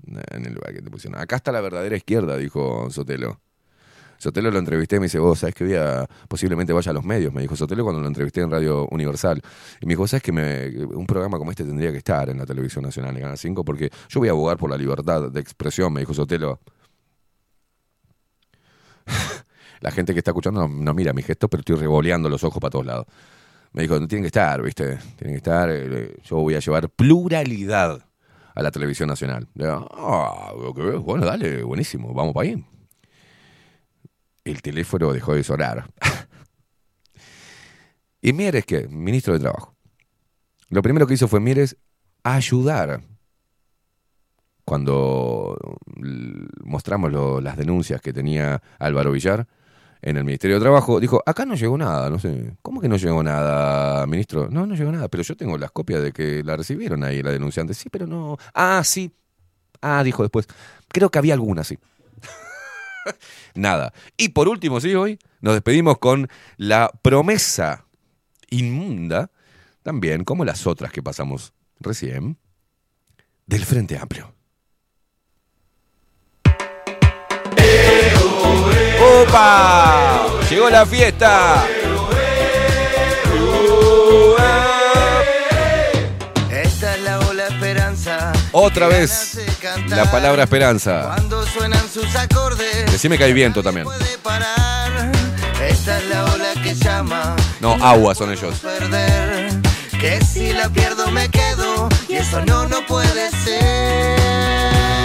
En 0.05 0.45
el 0.45 0.53
lugar 0.53 0.73
que 0.73 0.81
te 0.81 0.89
pusieron. 0.89 1.19
Acá 1.19 1.37
está 1.37 1.51
la 1.51 1.61
verdadera 1.61 1.97
izquierda, 1.97 2.37
dijo 2.37 2.89
Sotelo. 2.91 3.39
Sotelo 4.17 4.49
lo 4.49 4.59
entrevisté 4.59 4.95
y 4.95 4.99
me 4.99 5.05
dice, 5.07 5.19
vos 5.19 5.39
sabés 5.39 5.53
que 5.55 5.65
voy 5.65 5.73
a, 5.75 6.07
posiblemente 6.29 6.71
vaya 6.71 6.91
a 6.91 6.93
los 6.93 7.03
medios, 7.03 7.33
me 7.33 7.41
dijo 7.41 7.55
Sotelo 7.55 7.83
cuando 7.83 8.01
lo 8.01 8.07
entrevisté 8.07 8.41
en 8.41 8.49
Radio 8.49 8.87
Universal. 8.89 9.41
Y 9.81 9.85
me 9.85 9.91
dijo, 9.93 10.07
sabes 10.07 10.23
que 10.23 10.31
me- 10.31 10.85
un 10.85 11.05
programa 11.05 11.37
como 11.37 11.51
este 11.51 11.65
tendría 11.65 11.91
que 11.91 11.97
estar 11.97 12.29
en 12.29 12.37
la 12.37 12.45
televisión 12.45 12.83
nacional, 12.85 13.13
en 13.15 13.23
Canal 13.23 13.37
5, 13.37 13.65
porque 13.65 13.89
yo 14.07 14.19
voy 14.21 14.29
a 14.29 14.31
abogar 14.31 14.57
por 14.57 14.69
la 14.69 14.77
libertad 14.77 15.29
de 15.31 15.39
expresión, 15.41 15.91
me 15.91 15.99
dijo 15.99 16.13
Sotelo. 16.13 16.61
La 19.81 19.91
gente 19.91 20.13
que 20.13 20.19
está 20.19 20.31
escuchando 20.31 20.67
no, 20.67 20.67
no 20.67 20.93
mira 20.93 21.13
mi 21.13 21.21
gesto, 21.21 21.49
pero 21.49 21.61
estoy 21.61 21.75
revoleando 21.77 22.29
los 22.29 22.43
ojos 22.43 22.59
para 22.59 22.71
todos 22.71 22.85
lados. 22.85 23.05
Me 23.73 23.83
dijo, 23.83 23.95
tienen 24.07 24.23
que 24.23 24.27
estar, 24.27 24.61
¿viste? 24.61 24.97
Tienen 25.17 25.33
que 25.33 25.37
estar. 25.37 25.69
eh, 25.71 26.15
Yo 26.23 26.37
voy 26.37 26.55
a 26.55 26.59
llevar 26.59 26.89
pluralidad 26.89 28.05
a 28.55 28.63
la 28.63 28.71
televisión 28.71 29.09
nacional. 29.09 29.47
Le 29.53 29.65
digo, 29.65 29.87
"Ah, 29.91 30.53
ok, 30.55 31.03
bueno, 31.03 31.25
dale, 31.25 31.61
buenísimo, 31.63 32.13
vamos 32.13 32.33
para 32.33 32.47
ahí. 32.49 32.65
El 34.45 34.61
teléfono 34.61 35.11
dejó 35.11 35.33
de 35.33 35.43
sonar. 35.43 35.89
y 38.21 38.33
Mieres, 38.33 38.65
que 38.65 38.87
ministro 38.87 39.33
de 39.33 39.39
Trabajo. 39.39 39.75
Lo 40.69 40.81
primero 40.81 41.05
que 41.05 41.13
hizo 41.15 41.27
fue 41.27 41.39
Mieres 41.39 41.77
ayudar. 42.23 43.01
Cuando 44.63 45.57
l- 45.97 46.47
mostramos 46.63 47.11
las 47.43 47.57
denuncias 47.57 48.01
que 48.01 48.13
tenía 48.13 48.61
Álvaro 48.79 49.11
Villar 49.11 49.47
en 50.05 50.17
el 50.17 50.23
Ministerio 50.23 50.57
de 50.57 50.61
Trabajo, 50.61 50.99
dijo, 50.99 51.23
acá 51.25 51.45
no 51.45 51.55
llegó 51.55 51.79
nada, 51.79 52.11
no 52.11 52.19
sé. 52.19 52.53
¿Cómo 52.61 52.79
que 52.79 52.87
no 52.87 52.95
llegó 52.95 53.23
nada, 53.23 54.05
ministro? 54.05 54.47
No, 54.51 54.67
no 54.67 54.75
llegó 54.75 54.91
nada, 54.91 55.07
pero 55.07 55.23
yo 55.23 55.35
tengo 55.35 55.57
las 55.57 55.71
copias 55.71 56.03
de 56.03 56.11
que 56.11 56.43
la 56.43 56.55
recibieron 56.55 57.03
ahí, 57.03 57.23
la 57.23 57.31
denunciante. 57.31 57.73
Sí, 57.73 57.89
pero 57.89 58.05
no... 58.05 58.37
Ah, 58.53 58.83
sí. 58.85 59.11
Ah, 59.81 60.03
dijo 60.03 60.21
después. 60.21 60.47
Creo 60.89 61.09
que 61.09 61.17
había 61.17 61.33
alguna, 61.33 61.63
sí. 61.63 61.79
Nada. 63.55 63.93
Y 64.15 64.29
por 64.29 64.47
último, 64.47 64.79
sí, 64.79 64.93
hoy 64.93 65.17
nos 65.41 65.55
despedimos 65.55 65.97
con 65.97 66.29
la 66.57 66.91
promesa 67.01 67.87
inmunda, 68.51 69.31
también 69.81 70.23
como 70.23 70.45
las 70.45 70.67
otras 70.67 70.91
que 70.91 71.01
pasamos 71.01 71.51
recién, 71.79 72.37
del 73.47 73.65
Frente 73.65 73.97
Amplio. 73.97 74.34
¡Opa! 79.21 80.25
¡Llegó 80.49 80.69
la 80.69 80.85
fiesta! 80.85 81.65
Esta 86.51 86.95
es 86.95 87.01
la 87.01 87.19
ola 87.19 87.47
esperanza. 87.47 88.33
Otra 88.51 88.87
vez 88.87 89.39
la 89.87 90.11
palabra 90.11 90.43
esperanza. 90.43 91.03
Cuando 91.03 91.45
suenan 91.45 91.87
sus 91.89 92.13
acordes. 92.15 92.91
Decime 92.91 93.17
que 93.17 93.23
hay 93.23 93.33
viento 93.33 93.63
también. 93.63 93.87
Esta 95.61 95.97
es 95.97 96.05
la 96.05 96.25
ola 96.25 96.53
que 96.61 96.75
llama. 96.75 97.35
No, 97.61 97.73
agua 97.81 98.15
son 98.15 98.31
ellos. 98.31 98.55
Perder. 98.59 99.49
Que 99.99 100.19
si 100.23 100.51
la 100.51 100.69
pierdo 100.69 101.09
me 101.11 101.29
quedo. 101.29 101.89
Y 102.09 102.15
eso 102.15 102.43
no, 102.45 102.67
no 102.67 102.85
puede 102.85 103.29
ser. 103.31 104.19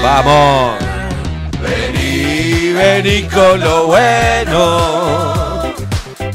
¡Vamos! 0.03 0.79
Vení, 1.63 2.60
vení 2.73 3.23
con 3.25 3.61
lo 3.61 3.87
bueno. 3.87 5.63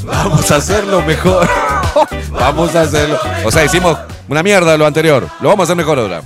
Vamos 0.03 0.51
a 0.51 0.55
hacerlo 0.57 1.01
mejor. 1.01 1.47
Vamos 2.31 2.75
a 2.75 2.81
hacerlo. 2.81 3.19
O 3.43 3.51
sea, 3.51 3.65
hicimos 3.65 3.97
una 4.27 4.43
mierda 4.43 4.77
lo 4.77 4.85
anterior. 4.85 5.27
Lo 5.39 5.49
vamos 5.49 5.63
a 5.63 5.65
hacer 5.65 5.75
mejor 5.75 5.99
ahora. 5.99 6.21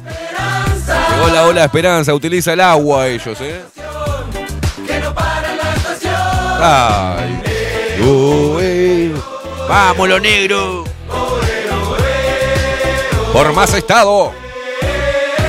Llegó 1.16 1.28
la 1.34 1.44
ola 1.44 1.64
esperanza. 1.66 2.14
Utiliza 2.14 2.54
el 2.54 2.62
agua 2.62 3.08
ellos, 3.08 3.38
¿eh? 3.42 3.62
Ay. 6.62 7.40
Vamos, 9.68 10.10
lo 10.10 10.20
negro. 10.20 10.84
Por 13.32 13.54
más 13.54 13.74
estado. 13.74 14.34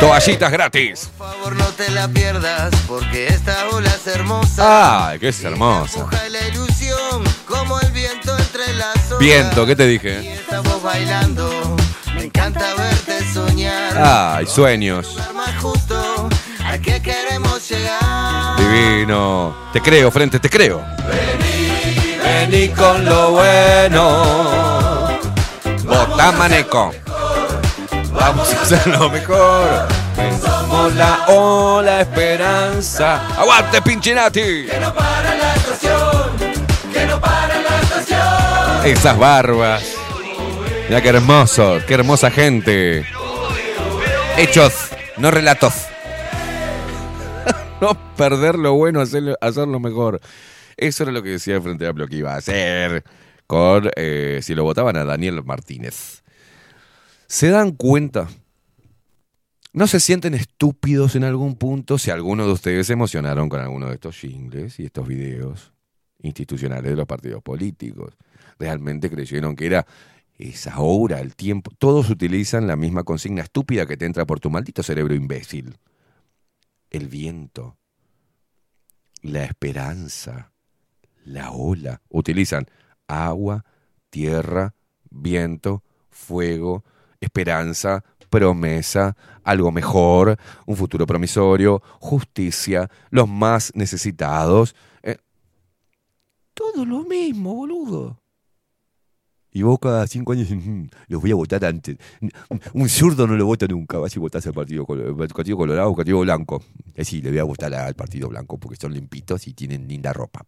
Toallitas 0.01 0.51
gratis. 0.51 1.11
Por 1.19 1.29
favor 1.29 1.57
no 1.57 1.67
te 1.67 1.91
la 1.91 2.09
pierdas. 2.09 2.75
Porque 2.89 3.27
esta 3.29 3.69
ola 3.69 3.91
es 3.91 4.07
hermosa. 4.07 5.11
Ay, 5.11 5.19
que 5.19 5.29
es 5.29 5.45
hermosa. 5.45 6.07
La 6.31 6.49
ilusión. 6.49 7.23
Como 7.47 7.79
el 7.81 7.93
viento 7.93 8.37
entre 8.39 8.73
las 8.75 8.97
olas. 9.09 9.19
Viento, 9.19 9.67
¿qué 9.67 9.77
te 9.77 9.87
dije? 9.87 10.33
Estamos 10.33 10.83
bailando. 10.83 11.77
Me 12.15 12.25
encanta 12.25 12.75
verte 12.75 13.31
soñar. 13.33 13.99
Ay, 13.99 14.47
sueños. 14.47 15.17
Justo. 15.61 16.29
¿A 16.65 16.79
qué 16.79 17.03
queremos 17.03 17.69
llegar? 17.69 18.57
Divino. 18.57 19.55
Te 19.73 19.83
creo, 19.83 20.11
frente, 20.11 20.39
te 20.39 20.49
creo. 20.49 20.83
Vení 22.25 22.69
con 22.71 23.05
lo 23.05 23.33
bueno. 23.33 25.19
Bota 25.85 26.33
maneco. 26.33 26.93
Vamos 28.21 28.53
a 28.55 28.63
hacerlo 28.63 29.11
mejor. 29.11 29.89
Somos 30.41 30.95
la 30.95 31.25
ola 31.29 32.03
esperanza. 32.03 33.27
¡Aguante, 33.37 33.81
Pinchinati! 33.83 34.67
Que 34.67 34.79
no 34.81 34.95
para 34.95 35.35
la 35.35 35.55
estación. 35.55 36.93
Que 36.93 37.07
no 37.07 37.21
para 37.21 37.61
la 37.61 37.81
estación. 37.81 38.87
Esas 38.87 39.19
barbas. 39.19 39.83
Mira 40.89 41.01
qué 41.01 41.09
hermoso, 41.09 41.79
qué 41.87 41.95
hermosa 41.95 42.31
gente. 42.31 43.07
Hechos, 44.37 44.75
no 45.17 45.31
relatos. 45.31 45.75
no 47.81 47.95
perder 48.17 48.57
lo 48.59 48.75
bueno, 48.75 49.01
hacerlo, 49.01 49.37
hacerlo 49.41 49.81
mejor. 49.81 50.21
Eso 50.77 51.03
era 51.05 51.13
lo 51.13 51.23
que 51.23 51.31
decía 51.31 51.57
el 51.57 51.63
Frente 51.63 51.87
Amplio 51.87 52.07
que 52.07 52.17
iba 52.17 52.35
a 52.35 52.39
hacer 52.39 53.05
con 53.47 53.91
eh, 53.97 54.41
si 54.43 54.55
lo 54.55 54.65
votaban 54.65 54.97
a 54.97 55.05
Daniel 55.05 55.43
Martínez. 55.45 56.23
¿Se 57.31 57.49
dan 57.49 57.71
cuenta? 57.71 58.29
¿No 59.73 59.87
se 59.87 60.01
sienten 60.01 60.35
estúpidos 60.35 61.15
en 61.15 61.23
algún 61.23 61.55
punto 61.55 61.97
si 61.97 62.11
alguno 62.11 62.45
de 62.45 62.53
ustedes 62.53 62.89
se 62.89 62.95
emocionaron 62.95 63.49
con 63.49 63.61
alguno 63.61 63.87
de 63.87 63.95
estos 63.95 64.17
jingles 64.19 64.81
y 64.81 64.87
estos 64.87 65.07
videos 65.07 65.73
institucionales 66.19 66.91
de 66.91 66.97
los 66.97 67.07
partidos 67.07 67.41
políticos? 67.41 68.17
Realmente 68.59 69.09
creyeron 69.09 69.55
que 69.55 69.67
era 69.67 69.87
esa 70.39 70.81
hora, 70.81 71.21
el 71.21 71.37
tiempo. 71.37 71.71
Todos 71.79 72.11
utilizan 72.11 72.67
la 72.67 72.75
misma 72.75 73.05
consigna 73.05 73.43
estúpida 73.43 73.87
que 73.87 73.97
te 73.97 74.07
entra 74.07 74.27
por 74.27 74.41
tu 74.41 74.51
maldito 74.51 74.83
cerebro 74.83 75.15
imbécil. 75.15 75.79
El 76.91 77.07
viento, 77.07 77.77
la 79.23 79.45
esperanza, 79.45 80.51
la 81.25 81.53
ola. 81.53 82.03
Utilizan 82.09 82.67
agua, 83.07 83.65
tierra, 84.11 84.75
viento, 85.11 85.85
fuego, 86.11 86.83
esperanza, 87.21 88.05
promesa, 88.31 89.17
algo 89.45 89.73
mejor, 89.73 90.39
un 90.67 90.77
futuro 90.77 91.07
promisorio, 91.07 91.83
justicia, 91.99 92.91
los 93.11 93.29
más 93.29 93.73
necesitados. 93.75 94.75
Eh, 95.03 95.19
todo 96.55 96.85
lo 96.85 97.05
mismo, 97.05 97.55
boludo. 97.55 98.21
Y 99.53 99.63
vos 99.63 99.81
cada 99.81 100.07
cinco 100.07 100.33
años 100.33 100.49
"Mm, 100.49 100.85
los 101.09 101.21
voy 101.21 101.33
a 101.33 101.35
votar 101.35 101.65
antes. 101.65 101.99
Un 102.73 102.89
zurdo 102.89 103.27
no 103.27 103.37
lo 103.37 103.47
vota 103.47 103.67
nunca. 103.67 103.99
Vas 103.99 104.15
y 104.15 104.21
votás 104.21 104.47
al 104.47 104.53
partido, 104.55 104.87
partido 104.87 105.57
Colorado 105.57 105.89
o 105.89 105.91
al 105.91 105.97
Partido 105.97 106.21
Blanco. 106.21 106.63
Así 106.97 107.21
le 107.21 107.31
voy 107.31 107.39
a 107.41 107.45
votar 107.45 107.75
al 107.75 107.95
Partido 107.95 108.29
Blanco 108.29 108.59
porque 108.59 108.77
son 108.81 108.95
limpitos 108.95 109.49
y 109.49 109.55
tienen 109.55 109.89
linda 109.89 110.13
ropa. 110.13 110.45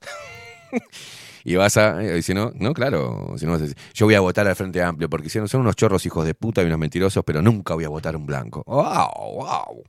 y 1.44 1.56
vas 1.56 1.76
a. 1.76 2.02
eh, 2.02 2.22
si 2.22 2.34
no, 2.34 2.52
claro. 2.74 3.34
Si 3.36 3.46
no, 3.46 3.58
yo 3.94 4.06
voy 4.06 4.14
a 4.14 4.20
votar 4.20 4.46
al 4.46 4.56
Frente 4.56 4.82
Amplio 4.82 5.08
porque 5.08 5.28
si 5.28 5.38
no, 5.38 5.48
son 5.48 5.62
unos 5.62 5.76
chorros 5.76 6.04
hijos 6.06 6.24
de 6.24 6.34
puta 6.34 6.62
y 6.62 6.66
unos 6.66 6.78
mentirosos, 6.78 7.24
pero 7.24 7.42
nunca 7.42 7.74
voy 7.74 7.84
a 7.84 7.88
votar 7.88 8.16
un 8.16 8.26
blanco. 8.26 8.62
¡Wow! 8.66 9.34
¡Wow! 9.36 9.84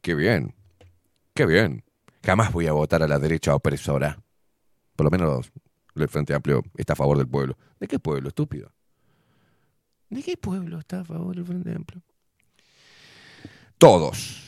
¡Qué 0.00 0.14
bien! 0.14 0.54
¡Qué 1.34 1.46
bien! 1.46 1.84
Jamás 2.24 2.52
voy 2.52 2.66
a 2.66 2.72
votar 2.72 3.02
a 3.02 3.08
la 3.08 3.18
derecha 3.18 3.54
opresora. 3.54 4.18
Por 4.96 5.04
lo 5.04 5.10
menos 5.10 5.50
el 5.94 6.08
Frente 6.08 6.34
Amplio 6.34 6.62
está 6.76 6.92
a 6.92 6.96
favor 6.96 7.16
del 7.16 7.28
pueblo. 7.28 7.56
¿De 7.80 7.86
qué 7.86 7.98
pueblo, 7.98 8.28
estúpido? 8.28 8.72
¿De 10.10 10.22
qué 10.22 10.36
pueblo 10.36 10.78
está 10.78 11.00
a 11.00 11.04
favor 11.04 11.34
del 11.34 11.44
Frente 11.44 11.74
Amplio? 11.74 12.02
Todos, 13.78 14.47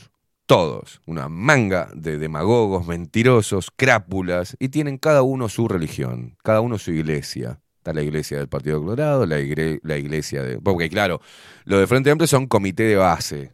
todos, 0.51 0.99
una 1.05 1.29
manga 1.29 1.89
de 1.95 2.17
demagogos, 2.17 2.85
mentirosos, 2.85 3.71
crápulas, 3.73 4.57
y 4.59 4.67
tienen 4.67 4.97
cada 4.97 5.21
uno 5.21 5.47
su 5.47 5.69
religión, 5.69 6.35
cada 6.43 6.59
uno 6.59 6.77
su 6.77 6.91
iglesia. 6.91 7.61
Está 7.77 7.93
la 7.93 8.01
iglesia 8.01 8.37
del 8.37 8.49
Partido 8.49 8.81
Colorado, 8.81 9.25
la, 9.25 9.39
igre- 9.39 9.79
la 9.81 9.97
iglesia 9.97 10.43
de... 10.43 10.59
Porque 10.59 10.89
claro, 10.89 11.21
los 11.63 11.79
de 11.79 11.87
Frente 11.87 12.11
Amplio 12.11 12.27
son 12.27 12.47
comité 12.47 12.83
de 12.83 12.97
base, 12.97 13.53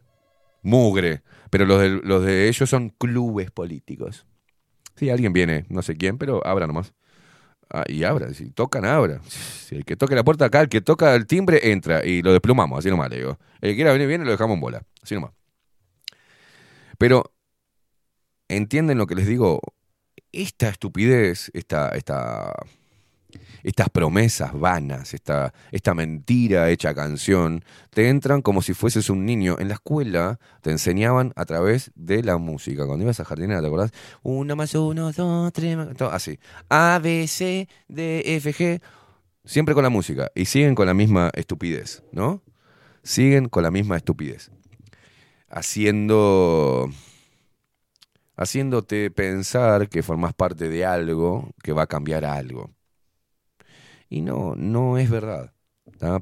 mugre, 0.62 1.22
pero 1.50 1.66
los 1.66 1.80
de, 1.80 1.88
los 2.02 2.24
de 2.24 2.48
ellos 2.48 2.68
son 2.68 2.88
clubes 2.88 3.52
políticos. 3.52 4.26
Si 4.96 5.08
alguien 5.08 5.32
viene, 5.32 5.66
no 5.68 5.82
sé 5.82 5.94
quién, 5.94 6.18
pero 6.18 6.44
abra 6.44 6.66
nomás. 6.66 6.94
Ah, 7.70 7.84
y 7.86 8.02
abra, 8.02 8.34
si 8.34 8.50
tocan, 8.50 8.84
abra. 8.84 9.20
Si 9.28 9.76
el 9.76 9.84
que 9.84 9.94
toque 9.94 10.16
la 10.16 10.24
puerta 10.24 10.46
acá, 10.46 10.62
el 10.62 10.68
que 10.68 10.80
toca 10.80 11.14
el 11.14 11.28
timbre, 11.28 11.70
entra 11.70 12.04
y 12.04 12.22
lo 12.22 12.32
desplumamos, 12.32 12.80
así 12.80 12.90
nomás 12.90 13.08
le 13.08 13.18
digo. 13.18 13.38
El 13.60 13.70
que 13.70 13.76
quiera 13.76 13.92
venir, 13.92 14.08
viene 14.08 14.24
lo 14.24 14.32
dejamos 14.32 14.56
en 14.56 14.60
bola, 14.60 14.82
así 15.00 15.14
nomás. 15.14 15.37
Pero, 16.98 17.32
¿entienden 18.48 18.98
lo 18.98 19.06
que 19.06 19.14
les 19.14 19.26
digo? 19.26 19.60
Esta 20.32 20.68
estupidez, 20.68 21.50
esta, 21.54 21.90
esta, 21.90 22.52
estas 23.62 23.88
promesas 23.88 24.52
vanas, 24.58 25.14
esta, 25.14 25.54
esta 25.70 25.94
mentira 25.94 26.68
hecha 26.70 26.94
canción, 26.94 27.64
te 27.90 28.08
entran 28.08 28.42
como 28.42 28.60
si 28.62 28.74
fueses 28.74 29.10
un 29.10 29.24
niño. 29.24 29.56
En 29.58 29.68
la 29.68 29.74
escuela 29.74 30.38
te 30.60 30.70
enseñaban 30.70 31.32
a 31.36 31.44
través 31.44 31.92
de 31.94 32.22
la 32.22 32.36
música. 32.36 32.86
Cuando 32.86 33.04
ibas 33.04 33.20
a 33.20 33.24
jardinera, 33.24 33.60
¿te 33.60 33.66
acordás? 33.68 33.92
Uno 34.22 34.56
más 34.56 34.74
uno, 34.74 35.12
dos, 35.12 35.52
tres, 35.52 35.76
más- 35.76 35.88
así. 36.12 36.38
A, 36.68 37.00
B, 37.02 37.26
C, 37.28 37.68
D, 37.88 38.22
F, 38.36 38.52
G. 38.52 38.82
Siempre 39.44 39.74
con 39.74 39.82
la 39.84 39.90
música. 39.90 40.30
Y 40.34 40.44
siguen 40.44 40.74
con 40.74 40.86
la 40.86 40.94
misma 40.94 41.30
estupidez, 41.34 42.02
¿no? 42.12 42.42
Siguen 43.02 43.48
con 43.48 43.62
la 43.62 43.70
misma 43.70 43.96
estupidez. 43.96 44.50
Haciendo 45.48 46.90
haciéndote 48.36 49.10
pensar 49.10 49.88
que 49.88 50.02
formas 50.02 50.32
parte 50.34 50.68
de 50.68 50.84
algo 50.86 51.50
que 51.62 51.72
va 51.72 51.82
a 51.82 51.86
cambiar 51.86 52.24
algo. 52.24 52.70
Y 54.08 54.22
no, 54.22 54.54
no 54.56 54.98
es 54.98 55.10
verdad. 55.10 55.52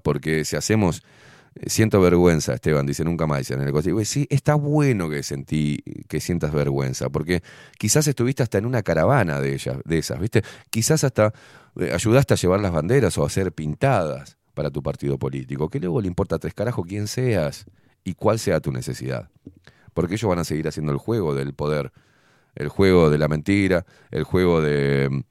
Porque 0.03 0.45
si 0.45 0.57
hacemos. 0.57 1.03
eh, 1.57 1.71
Siento 1.71 2.01
vergüenza, 2.01 2.55
Esteban, 2.55 2.87
dice 2.87 3.05
nunca 3.05 3.27
más. 3.27 3.41
Dice 3.41 3.55
en 3.55 3.63
el. 3.63 3.73
Digo, 3.83 4.05
sí, 4.05 4.27
está 4.31 4.55
bueno 4.55 5.11
que 5.11 5.23
sentí, 5.23 5.79
que 6.09 6.21
sientas 6.21 6.53
vergüenza, 6.53 7.11
porque 7.11 7.43
quizás 7.79 8.07
estuviste 8.09 8.43
hasta 8.43 8.59
en 8.59 8.67
una 8.67 8.83
caravana 8.83 9.41
de 9.41 9.55
ellas, 9.55 9.79
de 9.85 9.99
esas, 9.99 10.21
¿viste? 10.21 10.43
Quizás 10.71 11.05
hasta 11.05 11.33
eh, 11.81 11.93
ayudaste 11.93 12.35
a 12.35 12.37
llevar 12.39 12.61
las 12.61 12.73
banderas 12.73 13.19
o 13.19 13.25
a 13.25 13.27
hacer 13.29 13.53
pintadas 13.53 14.39
para 14.55 14.71
tu 14.71 14.83
partido 14.83 15.19
político. 15.19 15.69
Que 15.71 15.81
luego 15.81 16.01
le 16.01 16.09
importa 16.09 16.39
tres 16.39 16.55
carajos 16.55 16.87
quién 16.89 17.07
seas 17.09 17.67
y 18.07 18.15
cuál 18.15 18.39
sea 18.39 18.61
tu 18.61 18.73
necesidad. 18.73 19.29
Porque 19.93 20.15
ellos 20.15 20.29
van 20.29 20.39
a 20.39 20.45
seguir 20.45 20.69
haciendo 20.69 20.93
el 20.93 20.99
juego 20.99 21.35
del 21.35 21.55
poder, 21.55 21.93
el 22.55 22.69
juego 22.69 23.11
de 23.11 23.19
la 23.19 23.29
mentira, 23.29 23.85
el 24.13 24.23
juego 24.23 24.61
de, 24.63 25.25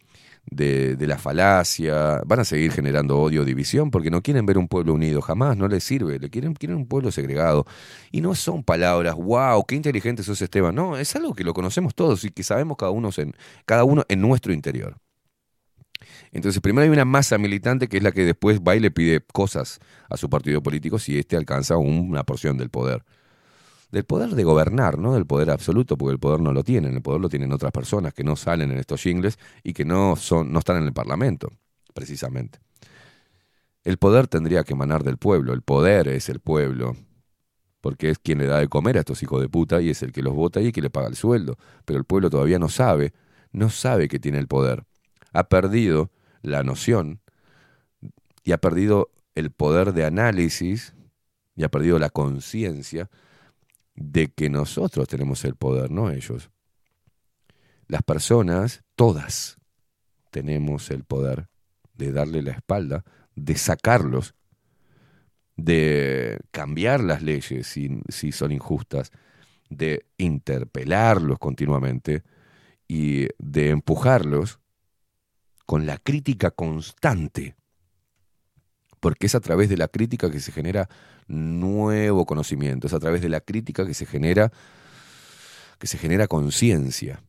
de, 0.51 1.07
la 1.07 1.17
falacia. 1.17 2.21
Van 2.25 2.41
a 2.41 2.43
seguir 2.43 2.73
generando 2.73 3.17
odio, 3.17 3.45
división, 3.45 3.91
porque 3.91 4.11
no 4.11 4.21
quieren 4.21 4.45
ver 4.45 4.57
un 4.57 4.67
pueblo 4.67 4.93
unido, 4.93 5.21
jamás, 5.21 5.55
no 5.55 5.69
les 5.69 5.85
sirve. 5.85 6.19
Le 6.19 6.29
quieren, 6.29 6.53
quieren 6.53 6.77
un 6.77 6.85
pueblo 6.85 7.11
segregado. 7.11 7.65
Y 8.11 8.19
no 8.19 8.35
son 8.35 8.61
palabras, 8.63 9.15
wow, 9.15 9.63
qué 9.65 9.75
inteligente 9.75 10.21
sos 10.21 10.41
Esteban. 10.41 10.75
No, 10.75 10.97
es 10.97 11.15
algo 11.15 11.33
que 11.33 11.45
lo 11.45 11.53
conocemos 11.53 11.95
todos 11.95 12.25
y 12.25 12.29
que 12.29 12.43
sabemos 12.43 12.75
cada 12.77 12.91
uno 12.91 13.09
en, 13.15 13.33
cada 13.65 13.85
uno 13.85 14.03
en 14.09 14.19
nuestro 14.19 14.51
interior. 14.51 14.97
Entonces, 16.35 16.59
primero 16.59 16.83
hay 16.83 16.89
una 16.89 17.05
masa 17.05 17.37
militante 17.37 17.87
que 17.87 17.95
es 17.95 18.03
la 18.03 18.11
que 18.11 18.25
después 18.25 18.59
va 18.59 18.75
y 18.75 18.81
le 18.81 18.91
pide 18.91 19.21
cosas 19.21 19.79
a 20.09 20.17
su 20.17 20.29
partido 20.29 20.61
político 20.61 20.99
si 20.99 21.17
éste 21.17 21.37
alcanza 21.37 21.77
una 21.77 22.25
porción 22.25 22.57
del 22.57 22.69
poder. 22.69 23.05
Del 23.89 24.03
poder 24.03 24.31
de 24.31 24.43
gobernar, 24.43 24.99
no 24.99 25.13
del 25.13 25.25
poder 25.25 25.49
absoluto, 25.49 25.97
porque 25.97 26.11
el 26.11 26.19
poder 26.19 26.41
no 26.41 26.51
lo 26.51 26.61
tienen, 26.61 26.93
el 26.93 27.01
poder 27.01 27.21
lo 27.21 27.29
tienen 27.29 27.53
otras 27.53 27.71
personas 27.71 28.13
que 28.13 28.25
no 28.25 28.35
salen 28.35 28.69
en 28.69 28.79
estos 28.79 29.01
jingles 29.01 29.39
y 29.63 29.71
que 29.71 29.85
no, 29.85 30.17
son, 30.17 30.51
no 30.51 30.59
están 30.59 30.75
en 30.75 30.83
el 30.83 30.91
Parlamento, 30.91 31.53
precisamente. 31.93 32.59
El 33.85 33.95
poder 33.95 34.27
tendría 34.27 34.65
que 34.65 34.73
emanar 34.73 35.05
del 35.05 35.15
pueblo, 35.15 35.53
el 35.53 35.61
poder 35.61 36.09
es 36.09 36.27
el 36.27 36.41
pueblo, 36.41 36.97
porque 37.79 38.09
es 38.09 38.19
quien 38.19 38.39
le 38.39 38.47
da 38.47 38.59
de 38.59 38.67
comer 38.67 38.97
a 38.97 38.99
estos 38.99 39.23
hijos 39.23 39.39
de 39.39 39.47
puta 39.47 39.79
y 39.81 39.89
es 39.89 40.03
el 40.03 40.11
que 40.11 40.21
los 40.21 40.33
vota 40.33 40.59
y 40.59 40.65
el 40.65 40.73
que 40.73 40.81
le 40.81 40.89
paga 40.89 41.07
el 41.07 41.15
sueldo. 41.15 41.57
Pero 41.85 41.97
el 41.97 42.03
pueblo 42.03 42.29
todavía 42.29 42.59
no 42.59 42.67
sabe, 42.67 43.13
no 43.53 43.69
sabe 43.69 44.09
que 44.09 44.19
tiene 44.19 44.37
el 44.37 44.49
poder. 44.49 44.83
Ha 45.31 45.47
perdido 45.47 46.11
la 46.45 46.63
noción 46.63 47.21
y 48.43 48.51
ha 48.51 48.57
perdido 48.57 49.11
el 49.33 49.51
poder 49.51 49.93
de 49.93 50.05
análisis 50.05 50.95
y 51.55 51.63
ha 51.63 51.69
perdido 51.69 51.99
la 51.99 52.09
conciencia 52.09 53.09
de 53.95 54.27
que 54.27 54.49
nosotros 54.49 55.07
tenemos 55.07 55.43
el 55.45 55.55
poder, 55.55 55.89
no 55.89 56.11
ellos. 56.11 56.51
Las 57.87 58.03
personas, 58.03 58.83
todas, 58.95 59.57
tenemos 60.31 60.89
el 60.91 61.03
poder 61.03 61.47
de 61.93 62.11
darle 62.11 62.41
la 62.41 62.51
espalda, 62.51 63.03
de 63.35 63.55
sacarlos, 63.55 64.35
de 65.55 66.39
cambiar 66.51 67.01
las 67.01 67.21
leyes 67.21 67.67
si, 67.67 68.31
son 68.31 68.51
injustas, 68.51 69.11
de 69.69 70.05
interpelarlos 70.17 71.39
continuamente 71.39 72.23
y 72.87 73.27
de 73.37 73.69
empujarlos 73.69 74.59
con 75.65 75.85
la 75.85 75.97
crítica 75.97 76.51
constante, 76.51 77.55
porque 78.99 79.27
es 79.27 79.35
a 79.35 79.39
través 79.39 79.69
de 79.69 79.77
la 79.77 79.87
crítica 79.87 80.31
que 80.31 80.39
se 80.39 80.51
genera 80.51 80.89
nuevo 81.27 82.25
conocimiento, 82.25 82.87
es 82.87 82.93
a 82.93 82.99
través 82.99 83.21
de 83.21 83.29
la 83.29 83.41
crítica 83.41 83.85
que 83.85 83.93
se 83.93 84.05
genera 84.05 84.51
que 85.79 85.87
se 85.87 85.97
genera 85.97 86.27
conciencia. 86.27 87.21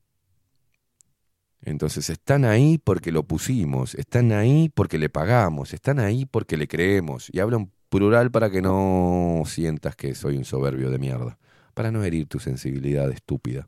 Entonces 1.63 2.11
están 2.11 2.45
ahí 2.45 2.79
porque 2.79 3.11
lo 3.11 3.25
pusimos, 3.25 3.95
están 3.97 4.31
ahí 4.31 4.69
porque 4.69 4.99
le 4.99 5.09
pagamos, 5.09 5.75
están 5.75 5.99
ahí 5.99 6.25
porque 6.25 6.57
le 6.57 6.69
creemos. 6.69 7.29
Y 7.33 7.41
hablo 7.41 7.57
en 7.57 7.73
plural 7.89 8.31
para 8.31 8.51
que 8.51 8.63
no 8.63 9.43
sientas 9.47 9.97
que 9.97 10.15
soy 10.15 10.37
un 10.37 10.45
soberbio 10.45 10.91
de 10.91 10.99
mierda, 10.99 11.39
para 11.75 11.91
no 11.91 12.05
herir 12.05 12.29
tu 12.29 12.39
sensibilidad 12.39 13.11
estúpida. 13.11 13.67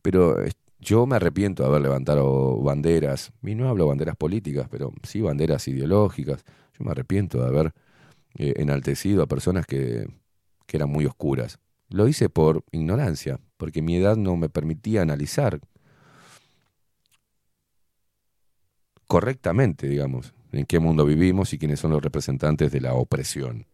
Pero 0.00 0.42
eh, 0.42 0.52
yo 0.78 1.06
me 1.06 1.16
arrepiento 1.16 1.62
de 1.62 1.68
haber 1.68 1.82
levantado 1.82 2.60
banderas, 2.60 3.32
y 3.42 3.54
no 3.54 3.68
hablo 3.68 3.86
banderas 3.86 4.16
políticas, 4.16 4.68
pero 4.70 4.92
sí 5.02 5.20
banderas 5.20 5.66
ideológicas. 5.68 6.44
Yo 6.78 6.84
me 6.84 6.90
arrepiento 6.90 7.40
de 7.40 7.48
haber 7.48 7.72
eh, 8.38 8.54
enaltecido 8.56 9.22
a 9.22 9.26
personas 9.26 9.66
que, 9.66 10.06
que 10.66 10.76
eran 10.76 10.90
muy 10.90 11.06
oscuras. 11.06 11.58
Lo 11.88 12.08
hice 12.08 12.28
por 12.28 12.64
ignorancia, 12.72 13.40
porque 13.56 13.82
mi 13.82 13.96
edad 13.96 14.16
no 14.16 14.36
me 14.36 14.48
permitía 14.48 15.02
analizar 15.02 15.60
correctamente, 19.06 19.88
digamos, 19.88 20.34
en 20.52 20.66
qué 20.66 20.78
mundo 20.78 21.04
vivimos 21.04 21.52
y 21.52 21.58
quiénes 21.58 21.80
son 21.80 21.92
los 21.92 22.02
representantes 22.02 22.72
de 22.72 22.80
la 22.80 22.94
opresión, 22.94 23.66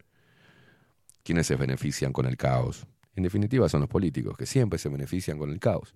quiénes 1.23 1.47
se 1.47 1.57
benefician 1.57 2.13
con 2.13 2.27
el 2.27 2.37
caos. 2.37 2.87
En 3.15 3.23
definitiva 3.23 3.69
son 3.69 3.81
los 3.81 3.89
políticos, 3.89 4.37
que 4.37 4.47
siempre 4.47 4.79
se 4.79 4.89
benefician 4.89 5.39
con 5.39 5.51
el 5.51 5.59
caos. 5.59 5.95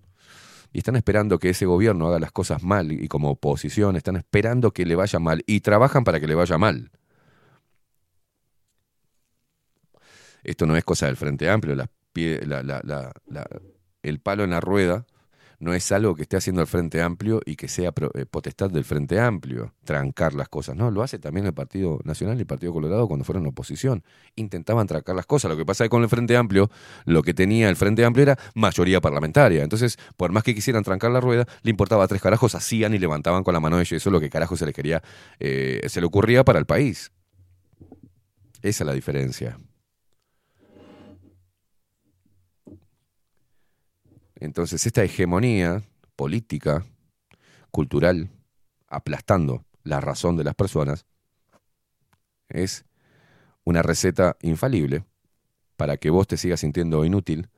Y 0.73 0.79
están 0.79 0.95
esperando 0.95 1.39
que 1.39 1.49
ese 1.49 1.65
gobierno 1.65 2.07
haga 2.07 2.19
las 2.19 2.31
cosas 2.31 2.63
mal 2.63 2.91
y 2.91 3.07
como 3.07 3.31
oposición 3.31 3.95
están 3.95 4.15
esperando 4.17 4.71
que 4.71 4.85
le 4.85 4.95
vaya 4.95 5.19
mal 5.19 5.43
y 5.47 5.61
trabajan 5.61 6.03
para 6.03 6.19
que 6.19 6.27
le 6.27 6.35
vaya 6.35 6.57
mal. 6.57 6.91
Esto 10.43 10.65
no 10.65 10.75
es 10.77 10.83
cosa 10.83 11.07
del 11.07 11.17
Frente 11.17 11.49
Amplio, 11.49 11.75
la- 11.75 11.89
el 14.03 14.19
palo 14.19 14.43
en 14.43 14.51
la 14.51 14.59
rueda 14.59 15.05
no 15.59 15.73
es 15.73 15.91
algo 15.91 16.15
que 16.15 16.21
esté 16.23 16.37
haciendo 16.37 16.61
el 16.61 16.67
Frente 16.67 17.01
Amplio 17.01 17.41
y 17.45 17.55
que 17.55 17.67
sea 17.67 17.91
eh, 18.13 18.25
potestad 18.29 18.69
del 18.69 18.83
Frente 18.83 19.19
Amplio, 19.19 19.73
trancar 19.83 20.33
las 20.33 20.49
cosas. 20.49 20.75
No, 20.75 20.91
lo 20.91 21.01
hace 21.01 21.17
también 21.17 21.47
el 21.47 21.53
Partido 21.53 21.99
Nacional 22.03 22.37
y 22.37 22.41
el 22.41 22.45
Partido 22.45 22.73
Colorado 22.73 23.07
cuando 23.07 23.23
fueron 23.25 23.47
oposición. 23.47 24.03
Intentaban 24.35 24.85
trancar 24.85 25.15
las 25.15 25.25
cosas. 25.25 25.49
Lo 25.49 25.57
que 25.57 25.65
pasa 25.65 25.83
es 25.83 25.87
que 25.87 25.89
con 25.89 26.03
el 26.03 26.09
Frente 26.09 26.37
Amplio, 26.37 26.69
lo 27.05 27.23
que 27.23 27.33
tenía 27.33 27.69
el 27.69 27.75
Frente 27.75 28.05
Amplio 28.05 28.23
era 28.23 28.39
mayoría 28.53 29.01
parlamentaria. 29.01 29.63
Entonces, 29.63 29.97
por 30.15 30.31
más 30.31 30.43
que 30.43 30.53
quisieran 30.53 30.83
trancar 30.83 31.11
la 31.11 31.19
rueda, 31.19 31.47
le 31.63 31.71
importaba 31.71 32.07
tres 32.07 32.21
carajos, 32.21 32.53
hacían 32.53 32.93
y 32.93 32.99
levantaban 32.99 33.43
con 33.43 33.53
la 33.53 33.59
mano 33.59 33.77
de 33.77 33.85
yeso 33.85 34.11
lo 34.11 34.19
que 34.19 34.29
carajo 34.29 34.55
se 34.55 34.65
les 34.65 34.75
quería, 34.75 35.01
eh, 35.39 35.81
se 35.87 36.01
le 36.01 36.07
ocurría 36.07 36.43
para 36.45 36.59
el 36.59 36.65
país. 36.65 37.11
Esa 38.61 38.83
es 38.83 38.87
la 38.87 38.93
diferencia. 38.93 39.57
Entonces, 44.39 44.85
esta 44.85 45.03
hegemonía 45.03 45.83
política, 46.15 46.85
cultural, 47.71 48.29
aplastando 48.87 49.65
la 49.83 50.01
razón 50.01 50.37
de 50.37 50.43
las 50.43 50.55
personas, 50.55 51.05
es 52.49 52.85
una 53.63 53.81
receta 53.81 54.37
infalible 54.41 55.03
para 55.77 55.97
que 55.97 56.09
vos 56.09 56.27
te 56.27 56.37
sigas 56.37 56.61
sintiendo 56.61 57.05
inútil, 57.05 57.49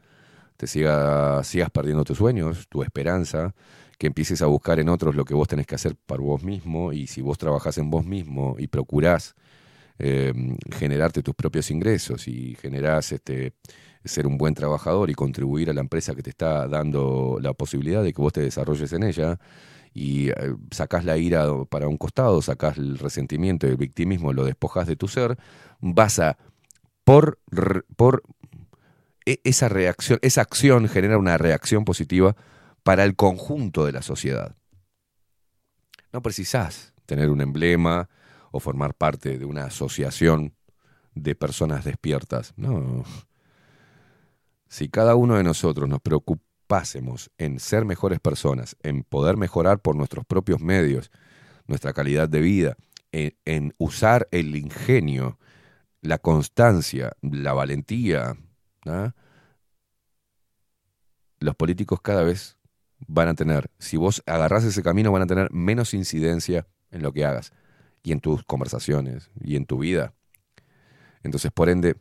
te 0.57 0.67
siga- 0.67 1.43
sigas 1.43 1.69
perdiendo 1.71 2.03
tus 2.03 2.17
sueños, 2.19 2.67
tu 2.69 2.83
esperanza, 2.83 3.55
que 3.97 4.07
empieces 4.07 4.41
a 4.41 4.47
buscar 4.47 4.79
en 4.79 4.89
otros 4.89 5.15
lo 5.15 5.25
que 5.25 5.35
vos 5.35 5.47
tenés 5.47 5.67
que 5.67 5.75
hacer 5.75 5.95
para 5.95 6.21
vos 6.21 6.43
mismo 6.43 6.93
y 6.93 7.07
si 7.07 7.21
vos 7.21 7.37
trabajás 7.37 7.77
en 7.77 7.89
vos 7.91 8.05
mismo 8.05 8.55
y 8.59 8.67
procurás 8.67 9.35
eh, 9.99 10.33
generarte 10.71 11.23
tus 11.23 11.35
propios 11.35 11.71
ingresos 11.71 12.27
y 12.27 12.55
generás 12.55 13.11
este, 13.11 13.53
ser 14.05 14.27
un 14.27 14.37
buen 14.37 14.53
trabajador 14.53 15.09
y 15.09 15.13
contribuir 15.13 15.69
a 15.69 15.73
la 15.73 15.81
empresa 15.81 16.15
que 16.15 16.23
te 16.23 16.29
está 16.29 16.67
dando 16.67 17.37
la 17.41 17.53
posibilidad 17.53 18.03
de 18.03 18.13
que 18.13 18.21
vos 18.21 18.33
te 18.33 18.41
desarrolles 18.41 18.93
en 18.93 19.03
ella 19.03 19.39
y 19.93 20.29
eh, 20.29 20.55
sacás 20.71 21.03
la 21.03 21.17
ira 21.17 21.47
para 21.69 21.87
un 21.87 21.97
costado, 21.97 22.41
sacás 22.41 22.77
el 22.77 22.97
resentimiento 22.97 23.67
y 23.67 23.71
el 23.71 23.77
victimismo, 23.77 24.33
lo 24.33 24.45
despojas 24.45 24.87
de 24.87 24.95
tu 24.95 25.07
ser, 25.07 25.37
vas 25.79 26.19
a, 26.19 26.37
por, 27.03 27.39
por 27.95 28.23
e- 29.25 29.41
esa 29.43 29.69
reacción, 29.69 30.19
esa 30.21 30.41
acción 30.41 30.87
genera 30.87 31.17
una 31.17 31.37
reacción 31.37 31.85
positiva 31.85 32.35
para 32.83 33.03
el 33.03 33.15
conjunto 33.15 33.85
de 33.85 33.91
la 33.91 34.01
sociedad. 34.01 34.55
No 36.11 36.21
precisás 36.21 36.93
tener 37.05 37.29
un 37.29 37.41
emblema 37.41 38.09
o 38.51 38.59
formar 38.59 38.93
parte 38.95 39.37
de 39.37 39.45
una 39.45 39.65
asociación 39.65 40.55
de 41.13 41.35
personas 41.35 41.83
despiertas. 41.83 42.53
No. 42.55 43.03
Si 44.69 44.87
cada 44.87 45.15
uno 45.15 45.35
de 45.35 45.43
nosotros 45.43 45.89
nos 45.89 45.99
preocupásemos 45.99 47.31
en 47.37 47.59
ser 47.59 47.85
mejores 47.85 48.19
personas, 48.19 48.77
en 48.83 49.03
poder 49.03 49.35
mejorar 49.35 49.81
por 49.81 49.95
nuestros 49.95 50.25
propios 50.25 50.61
medios 50.61 51.11
nuestra 51.67 51.93
calidad 51.93 52.29
de 52.29 52.41
vida, 52.41 52.77
en, 53.11 53.35
en 53.45 53.73
usar 53.77 54.27
el 54.31 54.55
ingenio, 54.55 55.39
la 56.01 56.19
constancia, 56.19 57.13
la 57.21 57.53
valentía, 57.53 58.37
los 61.39 61.55
políticos 61.55 62.01
cada 62.01 62.23
vez 62.23 62.57
van 63.07 63.29
a 63.29 63.33
tener, 63.33 63.71
si 63.79 63.97
vos 63.97 64.21
agarrás 64.25 64.63
ese 64.63 64.83
camino, 64.83 65.11
van 65.11 65.21
a 65.23 65.27
tener 65.27 65.51
menos 65.51 65.93
incidencia 65.93 66.67
en 66.91 67.01
lo 67.01 67.13
que 67.13 67.25
hagas 67.25 67.53
y 68.03 68.11
en 68.11 68.19
tus 68.19 68.43
conversaciones 68.43 69.31
y 69.39 69.55
en 69.55 69.65
tu 69.65 69.79
vida. 69.79 70.13
Entonces, 71.23 71.51
por 71.51 71.69
ende, 71.69 71.95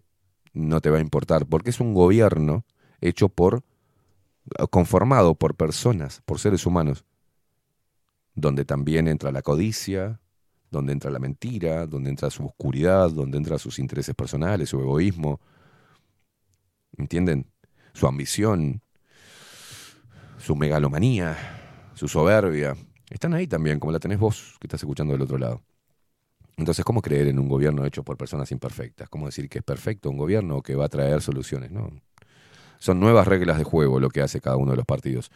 no 0.53 0.81
te 0.81 0.91
va 0.91 0.99
a 0.99 1.03
importar, 1.03 1.47
porque 1.47 1.71
es 1.71 1.81
un 1.81 1.95
gobierno 1.95 2.65
hecho 3.01 3.29
por, 3.29 3.63
conformado 4.71 5.35
por 5.35 5.55
personas, 5.55 6.23
por 6.25 6.39
seres 6.39 6.67
humanos, 6.67 7.05
donde 8.35 8.65
también 8.65 9.09
entra 9.09 9.33
la 9.33 9.43
codicia, 9.43 10.21
donde 10.71 10.93
entra 10.93 11.11
la 11.11 11.19
mentira, 11.19 11.87
donde 11.87 12.11
entra 12.11 12.31
su 12.31 12.45
oscuridad, 12.45 13.11
donde 13.11 13.39
entra 13.39 13.59
sus 13.59 13.79
intereses 13.79 14.15
personales, 14.15 14.69
su 14.69 14.81
egoísmo. 14.81 15.41
¿Entienden? 16.97 17.47
Su 17.95 18.07
ambición, 18.07 18.83
su 20.39 20.57
megalomanía, 20.57 21.37
su 21.95 22.09
soberbia. 22.09 22.77
Están 23.11 23.35
ahí 23.35 23.47
también, 23.47 23.81
como 23.81 23.93
la 23.93 23.99
tenés 23.99 24.19
vos 24.19 24.57
que 24.61 24.67
estás 24.67 24.83
escuchando 24.83 25.13
del 25.13 25.23
otro 25.23 25.39
lado. 25.39 25.63
Entonces, 26.59 26.85
¿cómo 26.85 27.01
creer 27.01 27.29
en 27.29 27.39
un 27.39 27.49
gobierno 27.49 27.87
hecho 27.87 28.03
por 28.03 28.17
personas 28.17 28.51
imperfectas? 28.51 29.09
¿Cómo 29.09 29.27
decir 29.27 29.49
que 29.49 29.59
es 29.59 29.65
perfecto 29.65 30.11
un 30.11 30.17
gobierno 30.17 30.61
que 30.61 30.75
va 30.75 30.87
a 30.87 30.89
traer 30.89 31.23
soluciones? 31.23 31.71
No. 31.71 31.89
Son 32.79 32.99
nuevas 32.99 33.29
reglas 33.29 33.59
de 33.59 33.65
juego 33.65 34.01
lo 34.01 34.11
que 34.11 34.23
hace 34.23 34.41
cada 34.41 34.57
uno 34.57 34.73
de 34.73 34.77
los 34.77 34.85
partidos. 34.85 35.31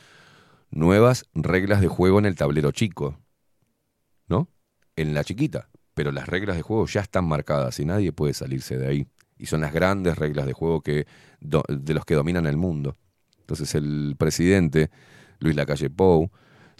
Nuevas 0.70 1.26
reglas 1.32 1.80
de 1.80 1.86
juego 1.86 2.18
en 2.18 2.26
el 2.26 2.34
tablero 2.34 2.72
chico, 2.72 3.20
¿no? 4.26 4.48
En 4.96 5.14
la 5.14 5.22
chiquita. 5.22 5.68
Pero 5.94 6.10
las 6.10 6.26
reglas 6.28 6.56
de 6.56 6.62
juego 6.62 6.86
ya 6.86 7.02
están 7.02 7.24
marcadas 7.26 7.78
y 7.78 7.84
nadie 7.84 8.12
puede 8.12 8.34
salirse 8.34 8.76
de 8.76 8.88
ahí. 8.88 9.06
Y 9.38 9.46
son 9.46 9.60
las 9.60 9.72
grandes 9.72 10.18
reglas 10.18 10.46
de 10.46 10.54
juego 10.54 10.80
que, 10.80 11.06
de 11.40 11.94
los 11.94 12.04
que 12.04 12.14
dominan 12.14 12.46
el 12.46 12.56
mundo. 12.56 12.96
Entonces 13.38 13.76
el 13.76 14.16
presidente, 14.18 14.90
Luis 15.38 15.54
Lacalle 15.54 15.88
Pou, 15.88 16.32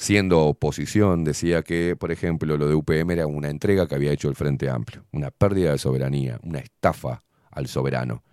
siendo 0.02 0.40
oposición, 0.40 1.22
decía 1.22 1.62
que, 1.62 1.94
por 1.94 2.10
ejemplo, 2.10 2.56
lo 2.56 2.66
de 2.66 2.74
UPM 2.74 3.12
era 3.12 3.28
una 3.28 3.50
entrega 3.50 3.86
que 3.86 3.94
había 3.94 4.10
hecho 4.10 4.28
el 4.28 4.34
Frente 4.34 4.68
Amplio, 4.68 5.06
una 5.12 5.30
pérdida 5.30 5.70
de 5.70 5.78
soberanía, 5.78 6.40
una 6.42 6.58
estafa 6.58 7.22
al 7.52 7.68
soberano. 7.68 8.24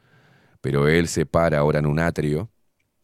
Pero 0.61 0.88
él 0.88 1.07
se 1.07 1.27
para 1.27 1.59
ahora 1.59 1.77
en 1.77 1.85
un 1.85 1.99
atrio, 1.99 2.49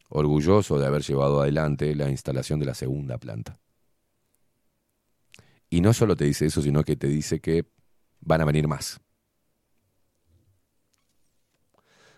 orgulloso 0.08 0.80
de 0.80 0.86
haber 0.86 1.02
llevado 1.02 1.40
adelante 1.40 1.94
la 1.94 2.10
instalación 2.10 2.58
de 2.58 2.66
la 2.66 2.74
segunda 2.74 3.18
planta. 3.18 3.60
Y 5.70 5.80
no 5.80 5.92
solo 5.92 6.16
te 6.16 6.24
dice 6.24 6.46
eso, 6.46 6.60
sino 6.60 6.82
que 6.82 6.96
te 6.96 7.06
dice 7.06 7.38
que 7.38 7.66
van 8.18 8.40
a 8.40 8.46
venir 8.46 8.66
más. 8.66 9.00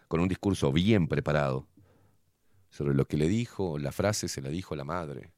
Con 0.08 0.20
un 0.20 0.28
discurso 0.28 0.72
bien 0.72 1.08
preparado 1.08 1.68
sobre 2.70 2.94
lo 2.94 3.04
que 3.04 3.18
le 3.18 3.28
dijo, 3.28 3.78
la 3.78 3.92
frase 3.92 4.28
se 4.28 4.40
la 4.40 4.48
dijo 4.48 4.74
la 4.74 4.84
madre. 4.84 5.30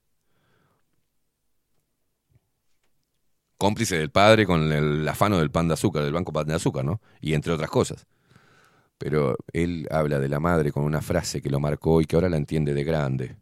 Cómplice 3.60 3.98
del 3.98 4.10
padre 4.10 4.46
con 4.46 4.72
el 4.72 5.06
afano 5.06 5.36
del 5.36 5.50
pan 5.50 5.68
de 5.68 5.74
azúcar, 5.74 6.02
del 6.02 6.14
banco 6.14 6.32
pan 6.32 6.46
de 6.46 6.54
azúcar, 6.54 6.82
¿no? 6.82 7.02
Y 7.20 7.34
entre 7.34 7.52
otras 7.52 7.68
cosas. 7.68 8.06
Pero 8.96 9.36
él 9.52 9.86
habla 9.90 10.18
de 10.18 10.30
la 10.30 10.40
madre 10.40 10.72
con 10.72 10.82
una 10.82 11.02
frase 11.02 11.42
que 11.42 11.50
lo 11.50 11.60
marcó 11.60 12.00
y 12.00 12.06
que 12.06 12.16
ahora 12.16 12.30
la 12.30 12.38
entiende 12.38 12.72
de 12.72 12.84
grande. 12.84 13.36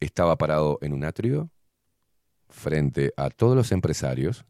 Estaba 0.00 0.38
parado 0.38 0.78
en 0.80 0.94
un 0.94 1.04
atrio 1.04 1.50
frente 2.48 3.12
a 3.18 3.28
todos 3.28 3.56
los 3.56 3.72
empresarios, 3.72 4.46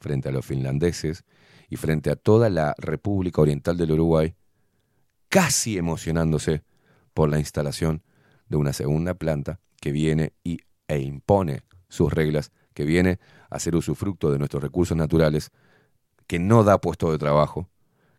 frente 0.00 0.30
a 0.30 0.32
los 0.32 0.46
finlandeses 0.46 1.22
y 1.68 1.76
frente 1.76 2.08
a 2.08 2.16
toda 2.16 2.48
la 2.48 2.74
República 2.78 3.42
Oriental 3.42 3.76
del 3.76 3.92
Uruguay, 3.92 4.34
casi 5.28 5.76
emocionándose 5.76 6.62
por 7.12 7.28
la 7.28 7.38
instalación 7.38 8.02
de 8.46 8.56
una 8.56 8.72
segunda 8.72 9.12
planta 9.12 9.60
que 9.78 9.92
viene 9.92 10.32
y, 10.42 10.60
e 10.88 11.00
impone 11.00 11.64
sus 11.90 12.10
reglas, 12.10 12.50
que 12.74 12.84
viene 12.84 13.18
a 13.50 13.58
ser 13.58 13.76
usufructo 13.76 14.30
de 14.30 14.38
nuestros 14.38 14.62
recursos 14.62 14.96
naturales, 14.96 15.50
que 16.26 16.38
no 16.38 16.64
da 16.64 16.78
puesto 16.78 17.10
de 17.12 17.18
trabajo, 17.18 17.68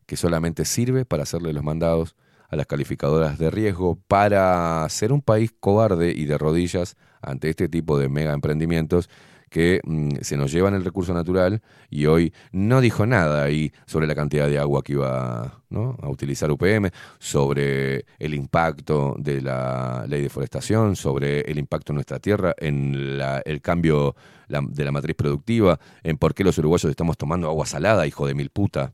que 0.05 0.17
solamente 0.17 0.65
sirve 0.65 1.05
para 1.05 1.23
hacerle 1.23 1.53
los 1.53 1.63
mandados 1.63 2.15
a 2.49 2.55
las 2.55 2.67
calificadoras 2.67 3.37
de 3.39 3.49
riesgo, 3.49 3.95
para 4.07 4.87
ser 4.89 5.11
un 5.11 5.21
país 5.21 5.53
cobarde 5.59 6.11
y 6.11 6.25
de 6.25 6.37
rodillas 6.37 6.95
ante 7.21 7.49
este 7.49 7.67
tipo 7.67 7.97
de 7.97 8.09
mega 8.09 8.33
emprendimientos 8.33 9.09
que 9.53 9.81
mm, 9.83 10.15
se 10.21 10.35
nos 10.35 10.51
llevan 10.51 10.73
el 10.73 10.83
recurso 10.83 11.13
natural 11.13 11.61
y 11.91 12.07
hoy 12.07 12.33
no 12.51 12.81
dijo 12.81 13.05
nada 13.05 13.43
ahí 13.43 13.71
sobre 13.85 14.07
la 14.07 14.15
cantidad 14.15 14.49
de 14.49 14.57
agua 14.57 14.81
que 14.81 14.93
iba 14.93 15.43
a 15.69 16.09
utilizar 16.09 16.49
UPM, 16.49 16.89
sobre 17.19 18.03
el 18.17 18.33
impacto 18.33 19.15
de 19.19 19.43
la 19.43 20.05
ley 20.07 20.23
de 20.23 20.29
forestación, 20.29 20.95
sobre 20.95 21.41
el 21.41 21.59
impacto 21.59 21.91
en 21.91 21.95
nuestra 21.97 22.17
tierra, 22.17 22.55
en 22.57 23.19
la- 23.19 23.43
el 23.45 23.61
cambio 23.61 24.15
de 24.49 24.85
la 24.85 24.91
matriz 24.91 25.15
productiva, 25.15 25.79
en 26.01 26.17
por 26.17 26.33
qué 26.33 26.43
los 26.43 26.57
uruguayos 26.57 26.89
estamos 26.89 27.15
tomando 27.15 27.47
agua 27.47 27.67
salada, 27.67 28.07
hijo 28.07 28.25
de 28.25 28.33
mil 28.33 28.49
puta. 28.49 28.93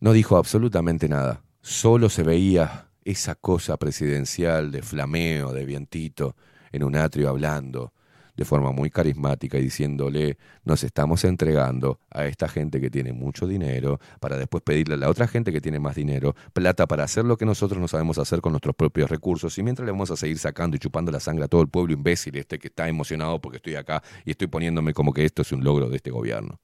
No 0.00 0.12
dijo 0.14 0.38
absolutamente 0.38 1.06
nada, 1.06 1.42
solo 1.60 2.08
se 2.08 2.22
veía 2.22 2.88
esa 3.04 3.34
cosa 3.34 3.76
presidencial 3.76 4.70
de 4.70 4.80
flameo, 4.80 5.52
de 5.52 5.66
vientito, 5.66 6.34
en 6.72 6.82
un 6.82 6.96
atrio 6.96 7.28
hablando 7.28 7.92
de 8.36 8.44
forma 8.44 8.72
muy 8.72 8.90
carismática 8.90 9.58
y 9.58 9.62
diciéndole, 9.62 10.38
nos 10.64 10.84
estamos 10.84 11.24
entregando 11.24 12.00
a 12.10 12.26
esta 12.26 12.48
gente 12.48 12.80
que 12.80 12.90
tiene 12.90 13.12
mucho 13.12 13.46
dinero 13.46 14.00
para 14.20 14.36
después 14.36 14.62
pedirle 14.62 14.94
a 14.94 14.96
la 14.98 15.08
otra 15.08 15.26
gente 15.28 15.52
que 15.52 15.60
tiene 15.60 15.78
más 15.78 15.96
dinero 15.96 16.34
plata 16.52 16.86
para 16.86 17.04
hacer 17.04 17.24
lo 17.24 17.36
que 17.36 17.44
nosotros 17.44 17.80
no 17.80 17.88
sabemos 17.88 18.18
hacer 18.18 18.40
con 18.40 18.52
nuestros 18.52 18.74
propios 18.74 19.10
recursos 19.10 19.56
y 19.58 19.62
mientras 19.62 19.84
le 19.84 19.92
vamos 19.92 20.10
a 20.10 20.16
seguir 20.16 20.38
sacando 20.38 20.76
y 20.76 20.78
chupando 20.78 21.12
la 21.12 21.20
sangre 21.20 21.44
a 21.44 21.48
todo 21.48 21.62
el 21.62 21.68
pueblo 21.68 21.92
imbécil 21.92 22.36
este 22.36 22.58
que 22.58 22.68
está 22.68 22.88
emocionado 22.88 23.40
porque 23.40 23.56
estoy 23.56 23.76
acá 23.76 24.02
y 24.24 24.30
estoy 24.32 24.46
poniéndome 24.46 24.94
como 24.94 25.12
que 25.12 25.24
esto 25.24 25.42
es 25.42 25.52
un 25.52 25.64
logro 25.64 25.88
de 25.88 25.96
este 25.96 26.10
gobierno. 26.10 26.60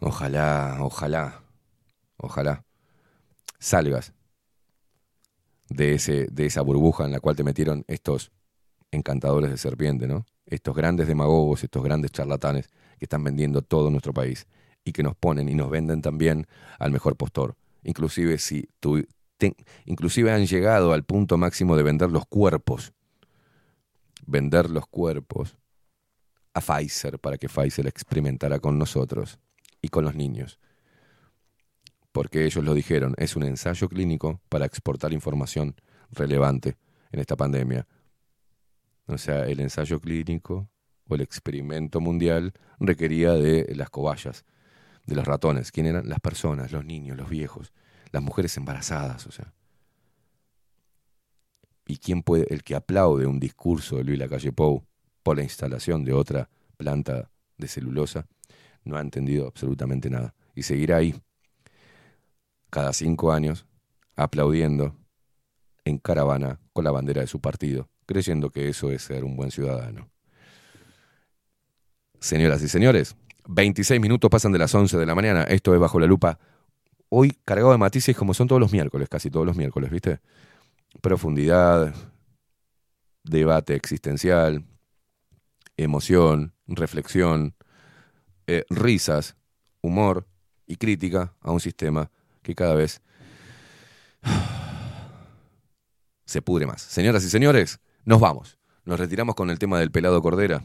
Ojalá, 0.00 0.78
ojalá, 0.80 1.42
ojalá 2.18 2.64
salgas 3.58 4.15
de, 5.68 5.94
ese, 5.94 6.26
de 6.30 6.46
esa 6.46 6.62
burbuja 6.62 7.04
en 7.04 7.12
la 7.12 7.20
cual 7.20 7.36
te 7.36 7.44
metieron 7.44 7.84
estos 7.88 8.32
encantadores 8.90 9.50
de 9.50 9.58
serpiente, 9.58 10.06
¿no? 10.06 10.24
Estos 10.46 10.76
grandes 10.76 11.08
demagogos, 11.08 11.64
estos 11.64 11.82
grandes 11.82 12.12
charlatanes 12.12 12.68
que 12.98 13.04
están 13.04 13.24
vendiendo 13.24 13.62
todo 13.62 13.90
nuestro 13.90 14.12
país 14.12 14.46
y 14.84 14.92
que 14.92 15.02
nos 15.02 15.16
ponen 15.16 15.48
y 15.48 15.54
nos 15.54 15.70
venden 15.70 16.02
también 16.02 16.46
al 16.78 16.92
mejor 16.92 17.16
postor. 17.16 17.56
Inclusive 17.82 18.38
si 18.38 18.68
te- 19.36 19.56
inclusive 19.84 20.32
han 20.32 20.46
llegado 20.46 20.92
al 20.92 21.04
punto 21.04 21.36
máximo 21.36 21.76
de 21.76 21.82
vender 21.82 22.10
los 22.10 22.26
cuerpos, 22.26 22.92
vender 24.24 24.70
los 24.70 24.86
cuerpos 24.86 25.56
a 26.54 26.60
Pfizer 26.60 27.18
para 27.18 27.36
que 27.36 27.48
Pfizer 27.48 27.86
experimentara 27.86 28.60
con 28.60 28.78
nosotros 28.78 29.38
y 29.82 29.88
con 29.88 30.04
los 30.04 30.14
niños 30.14 30.58
porque 32.16 32.46
ellos 32.46 32.64
lo 32.64 32.72
dijeron, 32.72 33.14
es 33.18 33.36
un 33.36 33.42
ensayo 33.42 33.90
clínico 33.90 34.40
para 34.48 34.64
exportar 34.64 35.12
información 35.12 35.74
relevante 36.10 36.78
en 37.12 37.20
esta 37.20 37.36
pandemia. 37.36 37.86
O 39.06 39.18
sea, 39.18 39.44
el 39.44 39.60
ensayo 39.60 40.00
clínico 40.00 40.66
o 41.06 41.14
el 41.14 41.20
experimento 41.20 42.00
mundial 42.00 42.54
requería 42.80 43.34
de 43.34 43.70
las 43.74 43.90
cobayas, 43.90 44.46
de 45.04 45.14
los 45.14 45.26
ratones. 45.26 45.70
¿Quién 45.70 45.84
eran? 45.84 46.08
Las 46.08 46.20
personas, 46.20 46.72
los 46.72 46.86
niños, 46.86 47.18
los 47.18 47.28
viejos, 47.28 47.74
las 48.12 48.22
mujeres 48.22 48.56
embarazadas, 48.56 49.26
o 49.26 49.30
sea. 49.30 49.52
¿Y 51.86 51.98
quién 51.98 52.22
puede, 52.22 52.46
el 52.48 52.64
que 52.64 52.76
aplaude 52.76 53.26
un 53.26 53.38
discurso 53.38 53.98
de 53.98 54.04
Luis 54.04 54.18
Lacalle 54.18 54.52
Pou 54.52 54.86
por 55.22 55.36
la 55.36 55.42
instalación 55.42 56.02
de 56.02 56.14
otra 56.14 56.48
planta 56.78 57.30
de 57.58 57.68
celulosa, 57.68 58.26
no 58.84 58.96
ha 58.96 59.02
entendido 59.02 59.46
absolutamente 59.46 60.08
nada. 60.08 60.34
Y 60.54 60.62
seguirá 60.62 60.96
ahí, 60.96 61.14
cada 62.76 62.92
cinco 62.92 63.32
años, 63.32 63.64
aplaudiendo 64.16 64.94
en 65.86 65.96
caravana 65.96 66.60
con 66.74 66.84
la 66.84 66.90
bandera 66.90 67.22
de 67.22 67.26
su 67.26 67.40
partido, 67.40 67.88
creyendo 68.04 68.50
que 68.50 68.68
eso 68.68 68.90
es 68.90 69.00
ser 69.00 69.24
un 69.24 69.34
buen 69.34 69.50
ciudadano. 69.50 70.10
Señoras 72.20 72.62
y 72.62 72.68
señores, 72.68 73.16
26 73.48 73.98
minutos 73.98 74.30
pasan 74.30 74.52
de 74.52 74.58
las 74.58 74.74
11 74.74 74.98
de 74.98 75.06
la 75.06 75.14
mañana, 75.14 75.44
esto 75.44 75.72
es 75.72 75.80
Bajo 75.80 75.98
la 75.98 76.06
Lupa. 76.06 76.38
Hoy 77.08 77.38
cargado 77.46 77.72
de 77.72 77.78
matices 77.78 78.14
como 78.14 78.34
son 78.34 78.46
todos 78.46 78.60
los 78.60 78.74
miércoles, 78.74 79.08
casi 79.08 79.30
todos 79.30 79.46
los 79.46 79.56
miércoles, 79.56 79.90
¿viste? 79.90 80.20
Profundidad, 81.00 81.94
debate 83.24 83.74
existencial, 83.74 84.66
emoción, 85.78 86.52
reflexión, 86.66 87.54
eh, 88.46 88.66
risas, 88.68 89.34
humor 89.80 90.28
y 90.66 90.76
crítica 90.76 91.34
a 91.40 91.52
un 91.52 91.60
sistema 91.60 92.10
que 92.46 92.54
cada 92.54 92.74
vez 92.74 93.02
se 96.24 96.42
pudre 96.42 96.66
más. 96.66 96.80
Señoras 96.80 97.24
y 97.24 97.28
señores, 97.28 97.80
nos 98.04 98.20
vamos. 98.20 98.58
Nos 98.84 99.00
retiramos 99.00 99.34
con 99.34 99.50
el 99.50 99.58
tema 99.58 99.80
del 99.80 99.90
pelado 99.90 100.22
Cordera. 100.22 100.62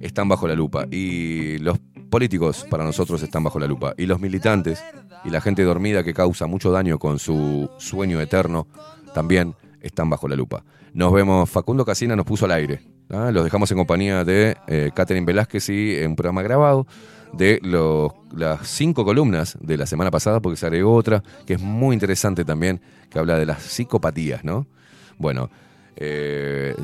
Están 0.00 0.28
bajo 0.28 0.48
la 0.48 0.56
lupa. 0.56 0.86
Y 0.90 1.58
los 1.58 1.78
políticos 2.10 2.66
para 2.68 2.82
nosotros 2.82 3.22
están 3.22 3.44
bajo 3.44 3.60
la 3.60 3.68
lupa. 3.68 3.94
Y 3.96 4.06
los 4.06 4.20
militantes 4.20 4.82
y 5.24 5.30
la 5.30 5.40
gente 5.40 5.62
dormida 5.62 6.02
que 6.02 6.12
causa 6.12 6.48
mucho 6.48 6.72
daño 6.72 6.98
con 6.98 7.20
su 7.20 7.70
sueño 7.78 8.20
eterno 8.20 8.66
también 9.14 9.54
están 9.80 10.10
bajo 10.10 10.26
la 10.26 10.34
lupa. 10.34 10.64
Nos 10.92 11.12
vemos. 11.12 11.48
Facundo 11.48 11.84
Casina 11.84 12.16
nos 12.16 12.26
puso 12.26 12.46
al 12.46 12.52
aire. 12.52 12.80
¿ah? 13.10 13.30
Los 13.30 13.44
dejamos 13.44 13.70
en 13.70 13.78
compañía 13.78 14.24
de 14.24 14.56
eh, 14.66 14.90
Catherine 14.92 15.24
Velázquez 15.24 15.68
y 15.68 15.94
en 15.94 16.10
un 16.10 16.16
programa 16.16 16.42
grabado 16.42 16.88
de 17.32 17.58
los, 17.62 18.12
las 18.34 18.68
cinco 18.68 19.04
columnas 19.04 19.56
de 19.60 19.76
la 19.76 19.86
semana 19.86 20.10
pasada, 20.10 20.40
porque 20.40 20.56
se 20.56 20.66
agregó 20.66 20.94
otra 20.94 21.22
que 21.46 21.54
es 21.54 21.60
muy 21.60 21.94
interesante 21.94 22.44
también, 22.44 22.80
que 23.10 23.18
habla 23.18 23.38
de 23.38 23.46
las 23.46 23.62
psicopatías, 23.62 24.44
¿no? 24.44 24.66
Bueno, 25.18 25.50
Eh, 25.96 26.74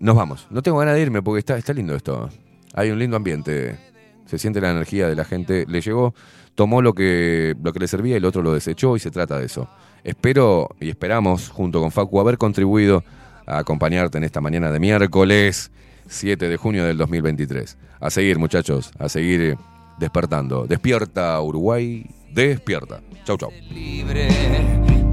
nos 0.00 0.16
vamos. 0.16 0.46
No 0.50 0.62
tengo 0.62 0.78
ganas 0.78 0.94
de 0.94 1.02
irme 1.02 1.22
porque 1.22 1.40
está, 1.40 1.56
está 1.58 1.72
lindo 1.72 1.94
esto. 1.94 2.28
Hay 2.74 2.90
un 2.90 2.98
lindo 2.98 3.16
ambiente. 3.16 3.78
Se 4.26 4.38
siente 4.38 4.60
la 4.60 4.70
energía 4.70 5.08
de 5.08 5.14
la 5.14 5.24
gente. 5.24 5.66
Le 5.68 5.80
llegó, 5.80 6.14
tomó 6.54 6.82
lo 6.82 6.94
que, 6.94 7.54
lo 7.62 7.72
que 7.72 7.78
le 7.80 7.86
servía 7.86 8.16
el 8.16 8.24
otro 8.24 8.42
lo 8.42 8.52
desechó 8.52 8.96
y 8.96 8.98
se 8.98 9.10
trata 9.10 9.38
de 9.38 9.44
eso. 9.46 9.68
Espero 10.02 10.74
y 10.80 10.88
esperamos, 10.88 11.50
junto 11.50 11.80
con 11.80 11.90
Facu, 11.90 12.18
haber 12.18 12.38
contribuido 12.38 13.04
a 13.46 13.58
acompañarte 13.58 14.18
en 14.18 14.24
esta 14.24 14.40
mañana 14.40 14.70
de 14.70 14.80
miércoles 14.80 15.70
7 16.06 16.48
de 16.48 16.56
junio 16.56 16.84
del 16.84 16.96
2023. 16.96 17.76
A 18.00 18.10
seguir, 18.10 18.38
muchachos, 18.38 18.90
a 18.98 19.08
seguir 19.08 19.56
despertando. 19.98 20.66
Despierta, 20.66 21.40
Uruguay, 21.40 22.06
despierta. 22.32 23.00
Chau, 23.24 23.36
chau. 23.38 23.50
libre 23.70 24.28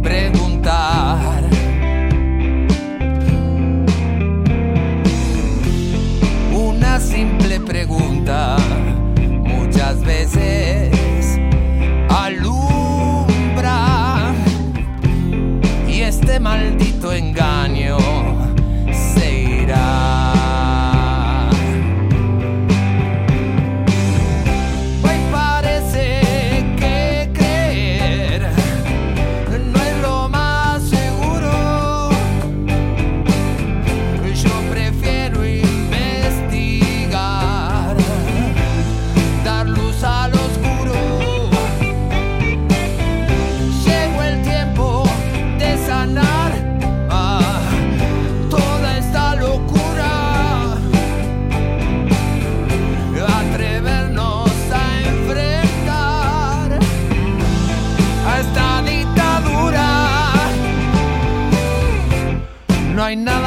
preguntar. 0.02 1.44
Una 6.54 7.00
simple 7.00 7.60
pregunta 7.62 8.58
muchas 9.44 10.04
veces 10.04 10.92
alumbra 12.10 13.64
y 15.88 16.02
este 16.02 16.40
maldito 16.40 17.12
engaño 17.14 17.91